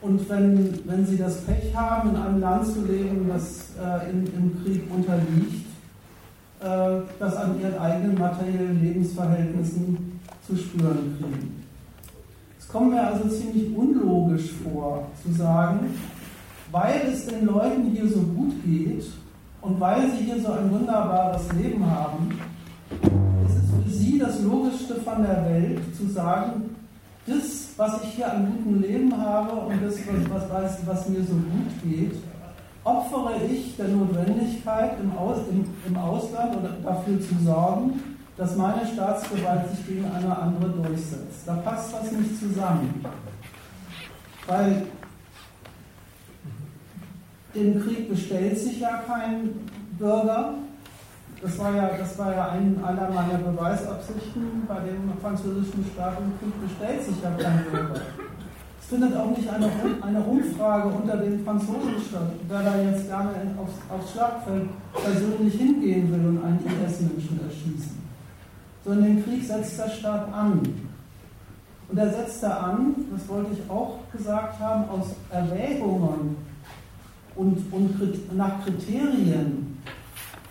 Und 0.00 0.28
wenn, 0.28 0.80
wenn 0.86 1.06
sie 1.06 1.16
das 1.16 1.42
Pech 1.42 1.74
haben, 1.76 2.10
in 2.10 2.16
einem 2.16 2.40
Land 2.40 2.66
zu 2.66 2.84
leben, 2.84 3.28
das 3.28 3.72
äh, 3.78 4.10
in, 4.10 4.26
im 4.26 4.64
Krieg 4.64 4.82
unterliegt, 4.90 5.66
äh, 6.60 7.02
das 7.18 7.36
an 7.36 7.60
ihren 7.60 7.78
eigenen 7.78 8.18
materiellen 8.18 8.82
Lebensverhältnissen 8.82 10.20
zu 10.46 10.56
spüren 10.56 11.16
kriegen. 11.18 11.64
Es 12.58 12.66
kommt 12.66 12.90
mir 12.90 13.06
also 13.06 13.28
ziemlich 13.28 13.76
unlogisch 13.76 14.50
vor, 14.64 15.06
zu 15.22 15.32
sagen, 15.32 15.94
weil 16.70 17.02
es 17.12 17.26
den 17.26 17.46
Leuten 17.46 17.90
hier 17.92 18.08
so 18.08 18.20
gut 18.20 18.54
geht 18.64 19.04
und 19.60 19.78
weil 19.78 20.10
sie 20.10 20.24
hier 20.24 20.40
so 20.40 20.52
ein 20.52 20.70
wunderbares 20.70 21.52
Leben 21.52 21.84
haben, 21.88 22.30
ist 23.46 23.56
es 23.56 23.70
für 23.70 23.90
sie 23.90 24.18
das 24.18 24.40
Logischste 24.40 24.96
von 24.96 25.22
der 25.22 25.44
Welt 25.44 25.80
zu 25.96 26.06
sagen, 26.08 26.76
das, 27.26 27.68
was 27.76 28.02
ich 28.02 28.10
hier 28.10 28.32
an 28.32 28.52
gutem 28.52 28.82
Leben 28.82 29.16
habe 29.16 29.52
und 29.52 29.82
das, 29.82 29.94
was, 30.28 30.50
was, 30.50 30.86
was 30.86 31.08
mir 31.08 31.22
so 31.22 31.34
gut 31.34 31.82
geht, 31.84 32.14
opfere 32.84 33.34
ich 33.50 33.76
der 33.76 33.88
Notwendigkeit, 33.88 34.98
im, 35.00 35.16
Aus, 35.16 35.38
im, 35.50 35.64
im 35.86 35.96
Ausland 35.96 36.56
oder 36.56 36.70
dafür 36.82 37.20
zu 37.20 37.34
sorgen, 37.44 38.00
dass 38.36 38.56
meine 38.56 38.86
Staatsgewalt 38.86 39.70
sich 39.70 39.86
gegen 39.86 40.04
eine 40.06 40.36
andere 40.36 40.70
durchsetzt. 40.70 41.46
Da 41.46 41.54
passt 41.56 41.92
das 41.92 42.10
nicht 42.10 42.38
zusammen. 42.40 43.04
Weil 44.46 44.86
im 47.54 47.82
Krieg 47.82 48.08
bestellt 48.08 48.58
sich 48.58 48.80
ja 48.80 49.02
kein 49.06 49.50
Bürger. 49.98 50.54
Das 51.42 51.58
war 51.58 51.74
ja, 51.74 51.90
das 51.98 52.18
war 52.18 52.32
ja 52.32 52.50
ein, 52.50 52.80
einer 52.84 53.10
meiner 53.10 53.38
Beweisabsichten 53.38 54.62
bei 54.68 54.78
dem 54.80 55.12
französischen 55.20 55.84
Staat. 55.92 56.18
Im 56.20 56.38
Krieg 56.38 56.68
bestellt 56.68 57.04
sich 57.04 57.22
ja 57.22 57.30
kein 57.30 57.64
Bürger. 57.64 58.00
Es 58.80 58.86
findet 58.86 59.16
auch 59.16 59.36
nicht 59.36 59.48
eine, 59.48 59.68
eine 60.02 60.20
Umfrage 60.20 60.88
unter 60.88 61.16
den 61.16 61.44
Franzosen 61.44 62.00
statt, 62.08 62.30
der 62.48 62.62
da 62.62 62.80
jetzt 62.80 63.08
gerne 63.08 63.30
aufs, 63.58 63.74
aufs 63.90 64.12
Schlagfeld 64.12 64.68
persönlich 64.92 65.54
hingehen 65.54 66.12
will 66.12 66.28
und 66.28 66.44
einen 66.44 66.60
IS-Menschen 66.60 67.40
erschießen 67.44 68.02
sondern 68.84 69.16
den 69.16 69.24
Krieg 69.24 69.44
setzt 69.44 69.78
der 69.78 69.88
Staat 69.88 70.32
an. 70.32 70.60
Und 71.88 71.98
er 71.98 72.10
setzt 72.10 72.42
da 72.42 72.56
an, 72.58 72.94
das 73.12 73.28
wollte 73.28 73.52
ich 73.52 73.70
auch 73.70 73.98
gesagt 74.10 74.58
haben, 74.58 74.88
aus 74.88 75.14
Erwägungen 75.30 76.36
und, 77.34 77.72
und 77.72 78.36
nach 78.36 78.64
Kriterien, 78.64 79.71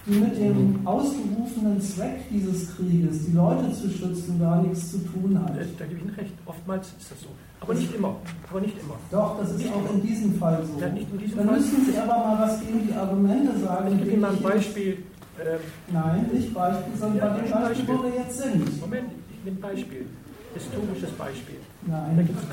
die 0.06 0.20
mit 0.20 0.36
dem 0.38 0.80
ausgerufenen 0.86 1.80
Zweck 1.80 2.28
dieses 2.32 2.76
Krieges, 2.76 3.26
die 3.26 3.34
Leute 3.34 3.72
zu 3.72 3.90
schützen, 3.90 4.40
gar 4.40 4.62
nichts 4.62 4.92
zu 4.92 4.98
tun 5.00 5.40
hat. 5.40 5.50
Da, 5.50 5.62
da 5.78 5.86
gebe 5.86 5.98
ich 5.98 6.06
Ihnen 6.06 6.16
recht. 6.16 6.34
Oftmals 6.46 6.88
ist 7.00 7.12
das 7.12 7.22
so. 7.22 7.28
Aber 7.60 7.74
nicht 7.76 7.94
immer. 7.94 8.16
Aber 8.50 8.62
nicht 8.62 8.76
immer. 8.82 8.96
Doch, 9.12 9.38
das 9.40 9.52
ist 9.52 9.58
nicht 9.60 9.74
auch 9.74 9.94
in 9.94 10.02
diesem 10.02 10.36
Fall 10.36 10.64
so. 10.66 10.82
Ja, 10.82 10.90
nicht 10.90 11.08
in 11.12 11.20
diesem 11.20 11.38
Dann 11.38 11.48
Fall. 11.48 11.58
müssen 11.58 11.86
Sie 11.86 11.98
aber 11.98 12.18
mal 12.18 12.40
was 12.40 12.60
gegen 12.62 12.88
die 12.88 12.94
Argumente 12.94 13.60
sagen. 13.60 13.92
Ich 13.94 14.00
gebe 14.00 14.12
Ihnen 14.12 14.22
mal 14.22 14.32
ein 14.32 14.42
Beispiel. 14.42 14.98
Ähm, 15.40 15.60
Nein, 15.92 16.30
nicht 16.34 16.54
Beispiel, 16.54 16.94
sondern 17.00 17.18
ja, 17.18 17.28
bei 17.28 17.40
dem 17.42 17.52
Beispiel, 17.52 17.88
wo 17.88 18.04
wir 18.04 18.16
jetzt 18.22 18.38
sind. 18.38 18.82
Moment, 18.82 19.12
ich 19.32 19.46
nehme 19.46 19.58
ein 19.58 19.62
Beispiel. 19.62 20.06
Historisches 20.54 21.12
Beispiel. 21.12 21.56
Nein. 21.88 22.18
Da 22.18 22.22
gibt's, 22.24 22.44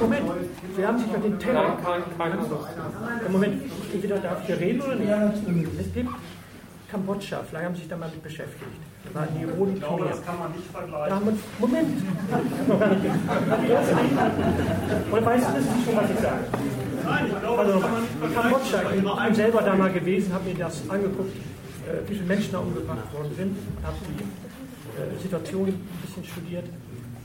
Moment, 0.00 0.22
Sie 0.76 0.84
haben 0.86 0.98
sich 0.98 1.06
bei 1.06 1.18
den 1.20 1.38
Terror. 1.38 1.78
Kein, 1.84 2.02
kein, 2.18 2.32
kein 2.32 3.32
Moment, 3.32 3.62
entweder 3.92 4.18
darf 4.18 4.40
ich 4.40 4.46
hier 4.46 4.58
reden 4.60 4.80
oder 4.80 4.96
nicht? 4.96 5.08
Ja, 5.08 5.18
natürlich. 5.26 5.68
Es 5.78 5.92
gibt 5.94 6.10
Kambodscha, 6.90 7.42
vielleicht 7.48 7.64
haben 7.64 7.74
Sie 7.74 7.80
sich 7.80 7.90
damit 7.90 8.22
beschäftigt. 8.22 8.70
Da 9.12 9.20
waren 9.20 9.28
die 9.38 9.44
roten 9.44 9.80
Khmer. 9.80 10.06
Das 10.08 10.24
kann 10.24 10.38
man 10.38 10.52
nicht 10.52 10.70
vergleichen. 10.70 11.08
Da 11.08 11.20
Moment, 11.58 11.88
ich 11.98 12.04
Und 15.12 15.24
weißt 15.24 15.48
du, 15.48 15.52
das 15.52 15.64
ist 15.64 15.84
schon, 15.84 15.96
was 15.96 16.10
ich 16.10 16.18
sage. 16.18 16.44
Nein, 17.04 17.26
ich 17.28 17.40
glaube, 17.40 17.62
also. 17.62 17.80
Kambodscha, 18.34 18.82
ich 18.94 19.02
bin 19.02 19.34
selber 19.34 19.62
da 19.62 19.74
mal 19.74 19.92
gewesen, 19.92 20.32
habe 20.32 20.44
mir 20.44 20.54
das 20.54 20.88
angeguckt 20.88 21.32
äh, 21.86 22.08
wie 22.08 22.14
viele 22.14 22.26
Menschen 22.26 22.52
da 22.52 22.58
umgebracht 22.58 23.12
worden 23.12 23.32
sind, 23.36 23.56
habe 23.84 23.96
die 24.08 24.22
äh, 24.22 25.22
Situation 25.22 25.68
ein 25.68 25.98
bisschen 26.02 26.24
studiert. 26.24 26.64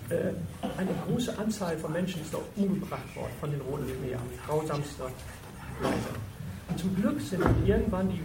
Äh, 0.09 0.33
eine 0.77 0.89
große 1.07 1.37
Anzahl 1.37 1.77
von 1.77 1.91
Menschen 1.93 2.21
ist 2.21 2.35
auch 2.35 2.43
umgebracht 2.55 3.15
worden 3.15 3.31
von 3.39 3.51
den 3.51 3.61
Roten 3.61 3.87
Khmer, 3.87 4.19
grausamster 4.45 5.05
Weise. 5.81 6.11
Und 6.69 6.79
zum 6.79 6.95
Glück 6.95 7.19
sind 7.21 7.43
irgendwann 7.65 8.09
die 8.09 8.21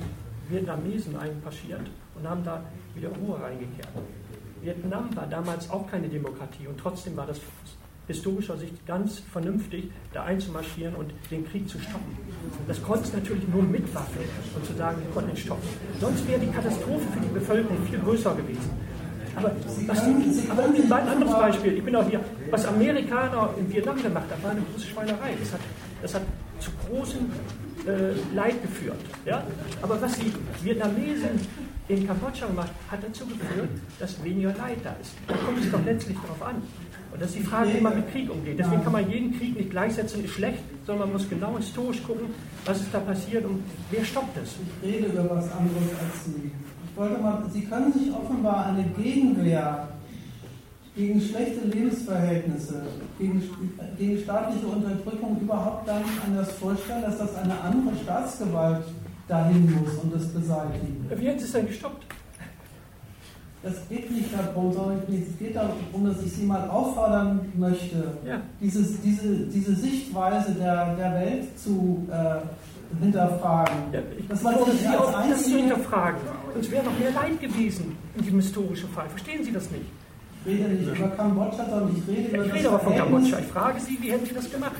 Vietnamesen 0.49 1.17
einpassiert 1.17 1.83
und 2.15 2.29
haben 2.29 2.45
da 2.45 2.63
wieder 2.95 3.09
Ruhe 3.09 3.41
reingekehrt. 3.41 3.89
Vietnam 4.63 5.15
war 5.15 5.27
damals 5.27 5.71
auch 5.71 5.89
keine 5.91 6.09
Demokratie 6.09 6.67
und 6.67 6.79
trotzdem 6.79 7.17
war 7.17 7.27
das 7.27 7.41
historischer 8.07 8.57
Sicht 8.57 8.87
ganz 8.87 9.19
vernünftig, 9.33 9.91
da 10.13 10.25
einzumarschieren 10.25 10.95
und 10.95 11.13
den 11.31 11.47
Krieg 11.49 11.69
zu 11.69 11.79
stoppen. 11.79 12.17
Das 12.69 12.83
konnte 12.83 13.05
es 13.05 13.13
natürlich 13.13 13.47
nur 13.49 13.63
mit 13.63 13.93
Waffen 13.95 14.21
und 14.55 14.65
zu 14.65 14.75
sagen, 14.75 14.99
wir 15.03 15.11
konnten 15.11 15.31
ihn 15.31 15.37
stoppen. 15.37 15.69
Sonst 16.01 16.27
wäre 16.29 16.41
die 16.41 16.47
Katastrophe 16.47 17.05
für 17.13 17.21
die 17.21 17.35
Bevölkerung 17.35 17.79
viel 17.87 17.99
größer 17.99 18.35
gewesen. 18.35 18.71
Aber, 19.35 19.51
was, 19.87 20.03
aber 20.51 20.65
ein 20.65 21.09
anderes 21.09 21.33
Beispiel, 21.33 21.75
ich 21.75 21.85
bin 21.85 21.95
auch 21.95 22.09
hier, 22.09 22.21
was 22.51 22.65
Amerikaner 22.67 23.51
in 23.59 23.71
Vietnam 23.71 24.03
gemacht 24.03 24.25
haben, 24.31 24.43
war 24.43 24.51
eine 24.53 24.63
große 24.73 24.87
Schweinerei. 24.87 25.35
Das 25.39 25.53
hat, 25.53 25.61
das 26.01 26.15
hat 26.15 26.23
zu 26.59 26.71
großen 26.89 27.31
äh, 27.87 28.35
Leid 28.35 28.61
geführt. 28.63 29.01
Ja? 29.25 29.43
Aber 29.83 30.01
was 30.01 30.19
die 30.19 30.33
Vietnamesen 30.63 31.41
in 31.89 32.07
Kambodscha 32.07 32.47
gemacht 32.47 32.71
hat 32.91 33.01
dazu 33.03 33.27
geführt, 33.27 33.69
dass 33.99 34.23
weniger 34.25 34.53
Leid 34.55 34.79
da 34.83 34.95
ist. 35.01 35.13
Da 35.29 35.35
kommt 35.37 35.65
es 35.65 35.71
doch 35.71 35.85
letztlich 35.85 36.17
darauf 36.19 36.43
an. 36.43 36.57
Und 37.13 37.23
das 37.23 37.31
ist 37.31 37.39
die 37.39 37.45
Frage, 37.45 37.73
wie 37.75 37.81
man 37.81 37.95
mit 37.95 38.11
Krieg 38.11 38.31
umgeht. 38.31 38.59
Deswegen 38.59 38.83
kann 38.83 38.93
man 38.93 39.09
jeden 39.11 39.39
Krieg 39.39 39.57
nicht 39.57 39.71
gleichsetzen, 39.71 40.25
ist 40.25 40.35
schlecht, 40.35 40.63
sondern 40.85 41.09
man 41.09 41.17
muss 41.17 41.29
genau 41.29 41.57
historisch 41.57 42.03
gucken, 42.03 42.27
was 42.65 42.81
ist 42.81 42.93
da 42.93 42.99
passiert 42.99 43.45
und 43.45 43.63
wer 43.91 44.05
stoppt 44.05 44.37
es. 44.39 44.57
Ich 44.83 44.89
rede 44.89 45.07
über 45.07 45.31
was 45.31 45.51
anderes 45.53 45.91
als 46.03 46.25
Sie. 46.25 46.51
Ich 46.91 46.97
wollte 46.97 47.23
mal, 47.23 47.45
Sie 47.53 47.65
können 47.65 47.93
sich 47.93 48.13
offenbar 48.13 48.67
eine 48.67 48.83
Gegenwehr 49.01 49.89
gegen 50.97 51.21
schlechte 51.21 51.67
Lebensverhältnisse, 51.67 52.83
gegen, 53.19 53.43
gegen 53.99 54.19
staatliche 54.23 54.67
Unterdrückung 54.67 55.39
überhaupt 55.41 55.87
dann 55.87 56.03
anders 56.27 56.51
vorstellen, 56.53 57.03
dass 57.03 57.19
das 57.19 57.37
eine 57.37 57.61
andere 57.61 57.95
Staatsgewalt 58.03 58.85
dahin 59.29 59.71
muss 59.73 59.95
und 60.03 60.15
das 60.15 60.27
beseitigen. 60.29 61.07
Wie 61.15 61.25
Sie 61.39 61.45
es 61.45 61.53
denn 61.53 61.67
gestoppt? 61.67 62.07
Das 63.63 63.75
geht 63.89 64.11
nicht 64.11 64.33
darum, 64.33 64.73
sondern 64.73 65.03
es 65.09 65.39
geht 65.39 65.57
darum, 65.57 66.05
dass 66.05 66.23
ich 66.25 66.33
Sie 66.33 66.45
mal 66.45 66.69
auffordern 66.71 67.53
möchte, 67.57 68.13
ja. 68.25 68.41
dieses, 68.61 69.01
diese, 69.01 69.47
diese 69.47 69.75
Sichtweise 69.75 70.53
der, 70.53 70.95
der 70.95 71.13
Welt 71.15 71.59
zu 71.59 72.07
äh, 72.11 73.05
hinterfragen. 73.05 73.75
Ja, 73.93 74.01
ich 74.17 74.29
dass 74.29 74.43
man 74.43 74.55
sich 74.65 74.89
als 74.89 75.01
auch 75.01 75.29
das 75.29 75.43
zu 75.43 75.57
hinterfragen. 75.57 76.21
Sonst 76.55 76.71
wäre 76.71 76.85
noch 76.85 76.99
mehr 76.99 77.11
Leid 77.11 77.41
gewesen 77.41 77.97
in 78.15 78.23
diesem 78.23 78.41
historischen 78.41 78.89
Fall. 78.91 79.09
Verstehen 79.09 79.43
Sie 79.43 79.53
das 79.53 79.69
nicht? 79.71 79.87
Ich 80.47 80.61
rede 80.61 80.75
nicht 80.75 80.97
über 80.97 81.09
Kambodscha, 81.09 81.65
sondern 81.69 81.97
ich 81.97 82.09
rede 82.09 82.29
über 82.29 82.47
Ich 82.47 82.55
rede 82.55 82.69
aber 82.69 82.79
von 82.79 82.95
Kambodscha. 82.95 83.39
Ich 83.41 83.47
frage 83.47 83.81
Sie, 83.81 83.99
wie 84.01 84.13
hätten 84.13 84.27
Sie 84.27 84.35
das 84.35 84.51
gemacht? 84.51 84.77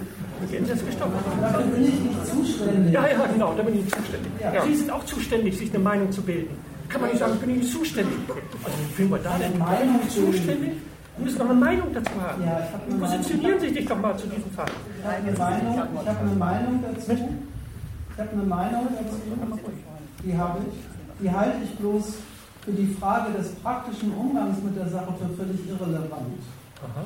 Wie 0.47 0.55
hätten 0.55 0.67
Sie 0.67 0.73
das 0.73 0.87
gestoppt? 0.87 1.13
Dafür 1.41 1.67
bin 1.67 1.85
ich 1.85 2.01
nicht 2.01 2.27
zuständig. 2.27 2.93
Ja, 2.93 3.07
ja, 3.09 3.27
genau, 3.27 3.55
da 3.55 3.63
bin 3.65 3.75
ich 3.75 3.85
nicht 3.85 3.97
zuständig. 3.97 4.31
Ja. 4.41 4.63
Sie 4.63 4.75
sind 4.77 4.91
auch 4.93 5.05
zuständig, 5.05 5.59
sich 5.59 5.75
eine 5.75 5.83
Meinung 5.83 6.13
zu 6.13 6.23
bilden. 6.23 6.57
Kann 6.89 7.01
man 7.01 7.11
nicht 7.11 7.19
sagen, 7.19 7.33
ich 7.35 7.41
bin 7.41 7.57
nicht 7.59 7.73
zuständig. 7.73 8.15
Also, 8.29 8.79
wie 8.79 8.95
fühlen 8.95 9.11
wir 9.11 9.19
da 9.19 9.37
denn? 9.39 9.59
Meinung 9.59 10.01
zuständig? 10.09 10.73
Sie 11.17 11.25
müssen 11.25 11.39
noch 11.39 11.51
eine 11.51 11.59
Meinung 11.59 11.89
dazu 11.93 12.13
haben. 12.21 12.45
Ja, 12.45 12.69
habe 12.73 13.01
Positionieren 13.01 13.59
Sie 13.61 13.71
sich 13.71 13.87
doch 13.87 13.99
mal 13.99 14.17
zu 14.17 14.27
diesem 14.29 14.51
Fall. 14.53 14.67
Ich 15.01 15.05
habe 15.05 15.17
eine 15.17 15.37
Meinung, 15.37 15.89
ich 16.01 16.09
habe 16.09 16.21
eine 16.21 16.37
Meinung 16.37 16.85
dazu. 16.87 17.11
Ich 17.11 18.21
habe 18.21 18.31
eine 18.31 18.43
Meinung 18.43 18.89
dazu. 18.93 19.73
Die 20.25 20.37
habe 20.39 20.59
ich. 20.71 21.23
Die 21.23 21.31
halte 21.31 21.57
ich 21.65 21.71
bloß 21.79 22.15
für 22.67 22.73
die 22.73 22.93
Frage 22.95 23.33
des 23.39 23.51
praktischen 23.63 24.13
Umgangs 24.13 24.59
mit 24.63 24.77
der 24.77 24.89
Sache 24.89 25.15
für 25.19 25.33
völlig 25.41 25.61
irrelevant. 25.69 26.43
Aha. 26.83 27.05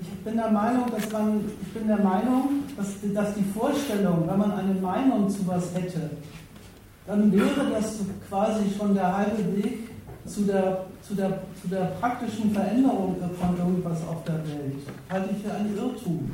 Ich 0.00 0.24
bin 0.24 0.36
der 0.36 0.50
Meinung, 0.50 0.86
dass 0.90 1.12
man, 1.12 1.44
ich 1.60 1.68
bin 1.74 1.86
der 1.86 2.00
Meinung, 2.00 2.64
dass, 2.76 2.88
dass 3.14 3.34
die 3.34 3.44
Vorstellung, 3.56 4.26
wenn 4.26 4.38
man 4.38 4.50
eine 4.52 4.74
Meinung 4.80 5.28
zu 5.28 5.46
was 5.46 5.74
hätte, 5.74 6.10
dann 7.06 7.30
wäre 7.30 7.70
das 7.70 8.00
quasi 8.28 8.62
schon 8.76 8.94
der 8.94 9.14
halbe 9.14 9.56
Weg 9.56 9.90
zu 10.24 10.42
der, 10.42 10.86
zu 11.02 11.14
der, 11.14 11.42
zu 11.60 11.68
der 11.68 11.92
praktischen 12.00 12.50
Veränderung 12.52 13.16
von 13.38 13.58
irgendwas 13.58 13.98
auf 14.08 14.24
der 14.24 14.38
Welt. 14.38 14.80
Halte 15.10 15.34
ich 15.36 15.42
für 15.42 15.52
ein 15.52 15.76
Irrtum. 15.76 16.30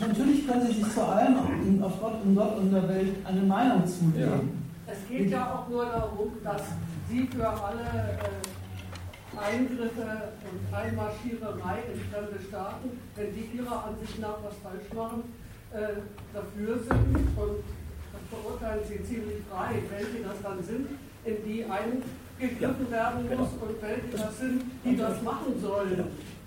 Natürlich 0.00 0.46
können 0.46 0.66
Sie 0.66 0.72
sich 0.72 0.94
zu 0.94 1.02
allem 1.02 1.36
auf 1.82 2.00
Gott 2.00 2.24
und 2.24 2.34
Gott 2.34 2.56
und 2.58 2.72
der 2.72 2.88
Welt 2.88 3.14
eine 3.26 3.42
Meinung 3.42 3.86
zulegen. 3.86 4.20
Ja. 4.20 4.40
Es 4.86 5.08
geht 5.08 5.30
ja 5.30 5.54
auch 5.54 5.68
nur 5.68 5.84
darum, 5.84 6.30
dass 6.42 6.62
Sie 7.10 7.26
für 7.26 7.48
alle 7.48 7.82
äh, 7.82 9.38
Eingriffe 9.38 10.30
und 10.46 10.74
Einmarschiererei 10.74 11.78
in 11.92 12.00
fremde 12.10 12.38
Staaten, 12.48 12.90
wenn 13.16 13.34
die 13.34 13.56
ihrer 13.56 13.86
Ansicht 13.86 14.20
nach 14.20 14.38
was 14.44 14.54
falsch 14.62 14.92
machen, 14.94 15.24
äh, 15.72 15.98
dafür 16.32 16.78
sind 16.78 17.16
und 17.36 17.64
das 18.12 18.22
verurteilen 18.30 18.84
Sie 18.86 19.02
ziemlich 19.02 19.42
frei, 19.50 19.82
welche 19.90 20.22
das 20.22 20.40
dann 20.42 20.62
sind, 20.62 20.86
in 21.24 21.36
die 21.44 21.64
eingegriffen 21.64 22.90
werden 22.90 23.28
genau. 23.28 23.42
muss 23.42 23.50
und 23.60 23.82
welche 23.82 24.16
das 24.16 24.38
sind, 24.38 24.62
die 24.84 24.96
das 24.96 25.22
machen 25.22 25.60
sollen. 25.60 26.04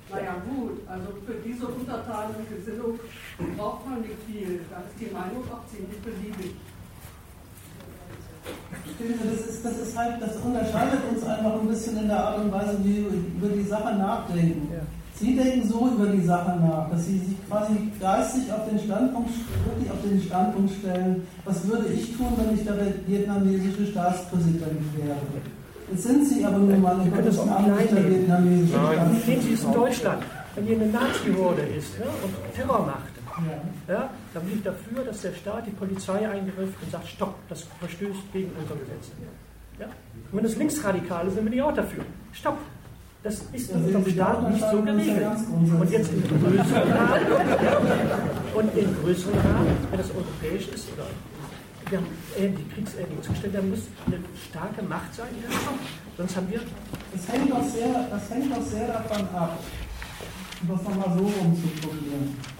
Naja 0.10 0.36
gut, 0.48 0.82
also 0.88 1.08
für 1.26 1.36
diese 1.46 1.68
untertanige 1.68 2.44
Gesinnung 2.56 3.00
braucht 3.58 3.90
man 3.90 4.02
nicht 4.02 4.20
viel. 4.28 4.62
Da 4.70 4.80
ist 4.80 4.96
die 5.00 5.12
Meinung 5.12 5.44
auch 5.52 5.66
ziemlich 5.68 6.00
beliebig. 6.00 6.56
Das, 9.00 9.50
ist, 9.50 9.66
das, 9.66 9.78
ist 9.80 9.98
halt, 9.98 10.22
das 10.22 10.36
unterscheidet 10.38 11.00
uns 11.12 11.24
einfach 11.26 11.60
ein 11.60 11.68
bisschen 11.68 11.98
in 11.98 12.08
der 12.08 12.24
Art 12.24 12.40
und 12.40 12.52
Weise, 12.52 12.78
wie 12.84 12.98
wir 12.98 13.08
über 13.08 13.56
die 13.56 13.64
Sache 13.64 13.96
nachdenken. 13.96 14.70
Ja. 14.72 14.82
Sie 15.16 15.36
denken 15.36 15.68
so 15.68 15.88
über 15.88 16.08
die 16.08 16.26
Sache 16.26 16.60
nach, 16.60 16.90
dass 16.90 17.06
Sie 17.06 17.20
sich 17.20 17.48
quasi 17.48 17.74
geistig 18.00 18.52
auf 18.52 18.68
den 18.68 18.80
Standpunkt, 18.80 19.30
wirklich 19.66 19.92
auf 19.92 20.02
den 20.04 20.22
Standpunkt 20.22 20.72
stellen, 20.80 21.28
was 21.46 21.68
würde 21.68 21.88
ich 21.94 22.18
tun, 22.18 22.34
wenn 22.38 22.58
ich 22.58 22.66
der 22.66 22.76
vietnamesische 23.08 23.88
Staatspräsident 23.88 24.82
wäre. 24.98 25.16
Jetzt 25.92 26.04
sind 26.04 26.28
Sie 26.28 26.44
aber 26.44 26.58
nun 26.58 26.82
mal 26.82 27.00
in 27.02 27.14
Gottes 27.14 27.46
Namen 27.46 27.76
nicht 27.76 27.92
der 27.92 28.10
vietnamesische 28.10 28.74
Staatspräsident. 28.74 29.44
Sie 29.44 29.54
es 29.54 29.64
in 29.64 29.74
Deutschland, 29.74 30.24
wenn 30.56 30.66
hier 30.66 30.82
eine 30.82 30.88
Nazi-Horde 30.88 31.62
ist 31.62 31.94
ja, 32.00 32.06
und 32.06 32.56
Terror 32.56 32.86
macht, 32.86 33.13
ja. 33.88 33.94
Ja, 33.94 34.10
dann 34.34 34.44
bin 34.44 34.58
ich 34.58 34.64
dafür, 34.64 35.04
dass 35.04 35.22
der 35.22 35.34
Staat 35.34 35.66
die 35.68 35.72
Polizei 35.72 36.30
eingreift 36.30 36.76
und 36.82 36.92
sagt, 36.92 37.08
stopp, 37.08 37.36
das 37.50 37.64
verstößt 37.80 38.32
gegen 38.32 38.52
unser 38.60 38.76
Gesetz. 38.76 39.12
Ja? 39.80 39.86
Und 39.86 40.38
wenn 40.38 40.44
das 40.44 40.56
Linksradikale 40.56 41.32
sind, 41.32 41.44
bin 41.44 41.54
ich 41.54 41.62
auch 41.62 41.74
dafür. 41.74 42.06
Stopp. 42.32 42.58
Das 43.24 43.42
ist 43.54 43.72
in 43.72 43.86
unserem 43.86 44.06
Staat 44.06 44.52
nicht 44.52 44.66
so 44.70 44.82
geregelt. 44.82 45.38
Und 45.80 45.90
jetzt 45.90 46.12
in 46.12 46.24
größeren 46.24 46.92
Rahmen, 46.92 47.26
und 48.54 48.78
in 48.78 48.96
größeren 49.02 49.40
Rahmen, 49.40 49.78
wenn 49.90 49.98
das 49.98 50.10
europäisch 50.12 50.68
ist, 50.68 50.92
oder 50.92 51.06
wir 51.90 52.00
haben 52.00 52.08
die 52.38 52.76
kriegsähnlichen 52.76 53.24
Zustände, 53.24 53.58
da 53.58 53.64
muss 53.64 53.80
eine 54.08 54.20
starke 54.50 54.82
Macht 54.84 55.14
sein, 55.16 55.28
die 55.38 55.48
das 55.48 55.66
kommt. 55.66 55.80
Sonst 56.18 56.36
haben 56.36 56.52
wir. 56.52 56.60
Das 57.14 57.28
hängt 57.32 57.50
doch 57.50 57.64
sehr, 57.64 58.08
das 58.10 58.30
hängt 58.30 58.52
doch 58.56 58.62
sehr 58.62 58.88
davon 58.88 59.22
ab, 59.36 59.58
um 60.62 60.68
das 60.68 60.84
nochmal 60.84 61.18
so 61.18 61.24
rumzuprobieren 61.24 62.53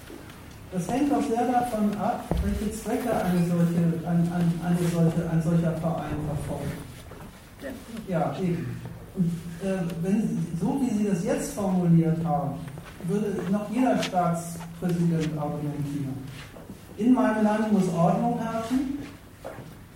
das 0.74 0.90
hängt 0.90 1.14
auch 1.14 1.22
sehr 1.22 1.46
davon 1.48 1.96
ab, 2.00 2.26
welche 2.44 2.72
Zwecke 2.76 3.14
eine 3.14 3.40
solche, 3.48 4.08
ein, 4.08 4.32
ein, 4.34 4.54
eine 4.66 4.90
solche, 4.92 5.30
ein 5.30 5.42
solcher 5.42 5.72
Verein 5.74 6.18
verfolgt. 6.28 6.74
Ja, 8.08 8.36
eben. 8.42 8.82
Und 9.16 9.32
äh, 9.62 9.78
wenn, 10.02 10.46
so 10.60 10.82
wie 10.82 10.98
Sie 10.98 11.08
das 11.08 11.24
jetzt 11.24 11.54
formuliert 11.54 12.18
haben, 12.26 12.56
würde 13.08 13.36
noch 13.52 13.70
jeder 13.70 14.02
Staatspräsident 14.02 15.38
argumentieren. 15.38 16.14
In 16.98 17.14
meinem 17.14 17.44
Land 17.44 17.72
muss 17.72 17.88
Ordnung 17.94 18.40
herrschen 18.40 18.98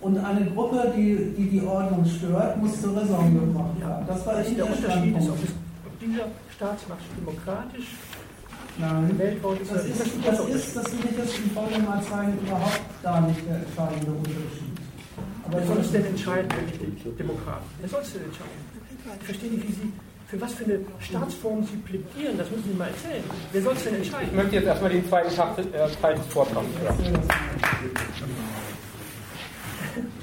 und 0.00 0.18
eine 0.18 0.46
Gruppe, 0.46 0.92
die 0.96 1.34
die, 1.36 1.50
die 1.50 1.66
Ordnung 1.66 2.04
stört, 2.04 2.56
muss 2.62 2.80
zur 2.80 2.96
Raison 2.96 3.34
gebracht 3.34 3.80
werden. 3.80 4.04
Das 4.06 4.24
war 4.26 4.34
der 4.34 4.66
Unterschied, 4.66 5.16
ist, 5.16 5.28
ob 5.28 6.00
dieser 6.00 6.24
Staatsmacht 6.54 7.00
demokratisch 7.18 7.86
Nein, 8.78 9.20
das 9.20 9.84
ist, 9.86 10.00
das 10.24 10.40
ist, 10.48 10.76
das 10.76 10.92
will 10.92 11.00
ich 11.10 11.18
jetzt 11.18 11.38
im 11.38 11.50
Folgenden 11.50 11.84
mal 11.84 12.00
zeigen, 12.02 12.38
überhaupt 12.46 13.02
gar 13.02 13.20
nicht 13.22 13.40
der 13.48 13.56
entscheidende 13.56 14.12
Unterschied. 14.12 14.78
Aber 15.44 15.58
Wer 15.58 15.66
soll 15.66 15.78
es 15.78 15.92
denn 15.92 16.04
entscheiden, 16.04 16.48
wenn 16.54 16.64
nicht 16.66 17.04
die 17.04 17.10
Demokraten? 17.16 17.64
Wer 17.80 17.88
soll 17.88 18.02
es 18.02 18.12
denn 18.12 18.22
entscheiden? 18.24 18.52
Ich 19.20 19.26
verstehe 19.26 19.50
nicht, 19.50 19.68
wie 19.68 19.72
Sie, 19.72 19.92
für 20.28 20.40
was 20.40 20.54
für 20.54 20.64
eine 20.64 20.80
Staatsform 21.00 21.64
Sie 21.64 21.76
plädieren, 21.78 22.38
das 22.38 22.50
müssen 22.50 22.70
Sie 22.70 22.78
mal 22.78 22.88
erzählen. 22.88 23.24
Wer 23.52 23.62
soll 23.62 23.72
es 23.72 23.84
denn 23.84 23.94
entscheiden? 23.96 24.28
Ich 24.30 24.36
möchte 24.36 24.54
jetzt 24.54 24.66
erstmal 24.66 24.90
den 24.90 25.08
zweiten 25.08 25.28
äh, 25.28 25.88
Teil 26.00 26.14
des 26.14 26.26
Vortrags 26.26 26.66
hören. 26.80 27.18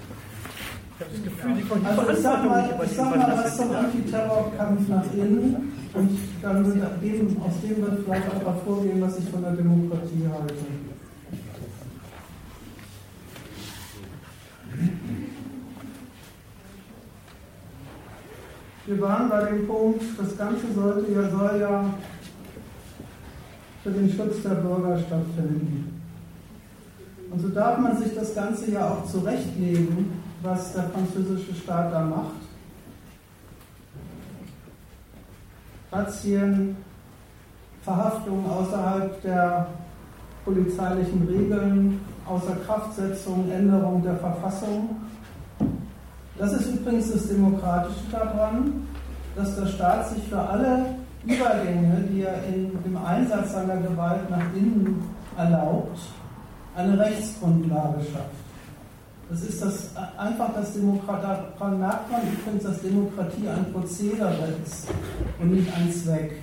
Ich 0.97 1.01
habe 1.01 1.11
das 1.11 1.23
Gefühl, 1.23 1.55
die 1.55 1.85
also 1.85 2.09
ich 2.09 2.19
sag 2.19 2.45
mal, 2.45 2.79
ich 2.85 2.91
sag 2.91 3.15
mal 3.17 3.37
was 3.37 3.57
zum 3.57 3.75
Antiterrorkampf 3.75 4.87
nach 4.87 5.13
innen. 5.13 5.73
Und 5.93 6.19
dann 6.41 6.65
wird 6.65 7.03
eben, 7.03 7.41
aus 7.41 7.53
dem 7.61 7.81
wird 7.81 8.05
vielleicht 8.05 8.29
auch 8.29 8.45
hervorgehen, 8.45 9.01
was 9.01 9.19
ich 9.19 9.29
von 9.29 9.41
der 9.41 9.51
Demokratie 9.51 10.29
halte. 10.31 10.53
Wir 18.85 19.01
waren 19.01 19.29
bei 19.29 19.45
dem 19.49 19.67
Punkt, 19.67 20.01
das 20.17 20.37
Ganze 20.37 20.73
sollte 20.73 21.11
ja, 21.11 21.29
soll 21.29 21.59
ja 21.59 21.93
für 23.83 23.91
den 23.91 24.09
Schutz 24.09 24.43
der 24.43 24.55
Bürger 24.55 24.97
stattfinden. 24.97 26.01
Und 27.31 27.41
so 27.41 27.49
darf 27.49 27.79
man 27.79 27.97
sich 27.97 28.15
das 28.15 28.33
Ganze 28.33 28.71
ja 28.71 28.89
auch 28.89 29.05
zurechtlegen, 29.05 30.24
was 30.41 30.73
der 30.73 30.83
französische 30.89 31.53
Staat 31.55 31.91
da 31.91 32.01
macht. 32.01 32.45
Razzien, 35.91 36.75
Verhaftungen 37.83 38.49
außerhalb 38.49 39.21
der 39.21 39.67
polizeilichen 40.43 41.27
Regeln, 41.27 41.99
Außerkraftsetzung, 42.27 43.49
Änderung 43.51 44.03
der 44.03 44.15
Verfassung. 44.17 45.01
Das 46.37 46.53
ist 46.53 46.67
übrigens 46.73 47.11
das 47.11 47.27
Demokratische 47.27 48.03
daran, 48.11 48.87
dass 49.35 49.55
der 49.55 49.67
Staat 49.67 50.09
sich 50.09 50.27
für 50.27 50.39
alle 50.39 50.85
Übergänge, 51.23 52.07
die 52.11 52.21
er 52.21 52.43
in, 52.47 52.71
im 52.85 52.97
Einsatz 52.97 53.53
seiner 53.53 53.77
Gewalt 53.77 54.29
nach 54.29 54.53
innen 54.55 55.01
erlaubt, 55.37 55.99
eine 56.75 56.99
Rechtsgrundlage 56.99 58.01
schafft. 58.01 58.44
Das 59.29 59.41
ist 59.41 59.61
das, 59.61 59.89
einfach 60.17 60.53
das 60.53 60.73
Demokratie, 60.73 61.41
daran 61.57 61.79
merkt 61.79 62.11
man 62.11 62.21
übrigens, 62.21 62.63
dass 62.63 62.81
Demokratie 62.81 63.47
ein 63.49 63.73
Prozedere 63.73 64.53
ist 64.63 64.87
und 65.39 65.51
nicht 65.51 65.67
ein 65.75 65.91
Zweck. 65.91 66.41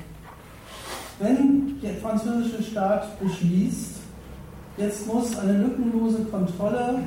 Wenn 1.20 1.80
der 1.80 1.94
französische 1.94 2.62
Staat 2.62 3.20
beschließt, 3.20 3.96
jetzt 4.76 5.06
muss 5.06 5.38
eine 5.38 5.58
lückenlose 5.58 6.24
Kontrolle 6.24 6.98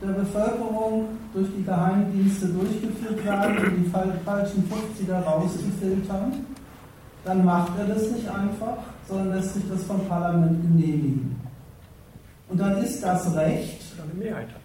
der 0.00 0.12
Bevölkerung 0.12 1.08
durch 1.34 1.48
die 1.56 1.64
Geheimdienste 1.64 2.48
durchgeführt 2.48 3.24
werden, 3.24 3.58
um 3.58 3.84
die 3.84 3.90
falschen 4.24 4.70
50er 4.70 5.20
rauszufiltern, 5.22 6.46
dann 7.24 7.44
macht 7.44 7.72
er 7.78 7.86
das 7.94 8.10
nicht 8.10 8.28
einfach, 8.28 8.78
sondern 9.08 9.34
lässt 9.34 9.54
sich 9.54 9.64
das 9.68 9.82
vom 9.84 10.06
Parlament 10.06 10.62
genehmigen. 10.62 11.36
Und 12.48 12.58
dann 12.58 12.82
ist 12.82 13.02
das 13.02 13.34
Recht. 13.34 13.82
Eine 14.02 14.24
Mehrheit 14.24 14.48
hat. 14.48 14.63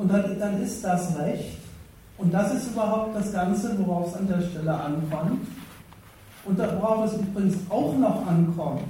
Und 0.00 0.10
dann, 0.10 0.38
dann 0.38 0.62
ist 0.62 0.82
das 0.82 1.18
Recht. 1.18 1.58
Und 2.16 2.32
das 2.32 2.54
ist 2.54 2.72
überhaupt 2.72 3.14
das 3.14 3.32
Ganze, 3.32 3.76
worauf 3.78 4.08
es 4.08 4.14
an 4.14 4.26
der 4.26 4.40
Stelle 4.40 4.72
ankommt. 4.72 5.46
Und 6.46 6.58
worauf 6.58 7.04
es 7.04 7.20
übrigens 7.20 7.56
auch 7.68 7.94
noch 7.98 8.26
ankommt, 8.26 8.88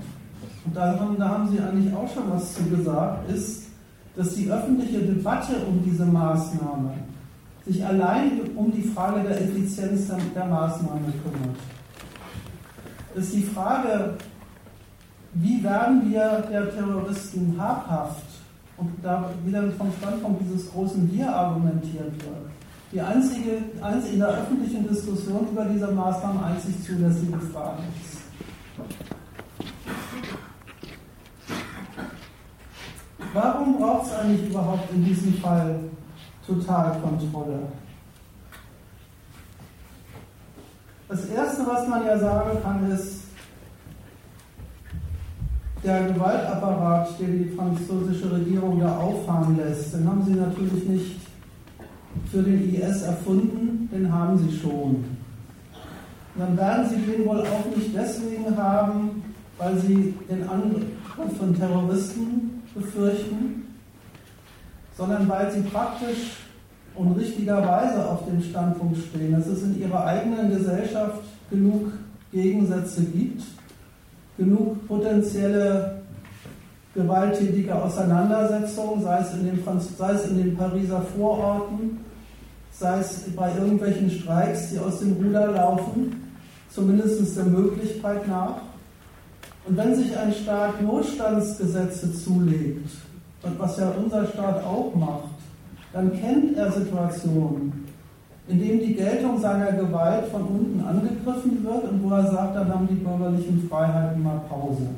und 0.64 0.76
da 0.76 0.98
haben, 1.00 1.16
da 1.18 1.28
haben 1.28 1.48
Sie 1.50 1.58
eigentlich 1.58 1.92
auch 1.92 2.08
schon 2.12 2.30
was 2.30 2.54
zu 2.54 2.62
gesagt, 2.64 3.28
ist, 3.30 3.64
dass 4.14 4.34
die 4.34 4.50
öffentliche 4.50 5.00
Debatte 5.00 5.54
um 5.66 5.82
diese 5.84 6.04
Maßnahme 6.04 6.92
sich 7.66 7.84
allein 7.84 8.42
um 8.54 8.70
die 8.70 8.82
Frage 8.82 9.22
der 9.22 9.40
Effizienz 9.40 10.08
der 10.34 10.44
Maßnahme 10.44 11.12
kümmert. 11.22 11.56
Ist 13.16 13.34
die 13.34 13.42
Frage, 13.42 14.14
wie 15.34 15.62
werden 15.64 16.08
wir 16.08 16.44
der 16.50 16.72
Terroristen 16.72 17.56
habhaft? 17.58 18.29
Und 18.80 18.96
da 19.02 19.28
wieder 19.44 19.70
vom 19.72 19.92
Standpunkt 19.98 20.40
dieses 20.42 20.70
großen 20.72 21.12
Wir 21.12 21.28
argumentiert 21.28 22.12
wird. 22.24 22.50
Die 22.92 23.00
einzige, 23.00 23.58
einzige 23.82 24.14
in 24.14 24.18
der 24.20 24.28
öffentlichen 24.28 24.88
Diskussion 24.88 25.48
über 25.52 25.66
diese 25.66 25.88
Maßnahmen 25.88 26.42
einzig 26.42 26.82
zulässige 26.82 27.38
Frage 27.38 27.82
ist. 28.00 28.20
Warum 33.34 33.78
braucht 33.78 34.06
es 34.06 34.12
eigentlich 34.14 34.50
überhaupt 34.50 34.90
in 34.92 35.04
diesem 35.04 35.34
Fall 35.34 35.78
Totalkontrolle? 36.46 37.60
Das 41.08 41.26
Erste, 41.26 41.66
was 41.66 41.86
man 41.86 42.06
ja 42.06 42.18
sagen 42.18 42.58
kann, 42.62 42.90
ist, 42.90 43.19
der 45.82 46.12
Gewaltapparat, 46.12 47.18
den 47.18 47.44
die 47.44 47.56
französische 47.56 48.30
Regierung 48.32 48.80
da 48.80 48.98
auffahren 48.98 49.56
lässt, 49.56 49.94
den 49.94 50.06
haben 50.06 50.24
sie 50.24 50.32
natürlich 50.32 50.84
nicht 50.88 51.20
für 52.30 52.42
den 52.42 52.74
IS 52.74 53.02
erfunden, 53.02 53.88
den 53.92 54.12
haben 54.12 54.38
sie 54.38 54.56
schon. 54.56 55.04
Dann 56.36 56.56
werden 56.56 56.88
sie 56.88 56.96
den 56.96 57.26
wohl 57.26 57.40
auch 57.40 57.76
nicht 57.76 57.96
deswegen 57.96 58.56
haben, 58.56 59.22
weil 59.58 59.76
sie 59.78 60.14
den 60.28 60.48
Angriff 60.48 60.84
von 61.38 61.54
Terroristen 61.54 62.62
befürchten, 62.74 63.66
sondern 64.96 65.28
weil 65.28 65.50
sie 65.50 65.62
praktisch 65.62 66.36
und 66.94 67.12
richtigerweise 67.12 68.08
auf 68.08 68.26
dem 68.26 68.42
Standpunkt 68.42 68.98
stehen, 68.98 69.32
dass 69.32 69.46
es 69.46 69.62
in 69.62 69.80
ihrer 69.80 70.04
eigenen 70.04 70.50
Gesellschaft 70.50 71.22
genug 71.50 71.92
Gegensätze 72.32 73.02
gibt, 73.04 73.42
genug 74.40 74.88
potenzielle 74.88 76.00
gewalttätige 76.94 77.74
Auseinandersetzungen, 77.74 79.02
sei 79.02 79.20
es 79.20 79.34
in 79.34 79.44
den, 79.44 79.62
sei 79.96 80.12
es 80.12 80.26
in 80.28 80.38
den 80.38 80.56
Pariser 80.56 81.02
Vororten, 81.14 82.00
sei 82.72 82.98
es 83.00 83.26
bei 83.36 83.52
irgendwelchen 83.54 84.10
Streiks, 84.10 84.70
die 84.70 84.78
aus 84.78 85.00
dem 85.00 85.12
Ruder 85.12 85.48
laufen, 85.52 86.32
zumindest 86.70 87.36
der 87.36 87.44
Möglichkeit 87.44 88.26
nach. 88.26 88.62
Und 89.66 89.76
wenn 89.76 89.94
sich 89.94 90.16
ein 90.16 90.32
Staat 90.32 90.82
Notstandsgesetze 90.82 92.12
zulegt, 92.14 92.90
was 93.58 93.76
ja 93.76 93.90
unser 94.02 94.26
Staat 94.26 94.64
auch 94.64 94.94
macht, 94.94 95.28
dann 95.92 96.12
kennt 96.18 96.56
er 96.56 96.72
Situationen, 96.72 97.79
in 98.50 98.58
denen 98.58 98.80
die 98.80 98.94
Geltung 98.94 99.40
seiner 99.40 99.72
Gewalt 99.72 100.26
von 100.26 100.42
unten 100.42 100.84
angegriffen 100.84 101.62
wird 101.62 101.84
und 101.84 102.02
wo 102.02 102.10
er 102.10 102.30
sagt, 102.30 102.56
dann 102.56 102.68
haben 102.68 102.88
die 102.88 102.94
bürgerlichen 102.94 103.68
Freiheiten 103.68 104.22
mal 104.22 104.40
Pause. 104.48 104.88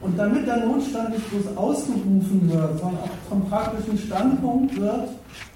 Und 0.00 0.18
damit 0.18 0.46
der 0.46 0.64
Notstand 0.64 1.10
nicht 1.10 1.28
bloß 1.30 1.56
ausgerufen 1.56 2.50
wird, 2.50 2.78
sondern 2.78 3.02
auch 3.02 3.28
vom 3.28 3.48
praktischen 3.48 3.98
Standpunkt 3.98 4.78
wird, 4.80 5.08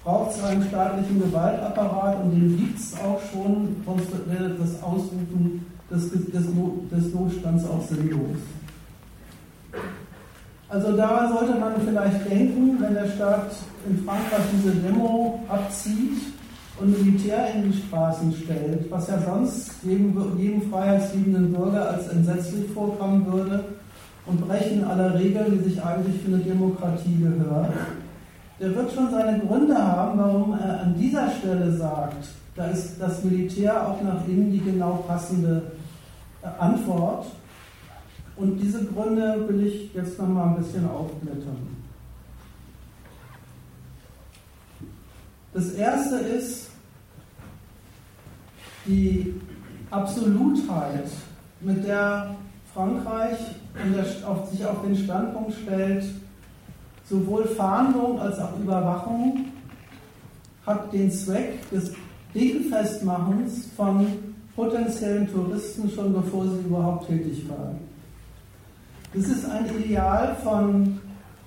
braucht 0.03 0.35
es 0.35 0.43
einen 0.43 0.63
staatlichen 0.63 1.19
Gewaltapparat 1.19 2.23
und 2.23 2.31
den 2.31 2.57
gibt 2.57 2.79
es 2.79 2.93
auch 2.99 3.19
schon, 3.31 3.75
sonst 3.85 4.09
wäre 4.27 4.49
das 4.49 4.83
Ausrufen 4.83 5.65
des, 5.89 6.11
des, 6.11 6.31
des 6.31 7.13
Notstands 7.13 7.65
auch 7.65 7.81
sinnlos. 7.87 8.37
Also 10.69 10.95
daran 10.95 11.33
sollte 11.33 11.59
man 11.59 11.73
vielleicht 11.85 12.29
denken, 12.29 12.77
wenn 12.79 12.93
der 12.93 13.07
Staat 13.07 13.51
in 13.87 13.97
Frankreich 14.05 14.45
diese 14.53 14.71
Demo 14.71 15.43
abzieht 15.49 16.17
und 16.81 16.91
Militär 16.91 17.53
in 17.53 17.71
die 17.71 17.77
Straßen 17.77 18.33
stellt, 18.33 18.89
was 18.89 19.07
ja 19.07 19.21
sonst 19.21 19.71
jedem, 19.83 20.15
jedem 20.37 20.61
freiheitsliebenden 20.63 21.53
Bürger 21.53 21.91
als 21.91 22.07
entsetzlich 22.07 22.71
vorkommen 22.71 23.25
würde 23.31 23.63
und 24.25 24.47
Brechen 24.47 24.83
aller 24.83 25.13
Regeln, 25.19 25.59
die 25.59 25.69
sich 25.69 25.83
eigentlich 25.83 26.21
für 26.21 26.33
eine 26.33 26.43
Demokratie 26.43 27.17
gehört. 27.17 27.71
Der 28.59 28.75
wird 28.75 28.91
schon 28.91 29.11
seine 29.11 29.39
Gründe 29.39 29.77
haben, 29.77 30.19
warum 30.19 30.53
er 30.53 30.81
an 30.81 30.95
dieser 30.97 31.29
Stelle 31.31 31.71
sagt, 31.71 32.27
da 32.55 32.67
ist 32.67 32.99
das 32.99 33.23
Militär 33.23 33.87
auch 33.87 34.01
nach 34.01 34.27
innen 34.27 34.51
die 34.51 34.59
genau 34.59 35.03
passende 35.07 35.63
Antwort. 36.59 37.27
Und 38.35 38.57
diese 38.57 38.85
Gründe 38.85 39.45
will 39.47 39.67
ich 39.67 39.93
jetzt 39.93 40.17
noch 40.17 40.27
mal 40.27 40.49
ein 40.49 40.57
bisschen 40.57 40.87
aufblättern. 40.89 41.81
Das 45.53 45.73
erste 45.73 46.15
ist 46.15 46.70
die 48.85 49.33
Absolutheit, 49.89 51.09
mit 51.59 51.85
der 51.85 52.35
Frankreich 52.73 53.37
sich 54.49 54.65
auf 54.65 54.81
den 54.83 54.95
Standpunkt 54.95 55.53
stellt, 55.53 56.05
sowohl 57.09 57.45
Fahndung 57.45 58.19
als 58.19 58.39
auch 58.39 58.57
Überwachung 58.59 59.45
hat 60.65 60.93
den 60.93 61.11
Zweck 61.11 61.69
des 61.69 61.93
Dingfestmachens 62.33 63.67
von 63.75 64.07
potenziellen 64.55 65.31
Touristen 65.31 65.89
schon 65.89 66.13
bevor 66.13 66.45
sie 66.45 66.59
überhaupt 66.65 67.07
tätig 67.07 67.49
waren. 67.49 67.79
Das 69.13 69.25
ist 69.25 69.49
ein 69.49 69.65
Ideal 69.77 70.35
von 70.41 70.99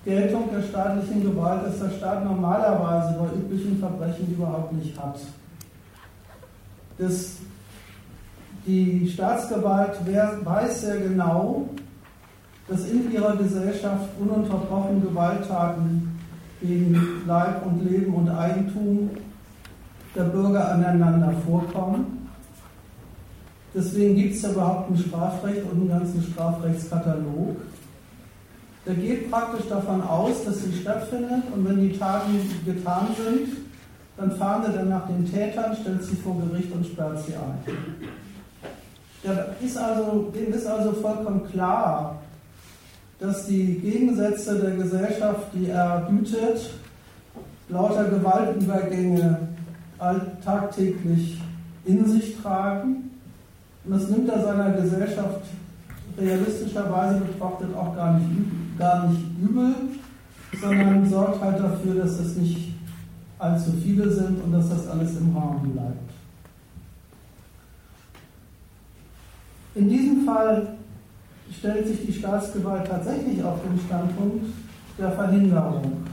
Geltung 0.04 0.50
der 0.52 0.62
staatlichen 0.62 1.22
Gewalt, 1.22 1.62
das 1.64 1.78
der 1.78 1.96
Staat 1.96 2.24
normalerweise 2.24 3.18
bei 3.18 3.38
üblichen 3.38 3.78
Verbrechen 3.78 4.34
überhaupt 4.34 4.72
nicht 4.74 4.98
hat. 5.00 5.18
Das, 6.98 7.36
die 8.66 9.10
Staatsgewalt 9.12 9.98
weiß 10.06 10.80
sehr 10.82 10.98
genau, 10.98 11.68
dass 12.68 12.86
in 12.86 13.12
ihrer 13.12 13.36
Gesellschaft 13.36 14.08
ununterbrochen 14.18 15.02
Gewalttaten 15.02 16.18
gegen 16.60 17.22
Leib 17.26 17.66
und 17.66 17.84
Leben 17.84 18.14
und 18.14 18.30
Eigentum 18.30 19.10
der 20.14 20.24
Bürger 20.24 20.72
aneinander 20.72 21.34
vorkommen 21.46 22.24
Deswegen 23.74 24.14
gibt 24.14 24.36
es 24.36 24.42
ja 24.42 24.50
überhaupt 24.50 24.90
ein 24.90 24.96
Strafrecht 24.96 25.62
und 25.64 25.80
einen 25.80 25.88
ganzen 25.88 26.22
Strafrechtskatalog. 26.22 27.56
Der 28.86 28.94
geht 28.94 29.30
praktisch 29.30 29.66
davon 29.68 30.00
aus, 30.02 30.44
dass 30.44 30.62
sie 30.62 30.80
stattfindet 30.80 31.42
und 31.52 31.68
wenn 31.68 31.80
die 31.80 31.98
Taten 31.98 32.38
getan 32.64 33.08
sind, 33.16 33.63
dann 34.16 34.32
fahndet 34.32 34.76
er 34.76 34.84
nach 34.84 35.06
den 35.06 35.30
Tätern, 35.30 35.76
stellt 35.80 36.02
sie 36.04 36.16
vor 36.16 36.40
Gericht 36.40 36.72
und 36.72 36.86
sperrt 36.86 37.18
sie 37.26 37.34
ein. 37.34 37.58
Der 39.24 39.56
ist 39.60 39.76
also, 39.76 40.30
dem 40.34 40.52
ist 40.52 40.66
also 40.66 40.92
vollkommen 40.92 41.48
klar, 41.50 42.22
dass 43.18 43.46
die 43.46 43.78
Gegensätze 43.80 44.58
der 44.58 44.72
Gesellschaft, 44.72 45.48
die 45.54 45.70
er 45.70 46.08
hütet, 46.10 46.70
lauter 47.68 48.04
Gewaltübergänge 48.04 49.48
tagtäglich 50.44 51.40
in 51.86 52.06
sich 52.06 52.36
tragen 52.42 53.10
und 53.84 53.92
das 53.92 54.08
nimmt 54.08 54.28
er 54.28 54.42
seiner 54.42 54.70
Gesellschaft 54.72 55.42
realistischerweise 56.18 57.20
betrachtet 57.20 57.74
auch 57.74 57.94
gar 57.94 58.18
nicht, 58.18 58.78
gar 58.78 59.08
nicht 59.08 59.20
übel, 59.42 59.74
sondern 60.60 61.08
sorgt 61.08 61.42
halt 61.42 61.58
dafür, 61.58 61.94
dass 61.94 62.18
es 62.18 62.36
nicht 62.36 62.73
allzu 63.38 63.72
viele 63.82 64.10
sind 64.10 64.42
und 64.42 64.52
dass 64.52 64.68
das 64.68 64.88
alles 64.88 65.16
im 65.18 65.36
Rahmen 65.36 65.72
bleibt. 65.72 66.10
In 69.74 69.88
diesem 69.88 70.24
Fall 70.24 70.76
stellt 71.52 71.86
sich 71.86 72.06
die 72.06 72.12
Staatsgewalt 72.12 72.86
tatsächlich 72.86 73.42
auf 73.42 73.58
den 73.62 73.78
Standpunkt 73.86 74.46
der 74.98 75.10
Verhinderung, 75.12 76.04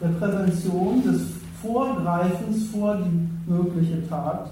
der 0.00 0.08
Prävention, 0.08 1.02
des 1.02 1.22
Vorgreifens 1.60 2.68
vor 2.68 2.96
die 2.96 3.50
mögliche 3.50 4.08
Tat. 4.08 4.50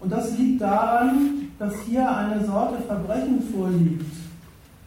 Und 0.00 0.12
das 0.12 0.36
liegt 0.36 0.60
daran, 0.60 1.48
dass 1.58 1.74
hier 1.86 2.14
eine 2.14 2.44
Sorte 2.44 2.82
Verbrechen 2.82 3.42
vorliegt, 3.54 4.12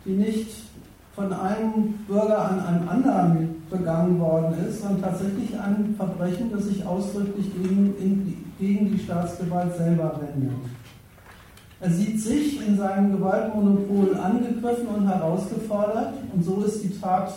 die 0.05 0.11
nicht 0.11 0.51
von 1.15 1.31
einem 1.33 1.93
Bürger 2.07 2.49
an 2.51 2.59
einen 2.59 2.87
anderen 2.87 3.54
begangen 3.69 4.19
worden 4.19 4.55
ist, 4.67 4.81
sondern 4.81 5.01
tatsächlich 5.01 5.57
ein 5.59 5.95
Verbrechen, 5.97 6.51
das 6.51 6.65
sich 6.65 6.85
ausdrücklich 6.85 7.47
gegen, 7.53 7.95
in, 7.99 8.45
gegen 8.59 8.91
die 8.91 8.99
Staatsgewalt 8.99 9.75
selber 9.75 10.19
wendet. 10.21 10.53
Er 11.79 11.89
sieht 11.89 12.21
sich 12.21 12.65
in 12.65 12.77
seinem 12.77 13.11
Gewaltmonopol 13.17 14.15
angegriffen 14.15 14.87
und 14.87 15.07
herausgefordert, 15.07 16.13
und 16.33 16.43
so 16.43 16.63
ist 16.63 16.83
die 16.83 16.99
Tat 16.99 17.33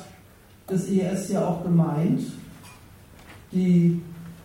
des 0.71 0.89
IS 0.89 1.31
ja 1.31 1.47
auch 1.47 1.63
gemeint. 1.65 2.21
Die 3.53 4.01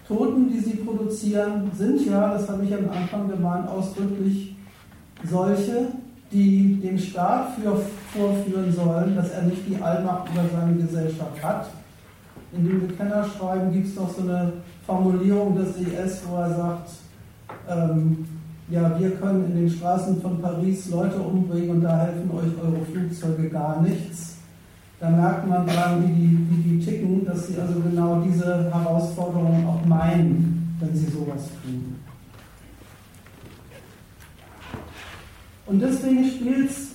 Toten, 0.07 0.49
die 0.49 0.59
sie 0.59 0.77
produzieren, 0.77 1.71
sind 1.77 2.05
ja, 2.05 2.33
das 2.33 2.49
habe 2.49 2.65
ich 2.65 2.73
am 2.73 2.89
Anfang 2.89 3.29
gemeint, 3.29 3.67
ausdrücklich 3.67 4.55
solche, 5.29 5.87
die 6.33 6.79
dem 6.81 6.97
Staat 6.97 7.55
für, 7.55 7.79
vorführen 8.11 8.71
sollen, 8.71 9.15
dass 9.15 9.29
er 9.31 9.43
nicht 9.43 9.67
die 9.67 9.81
Allmacht 9.81 10.29
über 10.33 10.43
seine 10.51 10.75
Gesellschaft 10.75 11.41
hat. 11.41 11.67
In 12.51 12.67
dem 12.67 12.87
Bekennerschreiben 12.87 13.71
gibt 13.71 13.87
es 13.87 13.95
noch 13.95 14.13
so 14.13 14.21
eine 14.21 14.53
Formulierung 14.85 15.55
des 15.55 15.77
IS, 15.77 16.23
wo 16.27 16.37
er 16.37 16.49
sagt, 16.49 16.89
ähm, 17.69 18.25
ja, 18.69 18.99
wir 18.99 19.11
können 19.11 19.45
in 19.45 19.55
den 19.55 19.69
Straßen 19.69 20.21
von 20.21 20.41
Paris 20.41 20.89
Leute 20.89 21.17
umbringen 21.17 21.69
und 21.71 21.81
da 21.81 21.97
helfen 21.97 22.31
euch 22.31 22.51
eure 22.63 22.85
Flugzeuge 22.85 23.49
gar 23.49 23.81
nichts. 23.81 24.37
Da 24.99 25.09
merkt 25.09 25.47
man 25.47 25.67
dran, 25.67 26.03
wie 26.03 26.13
die, 26.13 26.47
wie 26.49 26.69
die 26.69 26.85
ticken, 26.85 27.25
dass 27.25 27.47
sie 27.47 27.59
also 27.59 27.79
genau 27.81 28.21
diese 28.21 28.71
Herausforderungen 28.73 29.67
auch 29.67 29.85
meinen, 29.85 30.77
wenn 30.79 30.95
sie 30.95 31.07
sowas 31.07 31.49
tun. 31.61 31.92
Und 35.65 35.79
deswegen 35.79 36.25
spielt 36.25 36.69
es 36.69 36.89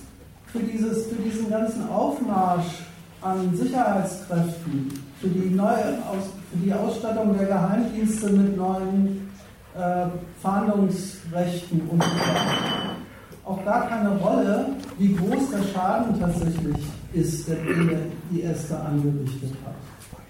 für, 0.47 0.59
für 0.59 1.21
diesen 1.23 1.49
ganzen 1.49 1.89
Aufmarsch 1.89 2.83
an 3.21 3.55
Sicherheitskräften, 3.55 4.93
für 5.19 5.27
die, 5.27 5.49
neue 5.49 5.97
Aus, 6.07 6.29
für 6.51 6.57
die 6.63 6.73
Ausstattung 6.73 7.37
der 7.37 7.47
Geheimdienste 7.47 8.29
mit 8.29 8.55
neuen 8.55 9.29
äh, 9.75 10.05
Fahndungsrechten 10.41 11.81
und 11.89 12.03
auch 13.45 13.65
gar 13.65 13.89
keine 13.89 14.09
Rolle, 14.17 14.67
wie 14.97 15.15
groß 15.15 15.51
der 15.51 15.63
Schaden 15.73 16.19
tatsächlich 16.19 16.77
ist, 17.13 17.47
der 17.47 17.57
IS 18.31 18.69
da 18.69 18.83
angerichtet 18.83 19.53
hat. 19.65 19.73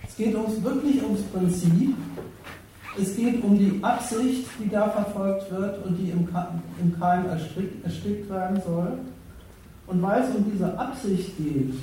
Es 0.07 0.15
geht 0.15 0.35
uns 0.35 0.63
wirklich 0.63 1.03
ums 1.03 1.21
Prinzip. 1.23 1.95
Es 2.97 3.15
geht 3.15 3.43
um 3.43 3.57
die 3.57 3.79
Absicht, 3.83 4.47
die 4.59 4.69
da 4.69 4.89
verfolgt 4.89 5.51
wird 5.51 5.85
und 5.85 5.95
die 5.97 6.09
im, 6.11 6.27
Keim 6.99 7.25
erstickt, 7.27 7.83
erstickt 7.85 8.29
werden 8.29 8.61
soll. 8.65 8.93
Und 9.87 10.01
weil 10.01 10.23
es 10.23 10.35
um 10.35 10.45
diese 10.51 10.77
Absicht 10.77 11.37
geht, 11.37 11.73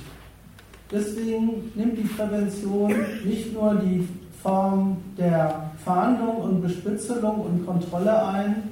deswegen 0.91 1.71
nimmt 1.75 1.97
die 1.97 2.07
Prävention 2.07 2.93
nicht 3.25 3.53
nur 3.53 3.75
die 3.75 4.07
Form 4.41 4.97
der 5.17 5.71
Fahndung 5.83 6.37
und 6.37 6.61
Bespitzelung 6.61 7.41
und 7.41 7.65
Kontrolle 7.65 8.25
ein, 8.27 8.63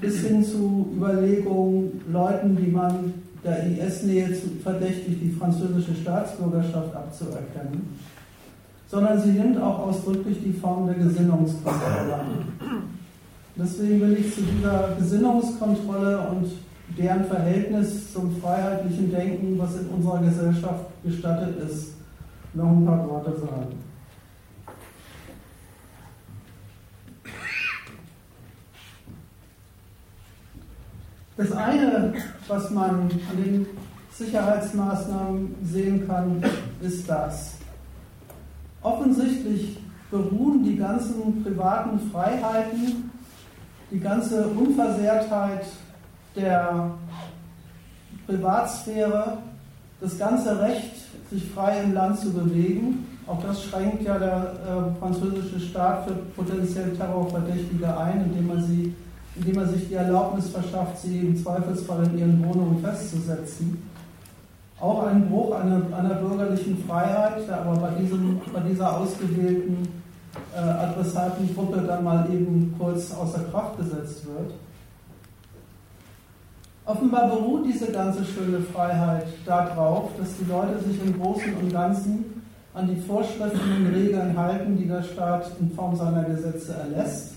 bis 0.00 0.20
hin 0.20 0.44
zu 0.44 0.92
Überlegungen, 0.96 2.00
Leuten, 2.12 2.56
die 2.56 2.70
man 2.70 3.14
der 3.44 3.66
IS-Nähe 3.66 4.36
verdächtigt, 4.62 5.22
die 5.22 5.30
französische 5.30 5.94
Staatsbürgerschaft 5.94 6.94
abzuerkennen, 6.94 7.96
sondern 8.90 9.20
sie 9.20 9.30
nimmt 9.30 9.60
auch 9.62 9.78
ausdrücklich 9.78 10.38
die 10.44 10.52
Form 10.52 10.86
der 10.86 10.96
Gesinnungskontrolle 10.96 12.14
an. 12.14 12.90
Deswegen 13.54 14.00
will 14.00 14.18
ich 14.18 14.34
zu 14.34 14.42
dieser 14.42 14.96
Gesinnungskontrolle 14.98 16.18
und 16.28 16.50
deren 16.98 17.24
Verhältnis 17.26 18.12
zum 18.12 18.40
freiheitlichen 18.40 19.12
Denken, 19.12 19.58
was 19.58 19.76
in 19.76 19.86
unserer 19.88 20.18
Gesellschaft 20.18 20.86
gestattet 21.04 21.56
ist, 21.68 21.94
noch 22.52 22.66
ein 22.66 22.84
paar 22.84 23.08
Worte 23.08 23.38
sagen. 23.38 23.78
Das 31.36 31.52
eine, 31.52 32.12
was 32.48 32.70
man 32.70 32.90
an 32.90 33.42
den 33.42 33.66
Sicherheitsmaßnahmen 34.12 35.54
sehen 35.62 36.06
kann, 36.06 36.42
ist 36.82 37.08
das. 37.08 37.59
Offensichtlich 38.82 39.78
beruhen 40.10 40.64
die 40.64 40.76
ganzen 40.76 41.42
privaten 41.42 42.00
Freiheiten, 42.10 43.10
die 43.90 44.00
ganze 44.00 44.48
Unversehrtheit 44.48 45.66
der 46.34 46.90
Privatsphäre, 48.26 49.38
das 50.00 50.18
ganze 50.18 50.60
Recht, 50.60 50.94
sich 51.30 51.44
frei 51.50 51.82
im 51.82 51.94
Land 51.94 52.18
zu 52.18 52.32
bewegen. 52.32 53.06
Auch 53.26 53.42
das 53.42 53.62
schränkt 53.62 54.02
ja 54.02 54.18
der 54.18 54.36
äh, 54.36 54.98
französische 54.98 55.60
Staat 55.60 56.06
für 56.06 56.14
potenziell 56.14 56.96
Terrorverdächtige 56.96 57.96
ein, 57.96 58.24
indem 58.24 58.48
man 58.48 58.62
sie 58.64 58.94
indem 59.36 59.58
er 59.58 59.68
sich 59.68 59.88
die 59.88 59.94
Erlaubnis 59.94 60.48
verschafft, 60.48 60.98
sie 60.98 61.18
im 61.18 61.36
Zweifelsfall 61.36 62.04
in 62.06 62.18
ihren 62.18 62.44
Wohnungen 62.44 62.82
festzusetzen. 62.82 63.89
Auch 64.80 65.06
ein 65.06 65.28
Bruch 65.28 65.52
einer, 65.52 65.82
einer 65.96 66.14
bürgerlichen 66.14 66.82
Freiheit, 66.86 67.46
der 67.46 67.60
aber 67.60 67.76
bei, 67.76 67.90
diesem, 68.00 68.40
bei 68.52 68.60
dieser 68.60 68.98
ausgewählten 68.98 69.86
äh, 70.54 70.58
Adressatengruppe 70.58 71.82
dann 71.86 72.02
mal 72.02 72.26
eben 72.32 72.74
kurz 72.78 73.12
außer 73.12 73.44
Kraft 73.50 73.76
gesetzt 73.78 74.24
wird. 74.26 74.52
Offenbar 76.86 77.28
beruht 77.28 77.66
diese 77.66 77.92
ganze 77.92 78.24
schöne 78.24 78.60
Freiheit 78.60 79.26
darauf, 79.44 80.10
dass 80.18 80.36
die 80.38 80.50
Leute 80.50 80.80
sich 80.80 81.00
im 81.04 81.20
Großen 81.20 81.54
und 81.54 81.72
Ganzen 81.72 82.42
an 82.72 82.88
die 82.88 83.00
Vorschriften 83.00 83.86
und 83.86 83.94
Regeln 83.94 84.36
halten, 84.36 84.78
die 84.78 84.88
der 84.88 85.02
Staat 85.02 85.50
in 85.60 85.70
Form 85.72 85.94
seiner 85.94 86.24
Gesetze 86.24 86.74
erlässt 86.74 87.34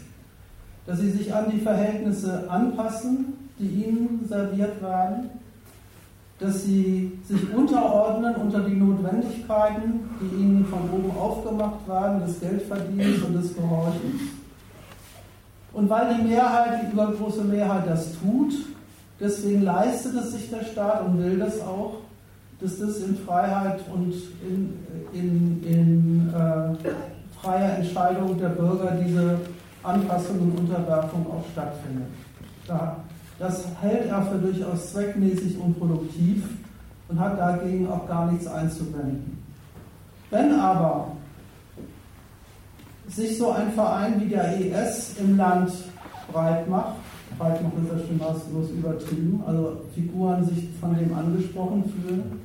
dass 0.86 1.00
sie 1.00 1.12
sich 1.12 1.34
an 1.34 1.46
die 1.52 1.60
Verhältnisse 1.60 2.50
anpassen, 2.50 3.34
die 3.60 3.68
ihnen 3.68 4.26
serviert 4.28 4.82
werden, 4.82 5.30
dass 6.40 6.64
sie 6.64 7.12
sich 7.26 7.54
unterordnen 7.54 8.36
unter 8.36 8.62
die 8.62 8.76
Notwendigkeiten, 8.76 10.10
die 10.20 10.42
ihnen 10.42 10.66
von 10.66 10.90
oben 10.92 11.16
aufgemacht 11.18 11.88
werden, 11.88 12.26
des 12.26 12.40
Geldverdienens 12.40 13.24
und 13.24 13.34
des 13.34 13.56
Gehorchens. 13.56 14.22
Und 15.74 15.90
weil 15.90 16.16
die 16.16 16.24
Mehrheit, 16.24 16.82
die 16.84 16.92
übergroße 16.92 17.44
Mehrheit 17.44 17.88
das 17.88 18.20
tut, 18.20 18.54
deswegen 19.20 19.64
leistet 19.64 20.16
es 20.16 20.32
sich 20.34 20.50
der 20.50 20.64
Staat 20.64 21.06
und 21.06 21.18
will 21.18 21.40
das 21.40 21.60
auch, 21.62 21.96
dass 22.60 22.80
das 22.80 23.00
in 23.00 23.18
Freiheit 23.18 23.80
und 23.92 24.14
in, 24.48 24.74
in, 25.14 25.64
in 25.64 26.34
äh, 26.34 26.90
freier 27.42 27.78
Entscheidung 27.78 28.40
der 28.40 28.50
Bürger 28.50 28.98
diese 29.04 29.40
Anpassung 29.82 30.40
und 30.40 30.60
Unterwerfung 30.60 31.26
auch 31.28 31.44
stattfindet. 31.52 32.08
Das 33.40 33.66
hält 33.82 34.08
er 34.08 34.22
für 34.24 34.38
durchaus 34.38 34.92
zweckmäßig 34.92 35.58
und 35.60 35.78
produktiv 35.80 36.44
und 37.08 37.20
hat 37.20 37.38
dagegen 37.38 37.90
auch 37.90 38.08
gar 38.08 38.32
nichts 38.32 38.48
einzuwenden. 38.48 39.44
Wenn 40.30 40.60
aber 40.60 41.12
sich 43.08 43.38
so 43.38 43.52
ein 43.52 43.72
Verein 43.74 44.22
wie 44.22 44.30
der 44.30 44.60
ES 44.60 45.18
im 45.20 45.38
Land 45.38 45.72
breit 46.32 46.68
macht, 46.70 46.96
breit 47.38 47.62
macht 47.62 47.74
ist 47.84 47.92
ja 47.92 48.08
schon 48.08 48.18
maßlos 48.18 48.70
übertrieben, 48.72 49.44
also 49.46 49.82
Figuren 49.94 50.46
sich 50.46 50.70
von 50.80 50.96
dem 50.98 51.14
angesprochen 51.14 51.84
fühlen, 51.84 52.42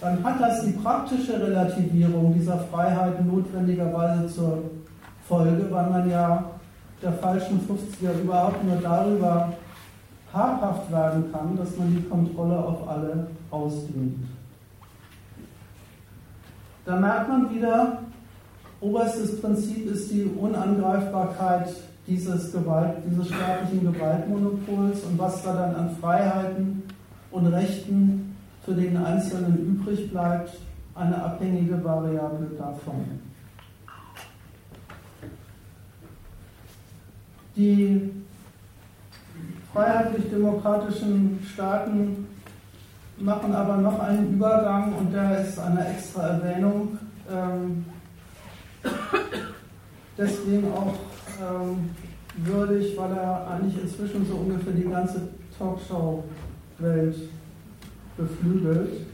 dann 0.00 0.22
hat 0.24 0.40
das 0.40 0.64
die 0.64 0.72
praktische 0.72 1.38
Relativierung 1.38 2.32
dieser 2.32 2.58
Freiheit 2.70 3.24
notwendigerweise 3.26 4.28
zur 4.28 4.62
Folge, 5.28 5.66
weil 5.70 5.90
man 5.90 6.08
ja 6.08 6.44
der 7.02 7.12
falschen 7.14 7.60
50er 7.60 8.22
überhaupt 8.22 8.64
nur 8.64 8.76
darüber 8.76 9.52
habhaft 10.32 10.90
werden 10.90 11.32
kann, 11.32 11.56
dass 11.56 11.76
man 11.76 11.94
die 11.94 12.02
Kontrolle 12.02 12.58
auf 12.58 12.88
alle 12.88 13.28
ausdehnt. 13.50 14.26
Da 16.84 16.96
merkt 16.96 17.28
man 17.28 17.54
wieder, 17.54 17.98
oberstes 18.80 19.40
Prinzip 19.40 19.90
ist 19.90 20.10
die 20.10 20.24
Unangreifbarkeit 20.24 21.74
dieses, 22.06 22.52
Gewalt, 22.52 22.96
dieses 23.08 23.28
staatlichen 23.28 23.92
Gewaltmonopols 23.92 25.04
und 25.04 25.18
was 25.18 25.42
da 25.42 25.54
dann 25.54 25.74
an 25.74 25.96
Freiheiten 26.00 26.82
und 27.30 27.46
Rechten 27.46 28.36
für 28.64 28.74
den 28.74 28.96
Einzelnen 28.96 29.58
übrig 29.58 30.10
bleibt, 30.10 30.56
eine 30.94 31.22
abhängige 31.22 31.82
Variable 31.82 32.48
davon. 32.58 33.20
Die 37.56 38.10
freiheitlich-demokratischen 39.72 41.46
Staaten 41.52 42.26
machen 43.18 43.54
aber 43.54 43.76
noch 43.76 44.00
einen 44.00 44.34
Übergang 44.34 44.94
und 44.94 45.12
der 45.12 45.40
ist 45.40 45.58
eine 45.58 45.86
extra 45.88 46.28
Erwähnung. 46.28 46.98
Ähm, 47.30 47.84
deswegen 50.16 50.72
auch 50.72 50.94
ähm, 51.40 51.90
würdig, 52.36 52.96
weil 52.96 53.12
er 53.12 53.46
eigentlich 53.50 53.82
inzwischen 53.82 54.26
so 54.26 54.36
ungefähr 54.36 54.72
die 54.72 54.88
ganze 54.88 55.28
Talkshow-Welt 55.58 57.16
beflügelt. 58.16 59.06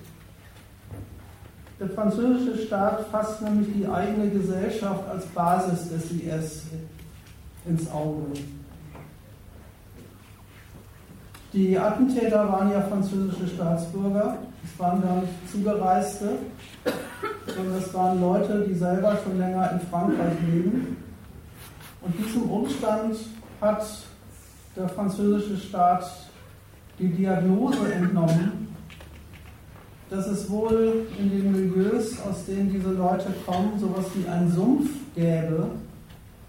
Der 1.78 1.91
französische 1.91 2.66
Staat 2.66 3.07
fasst 3.11 3.43
nämlich 3.43 3.69
die 3.74 3.87
eigene 3.87 4.31
Gesellschaft 4.31 5.07
als 5.09 5.27
Basis 5.27 5.91
des 5.91 6.11
IS 6.12 6.62
ins 7.66 7.91
Auge. 7.91 8.23
Die 11.57 11.78
Attentäter 11.78 12.53
waren 12.53 12.70
ja 12.70 12.83
französische 12.83 13.47
Staatsbürger, 13.47 14.37
es 14.62 14.78
waren 14.78 15.01
gar 15.01 15.23
nicht 15.23 15.33
Zugereiste, 15.51 16.33
sondern 17.47 17.78
es 17.78 17.95
waren 17.95 18.20
Leute, 18.20 18.66
die 18.69 18.74
selber 18.74 19.16
schon 19.24 19.39
länger 19.39 19.70
in 19.73 19.81
Frankreich 19.89 20.35
leben. 20.47 20.99
Und 22.03 22.15
diesem 22.19 22.43
Umstand 22.43 23.16
hat 23.59 23.87
der 24.77 24.87
französische 24.91 25.57
Staat 25.57 26.05
die 26.99 27.09
Diagnose 27.09 27.91
entnommen, 27.91 28.69
dass 30.11 30.27
es 30.27 30.51
wohl 30.51 31.07
in 31.19 31.31
den 31.31 31.53
Milieus, 31.53 32.20
aus 32.20 32.45
denen 32.45 32.70
diese 32.70 32.91
Leute 32.91 33.33
kommen, 33.47 33.78
sowas 33.78 34.05
wie 34.15 34.28
einen 34.28 34.53
Sumpf 34.53 34.91
gäbe, 35.15 35.70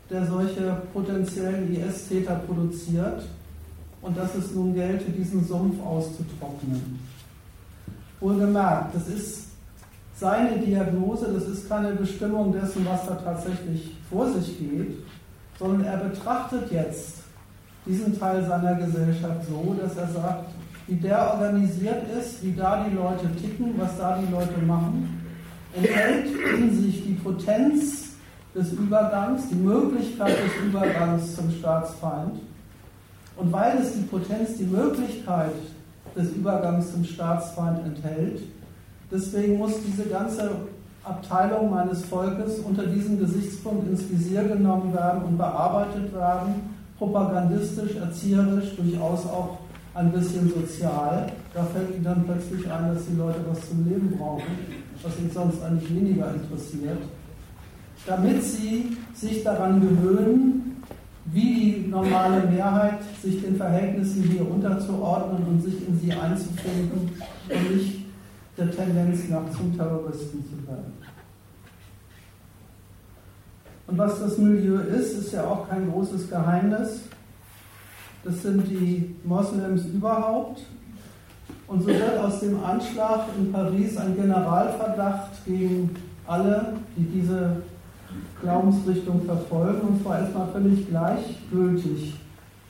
der 0.10 0.26
solche 0.26 0.82
potenziellen 0.92 1.74
IS-Täter 1.74 2.42
produziert 2.46 3.24
und 4.08 4.18
dass 4.18 4.34
es 4.36 4.54
nun 4.54 4.74
gelte, 4.74 5.12
diesen 5.12 5.46
Sumpf 5.46 5.84
auszutrocknen. 5.84 7.00
Wohlgemerkt, 8.22 8.96
das 8.96 9.08
ist 9.10 9.48
seine 10.16 10.58
Diagnose, 10.58 11.28
das 11.34 11.48
ist 11.48 11.70
keine 11.70 11.92
Bestimmung 11.92 12.54
dessen, 12.54 12.86
was 12.86 13.06
da 13.06 13.16
tatsächlich 13.16 13.96
vor 14.10 14.32
sich 14.32 14.58
geht, 14.58 14.98
sondern 15.60 15.84
er 15.84 15.98
betrachtet 15.98 16.72
jetzt 16.72 17.18
diesen 17.86 18.18
Teil 18.18 18.46
seiner 18.46 18.76
Gesellschaft 18.76 19.46
so, 19.48 19.76
dass 19.80 19.98
er 19.98 20.08
sagt, 20.08 20.46
wie 20.88 20.96
der 20.96 21.34
organisiert 21.34 22.04
ist, 22.18 22.44
wie 22.44 22.54
da 22.54 22.86
die 22.88 22.96
Leute 22.96 23.30
ticken, 23.36 23.74
was 23.78 23.98
da 23.98 24.18
die 24.18 24.32
Leute 24.32 24.60
machen, 24.66 25.22
enthält 25.76 26.28
in 26.58 26.82
sich 26.82 27.04
die 27.04 27.14
Potenz 27.14 28.08
des 28.56 28.72
Übergangs, 28.72 29.50
die 29.50 29.56
Möglichkeit 29.56 30.30
des 30.30 30.66
Übergangs 30.66 31.36
zum 31.36 31.52
Staatsfeind. 31.52 32.40
Und 33.38 33.54
weil 33.54 33.78
es 33.78 33.94
die 33.94 34.02
Potenz, 34.02 34.58
die 34.58 34.66
Möglichkeit 34.66 35.54
des 36.16 36.32
Übergangs 36.32 36.92
zum 36.92 37.04
Staatsfeind 37.04 37.86
enthält, 37.86 38.42
deswegen 39.12 39.58
muss 39.58 39.74
diese 39.86 40.10
ganze 40.10 40.50
Abteilung 41.04 41.70
meines 41.70 42.04
Volkes 42.06 42.60
unter 42.60 42.86
diesem 42.86 43.20
Gesichtspunkt 43.20 43.90
ins 43.90 44.10
Visier 44.10 44.44
genommen 44.44 44.94
werden 44.94 45.24
und 45.24 45.38
bearbeitet 45.38 46.14
werden, 46.14 46.78
propagandistisch, 46.98 47.96
erzieherisch, 47.96 48.76
durchaus 48.76 49.26
auch 49.26 49.60
ein 49.94 50.12
bisschen 50.12 50.50
sozial. 50.50 51.32
Da 51.54 51.64
fällt 51.64 51.96
ihnen 51.96 52.04
dann 52.04 52.24
plötzlich 52.26 52.70
ein, 52.70 52.94
dass 52.94 53.06
die 53.06 53.16
Leute 53.16 53.40
was 53.50 53.70
zum 53.70 53.88
Leben 53.88 54.18
brauchen, 54.18 54.44
was 55.02 55.18
ihnen 55.20 55.32
sonst 55.32 55.64
eigentlich 55.64 55.90
weniger 55.96 56.34
interessiert, 56.34 57.00
damit 58.06 58.44
sie 58.44 58.98
sich 59.14 59.44
daran 59.44 59.80
gewöhnen, 59.82 60.77
wie 61.32 61.82
die 61.84 61.88
normale 61.88 62.48
Mehrheit 62.48 62.99
sich 63.22 63.41
den 63.41 63.58
Verhältnissen 63.58 64.24
hier 64.24 64.49
unterzuordnen 64.49 65.45
und 65.45 65.62
sich 65.62 65.88
in 65.88 65.99
sie 65.99 66.14
einzufinden 66.14 67.12
und 67.49 67.76
nicht 67.76 68.06
der 68.58 68.72
Tendenz 68.72 69.28
nach 69.30 69.49
zum 69.52 69.76
Terroristen 69.76 70.44
zu 70.45 70.68
werden. 70.68 70.94
Und 73.88 73.98
was 73.98 74.20
das 74.20 74.38
Milieu 74.38 74.80
ist, 74.80 75.18
ist 75.18 75.34
ja 75.34 75.45
auch 75.45 75.70
kein 75.70 75.90
großes 75.90 76.30
Geheimnis. 76.30 77.02
Das 78.24 78.41
sind 78.41 78.68
die 78.68 79.16
Moslems 79.24 79.86
überhaupt. 79.86 80.62
Und 81.68 81.82
so 81.82 81.88
wird 81.88 82.18
aus 82.18 82.40
dem 82.41 82.64
Anschlag 82.64 83.28
in 83.38 83.52
Paris 83.52 83.98
ein 83.98 84.16
Generalverdacht 84.16 85.45
gegen 85.45 85.95
alle, 86.26 86.74
die 86.95 87.04
diese 87.04 87.62
Glaubensrichtung 88.42 89.22
verfolgen, 89.24 89.88
und 89.88 90.04
zwar 90.04 90.20
erstmal 90.20 90.48
völlig 90.50 90.88
gleichgültig 90.90 92.16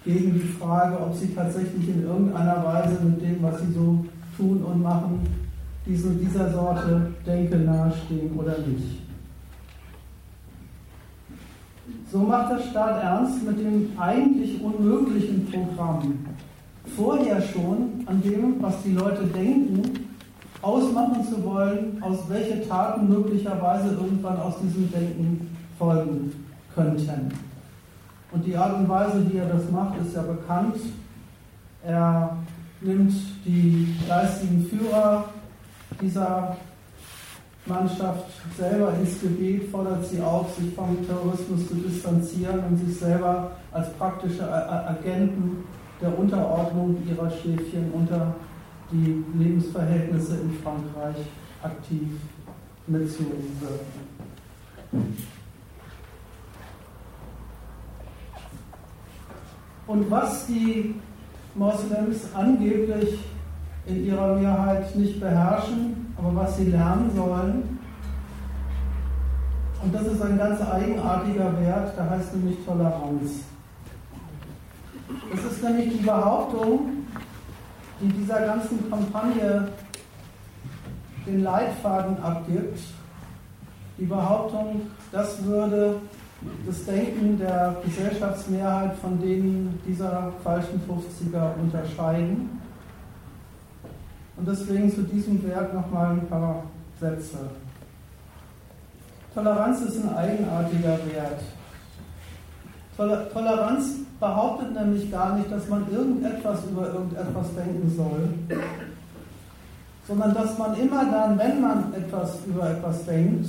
gegen 0.05 0.33
die 0.33 0.39
Frage, 0.39 0.97
ob 1.01 1.13
sie 1.15 1.33
tatsächlich 1.33 1.89
in 1.89 2.03
irgendeiner 2.03 2.63
Weise 2.63 3.03
mit 3.03 3.21
dem, 3.21 3.43
was 3.43 3.59
sie 3.59 3.73
so 3.73 4.05
tun 4.37 4.63
und 4.63 4.81
machen, 4.81 5.19
diesen, 5.85 6.19
dieser 6.19 6.51
Sorte 6.51 7.11
Denke 7.25 7.57
nahestehen 7.57 8.31
oder 8.37 8.57
nicht. 8.59 9.01
So 12.11 12.19
macht 12.19 12.51
der 12.51 12.59
Staat 12.59 13.03
ernst 13.03 13.43
mit 13.45 13.59
dem 13.59 13.91
eigentlich 13.97 14.61
unmöglichen 14.61 15.45
Programm. 15.47 16.19
Vorher 16.95 17.41
schon 17.41 18.05
an 18.05 18.21
dem, 18.21 18.61
was 18.61 18.81
die 18.83 18.93
Leute 18.93 19.25
denken, 19.25 20.07
ausmachen 20.61 21.23
zu 21.25 21.43
wollen, 21.43 22.01
aus 22.01 22.19
welche 22.29 22.67
Taten 22.67 23.09
möglicherweise 23.09 23.89
irgendwann 23.89 24.39
aus 24.39 24.55
diesem 24.61 24.89
Denken 24.91 25.56
folgen 25.77 26.45
könnten. 26.73 27.31
Und 28.31 28.45
die 28.45 28.55
Art 28.55 28.77
und 28.77 28.89
Weise, 28.89 29.25
wie 29.31 29.37
er 29.37 29.47
das 29.47 29.69
macht, 29.71 29.99
ist 30.01 30.15
ja 30.15 30.21
bekannt. 30.21 30.75
Er 31.83 32.37
nimmt 32.81 33.13
die 33.45 33.95
geistigen 34.07 34.65
Führer 34.65 35.25
dieser 36.01 36.57
Mannschaft 37.65 38.25
selber 38.57 38.93
ins 38.93 39.19
Gebet, 39.21 39.69
fordert 39.69 40.05
sie 40.05 40.21
auf, 40.21 40.55
sich 40.55 40.73
vom 40.73 41.05
Terrorismus 41.05 41.67
zu 41.67 41.75
distanzieren 41.75 42.59
und 42.69 42.77
sich 42.77 42.97
selber 42.97 43.51
als 43.71 43.91
praktische 43.93 44.49
Agenten 44.49 45.63
der 46.01 46.17
Unterordnung 46.17 46.97
ihrer 47.07 47.29
Schäfchen 47.29 47.91
unter 47.91 48.35
die 48.91 49.23
Lebensverhältnisse 49.37 50.37
in 50.37 50.53
Frankreich 50.63 51.17
aktiv 51.61 52.07
mitzuwirken. 52.85 53.97
Und 59.87 60.11
was 60.11 60.45
die 60.47 60.95
Moslems 61.55 62.27
angeblich 62.33 63.17
in 63.87 64.05
ihrer 64.05 64.35
Mehrheit 64.35 64.95
nicht 64.95 65.19
beherrschen, 65.19 66.13
aber 66.17 66.35
was 66.35 66.57
sie 66.57 66.65
lernen 66.65 67.09
sollen. 67.15 67.79
Und 69.81 69.95
das 69.95 70.07
ist 70.07 70.21
ein 70.21 70.37
ganz 70.37 70.61
eigenartiger 70.61 71.57
Wert, 71.59 71.97
der 71.97 72.09
heißt 72.09 72.35
nämlich 72.35 72.57
Toleranz. 72.65 73.43
Das 75.31 75.51
ist 75.51 75.63
nämlich 75.63 75.97
die 75.97 76.03
Behauptung, 76.03 77.05
die 78.01 78.09
dieser 78.09 78.41
ganzen 78.41 78.89
Kampagne 78.89 79.69
den 81.25 81.43
Leitfaden 81.43 82.21
abgibt. 82.21 82.79
Die 83.97 84.05
Behauptung, 84.05 84.81
das 85.11 85.43
würde 85.43 86.01
das 86.65 86.85
Denken 86.85 87.37
der 87.39 87.77
Gesellschaftsmehrheit 87.83 88.95
von 88.97 89.19
denen 89.21 89.79
dieser 89.87 90.33
falschen 90.43 90.81
50er 90.81 91.59
unterscheiden. 91.61 92.61
Und 94.35 94.47
deswegen 94.47 94.93
zu 94.93 95.01
diesem 95.03 95.43
Wert 95.47 95.73
nochmal 95.73 96.11
ein 96.11 96.27
paar 96.27 96.63
Sätze. 96.99 97.37
Toleranz 99.33 99.81
ist 99.81 100.03
ein 100.03 100.15
eigenartiger 100.15 100.97
Wert. 101.11 101.41
Toleranz 103.31 103.97
behauptet 104.19 104.73
nämlich 104.73 105.11
gar 105.11 105.37
nicht, 105.37 105.51
dass 105.51 105.67
man 105.69 105.85
irgendetwas 105.91 106.65
über 106.65 106.87
irgendetwas 106.87 107.53
denken 107.55 107.93
soll, 107.95 108.57
sondern 110.07 110.33
dass 110.33 110.57
man 110.57 110.75
immer 110.75 111.05
dann, 111.05 111.37
wenn 111.37 111.61
man 111.61 111.93
etwas 111.93 112.39
über 112.47 112.71
etwas 112.71 113.05
denkt, 113.05 113.47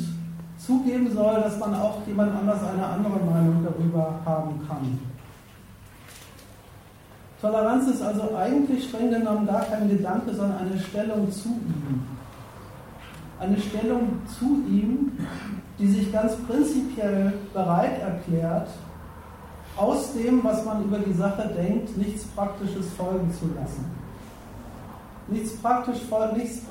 zugeben 0.59 1.13
soll, 1.13 1.41
dass 1.41 1.59
man 1.59 1.75
auch 1.75 2.07
jemand 2.07 2.35
anders 2.35 2.61
eine 2.63 2.85
andere 2.85 3.19
Meinung 3.25 3.65
darüber 3.65 4.15
haben 4.25 4.61
kann. 4.69 4.99
Toleranz 7.41 7.89
ist 7.89 8.03
also 8.03 8.35
eigentlich 8.37 8.89
streng 8.89 9.11
genommen 9.11 9.47
gar 9.47 9.63
kein 9.63 9.89
Gedanke, 9.89 10.35
sondern 10.35 10.59
eine 10.59 10.79
Stellung 10.79 11.31
zu 11.31 11.49
ihm. 11.49 12.03
Eine 13.39 13.61
Stellung 13.61 14.19
zu 14.27 14.65
ihm, 14.69 15.13
die 15.79 15.87
sich 15.87 16.13
ganz 16.13 16.35
prinzipiell 16.49 17.35
bereit 17.55 18.01
erklärt, 18.01 18.69
aus 19.77 20.13
dem, 20.13 20.43
was 20.43 20.65
man 20.65 20.85
über 20.85 20.99
die 20.99 21.13
Sache 21.13 21.49
denkt, 21.57 21.97
nichts 21.97 22.25
Praktisches 22.25 22.93
folgen 22.95 23.33
zu 23.33 23.47
lassen. 23.55 23.85
Nichts 25.29 25.57
praktisch 25.59 26.01
nichts, 26.35 26.63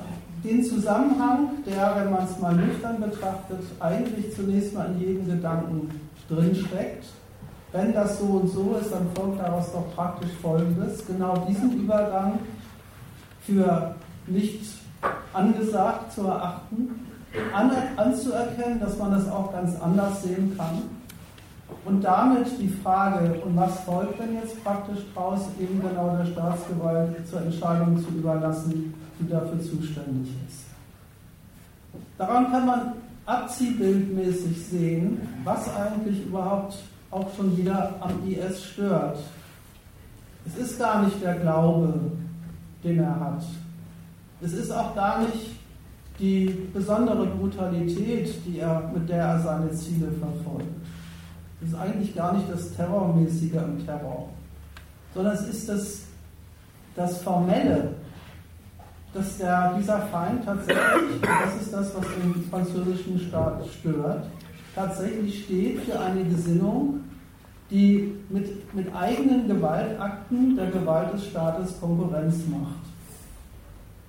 den 0.44 0.64
Zusammenhang, 0.64 1.50
der, 1.66 1.96
wenn 1.96 2.10
man 2.10 2.24
es 2.24 2.38
mal 2.38 2.54
nüchtern 2.54 3.00
betrachtet, 3.00 3.60
eigentlich 3.80 4.34
zunächst 4.34 4.74
mal 4.74 4.86
in 4.92 5.00
jedem 5.00 5.26
Gedanken 5.26 5.90
drinsteckt 6.28 7.04
wenn 7.72 7.92
das 7.92 8.18
so 8.18 8.24
und 8.24 8.48
so 8.48 8.78
ist, 8.80 8.92
dann 8.92 9.06
folgt 9.14 9.40
daraus 9.40 9.70
doch 9.72 9.94
praktisch 9.94 10.30
Folgendes. 10.40 11.06
Genau 11.06 11.36
diesen 11.48 11.72
Übergang 11.72 12.38
für 13.42 13.94
nicht 14.26 14.62
angesagt 15.32 16.12
zu 16.12 16.22
erachten, 16.22 17.06
an, 17.52 17.70
anzuerkennen, 17.96 18.80
dass 18.80 18.96
man 18.98 19.12
das 19.12 19.30
auch 19.30 19.52
ganz 19.52 19.78
anders 19.80 20.22
sehen 20.22 20.54
kann 20.56 20.82
und 21.84 22.02
damit 22.02 22.46
die 22.58 22.68
Frage, 22.68 23.34
und 23.44 23.54
was 23.54 23.80
folgt 23.80 24.18
denn 24.18 24.34
jetzt 24.34 24.62
praktisch 24.64 25.00
daraus, 25.14 25.42
eben 25.60 25.80
genau 25.80 26.16
der 26.16 26.24
Staatsgewalt 26.24 27.28
zur 27.28 27.42
Entscheidung 27.42 27.98
zu 27.98 28.08
überlassen, 28.16 28.94
die 29.20 29.28
dafür 29.28 29.60
zuständig 29.60 30.32
ist. 30.48 30.64
Daran 32.16 32.50
kann 32.50 32.66
man 32.66 32.92
abziehbildmäßig 33.26 34.66
sehen, 34.66 35.20
was 35.44 35.68
eigentlich 35.74 36.26
überhaupt 36.26 36.78
auch 37.10 37.34
schon 37.36 37.56
wieder 37.56 37.94
am 38.00 38.26
IS 38.26 38.64
stört. 38.64 39.18
Es 40.46 40.56
ist 40.56 40.78
gar 40.78 41.04
nicht 41.04 41.22
der 41.22 41.36
Glaube, 41.36 42.10
den 42.82 42.98
er 43.00 43.20
hat. 43.20 43.44
Es 44.40 44.52
ist 44.52 44.70
auch 44.70 44.94
gar 44.94 45.20
nicht 45.20 45.58
die 46.18 46.68
besondere 46.72 47.26
Brutalität, 47.26 48.34
die 48.46 48.58
er, 48.58 48.90
mit 48.94 49.08
der 49.08 49.24
er 49.24 49.40
seine 49.40 49.70
Ziele 49.72 50.10
verfolgt. 50.12 50.68
Es 51.60 51.68
ist 51.68 51.74
eigentlich 51.74 52.14
gar 52.14 52.34
nicht 52.34 52.50
das 52.50 52.74
Terrormäßige 52.74 53.56
am 53.56 53.84
Terror, 53.84 54.28
sondern 55.14 55.34
es 55.34 55.48
ist 55.48 55.68
das, 55.68 56.00
das 56.94 57.22
Formelle, 57.22 57.94
dass 59.18 59.36
der, 59.36 59.74
dieser 59.76 59.98
Feind 60.02 60.44
tatsächlich, 60.44 61.14
und 61.14 61.22
das 61.22 61.60
ist 61.60 61.72
das, 61.72 61.92
was 61.96 62.06
den 62.06 62.44
französischen 62.48 63.18
Staat 63.18 63.66
stört, 63.80 64.26
tatsächlich 64.74 65.44
steht 65.44 65.80
für 65.80 65.98
eine 65.98 66.22
Gesinnung, 66.24 67.00
die 67.70 68.14
mit, 68.28 68.74
mit 68.74 68.94
eigenen 68.94 69.48
Gewaltakten 69.48 70.56
der 70.56 70.70
Gewalt 70.70 71.12
des 71.14 71.26
Staates 71.26 71.80
Konkurrenz 71.80 72.36
macht. 72.48 72.78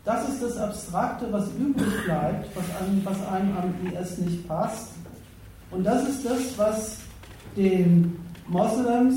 Das 0.05 0.29
ist 0.29 0.43
das 0.43 0.57
Abstrakte, 0.57 1.27
was 1.31 1.49
übrig 1.59 2.05
bleibt, 2.05 2.55
was 2.55 2.65
einem, 2.79 3.03
was 3.03 3.27
einem 3.27 3.57
am 3.57 3.73
IS 3.91 4.17
nicht 4.19 4.47
passt. 4.47 4.91
Und 5.71 5.83
das 5.83 6.07
ist 6.07 6.25
das, 6.25 6.57
was 6.57 6.97
den 7.57 8.15
Moslems 8.47 9.15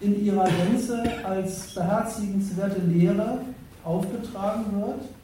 in 0.00 0.24
ihrer 0.24 0.44
Gänze 0.44 1.02
als 1.24 1.74
beherzigenswerte 1.74 2.80
Lehre 2.80 3.40
aufgetragen 3.84 4.64
wird. 4.80 5.15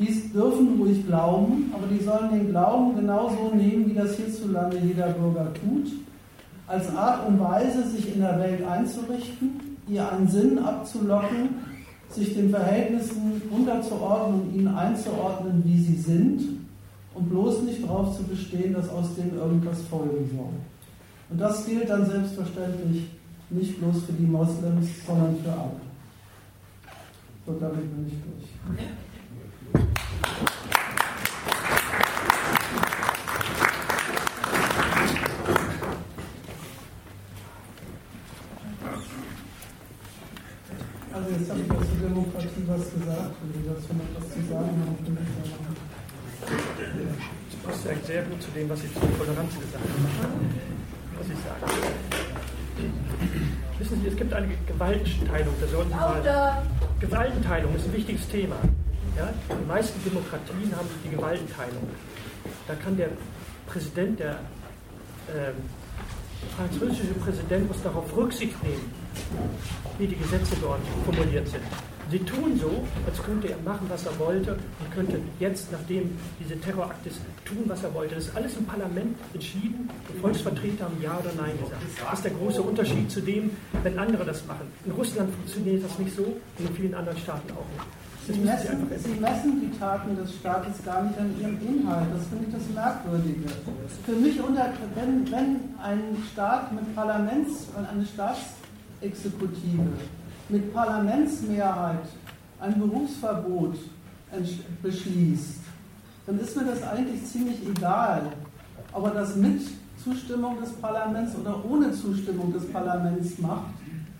Dies 0.00 0.32
dürfen 0.32 0.80
ruhig 0.80 1.06
glauben, 1.06 1.70
aber 1.74 1.86
die 1.86 2.02
sollen 2.02 2.30
den 2.30 2.48
Glauben 2.48 2.96
genauso 2.96 3.54
nehmen, 3.54 3.90
wie 3.90 3.94
das 3.94 4.16
hierzulande 4.16 4.78
jeder 4.78 5.08
Bürger 5.08 5.52
tut, 5.52 5.92
als 6.66 6.88
Art 6.96 7.28
und 7.28 7.38
Weise, 7.38 7.86
sich 7.86 8.14
in 8.14 8.22
der 8.22 8.38
Welt 8.38 8.64
einzurichten, 8.66 9.60
ihr 9.88 10.10
einen 10.10 10.26
Sinn 10.26 10.58
abzulocken, 10.58 11.50
sich 12.08 12.32
den 12.32 12.48
Verhältnissen 12.48 13.42
unterzuordnen 13.50 14.40
und 14.40 14.54
ihnen 14.54 14.68
einzuordnen, 14.68 15.62
wie 15.66 15.78
sie 15.78 15.96
sind, 15.96 16.60
und 17.12 17.28
bloß 17.28 17.62
nicht 17.64 17.84
darauf 17.84 18.16
zu 18.16 18.22
bestehen, 18.22 18.72
dass 18.72 18.88
aus 18.88 19.14
dem 19.16 19.36
irgendwas 19.36 19.82
folgen 19.82 20.30
soll. 20.34 20.54
Und 21.28 21.38
das 21.38 21.66
gilt 21.66 21.90
dann 21.90 22.06
selbstverständlich 22.06 23.10
nicht 23.50 23.78
bloß 23.78 24.04
für 24.04 24.12
die 24.14 24.26
Moslems, 24.26 24.86
sondern 25.06 25.36
für 25.44 25.52
alle. 25.52 25.80
So, 27.44 27.52
damit 27.60 27.94
bin 27.94 28.06
ich 28.06 28.14
durch. 28.14 28.88
Also 41.12 41.30
jetzt 41.30 41.50
habe 41.50 41.60
ich 41.60 41.70
auch 41.70 41.80
zur 41.80 42.08
Demokratie 42.08 42.64
was 42.66 42.80
Sie 43.52 43.66
dazu 43.66 43.92
noch 43.94 44.06
was 44.14 44.30
zu 44.30 44.40
sagen 44.48 44.96
ich 45.06 45.18
Das 47.50 47.56
passt 47.64 47.84
ja 47.84 48.06
sehr 48.06 48.22
gut 48.22 48.40
zu 48.40 48.50
dem, 48.52 48.68
was 48.68 48.80
Sie 48.80 48.92
zur 48.92 49.18
Toleranz 49.18 49.52
gesagt 49.58 49.84
haben. 49.84 50.54
Was 51.18 51.26
ich 51.26 51.38
sage. 51.42 51.72
Wissen 53.78 54.00
Sie, 54.02 54.08
es 54.08 54.16
gibt 54.16 54.32
eine 54.32 54.48
Gewaltenteilung, 54.66 55.54
da 55.60 55.66
sollten 55.66 55.90
Sie 55.90 55.96
mal. 55.96 56.62
Gewaltenteilung 57.00 57.74
ist 57.74 57.86
ein 57.86 57.92
wichtiges 57.92 58.28
Thema. 58.28 58.56
Ja? 59.16 59.32
Die 59.48 59.66
meisten 59.66 60.02
Demokratien 60.04 60.76
haben 60.76 60.88
die 61.04 61.10
Gewaltenteilung. 61.10 61.88
Da 62.68 62.74
kann 62.74 62.96
der 62.96 63.08
Präsident, 63.66 64.20
der 64.20 64.38
äh, 65.28 65.52
französische 66.56 67.14
Präsident 67.14 67.66
muss 67.66 67.82
darauf 67.82 68.16
Rücksicht 68.16 68.62
nehmen, 68.62 68.92
wie 69.98 70.06
die 70.06 70.16
Gesetze 70.16 70.54
dort 70.60 70.80
formuliert 71.04 71.48
sind. 71.48 71.64
Sie 72.10 72.18
tun 72.18 72.58
so, 72.60 72.70
als 73.06 73.22
könnte 73.22 73.48
er 73.48 73.58
machen, 73.64 73.86
was 73.88 74.04
er 74.04 74.18
wollte 74.18 74.52
und 74.52 74.92
könnte 74.92 75.20
jetzt, 75.38 75.70
nachdem 75.70 76.10
diese 76.40 76.58
Terrorakt 76.58 77.06
ist, 77.06 77.20
tun, 77.44 77.62
was 77.66 77.84
er 77.84 77.94
wollte. 77.94 78.16
Das 78.16 78.24
ist 78.24 78.36
alles 78.36 78.56
im 78.56 78.64
Parlament 78.64 79.16
entschieden. 79.32 79.88
Die 80.12 80.18
Volksvertreter 80.18 80.86
haben 80.86 81.00
Ja 81.00 81.16
oder 81.18 81.30
Nein 81.40 81.56
gesagt. 81.62 81.82
Das 82.04 82.18
ist 82.18 82.24
der 82.24 82.32
große 82.32 82.62
Unterschied 82.62 83.10
zu 83.10 83.20
dem, 83.20 83.50
wenn 83.84 83.96
andere 83.96 84.24
das 84.24 84.44
machen. 84.46 84.66
In 84.84 84.92
Russland 84.92 85.32
funktioniert 85.34 85.84
das 85.84 85.98
nicht 86.00 86.16
so 86.16 86.24
und 86.24 86.68
in 86.68 86.74
vielen 86.74 86.94
anderen 86.94 87.18
Staaten 87.18 87.50
auch 87.52 87.66
nicht. 87.74 87.86
Sie 88.26 88.38
messen, 88.40 88.86
Sie 88.98 89.20
messen, 89.20 89.60
die 89.60 89.78
Taten 89.78 90.16
des 90.16 90.34
Staates 90.34 90.84
gar 90.84 91.02
nicht 91.04 91.18
an 91.18 91.34
ihrem 91.40 91.58
Inhalt. 91.66 92.06
Das 92.14 92.26
finde 92.26 92.46
ich 92.46 92.54
das 92.54 92.74
Merkwürdige. 92.74 93.48
Für 94.04 94.12
mich, 94.12 94.40
unter, 94.40 94.72
wenn, 94.94 95.30
wenn 95.30 95.56
ein 95.82 96.22
Staat 96.32 96.72
mit 96.72 96.94
Parlaments, 96.94 97.68
eine 97.76 98.04
Staatsexekutive 98.04 99.88
mit 100.50 100.72
Parlamentsmehrheit 100.72 102.04
ein 102.60 102.78
Berufsverbot 102.78 103.76
beschließt, 104.82 105.60
dann 106.26 106.38
ist 106.38 106.56
mir 106.56 106.64
das 106.64 106.82
eigentlich 106.82 107.24
ziemlich 107.24 107.56
egal, 107.68 108.22
ob 108.92 109.06
er 109.06 109.14
das 109.14 109.36
mit 109.36 109.60
Zustimmung 110.02 110.60
des 110.60 110.72
Parlaments 110.74 111.34
oder 111.36 111.64
ohne 111.64 111.92
Zustimmung 111.92 112.52
des 112.52 112.70
Parlaments 112.72 113.38
macht, 113.38 113.74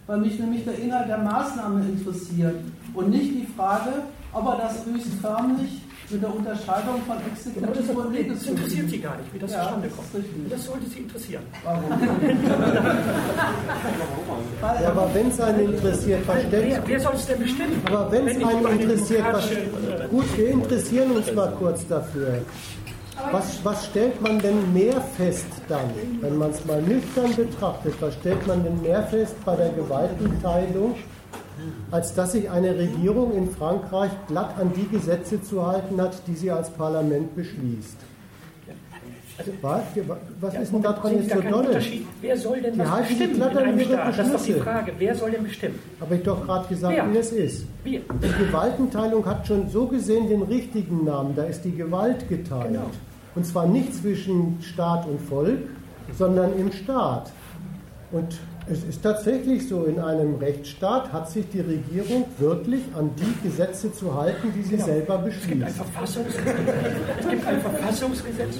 weil 0.06 0.18
mich 0.18 0.38
nämlich 0.38 0.64
der 0.64 0.78
Inhalt 0.78 1.08
der 1.08 1.18
Maßnahme 1.18 1.84
interessiert 1.84 2.56
und 2.94 3.10
nicht 3.10 3.30
die 3.30 3.46
Frage, 3.56 4.02
ob 4.32 4.46
er 4.46 4.56
das 4.58 4.84
höchstförmlich 4.84 5.82
mit 6.10 6.22
der 6.22 6.34
Unterscheidung 6.34 7.02
von 7.06 7.16
Exekutiv 7.30 7.96
und 7.96 8.12
Legislativ. 8.12 8.40
Das 8.40 8.48
interessiert 8.48 8.90
Sie 8.90 8.98
gar 8.98 9.16
nicht, 9.16 9.34
wie 9.34 9.38
das 9.38 9.52
ja, 9.52 9.62
zustande 9.62 9.88
kommt. 9.88 10.08
Das, 10.14 10.22
das 10.50 10.64
sollte 10.64 10.86
Sie 10.86 10.98
interessieren. 11.00 11.42
Warum? 11.64 11.90
ja, 14.82 14.88
aber 14.88 15.14
wenn 15.14 15.28
es 15.28 15.40
einen 15.40 15.72
interessiert, 15.72 16.24
versteht. 16.24 16.52
Wer, 16.52 16.82
wer 16.86 17.00
soll 17.00 17.14
es 17.14 17.26
denn 17.26 17.38
bestimmen? 17.38 17.82
Aber 17.86 18.12
wenn 18.12 18.28
es 18.28 18.44
einen 18.44 18.80
interessiert, 18.80 19.24
was, 19.32 19.48
gut, 20.10 20.36
wir 20.36 20.48
interessieren 20.48 21.10
uns 21.12 21.32
mal 21.32 21.52
kurz 21.58 21.86
dafür. 21.86 22.42
Was, 23.32 23.62
was, 23.62 23.86
stellt 23.86 24.20
man 24.22 24.38
denn 24.38 24.72
mehr 24.72 24.98
fest 25.16 25.46
dann, 25.68 25.90
wenn 26.22 26.38
man 26.38 26.50
es 26.50 26.64
mal 26.64 26.80
nüchtern 26.80 27.34
betrachtet? 27.36 27.94
Was 28.00 28.14
stellt 28.14 28.46
man 28.46 28.64
denn 28.64 28.80
mehr 28.80 29.02
fest 29.04 29.36
bei 29.44 29.56
der 29.56 29.68
Gewaltenteilung 29.70 30.94
als 31.90 32.14
dass 32.14 32.32
sich 32.32 32.50
eine 32.50 32.76
Regierung 32.76 33.32
in 33.36 33.50
Frankreich 33.50 34.10
glatt 34.28 34.54
an 34.58 34.72
die 34.74 34.88
Gesetze 34.88 35.42
zu 35.42 35.66
halten 35.66 36.00
hat, 36.00 36.14
die 36.26 36.34
sie 36.34 36.50
als 36.50 36.70
Parlament 36.70 37.34
beschließt. 37.34 37.96
Also, 39.38 39.52
was, 39.62 39.82
was 40.40 40.54
ja, 40.54 40.60
ist 40.60 40.72
denn 40.72 40.82
daran 40.82 41.14
jetzt 41.14 41.30
so 41.30 41.40
dolle? 41.40 41.80
Wer 42.20 42.36
soll 42.36 42.60
denn 42.60 42.76
das 42.76 43.08
bestimmen 43.08 43.34
in 43.36 43.42
einem 43.42 43.80
Staat? 43.80 44.18
Das 44.18 44.26
ist 44.26 44.34
doch 44.34 44.44
die 44.44 44.52
Frage. 44.52 44.92
Wer 44.98 45.14
soll 45.14 45.30
denn 45.30 45.44
bestimmen? 45.44 45.78
Habe 45.98 46.14
ich 46.16 46.22
doch 46.22 46.44
gerade 46.44 46.68
gesagt, 46.68 46.94
Wer? 46.94 47.10
wie 47.10 47.16
es 47.16 47.32
ist. 47.32 47.66
Wie? 47.82 48.02
Die 48.22 48.44
Gewaltenteilung 48.44 49.24
hat 49.24 49.46
schon 49.46 49.70
so 49.70 49.86
gesehen 49.86 50.28
den 50.28 50.42
richtigen 50.42 51.04
Namen. 51.04 51.34
Da 51.34 51.44
ist 51.44 51.62
die 51.62 51.74
Gewalt 51.74 52.28
geteilt. 52.28 52.68
Genau. 52.68 52.90
Und 53.34 53.46
zwar 53.46 53.66
nicht 53.66 53.94
zwischen 53.94 54.58
Staat 54.60 55.06
und 55.06 55.18
Volk, 55.22 55.60
sondern 56.18 56.58
im 56.58 56.70
Staat. 56.72 57.32
Und 58.12 58.38
es 58.68 58.84
ist 58.84 59.02
tatsächlich 59.02 59.68
so, 59.68 59.84
in 59.84 59.98
einem 59.98 60.36
Rechtsstaat 60.36 61.12
hat 61.12 61.30
sich 61.30 61.48
die 61.50 61.60
Regierung 61.60 62.24
wirklich 62.38 62.82
an 62.96 63.10
die 63.16 63.48
Gesetze 63.48 63.92
zu 63.92 64.14
halten, 64.14 64.52
die 64.54 64.62
sie 64.62 64.70
genau. 64.76 64.84
selber 64.84 65.18
beschließt. 65.18 65.44
Es 65.44 65.48
gibt 65.48 65.64
ein 65.64 65.72
Verfassungsgesetz. 65.72 66.56
es 67.20 67.28
gibt 67.28 67.46
ein 67.46 67.60
Verfassungsgesetz. 67.60 68.58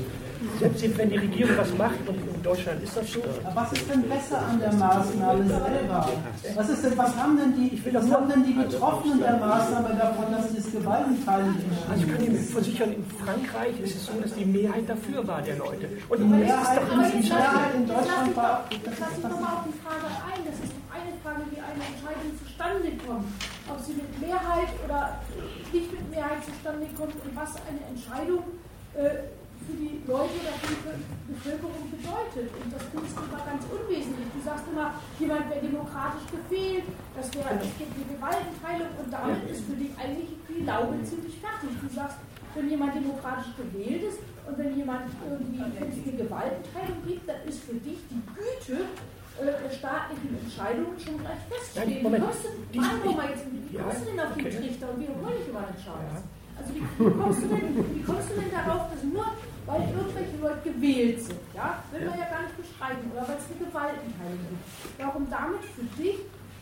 Selbst 0.58 0.98
wenn 0.98 1.10
die 1.10 1.18
Regierung 1.18 1.56
was 1.56 1.72
macht, 1.76 2.00
und 2.06 2.16
in 2.16 2.42
Deutschland 2.42 2.82
ist 2.82 2.96
das 2.96 3.12
so. 3.12 3.20
Aber 3.44 3.60
was 3.60 3.72
ist 3.72 3.90
denn 3.90 4.02
besser 4.08 4.38
an 4.38 4.58
der 4.58 4.72
Maßnahme 4.72 5.46
selber? 5.46 6.08
Was, 6.54 6.68
ist 6.70 6.84
denn, 6.84 6.96
was 6.96 7.16
haben 7.16 7.36
denn 7.36 7.52
die, 7.56 7.94
was 7.94 8.10
haben 8.10 8.28
denn 8.28 8.44
die 8.44 8.52
Betroffenen 8.52 9.20
der 9.20 9.36
Maßnahme 9.36 9.94
davon, 9.98 10.32
dass 10.32 10.50
sie 10.52 10.58
es 10.58 10.72
gewaltenteilig 10.72 11.56
ist? 11.56 11.90
Also 11.90 12.04
ich 12.04 12.12
kann 12.12 12.24
Ihnen 12.24 12.44
versichern, 12.44 12.92
in 12.92 13.04
Frankreich 13.04 13.80
ist 13.80 13.96
es 13.96 14.06
so, 14.06 14.12
dass 14.20 14.32
die 14.34 14.46
Mehrheit 14.46 14.88
dafür 14.88 15.26
war, 15.26 15.42
der 15.42 15.56
Leute. 15.56 15.88
Und 16.08 16.18
die 16.18 16.24
Mehrheit, 16.24 16.80
die 16.88 17.28
Mehrheit 17.28 17.74
in 17.76 17.86
Deutschland 17.86 18.36
war... 18.36 18.64
Das 18.84 18.98
lasse 18.98 19.12
ich 19.18 19.22
nochmal 19.22 19.54
auf 19.60 19.64
die 19.68 19.76
Frage 19.84 20.08
ein. 20.08 20.40
Das 20.48 20.56
ist 20.56 20.72
eine 20.88 21.12
Frage, 21.22 21.42
wie 21.52 21.60
eine 21.60 21.84
Entscheidung 21.84 22.32
zustande 22.40 22.88
kommt. 23.04 23.28
Ob 23.68 23.78
sie 23.84 23.92
mit 23.92 24.08
Mehrheit 24.20 24.72
oder 24.84 25.20
nicht 25.72 25.92
mit 25.92 26.10
Mehrheit 26.10 26.40
zustande 26.48 26.86
kommt 26.96 27.14
und 27.14 27.32
was 27.36 27.54
eine 27.68 27.84
Entscheidung 27.92 28.42
äh, 28.96 29.39
für 29.70 29.78
die 29.78 30.02
Leute 30.06 30.34
oder 30.42 30.54
für 30.58 30.74
die 30.74 31.30
Bevölkerung 31.30 31.82
bedeutet. 31.94 32.50
Und 32.58 32.68
das 32.74 32.82
findest 32.90 33.14
du 33.14 33.22
mal 33.30 33.44
ganz 33.46 33.62
unwesentlich. 33.70 34.28
Du 34.34 34.40
sagst 34.42 34.64
immer, 34.66 34.98
jemand 35.22 35.46
wäre 35.50 35.62
demokratisch 35.62 36.26
gefehlt, 36.26 36.86
das 37.14 37.26
wäre 37.34 37.54
es 37.62 37.70
gibt 37.78 37.94
eine 37.94 38.06
Gewaltenteilung 38.10 38.90
und 38.98 39.08
damit 39.14 39.42
ist 39.46 39.62
für 39.66 39.78
dich 39.78 39.92
eigentlich 39.94 40.30
die 40.50 40.66
Laube 40.66 40.98
ziemlich 41.06 41.38
fertig. 41.38 41.70
Du 41.78 41.88
sagst, 41.94 42.18
wenn 42.54 42.66
jemand 42.66 42.98
demokratisch 42.98 43.54
gewählt 43.54 44.02
ist 44.10 44.18
und 44.42 44.58
wenn 44.58 44.74
jemand 44.74 45.06
irgendwie 45.22 45.62
eine 45.62 46.18
Gewaltenteilung 46.18 46.98
gibt, 47.06 47.28
dann 47.30 47.40
ist 47.46 47.62
für 47.62 47.78
dich 47.78 48.02
die 48.10 48.22
Güte 48.34 48.90
äh, 49.38 49.70
staatlichen 49.70 50.34
Entscheidungen 50.34 50.98
schon 50.98 51.16
gleich 51.22 51.38
feststehen. 51.46 52.02
Nein, 52.02 52.02
Moment, 52.02 52.22
wie 52.22 52.26
kommst 52.26 52.42
du, 52.42 52.50
die, 52.74 52.78
ich, 52.78 53.16
mal 53.16 53.30
jetzt, 53.30 53.44
wie 53.46 53.78
kommst 53.78 54.00
du 54.02 54.04
denn 54.10 54.20
auf 54.20 54.32
okay. 54.34 54.50
den 54.50 54.58
Trichter 54.58 54.86
und 54.90 54.98
wiederhole 54.98 55.34
ich 55.38 55.46
über 55.46 55.62
den 55.62 55.78
Scheiß? 55.78 56.10
Ja. 56.10 56.40
Also 56.58 56.74
wie, 56.74 56.82
wie, 56.82 57.14
kommst 57.16 57.40
du 57.40 57.46
denn, 57.46 57.94
wie 57.94 58.02
kommst 58.02 58.26
du 58.30 58.34
denn 58.34 58.50
darauf, 58.50 58.90
dass 58.90 59.02
nur 59.04 59.26
weil 59.66 59.80
irgendwelche 59.80 60.36
Leute 60.40 60.60
gewählt 60.70 61.20
sind, 61.22 61.40
ja, 61.54 61.82
will 61.92 62.08
man 62.08 62.18
ja 62.18 62.26
gar 62.26 62.42
nicht 62.42 62.56
bestreiten, 62.56 63.10
oder 63.12 63.28
weil 63.28 63.36
es 63.36 63.46
eine 63.50 63.66
Gewaltenteilung 63.66 64.40
gibt. 64.48 64.98
Warum 64.98 65.30
damit 65.30 65.64
für 65.76 66.02
dich 66.02 66.18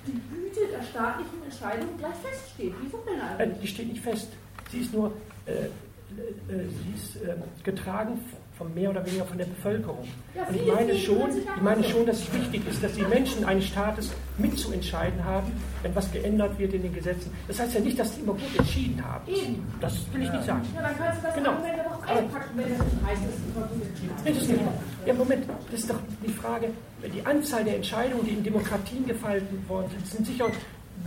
die 0.07 0.20
Güte 0.33 0.73
der 0.73 0.83
staatlichen 0.83 1.43
Entscheidung 1.45 1.97
gleich 1.99 2.15
feststeht. 2.23 2.75
Wieso 2.81 2.99
denn 2.99 3.20
eigentlich? 3.20 3.59
Äh, 3.59 3.61
die 3.61 3.66
steht 3.66 3.89
nicht 3.89 4.03
fest. 4.03 4.29
Sie 4.70 4.81
ist 4.81 4.93
nur 4.93 5.12
äh, 5.47 5.53
äh, 5.53 6.69
sie 6.69 6.95
ist 6.95 7.16
äh, 7.16 7.37
getragen 7.62 8.19
von 8.59 8.74
mehr 8.74 8.90
oder 8.90 9.06
weniger 9.06 9.24
von 9.24 9.39
der 9.39 9.47
Bevölkerung. 9.47 10.06
Und 10.48 10.56
ich 10.56 10.66
meine 10.66 10.97
schon, 10.97 11.30
ich 11.39 11.62
meine 11.62 11.85
schon, 11.85 12.05
dass 12.05 12.18
es 12.18 12.35
wichtig 12.35 12.66
ist, 12.68 12.82
dass 12.82 12.93
die 12.93 13.02
Menschen 13.02 13.44
eines 13.44 13.66
Staates 13.66 14.10
mitzuentscheiden 14.36 15.24
haben, 15.24 15.52
wenn 15.82 15.94
was 15.94 16.10
geändert 16.10 16.59
wird 16.59 16.74
in 16.74 16.82
den 16.82 16.93
Gesetzen. 16.93 17.32
Das 17.47 17.60
heißt 17.60 17.74
ja 17.74 17.80
nicht, 17.80 17.98
dass 17.98 18.14
sie 18.14 18.22
immer 18.22 18.32
gut 18.32 18.59
entschieden 18.59 19.02
haben. 19.05 19.28
Eben. 19.28 19.64
Das 19.80 19.94
will 20.12 20.22
ich 20.22 20.32
nicht 20.32 20.44
sagen. 20.44 20.62
Ja, 20.74 20.82
dann 20.82 20.98
kannst 20.98 21.22
du 21.22 21.26
das 21.26 21.35
genau. 21.36 21.51
Argument 21.51 21.80
auch 21.86 22.06
einpacken, 22.06 22.51
wenn 22.56 22.78
das 22.78 22.86
nicht 22.93 23.06
heißt, 23.06 23.22
dass. 23.22 24.35
Das 24.35 24.43
ist 24.43 24.51
nicht. 24.51 24.60
Ja, 25.06 25.14
Moment, 25.14 25.44
das 25.70 25.80
ist 25.80 25.90
doch 25.90 26.01
die 26.26 26.32
Frage, 26.32 26.70
die 27.14 27.24
Anzahl 27.24 27.64
der 27.64 27.76
Entscheidungen, 27.76 28.26
die 28.26 28.32
in 28.32 28.43
Demokratien 28.43 29.06
gefallen 29.06 29.47
worden 29.68 29.89
sind, 29.90 30.06
sind 30.06 30.26
sicher 30.26 30.47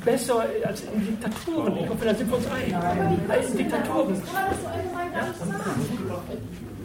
besser 0.05 0.45
als 0.65 0.83
in 0.83 1.05
Diktaturen. 1.05 1.77
Ich 1.77 1.89
hoffe, 1.89 2.05
da 2.05 2.15
sind 2.15 2.29
wir 2.29 2.37
uns 2.37 2.47
einig. 2.49 2.75
Als 3.27 3.49
in 3.51 3.57
Diktaturen. 3.57 4.21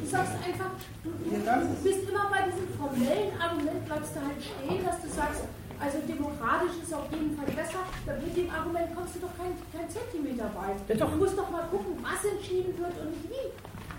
Du 0.07 0.13
sagst 0.13 0.39
einfach, 0.39 0.71
du 1.03 1.11
bist 1.83 2.07
immer 2.07 2.31
bei 2.31 2.47
diesem 2.47 2.71
formellen 2.79 3.35
Argument, 3.43 3.83
bleibst 3.91 4.15
du 4.15 4.23
halt 4.23 4.39
stehen, 4.39 4.79
dass 4.87 5.03
du 5.03 5.11
sagst, 5.11 5.43
also 5.83 5.99
demokratisch 6.07 6.79
ist 6.79 6.95
auf 6.95 7.11
jeden 7.11 7.35
Fall 7.35 7.51
besser. 7.51 7.83
Mit 8.07 8.37
dem 8.39 8.47
Argument 8.55 8.95
kommst 8.95 9.19
du 9.19 9.27
doch 9.27 9.35
kein, 9.35 9.51
kein 9.75 9.91
Zentimeter 9.91 10.47
weit. 10.55 10.79
Ja, 10.87 10.95
du 10.95 11.17
musst 11.19 11.35
doch 11.35 11.51
mal 11.51 11.67
gucken, 11.75 11.99
was 12.07 12.23
entschieden 12.23 12.71
wird 12.79 12.95
und 13.03 13.19
wie. 13.27 13.51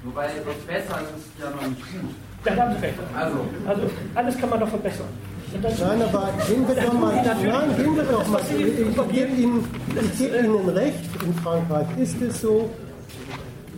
Wobei 0.08 0.32
etwas 0.32 0.56
besser 0.64 1.04
ist 1.12 1.28
ja 1.44 1.52
noch 1.52 1.68
nicht 1.68 1.84
gut. 1.92 2.16
Da 2.46 2.56
haben 2.56 2.72
Sie 2.72 2.88
recht. 2.88 3.00
Also, 3.12 3.38
also 3.68 3.84
alles 4.16 4.38
kann 4.40 4.50
man 4.50 4.60
doch 4.64 4.72
verbessern. 4.72 5.12
Nein, 5.60 6.02
aber 6.08 6.32
gehen 6.48 6.68
wir 6.68 6.76
doch 6.88 6.94
mal, 6.94 7.16
nein, 7.20 7.76
gehen 7.76 7.96
wir 8.00 8.04
doch 8.04 8.28
mal. 8.32 8.42
Ich 8.48 9.12
gebe 9.12 9.32
Ihnen, 9.36 9.60
ich 9.92 10.18
gebe 10.18 10.38
Ihnen 10.40 10.70
recht, 10.70 11.04
in 11.20 11.34
Frankreich 11.44 11.88
ist 12.00 12.22
es 12.22 12.40
so. 12.40 12.70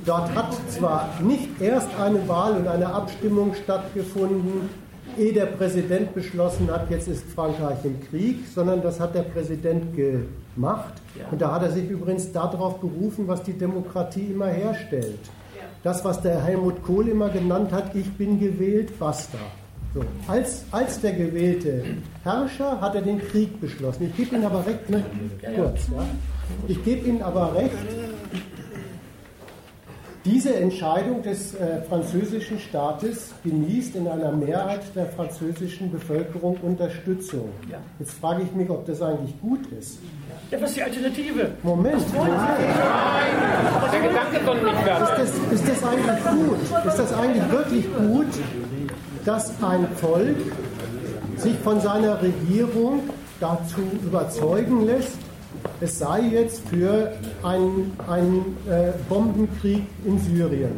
Dort 0.05 0.33
hat 0.35 0.53
zwar 0.69 1.09
nicht 1.21 1.61
erst 1.61 1.89
eine 1.99 2.27
Wahl 2.27 2.53
und 2.57 2.67
eine 2.67 2.87
Abstimmung 2.87 3.53
stattgefunden, 3.53 4.69
ehe 5.17 5.33
der 5.33 5.47
Präsident 5.47 6.13
beschlossen 6.13 6.69
hat, 6.71 6.89
jetzt 6.89 7.07
ist 7.07 7.23
Frankreich 7.33 7.83
im 7.83 7.99
Krieg, 8.09 8.47
sondern 8.53 8.81
das 8.81 8.99
hat 8.99 9.15
der 9.15 9.23
Präsident 9.23 9.95
gemacht. 9.95 10.93
Und 11.31 11.41
da 11.41 11.53
hat 11.53 11.63
er 11.63 11.71
sich 11.71 11.89
übrigens 11.89 12.31
darauf 12.31 12.79
berufen, 12.79 13.27
was 13.27 13.43
die 13.43 13.53
Demokratie 13.53 14.27
immer 14.31 14.47
herstellt. 14.47 15.19
Das, 15.83 16.03
was 16.03 16.21
der 16.21 16.43
Helmut 16.43 16.83
Kohl 16.83 17.07
immer 17.07 17.29
genannt 17.29 17.71
hat, 17.71 17.95
ich 17.95 18.11
bin 18.13 18.39
gewählt, 18.39 18.97
basta. 18.99 19.37
So, 19.93 20.01
als, 20.27 20.65
als 20.71 21.01
der 21.01 21.13
gewählte 21.13 21.83
Herrscher 22.23 22.79
hat 22.79 22.93
er 22.93 23.01
den 23.01 23.19
Krieg 23.19 23.59
beschlossen. 23.59 24.03
Ich 24.03 24.17
gebe 24.17 24.35
Ihnen 24.35 24.45
aber 24.45 24.63
recht, 24.65 24.87
ne? 24.89 25.03
kurz, 25.55 25.87
ja? 25.87 26.05
ich 26.67 26.83
gebe 26.83 27.07
Ihnen 27.07 27.23
aber 27.23 27.55
recht, 27.55 27.73
diese 30.29 30.55
Entscheidung 30.55 31.23
des 31.23 31.55
äh, 31.55 31.81
französischen 31.89 32.59
Staates 32.59 33.31
genießt 33.43 33.95
in 33.95 34.07
einer 34.07 34.31
Mehrheit 34.31 34.81
der 34.95 35.07
französischen 35.07 35.91
Bevölkerung 35.91 36.55
Unterstützung. 36.61 37.49
Jetzt 37.97 38.13
frage 38.13 38.43
ich 38.43 38.51
mich, 38.53 38.69
ob 38.69 38.85
das 38.85 39.01
eigentlich 39.01 39.39
gut 39.41 39.65
ist. 39.71 39.97
Ja, 40.51 40.61
was 40.61 40.69
ist 40.69 40.77
die 40.77 40.83
Alternative? 40.83 41.51
Moment. 41.63 42.03
Nein, 42.13 42.31
aber 43.75 43.87
der 43.87 44.01
Gedanke 44.01 44.39
soll 44.45 44.61
nicht 44.61 44.85
werden. 44.85 45.03
Ist 45.03 45.17
das, 45.17 45.59
ist 45.59 45.67
das 45.67 45.83
eigentlich 45.83 46.23
gut? 46.23 46.87
Ist 46.87 46.99
das 46.99 47.13
eigentlich 47.13 47.51
wirklich 47.51 47.85
gut, 47.97 48.27
dass 49.25 49.63
ein 49.63 49.87
Volk 49.95 50.37
sich 51.37 51.55
von 51.59 51.81
seiner 51.81 52.21
Regierung 52.21 53.01
dazu 53.39 53.81
überzeugen 54.03 54.85
lässt, 54.85 55.17
es 55.81 55.99
sei 55.99 56.21
jetzt 56.21 56.67
für 56.69 57.11
einen, 57.43 57.93
einen 58.07 58.57
äh, 58.69 58.91
Bombenkrieg 59.07 59.83
in 60.05 60.19
Syrien. 60.19 60.71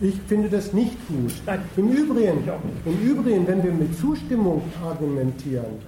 Ich 0.00 0.14
finde 0.28 0.48
das 0.48 0.72
nicht 0.72 0.96
gut. 1.08 1.32
Im 1.76 1.88
Übrigen, 1.90 2.38
Im 2.84 3.00
Übrigen, 3.00 3.46
wenn 3.48 3.64
wir 3.64 3.72
mit 3.72 3.98
Zustimmung 3.98 4.62
argumentieren, 4.84 5.78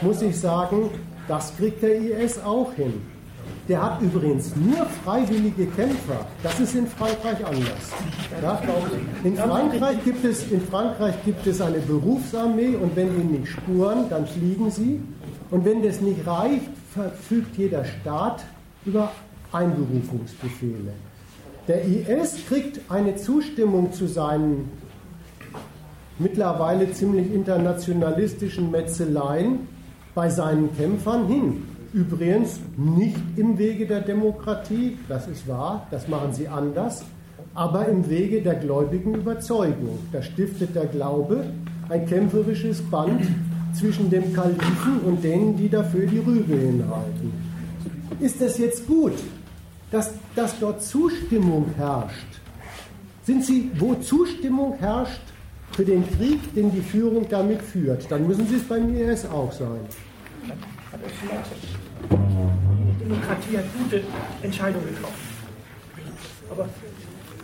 muss 0.00 0.22
ich 0.22 0.38
sagen, 0.38 0.90
das 1.28 1.56
kriegt 1.56 1.82
der 1.82 1.94
IS 1.96 2.40
auch 2.40 2.72
hin. 2.74 2.94
Der 3.68 3.80
hat 3.80 4.00
übrigens 4.00 4.56
nur 4.56 4.84
freiwillige 5.04 5.66
Kämpfer. 5.66 6.26
Das 6.42 6.58
ist 6.58 6.74
in 6.74 6.88
Frankreich 6.88 7.46
anders. 7.46 7.92
Ja? 8.42 8.60
In, 9.22 9.36
Frankreich 9.36 10.02
gibt 10.04 10.24
es, 10.24 10.50
in 10.50 10.60
Frankreich 10.60 11.14
gibt 11.24 11.46
es 11.46 11.60
eine 11.60 11.78
Berufsarmee 11.78 12.74
und 12.74 12.96
wenn 12.96 13.08
die 13.16 13.38
nicht 13.38 13.52
spuren, 13.52 14.06
dann 14.10 14.26
fliegen 14.26 14.70
sie. 14.72 15.00
Und 15.52 15.64
wenn 15.64 15.82
das 15.84 16.00
nicht 16.00 16.26
reicht, 16.26 16.70
verfügt 16.94 17.56
jeder 17.56 17.84
Staat 17.84 18.44
über 18.84 19.12
Einberufungsbefehle. 19.52 20.92
Der 21.68 21.84
IS 21.84 22.46
kriegt 22.48 22.80
eine 22.90 23.16
Zustimmung 23.16 23.92
zu 23.92 24.06
seinen 24.06 24.70
mittlerweile 26.18 26.92
ziemlich 26.92 27.32
internationalistischen 27.32 28.70
Metzeleien 28.70 29.60
bei 30.14 30.28
seinen 30.28 30.76
Kämpfern 30.76 31.26
hin. 31.26 31.62
Übrigens 31.92 32.60
nicht 32.76 33.16
im 33.36 33.58
Wege 33.58 33.86
der 33.86 34.00
Demokratie, 34.00 34.98
das 35.08 35.26
ist 35.26 35.48
wahr, 35.48 35.86
das 35.90 36.08
machen 36.08 36.32
sie 36.32 36.46
anders, 36.46 37.04
aber 37.54 37.88
im 37.88 38.08
Wege 38.08 38.42
der 38.42 38.54
gläubigen 38.54 39.14
Überzeugung. 39.14 39.98
Da 40.12 40.22
stiftet 40.22 40.74
der 40.74 40.86
Glaube 40.86 41.44
ein 41.88 42.06
kämpferisches 42.06 42.82
Band 42.82 43.22
zwischen 43.74 44.10
dem 44.10 44.32
Kalifen 44.32 45.00
und 45.04 45.22
denen, 45.22 45.56
die 45.56 45.68
dafür 45.68 46.06
die 46.06 46.18
Rübe 46.18 46.54
hinhalten. 46.54 47.32
Ist 48.20 48.40
es 48.40 48.58
jetzt 48.58 48.86
gut, 48.86 49.14
dass, 49.90 50.12
dass 50.34 50.58
dort 50.58 50.82
Zustimmung 50.82 51.66
herrscht? 51.76 52.26
Sind 53.22 53.44
Sie, 53.44 53.70
wo 53.78 53.94
Zustimmung 53.94 54.74
herrscht 54.78 55.20
für 55.72 55.84
den 55.84 56.04
Krieg, 56.16 56.54
den 56.54 56.72
die 56.72 56.80
Führung 56.80 57.26
damit 57.28 57.62
führt, 57.62 58.10
dann 58.10 58.26
müssen 58.26 58.46
Sie 58.46 58.56
es 58.56 58.64
beim 58.64 58.94
IS 58.94 59.24
auch 59.26 59.52
sein. 59.52 59.80
Die 62.10 63.04
Demokratie 63.04 63.58
hat 63.58 63.64
gute 63.78 64.02
Entscheidungen 64.42 64.86
getroffen. 64.88 65.30
Aber 66.50 66.68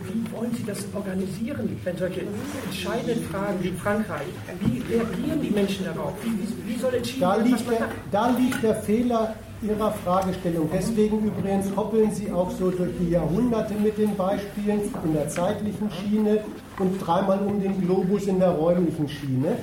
wie 0.03 0.31
wollen 0.35 0.53
Sie 0.53 0.63
das 0.63 0.85
organisieren, 0.93 1.79
wenn 1.83 1.97
solche 1.97 2.21
entscheidenden 2.65 3.23
Fragen 3.25 3.61
wie 3.61 3.71
Frankreich, 3.71 4.27
wie 4.59 4.81
reagieren 4.93 5.41
die 5.41 5.49
Menschen 5.49 5.85
darauf? 5.85 6.13
Wie, 6.23 6.73
wie 6.73 6.79
soll 6.79 6.93
entschieden 6.95 7.21
da 7.21 7.37
werden, 7.37 7.51
was 7.53 7.65
der, 7.65 7.89
Da 8.11 8.29
liegt 8.37 8.63
der 8.63 8.75
Fehler 8.75 9.35
Ihrer 9.61 9.91
Fragestellung. 9.91 10.69
Deswegen 10.71 11.25
übrigens 11.25 11.75
hoppeln 11.75 12.11
Sie 12.11 12.31
auch 12.31 12.51
so 12.51 12.69
durch 12.69 12.91
die 12.99 13.09
Jahrhunderte 13.09 13.73
mit 13.73 13.97
den 13.97 14.15
Beispielen 14.15 14.81
in 15.03 15.13
der 15.13 15.29
zeitlichen 15.29 15.89
Schiene 15.89 16.41
und 16.77 16.99
dreimal 16.99 17.39
um 17.39 17.59
den 17.59 17.81
Globus 17.81 18.27
in 18.27 18.39
der 18.39 18.51
räumlichen 18.51 19.09
Schiene 19.09 19.57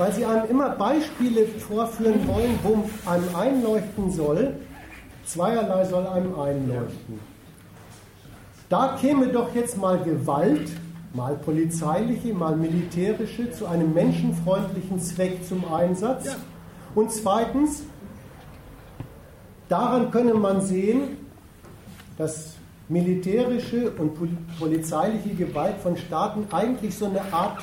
weil 0.00 0.12
sie 0.14 0.24
einem 0.24 0.48
immer 0.48 0.70
Beispiele 0.70 1.46
vorführen 1.46 2.26
wollen, 2.26 2.58
wo 2.62 2.88
einem 3.08 3.36
einleuchten 3.36 4.10
soll, 4.10 4.54
zweierlei 5.26 5.84
soll 5.84 6.06
einem 6.06 6.40
einleuchten. 6.40 7.29
Da 8.70 8.96
käme 9.00 9.26
doch 9.26 9.52
jetzt 9.52 9.78
mal 9.78 10.00
Gewalt, 10.00 10.70
mal 11.12 11.34
polizeiliche, 11.34 12.32
mal 12.32 12.54
militärische, 12.54 13.50
zu 13.50 13.66
einem 13.66 13.92
menschenfreundlichen 13.92 15.00
Zweck 15.00 15.44
zum 15.44 15.64
Einsatz. 15.72 16.36
Und 16.94 17.10
zweitens, 17.10 17.82
daran 19.68 20.12
könne 20.12 20.34
man 20.34 20.60
sehen, 20.60 21.16
dass 22.16 22.54
militärische 22.88 23.90
und 23.90 24.16
polizeiliche 24.60 25.30
Gewalt 25.30 25.78
von 25.82 25.96
Staaten 25.96 26.46
eigentlich 26.52 26.96
so 26.96 27.06
eine 27.06 27.22
Art 27.32 27.58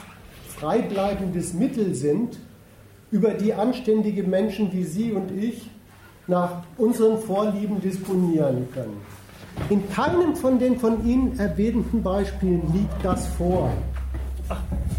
freibleibendes 0.58 1.54
Mittel 1.54 1.96
sind, 1.96 2.38
über 3.12 3.30
die 3.30 3.54
anständige 3.54 4.24
Menschen 4.24 4.74
wie 4.74 4.84
Sie 4.84 5.14
und 5.14 5.32
ich 5.32 5.70
nach 6.28 6.64
unseren 6.78 7.18
Vorlieben 7.18 7.80
disponieren 7.80 8.68
können. 8.74 9.07
In 9.70 9.90
keinem 9.90 10.36
von 10.36 10.60
den 10.60 10.80
von 10.80 11.06
Ihnen 11.06 11.38
erwähnten 11.40 12.02
Beispielen 12.02 12.62
liegt 12.74 13.04
das 13.04 13.28
vor. 13.28 13.70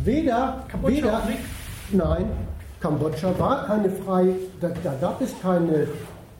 Weder, 0.05 0.65
weder, 0.85 1.23
nein, 1.91 2.27
Kambodscha 2.81 3.39
war 3.39 3.67
keine 3.67 3.91
frei, 3.91 4.35
da, 4.61 4.69
da 4.85 4.95
gab 5.01 5.21
es 5.23 5.35
keine 5.41 5.89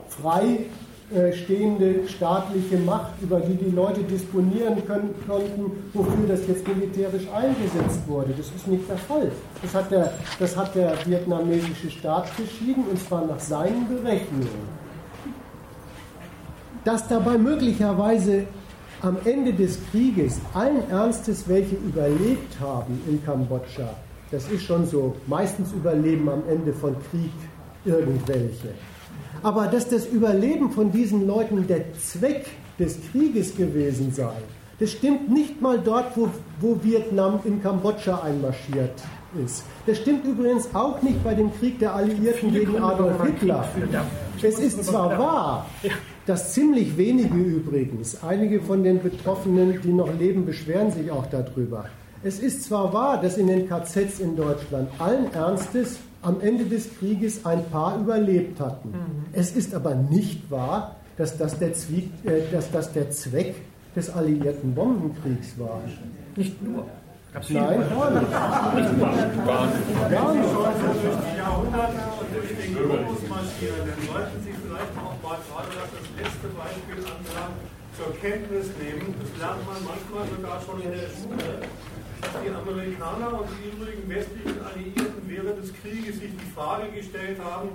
frei 0.09 0.67
äh, 1.15 1.33
stehende 1.33 2.07
staatliche 2.07 2.77
Macht, 2.77 3.13
über 3.23 3.41
die 3.41 3.55
die 3.55 3.71
Leute 3.71 4.03
disponieren 4.03 4.85
können, 4.87 5.15
konnten, 5.27 5.73
wofür 5.95 6.27
das 6.29 6.47
jetzt 6.47 6.69
militärisch 6.69 7.27
eingesetzt 7.35 8.01
wurde. 8.07 8.35
Das 8.37 8.49
ist 8.49 8.67
nicht 8.69 8.87
der 8.91 8.99
Fall. 8.99 9.33
Das 9.63 9.75
hat 9.75 9.91
der, 9.91 10.13
das 10.39 10.55
hat 10.55 10.75
der 10.75 10.95
vietnamesische 11.07 11.91
Staat 11.91 12.37
beschieden, 12.37 12.85
und 12.91 13.01
zwar 13.01 13.25
nach 13.25 13.41
seinen 13.41 13.89
Berechnungen. 13.89 14.78
Dass 16.89 17.07
dabei 17.07 17.37
möglicherweise 17.37 18.45
am 19.03 19.19
Ende 19.27 19.53
des 19.53 19.79
Krieges 19.91 20.41
allen 20.55 20.89
Ernstes 20.89 21.47
welche 21.47 21.75
überlebt 21.75 22.59
haben 22.63 22.99
in 23.07 23.23
Kambodscha, 23.23 23.91
das 24.31 24.49
ist 24.49 24.63
schon 24.63 24.87
so. 24.87 25.15
Meistens 25.27 25.71
überleben 25.73 26.31
am 26.31 26.43
Ende 26.49 26.73
von 26.73 26.97
Krieg 27.11 27.31
irgendwelche. 27.85 28.71
Aber 29.43 29.67
dass 29.67 29.91
das 29.91 30.07
Überleben 30.07 30.71
von 30.71 30.91
diesen 30.91 31.27
Leuten 31.27 31.67
der 31.67 31.93
Zweck 31.93 32.47
des 32.79 32.97
Krieges 33.13 33.55
gewesen 33.55 34.11
sei, 34.11 34.33
das 34.81 34.93
stimmt 34.93 35.31
nicht 35.31 35.61
mal 35.61 35.79
dort, 35.79 36.17
wo, 36.17 36.31
wo 36.61 36.79
Vietnam 36.83 37.41
in 37.45 37.63
Kambodscha 37.63 38.23
einmarschiert 38.23 39.03
ist. 39.45 39.63
Das 39.85 39.99
stimmt 39.99 40.25
übrigens 40.25 40.75
auch 40.75 41.03
nicht 41.03 41.23
bei 41.23 41.35
dem 41.35 41.53
Krieg 41.59 41.79
der 41.81 41.95
Alliierten 41.95 42.51
gegen 42.51 42.83
Adolf 42.83 43.23
Hitler. 43.25 43.69
Es 44.41 44.59
ist 44.59 44.85
zwar 44.85 45.19
wahr, 45.19 45.67
dass 46.29 46.53
ziemlich 46.53 46.99
wenige 46.99 47.39
übrigens, 47.39 48.23
einige 48.23 48.61
von 48.61 48.85
den 48.85 49.03
Betroffenen, 49.03 49.81
die 49.81 49.93
noch 49.93 50.13
leben, 50.19 50.45
beschweren 50.45 50.91
sich 50.91 51.11
auch 51.11 51.25
darüber. 51.27 51.87
Es 52.23 52.39
ist 52.39 52.65
zwar 52.65 52.93
wahr, 52.93 53.23
dass 53.23 53.39
in 53.39 53.47
den 53.47 53.67
KZs 53.67 54.21
in 54.21 54.37
Deutschland 54.37 54.91
allen 54.99 55.33
Ernstes 55.33 55.99
am 56.21 56.41
Ende 56.43 56.65
des 56.67 56.95
Krieges 56.99 57.47
ein 57.47 57.65
paar 57.71 57.99
überlebt 57.99 58.61
hatten. 58.61 58.91
Mhm. 58.91 59.25
Es 59.33 59.57
ist 59.57 59.75
aber 59.75 59.95
nicht 59.95 60.51
wahr, 60.51 60.97
dass 61.17 61.39
das, 61.39 61.59
der 61.59 61.73
Zwie 61.73 62.11
äh, 62.25 62.43
dass 62.53 62.71
das 62.71 62.93
der 62.93 63.11
Zweck 63.11 63.55
des 63.97 64.11
alliierten 64.11 64.75
Bombenkriegs 64.75 65.59
war. 65.59 65.81
Nicht 66.37 66.63
nur. 66.63 66.85
Gab's 67.33 67.51
Nein, 67.51 67.85
gar 67.91 68.11
nicht. 68.11 68.33
Gar 70.11 70.35
nicht. 70.35 70.49
Jahrhunderte 71.37 72.01
und 72.21 72.29
durch 72.35 72.53
den 72.57 72.75
Globus 72.75 73.21
marschieren, 73.29 73.85
dann 73.85 74.01
sollten 74.09 74.39
Sie 74.43 74.55
vielleicht 74.57 74.95
auch 74.97 75.17
gerade 75.21 75.73
das 75.77 76.09
letzte 76.17 76.49
Beispiel 76.57 77.05
andrang 77.05 77.53
zur 77.97 78.17
Kenntnis 78.17 78.67
nehmen. 78.81 79.15
Das 79.21 79.31
lernt 79.39 79.63
man 79.67 79.77
manchmal 79.85 80.25
sogar 80.35 80.57
schon 80.65 80.81
in 80.81 80.91
der 80.91 81.11
Schule 81.13 81.69
die 82.19 82.51
Amerikaner 82.51 83.41
und 83.41 83.49
die 83.55 83.71
übrigen 83.71 84.09
westlichen 84.09 84.61
Alliierten 84.65 85.23
während 85.27 85.63
des 85.63 85.73
Krieges 85.75 86.19
sich 86.19 86.33
die 86.33 86.51
Frage 86.55 86.91
gestellt 86.91 87.39
haben, 87.43 87.69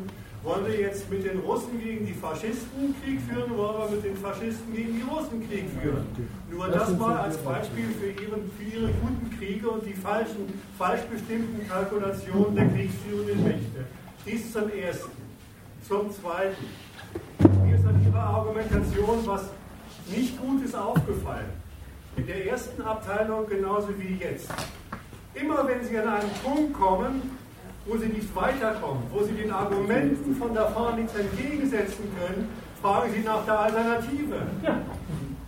wollen 0.43 0.65
wir 0.67 0.79
jetzt 0.79 1.09
mit 1.09 1.25
den 1.25 1.39
Russen 1.39 1.79
gegen 1.81 2.05
die 2.05 2.13
Faschisten 2.13 2.93
Krieg 3.01 3.21
führen 3.21 3.51
oder 3.51 3.79
wollen 3.79 3.91
wir 3.91 3.95
mit 3.95 4.05
den 4.05 4.17
Faschisten 4.17 4.73
gegen 4.73 4.93
die 4.93 5.01
Russen 5.01 5.49
Krieg 5.49 5.65
führen? 5.81 6.05
Nur 6.51 6.67
das 6.67 6.97
mal 6.97 7.17
als 7.17 7.37
Beispiel 7.37 7.85
für, 7.99 8.07
ihren, 8.21 8.51
für 8.51 8.63
ihre 8.63 8.91
guten 8.91 9.37
Kriege 9.37 9.69
und 9.69 9.85
die 9.85 9.93
falschen, 9.93 10.59
falsch 10.77 11.01
bestimmten 11.03 11.67
Kalkulationen 11.67 12.55
der 12.55 12.67
kriegsführenden 12.67 13.43
Mächte. 13.43 13.85
Dies 14.25 14.51
zum 14.51 14.69
Ersten. 14.69 15.11
Zum 15.87 16.11
Zweiten. 16.11 16.65
Mir 17.65 17.75
ist 17.75 17.85
an 17.85 18.05
Ihrer 18.05 18.19
Argumentation 18.19 19.19
was 19.25 19.43
nicht 20.09 20.39
Gutes 20.39 20.75
aufgefallen 20.75 21.63
in 22.15 22.27
der 22.27 22.45
ersten 22.45 22.81
Abteilung 22.81 23.47
genauso 23.47 23.89
wie 23.97 24.15
jetzt. 24.15 24.47
Immer 25.33 25.67
wenn 25.67 25.83
Sie 25.83 25.97
an 25.97 26.07
einen 26.07 26.29
Punkt 26.43 26.73
kommen, 26.73 27.21
wo 27.85 27.97
Sie 27.97 28.07
nicht 28.07 28.33
weiterkommen, 28.35 29.03
wo 29.11 29.23
Sie 29.23 29.33
den 29.33 29.51
Argumenten 29.51 30.35
von 30.35 30.53
da 30.53 30.67
vorne 30.67 31.01
nichts 31.01 31.15
entgegensetzen 31.15 32.05
können, 32.17 32.49
fragen 32.81 33.11
Sie 33.13 33.21
nach 33.21 33.45
der 33.45 33.59
Alternative. 33.59 34.41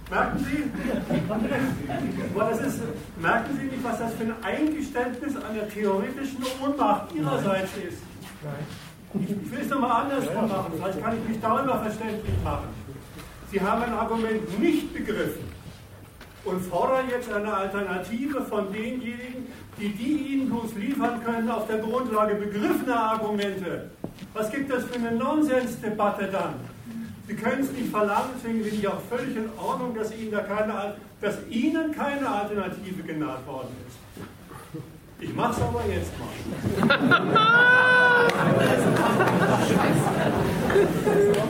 Merken 0.10 0.46
Sie? 0.46 0.64
Das 2.38 2.60
ist, 2.62 2.82
merken 3.20 3.58
Sie 3.60 3.66
nicht, 3.68 3.84
was 3.84 4.00
das 4.00 4.14
für 4.14 4.24
ein 4.24 4.36
Eingeständnis 4.44 5.36
an 5.36 5.56
der 5.56 5.70
theoretischen 5.70 6.44
Ohnmacht 6.64 7.14
Ihrerseits 7.16 7.72
ist? 7.78 8.04
Ich, 9.16 9.30
ich 9.30 9.52
will 9.52 9.62
es 9.62 9.70
nochmal 9.70 10.04
andersrum 10.04 10.48
machen, 10.48 10.74
vielleicht 10.76 11.02
kann 11.02 11.18
ich 11.18 11.30
mich 11.30 11.42
darüber 11.42 11.80
verständlich 11.80 12.36
machen. 12.44 12.68
Sie 13.52 13.62
haben 13.62 13.82
ein 13.84 13.94
Argument 13.94 14.60
nicht 14.60 14.94
begriffen 14.94 15.50
und 16.44 16.62
fordern 16.66 17.10
jetzt 17.10 17.32
eine 17.32 17.52
Alternative 17.52 18.42
von 18.42 18.72
denjenigen, 18.72 19.48
die 19.80 19.90
die 19.90 20.34
ihnen 20.34 20.50
bloß 20.50 20.76
liefern 20.76 21.24
können 21.24 21.50
auf 21.50 21.68
der 21.68 21.80
Grundlage 21.80 22.36
begriffener 22.36 23.00
Argumente. 23.00 23.90
Was 24.34 24.52
gibt 24.52 24.72
das 24.72 24.86
für 24.86 24.96
eine 24.96 25.12
Nonsensdebatte 25.12 26.28
dann? 26.32 26.56
Sie 27.28 27.36
können 27.36 27.62
es 27.62 27.72
nicht 27.72 27.90
verlangen, 27.90 28.30
deswegen 28.36 28.64
finde 28.64 28.78
ich 28.78 28.88
auch 28.88 29.02
völlig 29.10 29.36
in 29.36 29.50
Ordnung, 29.58 29.96
dass 29.96 30.16
Ihnen, 30.16 30.32
da 30.32 30.42
keine, 30.42 30.96
dass 31.22 31.38
Ihnen 31.50 31.92
keine 31.92 32.30
Alternative 32.30 33.02
genannt 33.04 33.48
worden 33.48 33.76
ist. 33.88 33.98
Ich 35.20 35.34
mache 35.34 35.54
es 35.54 35.62
aber 35.62 35.82
jetzt 35.88 36.12
mal. 36.20 36.28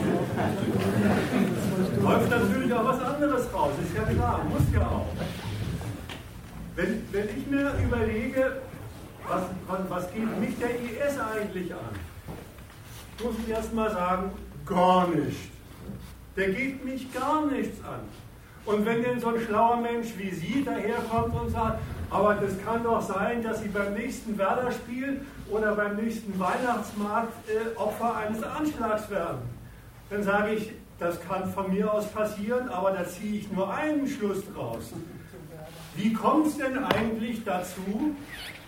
läuft 2.06 2.30
natürlich 2.30 2.72
auch 2.72 2.84
was 2.84 3.02
anderes 3.02 3.52
raus, 3.52 3.72
ist 3.82 3.96
ja 3.96 4.02
klar, 4.04 4.40
muss 4.48 4.62
ja 4.72 4.86
auch. 4.86 4.95
Wenn, 6.76 7.08
wenn 7.10 7.28
ich 7.30 7.46
mir 7.46 7.72
überlege, 7.82 8.60
was, 9.26 9.44
was, 9.88 10.12
geht 10.12 10.38
mich 10.38 10.58
der 10.58 10.70
IS 10.70 11.18
eigentlich 11.18 11.72
an, 11.72 11.96
muss 13.24 13.34
ich 13.42 13.48
erstmal 13.48 13.90
sagen, 13.90 14.30
gar 14.66 15.08
nicht. 15.08 15.50
Der 16.36 16.50
geht 16.50 16.84
mich 16.84 17.10
gar 17.14 17.46
nichts 17.46 17.82
an. 17.82 18.00
Und 18.66 18.84
wenn 18.84 19.02
denn 19.02 19.18
so 19.18 19.28
ein 19.28 19.40
schlauer 19.40 19.78
Mensch 19.78 20.08
wie 20.18 20.30
Sie 20.30 20.64
daherkommt 20.64 21.34
und 21.34 21.50
sagt, 21.50 21.78
aber 22.10 22.34
das 22.34 22.52
kann 22.62 22.84
doch 22.84 23.00
sein, 23.00 23.42
dass 23.42 23.62
Sie 23.62 23.68
beim 23.68 23.94
nächsten 23.94 24.36
Werder-Spiel 24.36 25.22
oder 25.48 25.74
beim 25.74 25.96
nächsten 25.96 26.38
Weihnachtsmarkt 26.38 27.32
äh, 27.48 27.74
Opfer 27.78 28.16
eines 28.16 28.42
Anschlags 28.42 29.08
werden, 29.08 29.38
dann 30.10 30.22
sage 30.22 30.52
ich, 30.52 30.72
das 30.98 31.20
kann 31.22 31.50
von 31.52 31.72
mir 31.72 31.90
aus 31.90 32.06
passieren, 32.08 32.68
aber 32.68 32.90
da 32.90 33.06
ziehe 33.06 33.40
ich 33.40 33.50
nur 33.50 33.72
einen 33.72 34.06
Schluss 34.06 34.42
draus. 34.54 34.92
Wie 35.96 36.12
kommt 36.12 36.46
es 36.46 36.58
denn 36.58 36.78
eigentlich 36.78 37.42
dazu, 37.44 38.14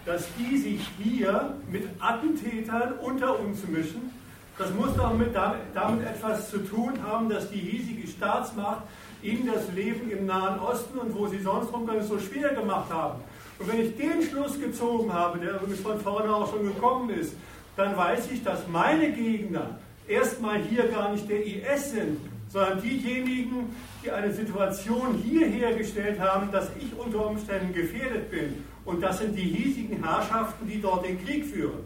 dass 0.07 0.27
die 0.39 0.57
sich 0.57 0.81
hier 1.03 1.55
mit 1.71 1.87
Attentätern 2.01 2.95
unter 3.03 3.39
uns 3.39 3.67
mischen? 3.69 4.13
Das 4.57 4.73
muss 4.75 4.97
doch 4.97 5.15
mit, 5.15 5.35
damit, 5.35 6.07
etwas 6.07 6.51
zu 6.51 6.59
tun 6.59 6.95
haben, 7.07 7.29
dass 7.29 7.51
die 7.51 7.59
hiesige 7.59 8.09
Staatsmacht 8.09 8.83
ihnen 9.23 9.51
das 9.53 9.71
Leben 9.75 10.11
im 10.11 10.27
Nahen 10.27 10.59
Osten 10.59 10.99
und 10.99 11.15
wo 11.15 11.27
sie 11.27 11.39
sonst 11.41 11.73
rumgehen 11.73 12.03
so 12.03 12.19
schwer 12.19 12.55
gemacht 12.55 12.91
haben. 12.91 13.21
Und 13.59 13.71
wenn 13.71 13.81
ich 13.81 13.97
den 13.97 14.23
Schluss 14.23 14.59
gezogen 14.59 15.13
habe, 15.13 15.39
der 15.39 15.57
übrigens 15.57 15.81
von 15.81 16.01
vorne 16.01 16.35
auch 16.35 16.51
schon 16.51 16.65
gekommen 16.65 17.11
ist, 17.11 17.35
dann 17.77 17.97
weiß 17.97 18.31
ich, 18.33 18.43
dass 18.43 18.67
meine 18.69 19.13
Gegner 19.13 19.79
erstmal 20.09 20.61
hier 20.63 20.89
gar 20.89 21.13
nicht 21.13 21.29
der 21.29 21.45
IS 21.45 21.91
sind, 21.91 22.19
sondern 22.49 22.81
diejenigen, 22.81 23.77
die 24.09 24.13
eine 24.13 24.33
Situation 24.33 25.23
hier 25.23 25.47
hergestellt 25.47 26.19
haben, 26.19 26.51
dass 26.51 26.71
ich 26.79 26.99
unter 26.99 27.27
Umständen 27.27 27.75
gefährdet 27.75 28.31
bin. 28.31 28.65
Und 28.87 29.03
das 29.03 29.19
sind 29.19 29.37
die 29.37 29.43
hiesigen 29.43 30.03
Herrschaften, 30.03 30.67
die 30.67 30.81
dort 30.81 31.05
den 31.07 31.23
Krieg 31.23 31.45
führen. 31.45 31.85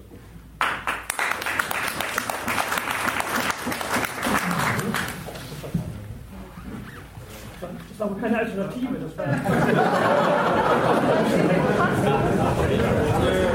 Das 7.60 7.98
war 7.98 8.06
aber 8.06 8.20
keine 8.20 8.38
Alternative. 8.38 8.96
Das 9.00 9.18
war 9.18 9.26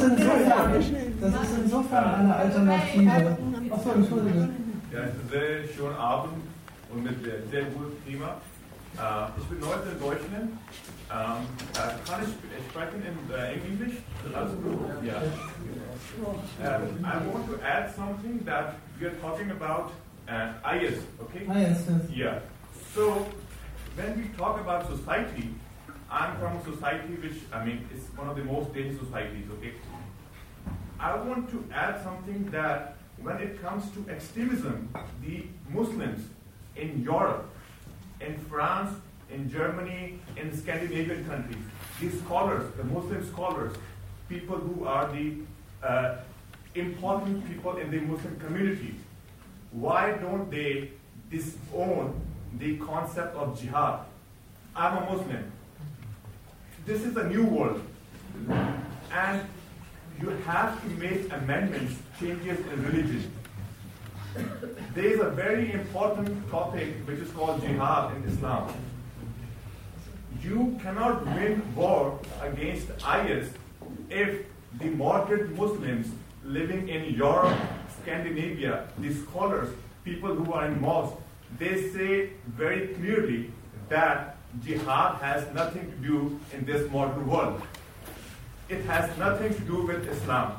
ist 0.00 0.18
insofern, 0.18 0.72
das 1.20 1.34
ist 1.34 1.58
insofern 1.64 2.14
eine 2.14 2.36
Alternative. 2.36 3.38
Achso, 3.70 3.92
Entschuldige. 3.92 4.48
Ja, 4.92 5.00
sehr 5.30 5.68
schönen 5.74 5.96
Abend 5.96 6.34
und 6.90 7.04
mit 7.04 7.22
sehr, 7.50 7.64
gutem 7.64 8.04
Klima. 8.04 8.36
Uh, 8.96 9.30
ich 9.38 9.44
bin 9.44 9.68
heute 9.68 9.88
in 9.90 10.00
Deutschland. 10.00 10.50
Um, 11.10 11.16
uh, 11.16 12.10
kann 12.10 12.22
ich 12.22 12.70
sprechen 12.70 13.02
in 13.06 13.16
uh, 13.30 13.36
Englisch? 13.36 13.98
Gut? 14.24 15.04
Ja. 15.04 15.22
Um, 16.76 17.04
I 17.04 17.32
want 17.32 17.46
to 17.48 17.64
add 17.64 17.94
something 17.94 18.44
that 18.44 18.74
we 18.98 19.06
are 19.06 19.14
talking 19.22 19.50
about 19.52 19.92
uh, 20.28 20.76
IS, 20.76 20.98
okay? 21.22 21.46
IS, 21.46 21.86
yes. 21.86 22.10
Yeah. 22.10 22.38
So, 22.94 23.26
when 23.94 24.16
we 24.18 24.28
talk 24.36 24.60
about 24.60 24.86
society, 24.90 25.54
I'm 26.10 26.36
from 26.38 26.56
a 26.56 26.64
society 26.64 27.14
which, 27.22 27.38
I 27.52 27.64
mean, 27.64 27.88
is 27.94 28.02
one 28.18 28.28
of 28.28 28.36
the 28.36 28.44
most 28.44 28.74
dangerous 28.74 28.98
societies, 28.98 29.46
okay? 29.58 29.74
I 31.00 31.16
want 31.16 31.50
to 31.50 31.64
add 31.72 32.02
something 32.04 32.50
that 32.50 32.96
when 33.22 33.38
it 33.38 33.60
comes 33.62 33.90
to 33.92 34.06
extremism, 34.10 34.94
the 35.24 35.44
Muslims 35.70 36.28
in 36.76 37.02
Europe 37.02 37.50
in 38.20 38.38
France, 38.50 38.94
in 39.30 39.50
Germany, 39.50 40.18
in 40.36 40.56
Scandinavian 40.56 41.24
countries. 41.24 41.64
These 42.00 42.20
scholars, 42.20 42.70
the 42.76 42.84
Muslim 42.84 43.26
scholars, 43.26 43.76
people 44.28 44.56
who 44.56 44.84
are 44.84 45.10
the 45.10 45.36
uh, 45.82 46.16
important 46.74 47.46
people 47.48 47.76
in 47.78 47.90
the 47.90 48.00
Muslim 48.00 48.38
community, 48.38 48.94
why 49.72 50.12
don't 50.12 50.50
they 50.50 50.90
disown 51.30 52.20
the 52.58 52.76
concept 52.78 53.34
of 53.36 53.60
jihad? 53.60 54.00
I'm 54.74 55.02
a 55.02 55.12
Muslim. 55.12 55.52
This 56.86 57.02
is 57.02 57.16
a 57.16 57.28
new 57.28 57.44
world. 57.44 57.82
And 59.12 59.46
you 60.20 60.30
have 60.46 60.80
to 60.82 60.88
make 61.00 61.32
amendments, 61.32 61.94
changes 62.18 62.58
in 62.58 62.84
religion. 62.84 63.32
There 64.94 65.04
is 65.04 65.20
a 65.20 65.30
very 65.30 65.72
important 65.72 66.50
topic 66.50 66.94
which 67.06 67.18
is 67.18 67.30
called 67.30 67.60
jihad 67.62 68.16
in 68.16 68.24
Islam. 68.24 68.72
You 70.42 70.78
cannot 70.82 71.24
win 71.26 71.62
war 71.74 72.18
against 72.40 72.88
IS 72.90 73.50
if 74.08 74.46
the 74.78 74.90
moderate 74.90 75.50
Muslims 75.56 76.08
living 76.44 76.88
in 76.88 77.14
Europe, 77.14 77.58
Scandinavia, 78.02 78.88
the 78.98 79.14
scholars, 79.14 79.68
people 80.04 80.34
who 80.34 80.52
are 80.52 80.66
in 80.66 80.80
mosques, 80.80 81.16
they 81.58 81.90
say 81.90 82.30
very 82.46 82.88
clearly 82.94 83.50
that 83.88 84.36
jihad 84.64 85.16
has 85.20 85.52
nothing 85.54 85.90
to 85.90 85.96
do 86.08 86.40
in 86.52 86.64
this 86.64 86.90
modern 86.90 87.26
world. 87.28 87.60
It 88.70 88.84
has 88.84 89.16
nothing 89.18 89.52
to 89.52 89.60
do 89.62 89.82
with 89.82 90.08
Islam. 90.08 90.52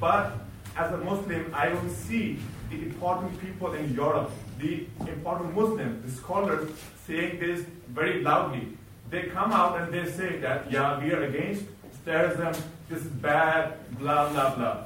But 0.00 0.32
as 0.76 0.92
a 0.92 0.96
Muslim, 0.98 1.52
I 1.54 1.68
don't 1.68 1.90
see 1.90 2.40
the 2.70 2.82
important 2.82 3.40
people 3.40 3.72
in 3.74 3.94
Europe, 3.94 4.32
the 4.58 4.86
important 5.06 5.54
Muslims, 5.54 6.04
the 6.04 6.10
scholars 6.10 6.68
saying 7.06 7.38
this 7.38 7.64
very 7.88 8.20
loudly. 8.22 8.76
They 9.10 9.22
come 9.28 9.52
out 9.52 9.80
and 9.80 9.92
they 9.92 10.10
say 10.10 10.38
that, 10.38 10.72
yeah, 10.72 10.98
we 11.02 11.12
are 11.12 11.22
against 11.22 11.64
terrorism, 12.04 12.62
this 12.88 13.02
is 13.02 13.06
bad, 13.06 13.74
blah, 13.98 14.28
blah, 14.30 14.54
blah. 14.56 14.76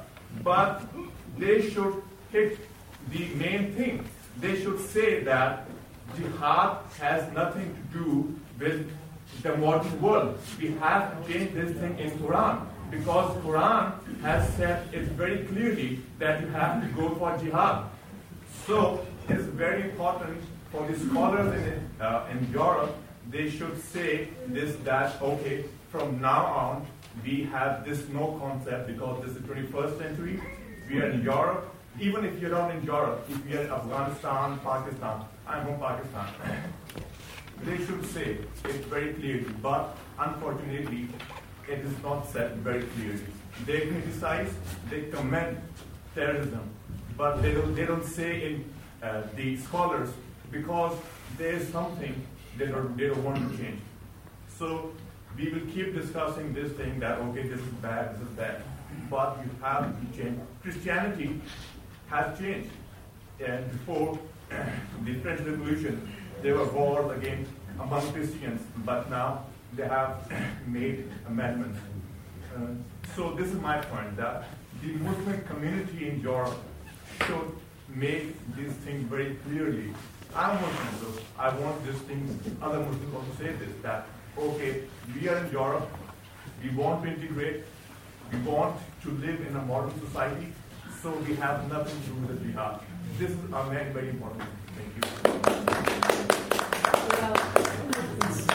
But 0.43 0.83
they 1.39 1.69
should 1.69 2.03
hit 2.31 2.59
the 3.09 3.25
main 3.35 3.73
thing. 3.73 4.07
They 4.39 4.61
should 4.61 4.79
say 4.79 5.23
that 5.23 5.67
jihad 6.15 6.77
has 6.99 7.31
nothing 7.33 7.75
to 7.75 7.99
do 7.99 8.39
with 8.59 8.91
the 9.41 9.57
modern 9.57 10.01
world. 10.01 10.39
We 10.59 10.71
have 10.79 11.15
to 11.15 11.33
change 11.33 11.53
this 11.53 11.77
thing 11.77 11.97
in 11.99 12.11
Quran 12.19 12.65
because 12.91 13.35
Quran 13.43 14.21
has 14.21 14.47
said 14.55 14.87
it 14.93 15.03
very 15.19 15.39
clearly 15.45 16.01
that 16.19 16.41
you 16.41 16.47
have 16.47 16.81
to 16.81 16.87
go 16.89 17.15
for 17.15 17.37
jihad. 17.37 17.85
So 18.65 19.05
it's 19.27 19.43
very 19.43 19.83
important 19.83 20.41
for 20.71 20.85
the 20.87 20.99
scholars 20.99 21.53
in, 21.63 21.89
uh, 22.01 22.27
in 22.31 22.51
Europe, 22.51 22.95
they 23.29 23.49
should 23.49 23.81
say 23.81 24.29
this, 24.47 24.75
that, 24.83 25.21
okay, 25.21 25.65
from 25.89 26.21
now 26.21 26.45
on, 26.45 26.87
we 27.23 27.43
have 27.43 27.85
this 27.85 28.07
no 28.09 28.37
concept 28.39 28.87
because 28.87 29.23
this 29.23 29.35
is 29.35 29.41
the 29.41 29.47
21st 29.47 29.97
century. 29.97 30.41
We 30.89 30.99
are 31.01 31.09
in 31.09 31.23
Europe. 31.23 31.71
Even 31.99 32.25
if 32.25 32.39
you're 32.41 32.51
not 32.51 32.75
in 32.75 32.83
Europe, 32.83 33.25
if 33.29 33.39
you're 33.47 33.61
in 33.61 33.71
Afghanistan, 33.71 34.59
Pakistan, 34.59 35.21
I'm 35.47 35.65
from 35.65 35.79
Pakistan. 35.79 36.27
They 37.63 37.77
should 37.77 38.05
say 38.05 38.37
it 38.65 38.85
very 38.85 39.13
clearly, 39.13 39.45
but 39.61 39.97
unfortunately, 40.19 41.07
it 41.67 41.79
is 41.79 42.03
not 42.03 42.27
said 42.31 42.57
very 42.57 42.83
clearly. 42.83 43.21
They 43.65 43.87
criticize, 43.87 44.53
they 44.89 45.03
commend 45.03 45.57
terrorism, 46.13 46.69
but 47.17 47.41
they 47.41 47.53
don't, 47.53 47.73
they 47.75 47.85
don't 47.85 48.03
say 48.05 48.51
in 48.51 48.65
uh, 49.01 49.23
the 49.35 49.57
scholars 49.57 50.09
because 50.51 50.97
there 51.37 51.53
is 51.53 51.67
something 51.69 52.13
they 52.57 52.67
don't, 52.67 52.95
they 52.97 53.07
don't 53.07 53.23
want 53.23 53.51
to 53.51 53.57
change. 53.57 53.79
So 54.57 54.91
we 55.37 55.49
will 55.49 55.65
keep 55.73 55.93
discussing 55.95 56.53
this 56.53 56.71
thing 56.73 56.99
that, 56.99 57.19
okay, 57.19 57.43
this 57.43 57.59
is 57.59 57.73
bad, 57.81 58.15
this 58.15 58.27
is 58.27 58.35
bad. 58.35 58.61
But 59.09 59.37
you 59.43 59.49
have 59.61 59.93
to 59.99 60.17
change. 60.17 60.39
Christianity 60.61 61.41
has 62.07 62.37
changed. 62.39 62.69
And 63.45 63.69
before 63.71 64.17
the 65.03 65.13
French 65.15 65.41
Revolution, 65.41 66.09
there 66.45 66.53
were 66.53 66.65
wars 66.65 67.17
against 67.17 67.49
among 67.79 68.13
Christians, 68.13 68.61
but 68.85 69.09
now 69.09 69.45
they 69.75 69.87
have 69.87 70.31
made 70.67 71.09
amendments. 71.27 71.79
Uh, 72.55 72.59
so 73.15 73.31
this 73.31 73.47
is 73.47 73.59
my 73.59 73.77
point 73.81 74.15
that 74.15 74.43
the 74.83 74.91
Muslim 75.07 75.41
community 75.45 76.09
in 76.09 76.21
Europe 76.21 76.59
should 77.25 77.49
make 77.89 78.27
these 78.55 78.73
things 78.85 79.09
very 79.09 79.37
clearly. 79.45 79.89
I'm 80.35 80.61
Muslim, 80.61 80.91
so 81.01 81.07
I 81.39 81.49
want 81.55 81.83
these 81.83 82.01
things, 82.09 82.29
other 82.61 82.79
Muslims 82.79 83.15
also 83.15 83.33
say 83.39 83.51
this, 83.53 83.73
that 83.81 84.07
okay, 84.37 84.83
we 85.15 85.27
are 85.27 85.37
in 85.37 85.51
Europe, 85.51 85.89
we 86.61 86.69
want 86.75 87.03
to 87.03 87.09
integrate, 87.09 87.63
we 88.31 88.37
want 88.39 88.75
to 89.01 89.09
live 89.09 89.41
in 89.47 89.55
a 89.55 89.63
modern 89.63 89.99
society, 89.99 90.53
so 91.01 91.09
we 91.27 91.33
have 91.37 91.67
nothing 91.71 91.99
to 92.01 92.07
do 92.09 92.15
with 92.27 92.39
the 92.39 92.45
jihad. 92.45 92.81
This 93.17 93.31
is 93.31 93.45
a 93.51 93.63
very, 93.71 93.91
very 93.93 94.09
important. 94.09 94.47
Thank 94.75 95.05
you. 95.05 95.15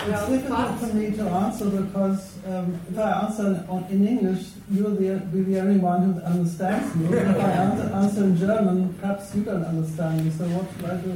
It's 0.02 0.26
difficult 0.28 0.78
for 0.80 0.86
me 0.94 1.10
to 1.12 1.22
answer 1.22 1.70
because 1.70 2.38
um, 2.46 2.80
if 2.90 2.98
I 2.98 3.26
answer 3.26 3.64
in 3.90 4.08
English, 4.08 4.46
you'll 4.70 4.96
be, 4.96 5.14
be 5.30 5.42
the 5.42 5.60
only 5.60 5.78
one 5.78 6.14
who 6.14 6.20
understands 6.22 6.94
me. 6.96 7.16
if 7.16 7.36
I 7.36 7.50
answer, 8.02 8.24
in 8.24 8.36
German, 8.36 8.94
perhaps 8.94 9.34
you 9.34 9.42
don't 9.42 9.62
understand 9.62 10.24
me. 10.24 10.30
So 10.32 10.44
what 10.48 10.66
should 10.72 10.90
I 10.90 10.96
do? 10.96 11.12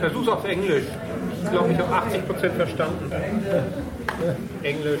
Versuch's 0.00 0.28
auf 0.28 0.44
Englisch. 0.44 0.84
Ich 1.42 1.50
glaube, 1.50 1.72
ich 1.72 1.78
habe 1.78 1.94
80% 1.94 2.50
verstanden. 2.50 3.12
Englisch. 4.62 5.00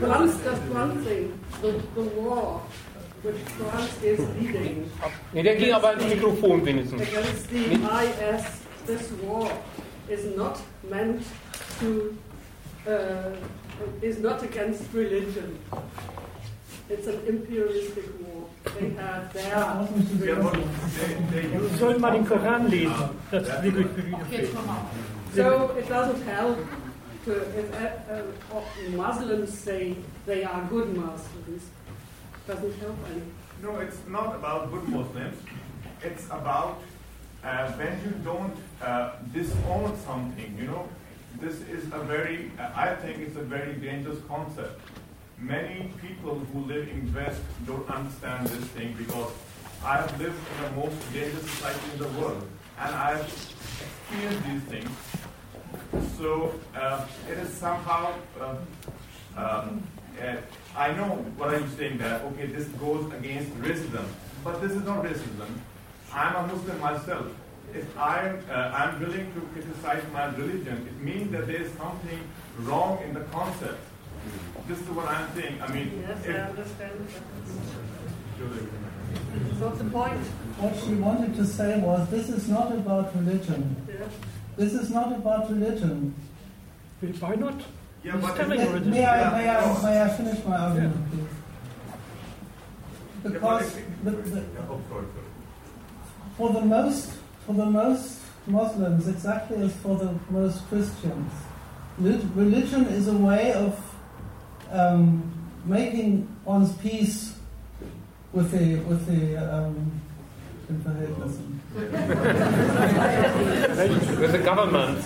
One, 0.00 0.26
just 0.26 0.62
one 0.72 1.04
thing. 1.04 1.38
The, 1.60 1.72
the 1.94 2.02
war 2.20 2.62
which 3.22 3.36
France 3.58 3.92
is 4.02 4.18
leading 4.40 4.90
Nee, 5.32 5.42
der 5.42 5.54
ging 5.56 5.72
aber 5.72 5.92
ins 5.94 6.04
Mikrofon 6.06 6.64
wenigstens. 6.64 7.02
against 7.02 7.48
the 7.50 7.74
IS, 7.74 8.44
this 8.86 9.10
war 9.22 9.50
is 10.08 10.24
not 10.36 10.58
meant 10.90 11.22
to, 11.80 12.16
uh, 12.86 13.32
is 14.02 14.18
not 14.18 14.42
against 14.42 14.82
religion. 14.92 15.58
It's 16.88 17.06
an 17.06 17.20
imperialistic 17.26 18.04
war. 18.20 18.48
They 18.78 18.90
have 18.96 19.32
their 19.32 19.88
Sie 21.70 21.78
sollen 21.78 22.00
mal 22.00 22.10
den 22.12 22.26
Koran 22.26 22.68
lesen. 22.68 22.92
Das 23.30 23.42
ist 23.48 23.62
wirklich 23.62 23.86
für 23.94 24.02
die 24.02 24.46
So 25.34 25.70
it 25.78 25.88
doesn't 25.88 26.22
help 26.26 26.58
to, 27.24 27.30
if 27.32 27.70
uh, 27.72 28.14
uh, 28.54 28.96
Muslims 28.96 29.50
say 29.64 29.96
they 30.26 30.44
are 30.44 30.62
good 30.68 30.88
Muslims, 30.94 31.62
doesn't 32.46 32.78
help. 32.80 32.96
No, 33.62 33.78
it's 33.78 33.98
not 34.08 34.34
about 34.34 34.70
good 34.72 34.88
Muslims. 34.88 35.38
It's 36.02 36.26
about 36.26 36.82
uh, 37.44 37.72
when 37.72 38.00
you 38.04 38.10
don't 38.24 38.56
uh, 38.80 39.12
disown 39.32 39.96
something, 40.04 40.56
you 40.58 40.66
know. 40.66 40.88
This 41.40 41.60
is 41.62 41.84
a 41.92 42.00
very, 42.00 42.50
I 42.58 42.94
think 42.96 43.18
it's 43.18 43.36
a 43.36 43.42
very 43.42 43.74
dangerous 43.74 44.18
concept. 44.28 44.80
Many 45.38 45.92
people 46.00 46.38
who 46.52 46.60
live 46.60 46.88
in 46.88 47.12
West 47.14 47.40
don't 47.66 47.88
understand 47.90 48.46
this 48.48 48.64
thing 48.70 48.94
because 48.98 49.32
I 49.84 49.96
have 49.96 50.20
lived 50.20 50.38
in 50.38 50.64
the 50.64 50.80
most 50.82 51.12
dangerous 51.12 51.50
society 51.50 51.92
in 51.94 51.98
the 51.98 52.08
world 52.20 52.46
and 52.78 52.94
I 52.94 53.16
have 53.16 53.26
experienced 53.26 54.46
these 54.46 54.62
things. 54.62 54.90
So 56.18 56.52
uh, 56.76 57.06
it 57.28 57.38
is 57.38 57.52
somehow, 57.52 58.12
uh, 58.40 58.56
um, 59.36 59.82
uh, 60.22 60.36
I 60.76 60.92
know 60.92 61.08
what 61.36 61.54
I'm 61.54 61.68
saying 61.76 61.98
that, 61.98 62.22
okay, 62.22 62.46
this 62.46 62.66
goes 62.80 63.12
against 63.12 63.50
racism, 63.58 64.06
but 64.44 64.60
this 64.60 64.72
is 64.72 64.84
not 64.84 65.04
racism. 65.04 65.48
I'm 66.12 66.36
a 66.36 66.46
Muslim 66.54 66.80
myself. 66.80 67.26
If 67.74 67.98
I'm, 67.98 68.42
uh, 68.50 68.54
I'm 68.54 69.00
willing 69.00 69.32
to 69.34 69.40
criticize 69.52 70.02
my 70.12 70.26
religion, 70.36 70.86
it 70.86 71.02
means 71.02 71.32
that 71.32 71.46
there 71.46 71.62
is 71.62 71.72
something 71.72 72.20
wrong 72.58 73.02
in 73.02 73.14
the 73.14 73.20
concept. 73.36 73.80
This 74.68 74.78
is 74.78 74.88
what 74.88 75.08
I'm 75.08 75.34
saying. 75.34 75.60
I 75.60 75.72
mean, 75.72 76.04
Yes, 76.06 76.18
I 76.26 76.50
understand. 76.50 76.92
So 78.38 79.68
what's 79.68 79.78
the 79.78 79.90
point? 79.90 80.20
What 80.58 80.76
she 80.84 80.94
wanted 80.94 81.34
to 81.36 81.46
say 81.46 81.78
was 81.78 82.08
this 82.10 82.28
is 82.28 82.48
not 82.48 82.72
about 82.72 83.14
religion. 83.16 83.76
Yeah. 83.88 84.06
This 84.56 84.74
is 84.74 84.90
not 84.90 85.12
about 85.12 85.50
religion. 85.50 86.14
Why 87.20 87.34
not? 87.34 87.60
Yeah, 88.04 88.12
He's 88.12 88.20
but 88.22 88.36
telling 88.36 88.58
May, 88.58 88.64
you 88.68 88.76
it 88.76 88.82
is. 88.82 88.88
may 88.88 89.06
I, 89.06 89.30
may, 89.30 89.48
I, 89.48 89.82
may 89.82 90.02
I 90.02 90.08
finish 90.08 90.44
my 90.44 90.56
argument, 90.56 91.10
please? 91.10 91.28
Because 93.22 93.74
the, 94.02 94.10
the, 94.10 94.30
sorry, 94.30 94.46
sorry. 94.88 95.06
for 96.36 96.50
the 96.52 96.60
most 96.60 97.12
for 97.46 97.54
the 97.54 97.66
most 97.66 98.18
Muslims, 98.46 99.06
exactly 99.06 99.62
as 99.62 99.72
for 99.76 99.96
the 99.96 100.12
most 100.30 100.66
Christians, 100.68 101.30
religion 101.98 102.86
is 102.86 103.06
a 103.06 103.14
way 103.16 103.52
of 103.52 103.78
um, 104.72 105.32
making 105.64 106.26
one's 106.44 106.72
peace 106.78 107.36
with 108.32 108.50
the 108.50 108.76
with 108.88 109.06
the, 109.06 109.36
um, 109.36 110.00
den 110.68 110.82
Verhältnissen. 110.82 111.61
With 111.74 111.92
the 114.32 114.38
government. 114.44 114.98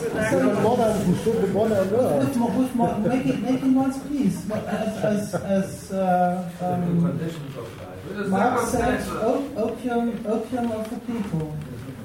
with 2.57 2.75
mo- 2.75 2.99
making, 2.99 3.43
making 3.43 3.75
one's 3.75 3.99
peace. 4.09 4.51
As, 4.51 5.05
as, 5.05 5.35
as 5.35 5.93
uh, 5.93 6.51
um, 6.61 8.31
Marx 8.31 8.71
said, 8.73 9.01
"O- 9.11 9.49
opium, 9.57 10.25
opium 10.27 10.73
of 10.73 10.91
the 10.91 10.97
people. 11.13 11.55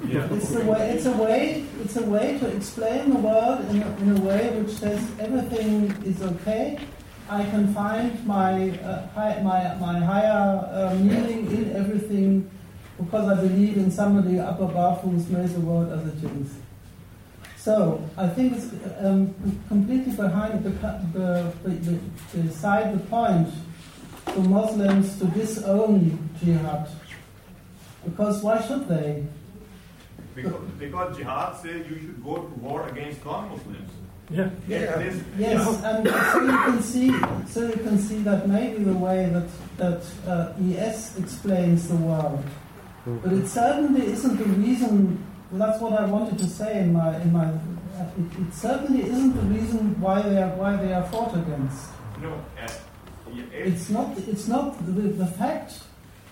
It's 0.04 0.54
a 0.54 0.64
way. 0.64 0.90
It's 0.90 1.06
a 1.06 1.12
way. 1.12 1.64
It's 1.82 1.96
a 1.96 2.02
way 2.02 2.38
to 2.38 2.46
explain 2.56 3.10
the 3.10 3.18
world 3.18 3.64
in 3.70 3.82
a, 3.82 3.96
in 3.98 4.16
a 4.16 4.20
way 4.20 4.50
which 4.60 4.76
says 4.76 5.00
everything 5.18 5.90
is 6.04 6.22
okay. 6.22 6.78
I 7.28 7.44
can 7.44 7.72
find 7.74 8.24
my 8.26 8.70
uh, 8.80 9.06
hi, 9.14 9.40
my 9.42 9.74
my 9.80 9.98
higher 9.98 10.68
uh, 10.70 10.94
meaning 10.96 11.46
in 11.50 11.72
everything 11.76 12.50
because 13.04 13.38
I 13.38 13.40
believe 13.40 13.76
in 13.76 13.90
somebody 13.90 14.38
up 14.38 14.60
above 14.60 15.00
who 15.02 15.12
makes 15.12 15.52
the 15.52 15.60
world 15.60 15.92
as 15.92 16.06
it 16.06 16.30
is. 16.40 16.50
So 17.56 18.02
I 18.16 18.26
think 18.28 18.54
it's 18.56 18.68
um, 19.04 19.34
completely 19.68 20.12
behind 20.14 20.64
the, 20.64 20.70
the, 20.70 21.52
the, 21.62 21.70
the 21.70 22.42
beside 22.42 22.92
the 22.94 22.98
point 23.06 23.48
for 24.26 24.40
Muslims 24.40 25.18
to 25.18 25.26
disown 25.26 26.28
jihad. 26.42 26.88
Because 28.04 28.42
why 28.42 28.60
should 28.62 28.88
they? 28.88 29.24
Because, 30.34 30.60
because 30.78 31.16
jihad 31.16 31.56
says 31.62 31.86
you 31.88 31.98
should 32.00 32.24
go 32.24 32.36
to 32.36 32.54
war 32.60 32.88
against 32.88 33.24
non-Muslims. 33.24 33.90
Yeah. 34.30 34.48
It 34.68 35.06
is- 35.06 35.22
Yes, 35.38 35.82
and 35.84 36.08
so 36.08 36.40
you 36.40 36.58
can 36.64 36.82
see, 36.82 37.10
so 37.52 37.60
you 37.66 37.74
can 37.84 37.98
see 37.98 38.18
that 38.22 38.48
maybe 38.48 38.82
the 38.82 38.94
way 38.94 39.28
that 39.32 39.48
that 39.76 40.02
uh, 40.26 40.52
ES 40.64 41.18
explains 41.18 41.86
the 41.88 41.96
world, 41.96 42.42
but 43.04 43.32
it 43.32 43.48
certainly 43.48 44.06
isn't 44.06 44.36
the 44.36 44.44
reason. 44.44 45.24
Well, 45.50 45.68
that's 45.68 45.80
what 45.82 45.92
I 45.94 46.04
wanted 46.06 46.38
to 46.38 46.46
say 46.46 46.80
in 46.80 46.92
my 46.92 47.20
in 47.20 47.32
my. 47.32 47.48
It, 47.48 48.40
it 48.40 48.54
certainly 48.54 49.02
isn't 49.02 49.34
the 49.36 49.42
reason 49.42 50.00
why 50.00 50.22
they 50.22 50.40
are 50.42 50.50
why 50.56 50.76
they 50.76 50.92
are 50.92 51.04
fought 51.04 51.34
against. 51.36 51.88
No, 52.20 52.32
uh, 52.32 52.68
yeah, 53.32 53.42
it- 53.52 53.66
It's 53.72 53.90
not. 53.90 54.16
It's 54.18 54.48
not 54.48 54.78
the, 54.86 54.92
the 54.92 55.26
fact 55.26 55.80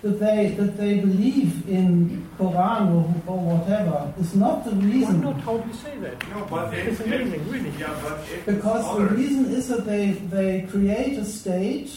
that 0.01 0.19
they 0.19 0.55
that 0.57 0.77
they 0.77 0.99
believe 0.99 1.67
in 1.69 2.27
Quran 2.39 2.83
or, 2.95 3.03
or 3.31 3.39
whatever 3.57 4.11
is 4.19 4.33
not 4.33 4.65
the 4.65 4.71
Why 4.71 4.85
reason. 4.85 5.21
not? 5.21 5.39
How 5.41 5.57
do 5.57 5.67
you 5.67 5.75
say 5.75 5.95
that? 5.99 6.17
no, 6.29 6.45
but 6.49 6.73
it, 6.73 6.87
It's 6.87 6.99
amazing, 7.01 7.33
it, 7.41 7.47
really. 7.53 7.71
yeah, 7.77 7.95
but 8.03 8.17
it 8.33 8.45
Because 8.45 8.83
the 8.85 9.03
others- 9.05 9.11
reason 9.11 9.45
is 9.53 9.67
that 9.67 9.85
they, 9.85 10.11
they 10.33 10.61
create 10.71 11.19
a 11.19 11.25
state 11.25 11.91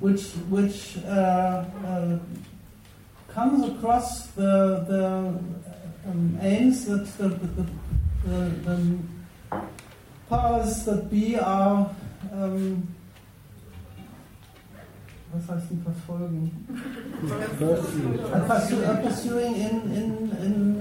which 0.00 0.24
which 0.50 0.98
uh, 1.06 1.64
uh, 1.86 2.18
comes 3.36 3.68
across 3.68 4.28
the 4.28 4.82
the 4.88 5.04
um, 6.08 6.38
aims 6.40 6.86
that 6.86 7.04
the, 7.18 7.28
the, 7.28 7.66
the, 8.24 8.38
the 8.64 9.60
powers 10.30 10.84
that 10.86 11.10
be 11.10 11.36
are 11.38 11.90
um, 12.32 12.88
was 15.34 15.48
heißt 15.50 15.70
die 15.70 15.82
verfolgen? 15.84 16.50
Are 18.32 18.40
are 18.86 19.02
pursuing 19.02 19.54
in, 19.54 19.76
in, 19.92 20.10
in, 20.44 20.80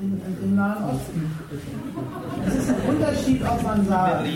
in, 0.00 0.20
in, 0.22 0.36
im 0.44 0.54
Nahen 0.54 0.84
Osten. 0.84 1.30
Es 2.46 2.54
ist 2.54 2.70
ein 2.70 2.80
Unterschied, 2.88 3.42
ob 3.42 3.62
man 3.64 3.84
sagt, 3.88 4.26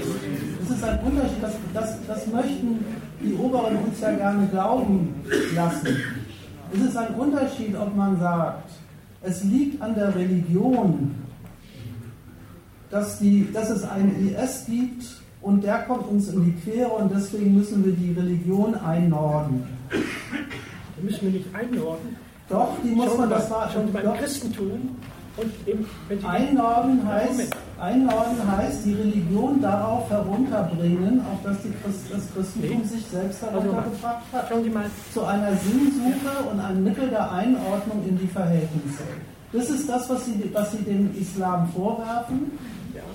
es 0.63 0.71
ist 0.71 0.85
ein 0.85 0.99
Unterschied, 1.01 1.43
das, 1.43 1.53
das, 1.75 2.07
das 2.09 2.27
möchten 2.27 2.85
die 3.23 3.35
Oberen 3.35 3.77
uns 3.77 4.01
ja 4.01 4.11
gerne 4.11 4.49
glauben 4.49 5.15
lassen. 5.55 5.97
Es 6.73 6.81
ist 6.81 6.97
ein 6.97 7.15
Unterschied, 7.15 7.77
ob 7.77 7.97
man 7.97 8.19
sagt, 8.21 8.71
es 9.23 9.45
liegt 9.45 9.83
an 9.83 9.95
der 9.95 10.15
Religion, 10.15 11.15
dass, 12.91 13.19
die, 13.19 13.51
dass 13.53 13.71
es 13.71 13.85
einen 13.85 14.29
IS 14.29 14.67
gibt 14.67 15.05
und 15.43 15.65
der 15.65 15.83
kommt 15.83 16.07
uns 16.07 16.29
in 16.29 16.45
die 16.45 16.53
Quere 16.53 16.89
und 16.89 17.13
deswegen 17.13 17.55
müssen 17.55 17.85
wir 17.85 17.93
die 17.93 18.13
Religion 18.13 18.75
einnorden. 18.75 19.65
Die 19.91 21.05
müssen 21.05 21.23
wir 21.23 21.31
nicht 21.31 21.55
einordnen. 21.55 22.17
Doch, 22.49 22.77
die 22.83 22.91
muss 22.91 23.07
Schauen 23.07 23.19
man, 23.19 23.31
das 23.31 23.51
war, 23.51 23.71
Schauen 23.73 23.87
Sie 23.87 23.93
mal, 23.93 24.01
im 24.01 24.11
doch, 24.11 24.19
Christentum 24.19 24.97
Ja, 25.37 27.13
heißt, 27.13 27.57
einnorden 27.81 28.57
heißt, 28.57 28.85
die 28.85 28.95
Religion 28.95 29.61
darauf 29.61 30.11
herunterbringen, 30.11 31.21
auf 31.21 31.43
dass 31.43 31.63
die 31.63 31.73
Christ, 31.83 32.07
das 32.11 32.35
Christentum 32.35 32.85
sich 32.85 33.07
selbst 33.07 33.43
Also, 33.43 33.55
heruntergebracht 33.55 34.23
hat, 34.33 34.49
zu 35.15 35.25
einer 35.25 35.53
Sinnsuche 35.57 36.51
und 36.51 36.61
ein 36.61 36.85
Mittel 36.85 37.09
der 37.09 37.31
Einordnung 37.33 38.05
in 38.07 38.19
die 38.19 38.27
Verhältnisse. 38.27 39.05
Das 39.53 39.71
ist 39.71 39.89
das, 39.89 40.09
was 40.09 40.27
sie, 40.27 40.51
was 40.53 40.73
sie 40.73 40.79
dem 40.79 41.11
Islam 41.19 41.69
vorwerfen. 41.75 42.53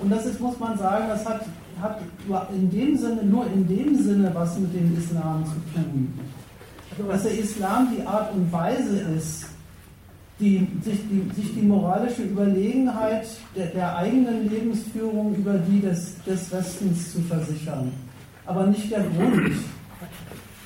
Und 0.00 0.10
das 0.10 0.26
ist, 0.26 0.40
muss 0.40 0.58
man 0.58 0.76
sagen, 0.78 1.04
das 1.08 1.24
hat, 1.24 1.42
hat 1.80 2.50
in 2.50 2.70
dem 2.70 2.96
Sinne, 2.96 3.22
nur 3.22 3.46
in 3.46 3.66
dem 3.68 4.02
Sinne 4.02 4.30
was 4.34 4.58
mit 4.58 4.74
dem 4.74 4.96
Islam 4.98 5.44
zu 5.44 5.54
tun. 5.74 6.18
also 6.98 7.10
Dass 7.10 7.22
der 7.22 7.38
Islam 7.38 7.88
die 7.96 8.06
Art 8.06 8.32
und 8.34 8.50
Weise 8.52 8.98
ist, 9.16 9.45
die, 10.38 10.68
sich, 10.82 11.00
die, 11.08 11.30
sich 11.34 11.54
die 11.54 11.62
moralische 11.62 12.22
Überlegenheit 12.22 13.26
der, 13.54 13.66
der 13.66 13.96
eigenen 13.96 14.50
Lebensführung 14.50 15.34
über 15.34 15.54
die 15.54 15.80
des, 15.80 16.22
des 16.24 16.52
Westens 16.52 17.12
zu 17.12 17.20
versichern. 17.22 17.92
Aber 18.44 18.66
nicht 18.66 18.90
der 18.90 19.00
Grund. 19.00 19.56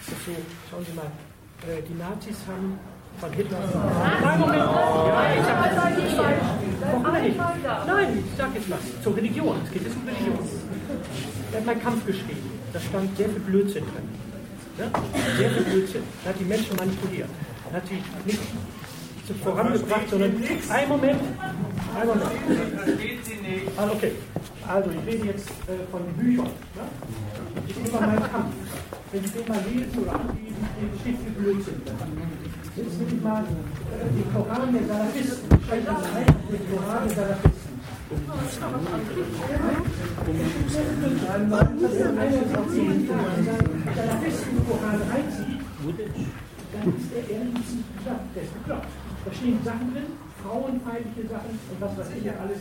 so, 0.06 0.32
schauen 0.70 0.84
Sie 0.84 0.96
mal, 0.96 1.06
äh, 1.68 1.82
die 1.88 1.94
Nazis 1.94 2.36
haben 2.48 2.78
von 3.20 3.32
Hitler. 3.32 3.58
Nein, 4.22 4.40
Moment. 4.40 4.58
Ja, 4.58 5.34
ich 5.36 5.44
sag 6.16 7.02
Noch 7.02 7.22
nicht. 7.22 7.36
Nein, 7.86 8.24
ich 8.24 8.38
sag 8.38 8.54
jetzt 8.54 8.70
was. 8.70 9.02
Zur 9.02 9.16
Religion. 9.16 9.56
Es 9.64 9.72
geht 9.72 9.82
jetzt 9.84 9.96
um 9.96 10.08
Religion. 10.08 10.38
Er 11.52 11.58
hat 11.58 11.66
meinen 11.66 11.82
Kampf 11.82 12.06
geschrieben. 12.06 12.50
Da 12.72 12.80
stand 12.80 13.16
sehr 13.16 13.28
viel 13.28 13.40
Blödsinn 13.40 13.84
drin. 13.84 14.08
Ja? 14.78 14.86
Sehr 15.36 15.50
viel 15.50 15.62
Blödsinn. 15.62 16.02
Er 16.24 16.30
hat 16.30 16.40
die 16.40 16.44
Menschen 16.44 16.76
manipuliert. 16.76 17.28
Er 17.70 17.76
hat 17.76 17.86
sie 17.86 18.02
nicht 18.24 18.40
vorangebracht, 19.34 20.08
sondern. 20.10 20.36
Ein 20.68 20.88
Moment. 20.88 21.20
Ein 21.98 22.06
Moment. 22.06 22.30
Ah, 23.76 23.88
okay. 23.92 24.12
Also, 24.66 24.90
ich 24.90 25.14
rede 25.14 25.26
jetzt 25.26 25.50
äh, 25.50 25.84
von 25.90 26.02
Büchern. 26.16 26.46
Ne? 26.46 26.52
Ich 27.66 27.76
rede 27.76 27.88
über 27.88 28.00
meinen 28.00 28.22
Kampf. 28.30 28.54
Wenn 29.12 29.24
Sie 29.24 29.30
den 29.30 29.48
mal 29.48 29.58
lesen 29.66 29.98
oder 30.02 30.12
anlesen, 30.14 30.68
steht 31.00 31.18
viel 31.18 31.32
Blödsinn. 31.32 31.82
Jetzt 32.76 33.00
will 33.00 33.06
ich 33.08 33.22
mal 33.22 33.42
äh, 33.42 33.46
den 34.14 34.32
Koran 34.32 34.72
der 34.72 34.86
Salafisten. 34.86 35.48
Schreibt 35.66 35.88
das 35.88 36.14
rein, 36.14 36.26
den 36.50 36.76
Koran 36.76 37.08
der 37.08 37.16
Salafisten. 37.16 37.70
Salafisten-Koran 43.96 45.00
reinzieht, 45.10 45.60
dann 46.72 46.88
ist 46.96 47.12
er 47.12 47.30
ehrlich 47.30 47.54
gesagt, 47.54 48.24
der 48.34 48.42
ist 48.42 48.54
bekloppt. 48.54 48.88
Da 49.30 49.36
stehen 49.36 49.62
Sachen 49.64 49.94
drin, 49.94 50.10
frauenfeindliche 50.42 51.28
Sachen 51.28 51.54
und 51.70 51.80
was 51.80 51.96
weiß 51.98 52.06
ich 52.18 52.24
ja 52.24 52.32
alles. 52.42 52.58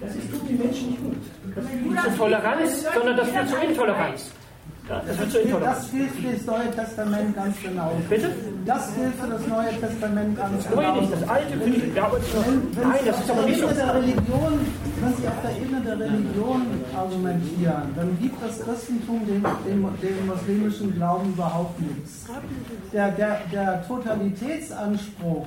Das 0.00 0.14
ist, 0.14 0.30
tut 0.30 0.48
den 0.48 0.58
Menschen 0.58 0.90
nicht 0.90 1.02
gut. 1.02 1.16
Das 1.54 1.64
führt 1.66 1.82
nicht 1.86 2.02
zur 2.02 2.16
Toleranz, 2.16 2.86
sondern 2.94 3.16
das 3.16 3.28
führt 3.28 3.48
zur 3.48 3.62
Intoleranz. 3.62 4.30
Ja, 4.88 5.02
das 5.06 5.18
wird 5.18 5.30
zur 5.30 5.40
Intoleranz. 5.42 5.78
Das 5.78 5.90
gilt 5.90 6.10
für 6.10 6.32
das 6.32 6.46
Neue 6.46 6.70
Testament 6.70 7.36
ganz 7.36 7.56
genau. 7.62 7.92
Bitte? 8.08 8.30
Das 8.64 8.94
gilt 8.94 9.14
für 9.14 9.26
das 9.28 9.46
Neue 9.46 9.80
Testament 9.80 10.36
ganz 10.36 10.64
Das 10.64 10.74
genau. 10.74 11.00
Nicht, 11.00 11.12
das 11.12 11.28
Alte 11.28 11.58
finde 11.58 11.78
ich. 11.86 11.94
Ja, 11.94 12.10
Wenn, 12.10 12.88
nein, 12.88 13.00
das 13.06 13.20
ist 13.20 13.30
aber 13.30 13.42
nicht 13.42 13.60
so. 13.60 13.66
Der 13.68 13.94
Religion, 13.94 14.52
wenn 15.00 15.14
Sie 15.14 15.28
auf 15.28 15.40
der 15.42 15.56
Ebene 15.56 15.80
der 15.82 15.98
Religion 16.00 16.62
argumentieren, 16.96 17.94
dann 17.94 18.18
gibt 18.20 18.42
das 18.42 18.60
Christentum 18.60 19.26
dem, 19.26 19.46
dem, 19.66 19.88
dem 20.02 20.26
muslimischen 20.26 20.94
Glauben 20.96 21.28
überhaupt 21.32 21.80
nichts. 21.80 22.26
Der, 22.92 23.10
der, 23.12 23.40
der 23.52 23.86
Totalitätsanspruch, 23.86 25.46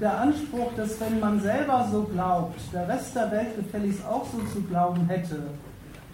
der 0.00 0.20
Anspruch, 0.20 0.70
dass 0.76 1.00
wenn 1.00 1.20
man 1.20 1.40
selber 1.40 1.88
so 1.90 2.02
glaubt, 2.04 2.58
der 2.72 2.88
Rest 2.88 3.14
der 3.14 3.30
Welt 3.30 3.56
gefälligst 3.56 4.04
auch 4.06 4.26
so 4.30 4.38
zu 4.52 4.62
glauben 4.66 5.06
hätte, 5.08 5.38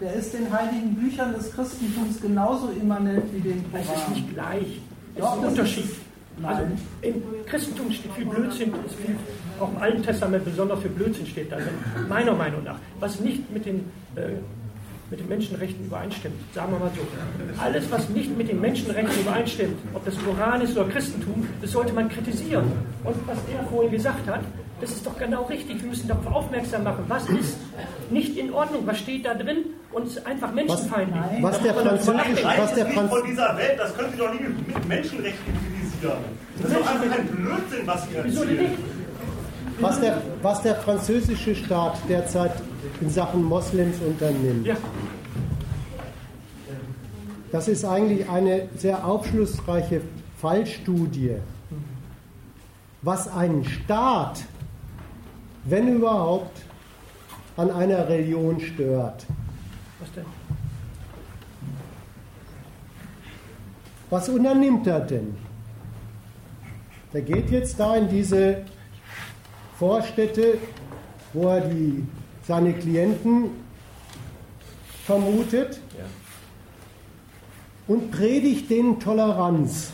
der 0.01 0.13
ist 0.13 0.33
den 0.33 0.51
heiligen 0.51 0.95
Büchern 0.95 1.33
des 1.33 1.51
Christentums 1.53 2.21
genauso 2.21 2.69
immanent 2.69 3.23
wie 3.33 3.41
dem 3.41 3.63
Das 3.71 3.81
ist 3.81 3.87
Koran. 3.93 4.13
nicht 4.13 4.33
gleich. 4.33 4.81
Es 5.15 5.21
Doch, 5.21 5.31
ist 5.33 5.37
ein 5.37 5.41
das 5.43 5.51
Unterschied. 5.51 5.85
ist- 5.85 5.95
Also 6.41 6.61
Nein. 6.61 6.77
im 7.01 7.15
Christentum 7.47 7.91
steht 7.91 8.13
viel 8.13 8.25
Blödsinn, 8.25 8.71
viel, 9.05 9.15
auch 9.59 9.69
im 9.73 9.77
Alten 9.81 10.01
Testament 10.03 10.45
besonders 10.45 10.79
viel 10.79 10.91
Blödsinn 10.91 11.25
steht 11.25 11.51
da 11.51 11.57
drin, 11.57 11.67
meiner 12.07 12.33
Meinung 12.33 12.63
nach. 12.63 12.77
Was 13.01 13.19
nicht 13.19 13.51
mit 13.51 13.65
den, 13.65 13.91
äh, 14.15 14.21
mit 15.09 15.19
den 15.19 15.27
Menschenrechten 15.27 15.85
übereinstimmt, 15.85 16.35
sagen 16.53 16.71
wir 16.73 16.79
mal 16.79 16.91
so. 16.95 17.61
Alles, 17.61 17.89
was 17.89 18.09
nicht 18.09 18.37
mit 18.37 18.49
den 18.49 18.61
Menschenrechten 18.61 19.21
übereinstimmt, 19.21 19.77
ob 19.93 20.05
das 20.05 20.15
Koran 20.23 20.61
ist 20.61 20.77
oder 20.77 20.89
Christentum, 20.89 21.47
das 21.61 21.71
sollte 21.71 21.93
man 21.93 22.09
kritisieren. 22.09 22.65
Und 23.03 23.15
was 23.27 23.37
er 23.53 23.63
vorhin 23.69 23.91
gesagt 23.91 24.27
hat, 24.27 24.41
das 24.81 24.91
ist 24.91 25.05
doch 25.05 25.17
genau 25.17 25.43
richtig. 25.43 25.81
Wir 25.81 25.89
müssen 25.89 26.07
darauf 26.07 26.27
aufmerksam 26.27 26.83
machen, 26.83 27.03
was 27.07 27.27
ist 27.29 27.57
nicht 28.11 28.37
in 28.37 28.53
Ordnung, 28.53 28.83
was 28.85 28.97
steht 28.99 29.25
da 29.25 29.33
drin 29.33 29.65
und 29.91 30.07
ist 30.07 30.25
einfach 30.25 30.53
menschenfeindlich. 30.53 31.21
Was 31.41 31.57
Da 31.57 31.63
der 31.63 31.73
französische, 31.73 32.43
was 32.57 32.73
der 32.75 32.85
Franz 32.85 33.09
von 33.11 33.25
dieser 33.27 33.57
Welt, 33.57 33.79
das 33.79 33.97
können 33.97 34.11
Sie 34.11 34.17
doch 34.17 34.31
nicht 34.31 34.43
mit 34.67 34.87
Menschenrechten 34.87 35.53
kritisieren. 35.53 36.17
Das 36.61 36.71
ist 36.71 36.79
doch 36.79 36.87
einfach 36.87 37.17
ein 37.17 37.27
Blödsinn, 37.27 37.87
was 37.87 38.03
Sie 38.03 38.09
Wieso 38.23 38.41
denn 38.45 38.49
erzählen. 38.51 38.71
nicht? 38.71 38.83
was 39.81 39.99
der, 40.01 40.21
was 40.41 40.61
der 40.61 40.75
französische 40.75 41.55
Staat 41.55 41.97
derzeit 42.09 42.51
in 43.01 43.09
Sachen 43.09 43.43
Moslems 43.43 43.97
unternimmt. 43.99 44.65
Ja. 44.65 44.75
Das 47.51 47.67
ist 47.67 47.83
eigentlich 47.83 48.29
eine 48.29 48.69
sehr 48.77 49.05
aufschlussreiche 49.05 50.01
Fallstudie, 50.37 51.37
was 53.01 53.27
einen 53.27 53.65
Staat, 53.65 54.41
wenn 55.65 55.87
überhaupt, 55.95 56.61
an 57.57 57.71
einer 57.71 58.07
Religion 58.07 58.59
stört. 58.59 59.25
Was 59.99 60.11
denn? 60.13 60.25
Was 64.09 64.29
unternimmt 64.29 64.87
er 64.87 65.01
denn? 65.01 65.35
Der 67.11 67.21
geht 67.21 67.49
jetzt 67.49 67.79
da 67.79 67.95
in 67.95 68.07
diese 68.07 68.63
Vorstädte, 69.77 70.57
wo 71.33 71.49
er 71.49 71.61
die, 71.61 72.05
seine 72.49 72.73
Klienten 72.73 73.51
vermutet 75.05 75.79
Ja. 75.95 76.05
und 77.87 78.09
predigt 78.09 78.71
denen 78.71 78.99
Toleranz. 78.99 79.91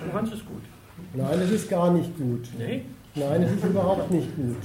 Toleranz 0.00 0.32
ist 0.32 0.46
gut. 0.46 0.62
Nein, 1.12 1.38
das 1.38 1.50
ist 1.50 1.68
gar 1.68 1.90
nicht 1.92 2.16
gut. 2.16 2.48
Nee? 2.56 2.86
Nein, 3.14 3.42
das 3.42 3.52
ist 3.52 3.64
überhaupt 3.64 4.10
nicht 4.10 4.34
gut. 4.36 4.56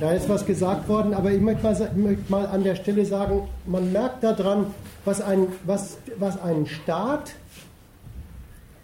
Da 0.00 0.10
ist 0.12 0.28
was 0.28 0.44
gesagt 0.44 0.88
worden, 0.88 1.14
aber 1.14 1.30
ich 1.30 1.40
möchte 1.40 1.62
mal, 1.62 1.72
ich 1.80 2.02
möchte 2.02 2.32
mal 2.32 2.46
an 2.46 2.64
der 2.64 2.74
Stelle 2.74 3.04
sagen, 3.06 3.42
man 3.66 3.92
merkt 3.92 4.24
daran, 4.24 4.66
was, 5.04 5.20
ein, 5.20 5.46
was, 5.64 5.98
was 6.18 6.40
einen 6.42 6.66
Staat 6.66 7.34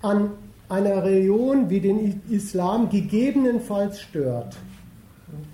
an 0.03 0.31
einer 0.69 1.03
Religion 1.03 1.71
wie 1.71 1.81
den 1.81 2.23
Islam 2.31 2.89
gegebenenfalls 2.89 4.01
stört. 4.01 4.57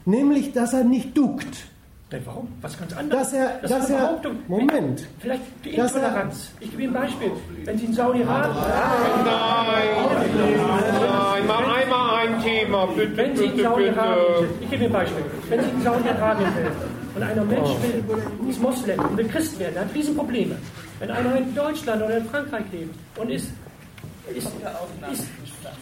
Nämlich, 0.04 0.52
dass 0.52 0.72
er 0.72 0.84
nicht 0.84 1.16
duckt. 1.16 1.66
Denn 2.12 2.20
warum? 2.26 2.46
Was 2.60 2.78
ganz 2.78 2.92
anderes. 2.92 3.22
Dass 3.22 3.32
er, 3.32 3.58
das 3.62 3.70
dass 3.70 3.84
ist 3.84 3.90
eine 3.90 3.98
er, 3.98 4.06
Behauptung. 4.06 4.36
Moment, 4.46 5.06
Vielleicht 5.18 5.42
die 5.64 5.74
er- 5.74 5.86
Intoleranz. 5.86 6.50
Ich 6.60 6.70
gebe 6.70 6.82
Ihnen 6.82 6.94
ein 6.96 7.02
Beispiel. 7.02 7.30
Wenn 7.64 7.78
Sie 7.78 7.84
in 7.86 7.94
Saudi-Arabien. 7.94 8.62
Nein, 9.24 11.46
mal 11.46 11.74
einmal 11.74 12.26
ein 12.26 12.42
Thema, 12.42 12.86
bitte, 12.86 13.16
Wenn 13.16 13.36
Sie 13.36 13.44
in 13.46 13.58
Saudi-Arabien 13.62 14.38
sind, 14.40 14.50
ich 14.62 14.70
gebe 14.70 14.84
Ihnen 14.84 14.94
ein 14.94 15.00
Beispiel. 15.00 15.24
Wenn 15.48 15.60
Sie 15.64 15.70
in 15.70 15.82
Saudi-Arabien 15.82 16.48
sind 16.54 16.68
und 17.16 17.22
einer 17.22 17.44
Mensch 17.44 17.70
will, 17.82 18.50
ist 18.50 18.60
Moslem 18.62 19.00
und 19.00 19.16
will 19.16 19.28
Christ 19.28 19.58
werden, 19.58 19.74
der 19.74 19.84
hat 19.84 19.94
Riesenprobleme. 19.94 20.56
Wenn 21.00 21.10
einer 21.10 21.36
in 21.36 21.54
Deutschland 21.54 22.02
oder 22.02 22.18
in 22.18 22.24
Frankreich 22.26 22.64
lebt 22.72 22.94
und 23.18 23.30
ist, 23.30 23.50
ist, 24.34 24.48
ist 25.12 25.24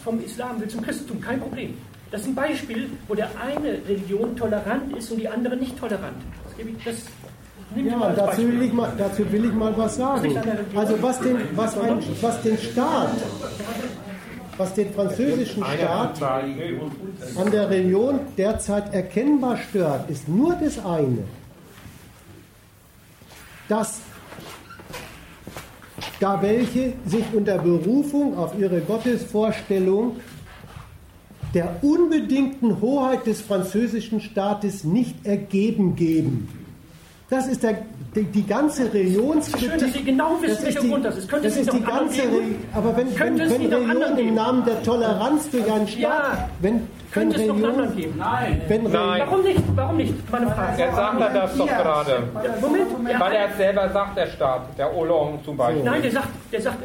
vom 0.03 0.23
Islam 0.23 0.59
will 0.59 0.67
zum 0.67 0.81
Christentum, 0.81 1.21
kein 1.21 1.39
Problem. 1.39 1.77
Das 2.13 2.21
ist 2.21 2.27
ein 2.27 2.35
Beispiel, 2.35 2.91
wo 3.07 3.15
der 3.15 3.27
eine 3.41 3.69
Religion 3.87 4.35
tolerant 4.35 4.95
ist 4.95 5.11
und 5.11 5.17
die 5.17 5.27
andere 5.27 5.57
nicht 5.57 5.75
tolerant. 5.79 6.13
Das, 6.43 6.55
gebe 6.55 6.69
ich, 6.69 6.83
das 6.83 6.97
Ja, 7.75 8.13
dazu 8.15 8.47
will, 8.47 8.61
ich 8.61 8.71
mal, 8.71 8.93
dazu 8.95 9.31
will 9.31 9.45
ich 9.45 9.53
mal 9.53 9.75
was 9.75 9.95
sagen. 9.95 10.37
Also 10.75 11.01
was 11.01 11.19
den, 11.21 11.37
was 11.55 11.75
ein, 11.75 11.97
was 12.21 12.41
den 12.43 12.57
Staat, 12.59 13.15
was 14.57 14.75
den 14.75 14.93
französischen 14.93 15.65
Staat 15.65 16.21
an 16.21 17.51
der 17.51 17.71
Religion 17.71 18.19
derzeit 18.37 18.93
erkennbar 18.93 19.57
stört, 19.57 20.07
ist 20.07 20.29
nur 20.29 20.53
das 20.53 20.85
eine, 20.85 21.23
dass 23.67 24.01
da 26.19 26.39
welche 26.43 26.93
sich 27.07 27.25
unter 27.33 27.57
Berufung 27.57 28.37
auf 28.37 28.53
ihre 28.59 28.81
Gottesvorstellung 28.81 30.17
der 31.53 31.75
unbedingten 31.81 32.81
Hoheit 32.81 33.25
des 33.27 33.41
französischen 33.41 34.21
Staates 34.21 34.83
nicht 34.83 35.25
ergeben 35.25 35.95
geben. 35.95 36.47
Das 37.29 37.47
ist 37.47 37.63
der, 37.63 37.77
die, 38.15 38.25
die 38.25 38.45
ganze 38.45 38.93
Religionskritik. 38.93 39.69
Schön, 39.71 39.79
dass 39.79 39.93
Sie 39.93 40.03
genau 40.03 40.37
wissen, 40.41 40.49
das 40.49 40.59
ist 40.59 40.65
welcher 40.65 40.81
die, 40.81 40.89
Grund 40.89 41.05
das 41.05 41.17
ist. 41.17 41.29
Könnte 41.29 41.47
das 41.47 41.57
es 41.57 41.61
ist 41.67 41.73
die 41.73 41.81
ganze? 41.81 42.21
Re- 42.21 42.27
Aber 42.75 42.95
wenn, 42.97 43.19
wenn, 43.19 43.39
es 43.39 43.49
wenn 43.51 43.73
Religion 43.73 44.17
im? 44.19 44.35
Namen 44.35 44.65
der 44.65 44.83
Toleranz 44.83 45.49
durch 45.49 45.71
einen 45.71 45.87
Staat, 45.87 46.01
Ja. 46.01 46.49
wenn, 46.59 46.73
wenn 46.75 46.81
Könnte 47.11 47.41
es 47.41 47.47
noch 47.47 47.55
einen 47.55 47.65
anderen 47.65 47.89
Religion, 47.89 48.11
geben? 48.13 48.19
Nein. 48.19 48.61
wenn 48.67 48.83
Nein. 48.83 49.21
Warum 49.25 49.43
nicht? 49.43 49.63
Warum 49.75 49.97
nicht? 49.97 50.31
Meine 50.31 50.47
Frage. 50.51 50.81
Jetzt 50.81 50.95
sagt 50.95 51.21
er 51.21 51.29
das 51.29 51.57
doch 51.57 51.67
gerade. 51.67 52.23
Moment. 52.61 52.87
Ja, 53.11 53.19
Weil 53.19 53.33
er 53.33 53.49
es 53.49 53.57
selber 53.57 53.89
sagt, 53.89 54.17
der 54.17 54.27
Staat, 54.27 54.77
der 54.77 54.93
Hollande 54.93 55.39
zum 55.43 55.57
Beispiel. 55.57 55.83
Nein, 55.83 56.01
der 56.03 56.11
sagt, 56.11 56.27
der 56.51 56.61
sagt, 56.61 56.77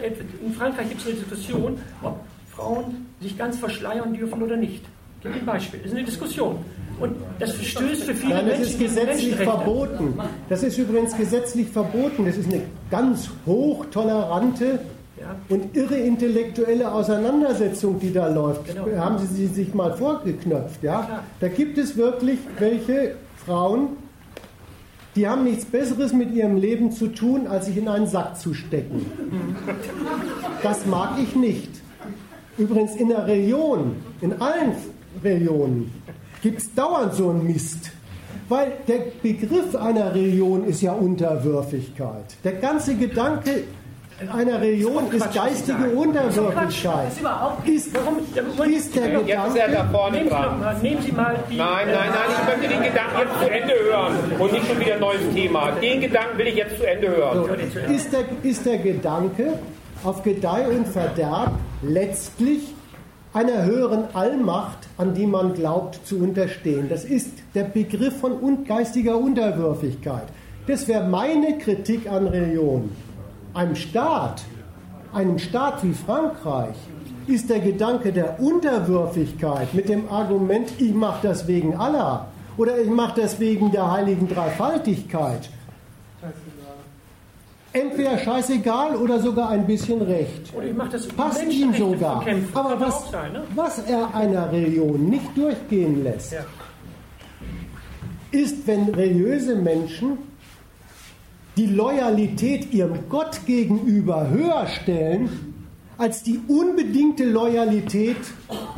in 0.43 0.53
Frankreich 0.55 0.89
gibt 0.89 1.01
es 1.03 1.07
eine 1.09 1.17
Diskussion, 1.17 1.79
ob 2.03 2.17
Frauen 2.59 3.07
sich 3.21 3.39
ganz 3.39 3.57
verschleiern 3.57 4.13
dürfen 4.13 4.43
oder 4.43 4.57
nicht. 4.57 4.83
Ich 5.19 5.23
gebe 5.23 5.35
Ihnen 5.37 5.43
ein 5.43 5.47
Beispiel. 5.55 5.81
Das 5.81 5.91
ist 5.93 5.97
eine 5.97 6.05
Diskussion. 6.07 6.57
Und 7.01 7.13
das 7.39 7.53
verstößt 7.53 8.03
für 8.03 8.15
viele 8.15 8.35
Nein, 8.35 8.47
das 8.49 8.59
Menschen 8.59 8.73
ist 8.73 8.79
gegen 8.79 8.95
gesetzlich 8.95 9.35
verboten. 9.37 10.15
Das 10.49 10.63
ist 10.65 10.79
übrigens 10.79 11.17
gesetzlich 11.17 11.69
verboten. 11.69 12.25
Das 12.27 12.37
ist 12.37 12.53
eine 12.53 12.63
ganz 12.91 13.31
hochtolerante 13.47 14.81
Ja. 15.21 15.37
und 15.49 15.77
irre 15.77 15.97
intellektuelle 15.97 16.93
Auseinandersetzung, 16.93 18.01
die 18.01 18.13
da 18.13 18.29
läuft. 18.29 18.67
Genau. 18.67 18.87
Haben 18.97 19.19
Sie 19.19 19.47
sich 19.47 19.75
mal 19.75 19.93
vorgeknöpft, 19.97 20.83
ja? 20.83 21.23
Da 21.41 21.49
gibt 21.49 21.79
es 21.79 21.97
wirklich 21.97 22.39
welche 22.59 23.15
Frauen, 23.45 23.91
die 25.17 25.27
haben 25.29 25.45
nichts 25.45 25.65
Besseres 25.65 26.13
mit 26.13 26.33
ihrem 26.33 26.57
Leben 26.57 26.91
zu 26.93 27.09
tun, 27.09 27.47
als 27.49 27.67
sich 27.67 27.77
in 27.77 27.89
einen 27.89 28.07
Sack 28.09 28.39
zu 28.39 28.55
stecken. 28.55 29.07
Das 30.63 30.87
mag 30.87 31.19
ich 31.21 31.35
nicht. 31.37 31.71
Übrigens 32.59 32.97
in 32.97 33.09
der 33.09 33.27
Religion, 33.27 33.97
in 34.21 34.41
allen 34.41 34.73
Religionen, 35.23 35.93
gibt 36.43 36.59
es 36.59 36.75
dauernd 36.75 37.15
so 37.15 37.31
einen 37.31 37.47
Mist. 37.47 37.91
Weil 38.49 38.73
der 38.87 39.01
Begriff 39.23 39.77
einer 39.77 40.15
Religion 40.15 40.65
ist 40.65 40.81
ja 40.81 40.93
Unterwürfigkeit. 40.93 42.37
Der 42.45 42.53
ganze 42.53 42.95
Gedanke 42.95 43.65
einer 44.35 44.61
Religion 44.61 45.05
ist 45.13 45.21
Quatsch, 45.21 45.33
Sie 45.33 45.39
geistige. 45.39 45.91
Unterwürfigkeit. 45.91 47.07
Das 47.07 47.13
ist 47.13 47.21
überhaupt 47.21 47.69
Ist, 47.69 47.95
Warum? 47.95 48.19
Ist 48.19 48.97
der 48.97 49.13
Jetzt 49.13 49.29
ist 49.29 49.57
er 49.57 49.69
da 49.69 49.83
Gedanke, 49.83 49.93
vorne 49.93 50.17
Nehmen 50.17 50.29
Sie, 50.29 50.35
doch 50.35 50.43
dran. 50.43 50.61
mal, 50.61 50.79
nehmen 50.83 51.03
Sie 51.03 51.13
mal 51.13 51.37
die. 51.51 51.57
Nein, 51.57 51.87
nein, 51.87 52.11
nein, 52.11 52.29
ich 52.29 52.47
möchte 52.47 52.75
den 52.75 52.83
Gedanken 52.83 53.19
jetzt 53.21 53.39
zu 53.41 53.51
Ende 53.51 53.75
hören 53.75 54.41
und 54.41 54.53
nicht 54.53 54.67
schon 54.67 54.81
wieder 54.81 54.95
ein 54.95 55.01
neues 55.01 55.35
Thema. 55.35 55.71
Den 55.73 56.01
Gedanken 56.01 56.39
will 56.39 56.47
ich 56.49 56.57
jetzt 56.57 56.77
zu 56.79 56.89
Ende 56.89 57.09
hören. 57.09 57.61
ist 57.95 58.13
der, 58.13 58.25
ist 58.43 58.67
der 58.67 58.79
Gedanke 58.79 59.59
auf 60.05 60.23
Gedeih 60.23 60.69
und 60.69 60.87
Verderb 60.87 61.53
letztlich 61.83 62.75
einer 63.33 63.65
höheren 63.65 64.05
Allmacht, 64.15 64.79
an 64.97 65.15
die 65.15 65.27
man 65.27 65.55
glaubt 65.55 66.07
zu 66.07 66.19
unterstehen. 66.19 66.89
Das 66.89 67.05
ist 67.05 67.33
der 67.55 67.65
Begriff 67.65 68.19
von 68.19 68.65
geistiger 68.65 69.19
Unterwürfigkeit. 69.19 70.25
Das 70.67 70.89
wäre 70.89 71.07
meine 71.07 71.59
Kritik 71.59 72.11
an 72.11 72.27
Religion. 72.27 72.91
Einem 73.55 73.77
Staat, 73.77 74.43
einem 75.13 75.39
Staat 75.39 75.83
wie 75.83 75.93
Frankreich, 75.93 76.77
ist 77.27 77.51
der 77.51 77.61
Gedanke 77.61 78.13
der 78.13 78.41
Unterwürfigkeit 78.41 79.75
mit 79.75 79.89
dem 79.89 80.11
Argument, 80.11 80.71
ich 80.79 80.95
mache 80.95 81.27
das 81.27 81.47
wegen 81.47 81.77
Allah 81.77 82.27
oder 82.57 82.79
ich 82.79 82.89
mache 82.89 83.21
das 83.21 83.39
wegen 83.39 83.71
der 83.71 83.91
heiligen 83.93 84.29
Dreifaltigkeit, 84.29 85.51
entweder 87.81 88.19
scheißegal 88.19 88.97
oder 88.97 89.21
sogar 89.21 89.51
ein 89.51 89.67
bisschen 89.67 90.03
recht. 90.03 90.53
Oder 90.55 90.67
ich 90.67 90.75
mache 90.77 90.91
das 90.91 91.07
Passt 91.09 91.43
ihm 91.45 91.73
sogar. 91.75 92.25
Aber 92.55 92.81
was, 92.81 93.11
sein, 93.11 93.33
ne? 93.33 93.43
was 93.55 93.79
er 93.81 94.15
einer 94.15 94.51
Religion 94.53 95.09
nicht 95.09 95.37
durchgehen 95.37 96.03
lässt, 96.05 96.33
Ja. 96.33 96.41
ist, 98.31 98.67
wenn 98.67 98.89
religiöse 98.95 99.57
Menschen 99.57 100.19
die 101.57 101.67
Loyalität 101.67 102.73
ihrem 102.73 103.09
Gott 103.09 103.41
gegenüber 103.47 104.29
höher 104.31 104.67
stellen 104.67 105.55
als 105.97 106.23
die 106.23 106.41
unbedingte 106.47 107.25
Loyalität 107.25 108.17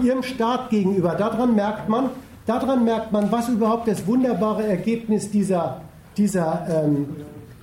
ihrem 0.03 0.23
Staat 0.23 0.71
gegenüber. 0.71 1.15
Daran 1.15 1.55
merkt 1.55 1.89
man, 1.91 2.09
daran 2.47 2.85
merkt 2.85 3.13
man, 3.13 3.31
was 3.31 3.51
überhaupt 3.51 3.87
das 3.89 4.07
wunderbare 4.07 4.67
Ergebnis 4.67 5.31
dieser, 5.31 5.83
dieser 6.17 6.67
ähm, 6.85 7.07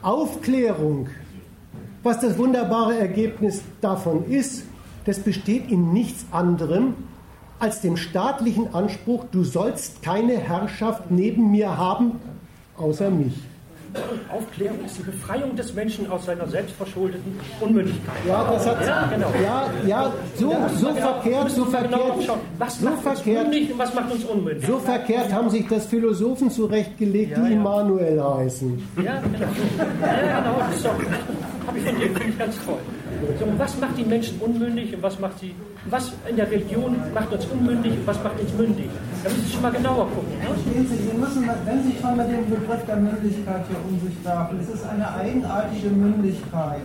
Aufklärung, 0.03 1.07
was 2.03 2.19
das 2.19 2.38
wunderbare 2.38 2.98
Ergebnis 2.98 3.61
davon 3.82 4.30
ist. 4.30 4.64
Das 5.06 5.19
besteht 5.19 5.72
in 5.72 5.93
nichts 5.93 6.26
anderem 6.32 6.93
als 7.59 7.82
dem 7.82 7.98
staatlichen 7.98 8.74
Anspruch, 8.74 9.26
du 9.32 9.43
sollst 9.43 10.03
keine 10.03 10.38
Herrschaft 10.38 11.09
neben 11.09 11.51
mir 11.51 11.77
haben, 11.77 12.19
außer 12.77 13.09
mich. 13.09 13.34
Aufklärung 14.32 14.84
ist 14.85 14.98
die 14.98 15.03
Befreiung 15.03 15.56
des 15.56 15.74
Menschen 15.74 16.09
aus 16.11 16.26
seiner 16.26 16.48
selbstverschuldeten 16.48 17.38
Unmündigkeit. 17.59 18.16
Ja, 18.27 18.43
das 18.51 18.67
hat, 18.67 18.85
Ja, 18.85 19.09
genau. 19.14 19.32
ja, 19.43 19.66
ja, 19.88 20.14
so, 20.35 20.53
so 20.76 20.88
genau- 20.88 21.00
verkehrt, 21.01 21.51
so 21.51 21.66
genau 21.66 21.77
verkehrt, 21.80 22.24
schauen, 22.26 22.40
Was 22.58 22.80
so 22.80 22.85
macht 22.85 22.93
uns 22.95 23.03
verkehrt, 23.22 23.43
mündig 23.50 23.72
und 23.72 23.80
was 23.80 23.93
macht 23.93 24.11
uns 24.11 24.24
unmündig? 24.26 24.66
so 24.67 24.77
verkehrt 24.80 25.34
haben 25.34 25.50
sich 25.50 25.67
das 25.67 25.85
Philosophen 25.85 26.50
zurechtgelegt, 26.51 27.32
Ja, 27.38 27.43
die 27.43 27.51
ja. 27.53 27.58
Immanuel 27.59 28.22
heißen. 28.24 28.84
Ja, 29.03 29.19
genau. 29.22 29.40
Ja, 30.01 30.40
genau. 30.40 30.56
So. 30.82 30.90
habe 31.67 31.77
ich 31.77 31.84
von 31.85 31.95
dir, 31.95 32.06
ich 32.30 32.38
ganz 32.38 32.56
toll. 32.66 32.77
So, 33.40 33.45
was 33.58 33.77
macht 33.80 33.98
die 33.98 34.03
Menschen 34.06 34.40
unmündig 34.40 34.93
und 34.93 35.01
was 35.01 35.19
macht 35.19 35.40
sie, 35.40 35.56
was 35.90 36.11
in 36.30 36.35
der 36.35 36.50
Religion 36.51 36.95
macht 37.16 37.32
uns 37.34 37.45
unmündig 37.48 37.93
und 37.93 38.06
was 38.06 38.22
macht 38.24 38.40
uns 38.40 38.53
mündig? 38.53 38.90
Da 39.24 39.30
müssen 39.30 39.43
Sie 39.45 39.51
schon 39.53 39.61
mal 39.64 39.72
genauer 39.72 40.06
gucken. 40.09 40.38
Ne? 40.38 40.85
Sie, 40.88 40.95
Sie 41.09 41.17
müssen, 41.17 41.50
wenn 41.66 41.84
Sie 41.84 41.95
schon 42.00 42.16
mit 42.16 42.27
dem 42.30 42.48
Begriff 42.48 42.85
der 42.85 42.95
Mündigkeit 42.98 43.66
hier 43.67 43.77
um 43.88 43.99
sich 44.07 44.24
werfen, 44.24 44.59
es 44.61 44.69
ist 44.69 44.85
eine 44.85 45.09
eigenartige 45.14 45.90
Mündigkeit, 45.90 46.82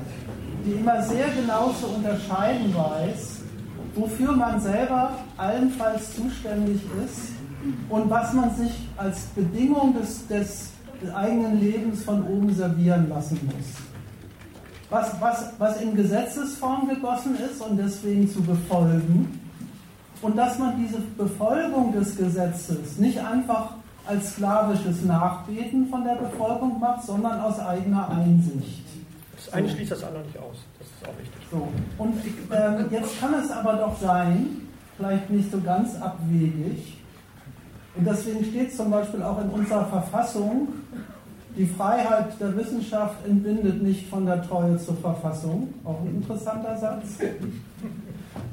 die 0.64 0.72
immer 0.72 1.02
sehr 1.02 1.28
genau 1.30 1.72
zu 1.72 1.86
unterscheiden 1.86 2.74
weiß, 2.74 3.40
wofür 3.94 4.32
man 4.32 4.60
selber 4.60 5.12
allenfalls 5.36 6.14
zuständig 6.14 6.80
ist 7.04 7.32
und 7.88 8.10
was 8.10 8.32
man 8.32 8.54
sich 8.54 8.88
als 8.96 9.20
Bedingung 9.34 9.94
des, 9.94 10.26
des 10.28 10.70
eigenen 11.14 11.60
Lebens 11.60 12.02
von 12.04 12.22
oben 12.26 12.54
servieren 12.54 13.08
lassen 13.08 13.38
muss. 13.44 13.66
Was, 14.88 15.20
was, 15.20 15.52
was 15.58 15.80
in 15.80 15.96
Gesetzesform 15.96 16.88
gegossen 16.88 17.36
ist 17.36 17.60
und 17.62 17.78
deswegen 17.78 18.30
zu 18.30 18.42
befolgen. 18.42 19.40
Und 20.20 20.36
dass 20.36 20.58
man 20.58 20.76
diese 20.76 21.00
Befolgung 21.16 21.92
des 21.92 22.16
Gesetzes 22.16 22.98
nicht 22.98 23.18
einfach 23.18 23.74
als 24.06 24.32
sklavisches 24.32 25.02
Nachbeten 25.04 25.86
von 25.88 26.04
der 26.04 26.16
Befolgung 26.16 26.80
macht, 26.80 27.04
sondern 27.04 27.40
aus 27.40 27.58
eigener 27.60 28.08
Einsicht. 28.08 28.84
Das 29.36 29.52
eine 29.52 29.68
schließt 29.68 29.92
das 29.92 30.04
andere 30.04 30.22
nicht 30.24 30.38
aus. 30.38 30.56
Das 30.78 30.88
ist 30.88 31.08
auch 31.08 31.18
richtig. 31.18 31.42
So. 31.50 31.68
Und 31.98 32.16
äh, 32.50 32.94
jetzt 32.94 33.20
kann 33.20 33.34
es 33.34 33.50
aber 33.50 33.74
doch 33.74 34.00
sein, 34.00 34.68
vielleicht 34.96 35.30
nicht 35.30 35.50
so 35.50 35.60
ganz 35.60 36.00
abwegig, 36.00 36.98
und 37.94 38.06
deswegen 38.06 38.44
steht 38.44 38.74
zum 38.74 38.90
Beispiel 38.90 39.22
auch 39.22 39.40
in 39.42 39.50
unserer 39.50 39.84
Verfassung, 39.86 40.68
die 41.56 41.66
Freiheit 41.66 42.40
der 42.40 42.56
Wissenschaft 42.56 43.26
entbindet 43.26 43.82
nicht 43.82 44.08
von 44.08 44.24
der 44.24 44.42
Treue 44.42 44.78
zur 44.78 44.96
Verfassung. 44.96 45.74
Auch 45.84 46.00
ein 46.00 46.16
interessanter 46.16 46.78
Satz. 46.78 47.18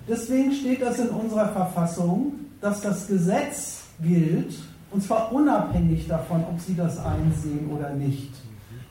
Deswegen 0.07 0.51
steht 0.51 0.81
das 0.81 0.99
in 0.99 1.07
unserer 1.07 1.47
Verfassung, 1.47 2.33
dass 2.59 2.81
das 2.81 3.07
Gesetz 3.07 3.83
gilt, 4.01 4.53
und 4.91 5.03
zwar 5.03 5.31
unabhängig 5.31 6.07
davon, 6.07 6.43
ob 6.49 6.59
Sie 6.59 6.75
das 6.75 6.97
einsehen 7.03 7.69
oder 7.71 7.91
nicht. 7.91 8.33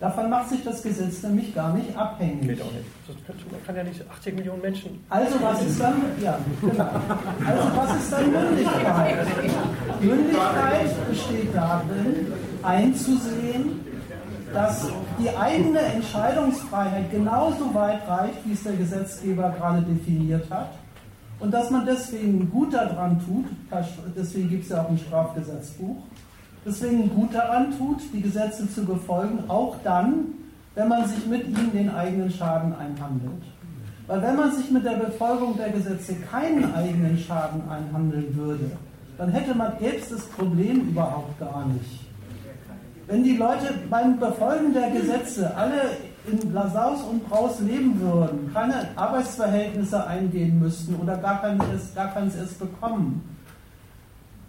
Davon 0.01 0.31
macht 0.31 0.51
sich 0.51 0.63
das 0.63 0.81
Gesetz 0.81 1.25
nämlich 1.25 1.53
gar 1.53 1.75
nicht 1.75 1.97
abhängig. 1.97 2.47
Geht 2.47 2.63
auch 2.63 2.71
nicht. 2.71 3.51
Man 3.51 3.65
kann 3.67 3.77
ja 3.77 3.83
nicht 3.83 4.01
80 4.09 4.37
Millionen 4.37 4.63
Menschen. 4.63 5.05
Also 5.09 5.43
was 5.43 5.61
ist 5.63 5.81
dann, 5.81 5.95
ja, 6.23 6.39
genau. 6.61 6.85
Also 7.45 7.77
was 7.77 7.97
ist 7.97 8.13
dann 8.13 8.31
Mündigkeit? 8.31 9.27
Mündigkeit 10.01 11.09
besteht 11.11 11.53
darin, 11.53 12.33
einzusehen, 12.63 13.81
dass 14.55 14.89
die 15.19 15.37
eigene 15.37 15.81
Entscheidungsfreiheit 15.81 17.11
genauso 17.11 17.75
weit 17.75 18.07
reicht, 18.07 18.39
wie 18.45 18.53
es 18.53 18.63
der 18.63 18.75
Gesetzgeber 18.75 19.53
gerade 19.59 19.83
definiert 19.83 20.49
hat. 20.49 20.71
Und 21.41 21.53
dass 21.53 21.71
man 21.71 21.87
deswegen 21.87 22.51
gut 22.51 22.75
daran 22.75 23.21
tut, 23.25 23.47
deswegen 24.17 24.49
gibt 24.49 24.65
es 24.65 24.71
ja 24.71 24.83
auch 24.83 24.91
ein 24.91 24.99
Strafgesetzbuch, 24.99 25.97
deswegen 26.67 27.09
gut 27.15 27.33
daran 27.33 27.77
tut, 27.79 28.01
die 28.13 28.21
Gesetze 28.21 28.69
zu 28.69 28.85
befolgen, 28.85 29.45
auch 29.49 29.77
dann, 29.85 30.27
wenn 30.75 30.89
man 30.89 31.07
sich 31.07 31.27
mit 31.27 31.47
ihnen 31.47 31.73
den 31.73 31.91
eigenen 31.91 32.31
Schaden 32.31 32.75
einhandelt. 32.75 33.43
Weil 34.09 34.23
wenn 34.23 34.37
man 34.37 34.53
sich 34.53 34.71
mit 34.71 34.85
der 34.85 34.97
Befolgung 34.97 35.57
der 35.57 35.71
Gesetze 35.71 36.15
keinen 36.31 36.75
eigenen 36.75 37.19
Schaden 37.19 37.63
einhandeln 37.69 38.35
würde, 38.35 38.71
dann 39.17 39.31
hätte 39.31 39.55
man 39.55 39.73
selbst 39.79 40.13
das 40.13 40.25
Problem 40.27 40.89
überhaupt 40.89 41.39
gar 41.39 41.67
nicht. 41.67 42.09
Wenn 43.07 43.23
die 43.23 43.37
Leute 43.37 43.75
beim 43.91 44.19
Befolgen 44.19 44.73
der 44.73 44.91
Gesetze 44.91 45.55
alle 45.57 45.81
in 46.31 46.53
Lasaus 46.53 47.03
und 47.03 47.29
Braus 47.29 47.61
leben 47.61 48.01
würden, 48.01 48.51
keine 48.53 48.89
Arbeitsverhältnisse 48.97 50.07
eingehen 50.07 50.59
müssten 50.59 50.95
oder 50.97 51.17
gar 51.17 51.41
keins, 51.41 51.63
gar 51.95 52.09
keins 52.09 52.37
erst 52.37 52.59
bekommen, 52.59 53.23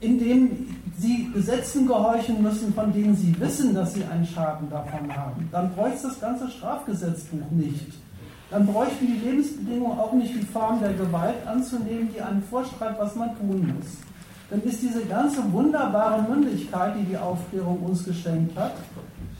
indem 0.02 0.68
sie 0.98 1.30
Gesetzen 1.34 1.88
gehorchen 1.88 2.42
müssen, 2.42 2.74
von 2.74 2.94
denen 2.94 3.16
sie 3.16 3.38
wissen, 3.40 3.74
dass 3.74 3.94
sie 3.94 4.04
einen 4.04 4.26
Schaden 4.26 4.70
davon 4.70 5.16
haben, 5.16 5.48
dann 5.52 5.74
bräuchte 5.74 6.08
das 6.08 6.20
ganze 6.20 6.50
Strafgesetzbuch 6.50 7.52
nicht. 7.52 7.94
Dann 8.52 8.66
bräuchten 8.66 9.06
die 9.06 9.26
Lebensbedingungen 9.28 10.00
auch 10.00 10.14
nicht 10.14 10.34
die 10.34 10.46
Form 10.46 10.80
der 10.80 10.94
Gewalt 10.94 11.46
anzunehmen, 11.46 12.10
die 12.14 12.22
einem 12.22 12.42
vorschreibt, 12.44 13.00
was 13.00 13.16
man 13.16 13.38
tun 13.38 13.74
muss. 13.76 13.88
Dann 14.50 14.64
ist 14.64 14.82
diese 14.82 15.06
ganze 15.06 15.52
wunderbare 15.52 16.24
Mündigkeit, 16.24 16.96
die 17.00 17.06
die 17.06 17.18
Aufklärung 17.18 17.80
uns 17.82 18.04
geschenkt 18.04 18.58
hat, 18.58 18.74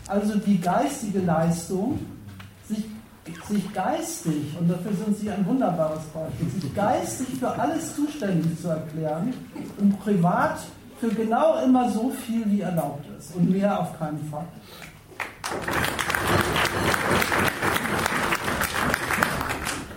also 0.08 0.38
die 0.38 0.60
geistige 0.60 1.20
Leistung, 1.20 2.00
sich, 2.70 2.86
sich 3.48 3.74
geistig, 3.74 4.56
und 4.60 4.70
dafür 4.70 4.94
sind 4.94 5.18
Sie 5.18 5.30
ein 5.30 5.46
wunderbares 5.46 6.04
Beispiel, 6.14 6.62
sich 6.62 6.76
geistig 6.76 7.28
für 7.40 7.50
alles 7.50 7.96
zuständig 7.96 8.60
zu 8.62 8.70
erklären 8.70 9.34
und 9.78 10.00
privat 10.00 10.60
für 11.00 11.10
genau 11.10 11.64
immer 11.64 11.90
so 11.90 12.10
viel, 12.10 12.50
wie 12.52 12.62
erlaubt 12.62 13.06
ist 13.18 13.36
und 13.36 13.50
mehr 13.50 13.80
auf 13.80 13.98
keinen 13.98 14.24
Fall. 14.30 14.46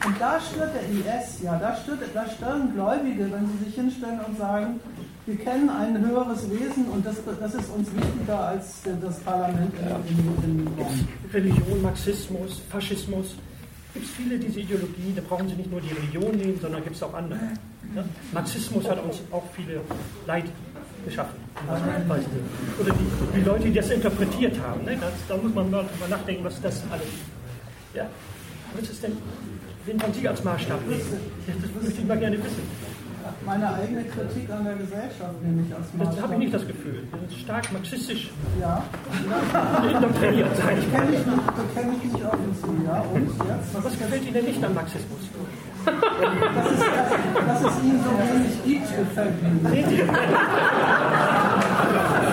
Und 0.05 0.21
da 0.21 0.41
stört 0.41 0.71
der 0.75 0.83
IS, 0.91 1.43
ja, 1.43 1.57
da, 1.59 1.77
stört, 1.77 2.01
da 2.15 2.27
stören 2.29 2.73
Gläubige, 2.75 3.31
wenn 3.31 3.47
sie 3.47 3.65
sich 3.65 3.75
hinstellen 3.75 4.21
und 4.27 4.39
sagen, 4.39 4.81
wir 5.27 5.37
kennen 5.37 5.71
ein 5.71 6.05
höheres 6.05 6.51
Wesen 6.51 6.87
und 6.93 7.07
das, 7.07 7.17
das 7.39 7.55
ist 7.55 7.71
uns 7.71 7.89
wichtiger 7.95 8.41
als 8.41 8.83
das 9.01 9.19
Parlament 9.21 9.73
in, 10.09 10.19
in, 10.19 10.59
in 10.59 10.65
Bonn. 10.65 11.09
Religion, 11.33 11.83
Marxismus, 11.83 12.61
Faschismus. 12.69 13.37
Gibt 13.95 14.07
es 14.07 14.13
viele 14.13 14.39
diese 14.39 14.61
Ideologien, 14.61 15.15
da 15.15 15.23
brauchen 15.23 15.49
Sie 15.49 15.55
nicht 15.55 15.71
nur 15.71 15.81
die 15.81 15.93
Religion 15.93 16.35
nehmen, 16.37 16.59
sondern 16.61 16.83
gibt 16.83 16.97
es 16.97 17.03
auch 17.03 17.15
andere. 17.15 17.39
Ja? 17.95 18.05
Marxismus 18.33 18.89
hat 18.89 19.05
uns 19.05 19.21
auch 19.31 19.45
viele 19.55 19.81
Leid 20.27 20.47
geschaffen. 21.05 21.37
Oder 21.69 22.93
die, 22.93 23.39
die 23.39 23.45
Leute, 23.45 23.65
die 23.65 23.75
das 23.75 23.91
interpretiert 23.91 24.59
haben. 24.61 24.85
Ne? 24.85 24.97
Das, 24.99 25.13
da 25.29 25.37
muss 25.37 25.55
man 25.55 25.71
mal 25.71 25.85
drüber 25.85 26.09
nachdenken, 26.09 26.45
was 26.45 26.61
das 26.61 26.83
alles 26.91 27.05
ist. 27.05 27.95
Ja? 27.95 28.07
Was 28.75 28.89
ist 28.89 29.03
denn, 29.03 29.13
wen 29.85 30.01
wollen 30.01 30.15
Sie 30.15 30.27
als 30.27 30.43
Maßstab 30.43 30.81
nehmen? 30.89 31.03
Das 31.47 31.83
möchte 31.85 32.01
ich 32.01 32.09
mal 32.09 32.19
gerne 32.19 32.39
wissen 32.39 33.02
meine 33.45 33.75
eigene 33.75 34.05
Kritik 34.05 34.49
an 34.51 34.65
der 34.65 34.75
Gesellschaft, 34.75 35.43
nehme 35.43 35.63
ich 35.67 35.75
als 35.75 35.93
Maßstab. 35.95 36.15
Das 36.15 36.23
habe 36.23 36.35
ich 36.35 36.39
nicht 36.39 36.55
das 36.55 36.65
Gefühl. 36.67 37.09
Das 37.11 37.33
ist 37.33 37.41
stark 37.41 37.73
marxistisch. 37.73 38.31
Ja. 38.61 38.85
indoktriniert 39.91 40.57
sein. 40.57 40.79
Ich 40.79 40.93
kenne 40.93 41.11
mich, 41.11 41.21
kenn 41.75 41.91
mich 41.91 42.05
nicht 42.05 42.25
offen 42.25 42.57
zu, 42.61 42.69
ja. 42.87 43.01
Und 43.01 43.29
jetzt? 43.29 43.75
Was, 43.75 43.85
Was 43.85 43.99
gefällt 43.99 44.23
Ihnen 44.23 44.35
denn 44.35 44.45
nicht 44.45 44.65
am 44.65 44.75
Marxismus? 44.75 45.21
dass, 45.85 46.71
es, 46.71 46.79
dass, 47.47 47.61
es 47.61 47.83
ihn 47.83 48.01
so 48.05 48.11
wenig 48.19 48.63
gibt, 48.65 48.97
gefällt 48.97 49.43
mir 49.43 49.51
nicht. 49.71 49.89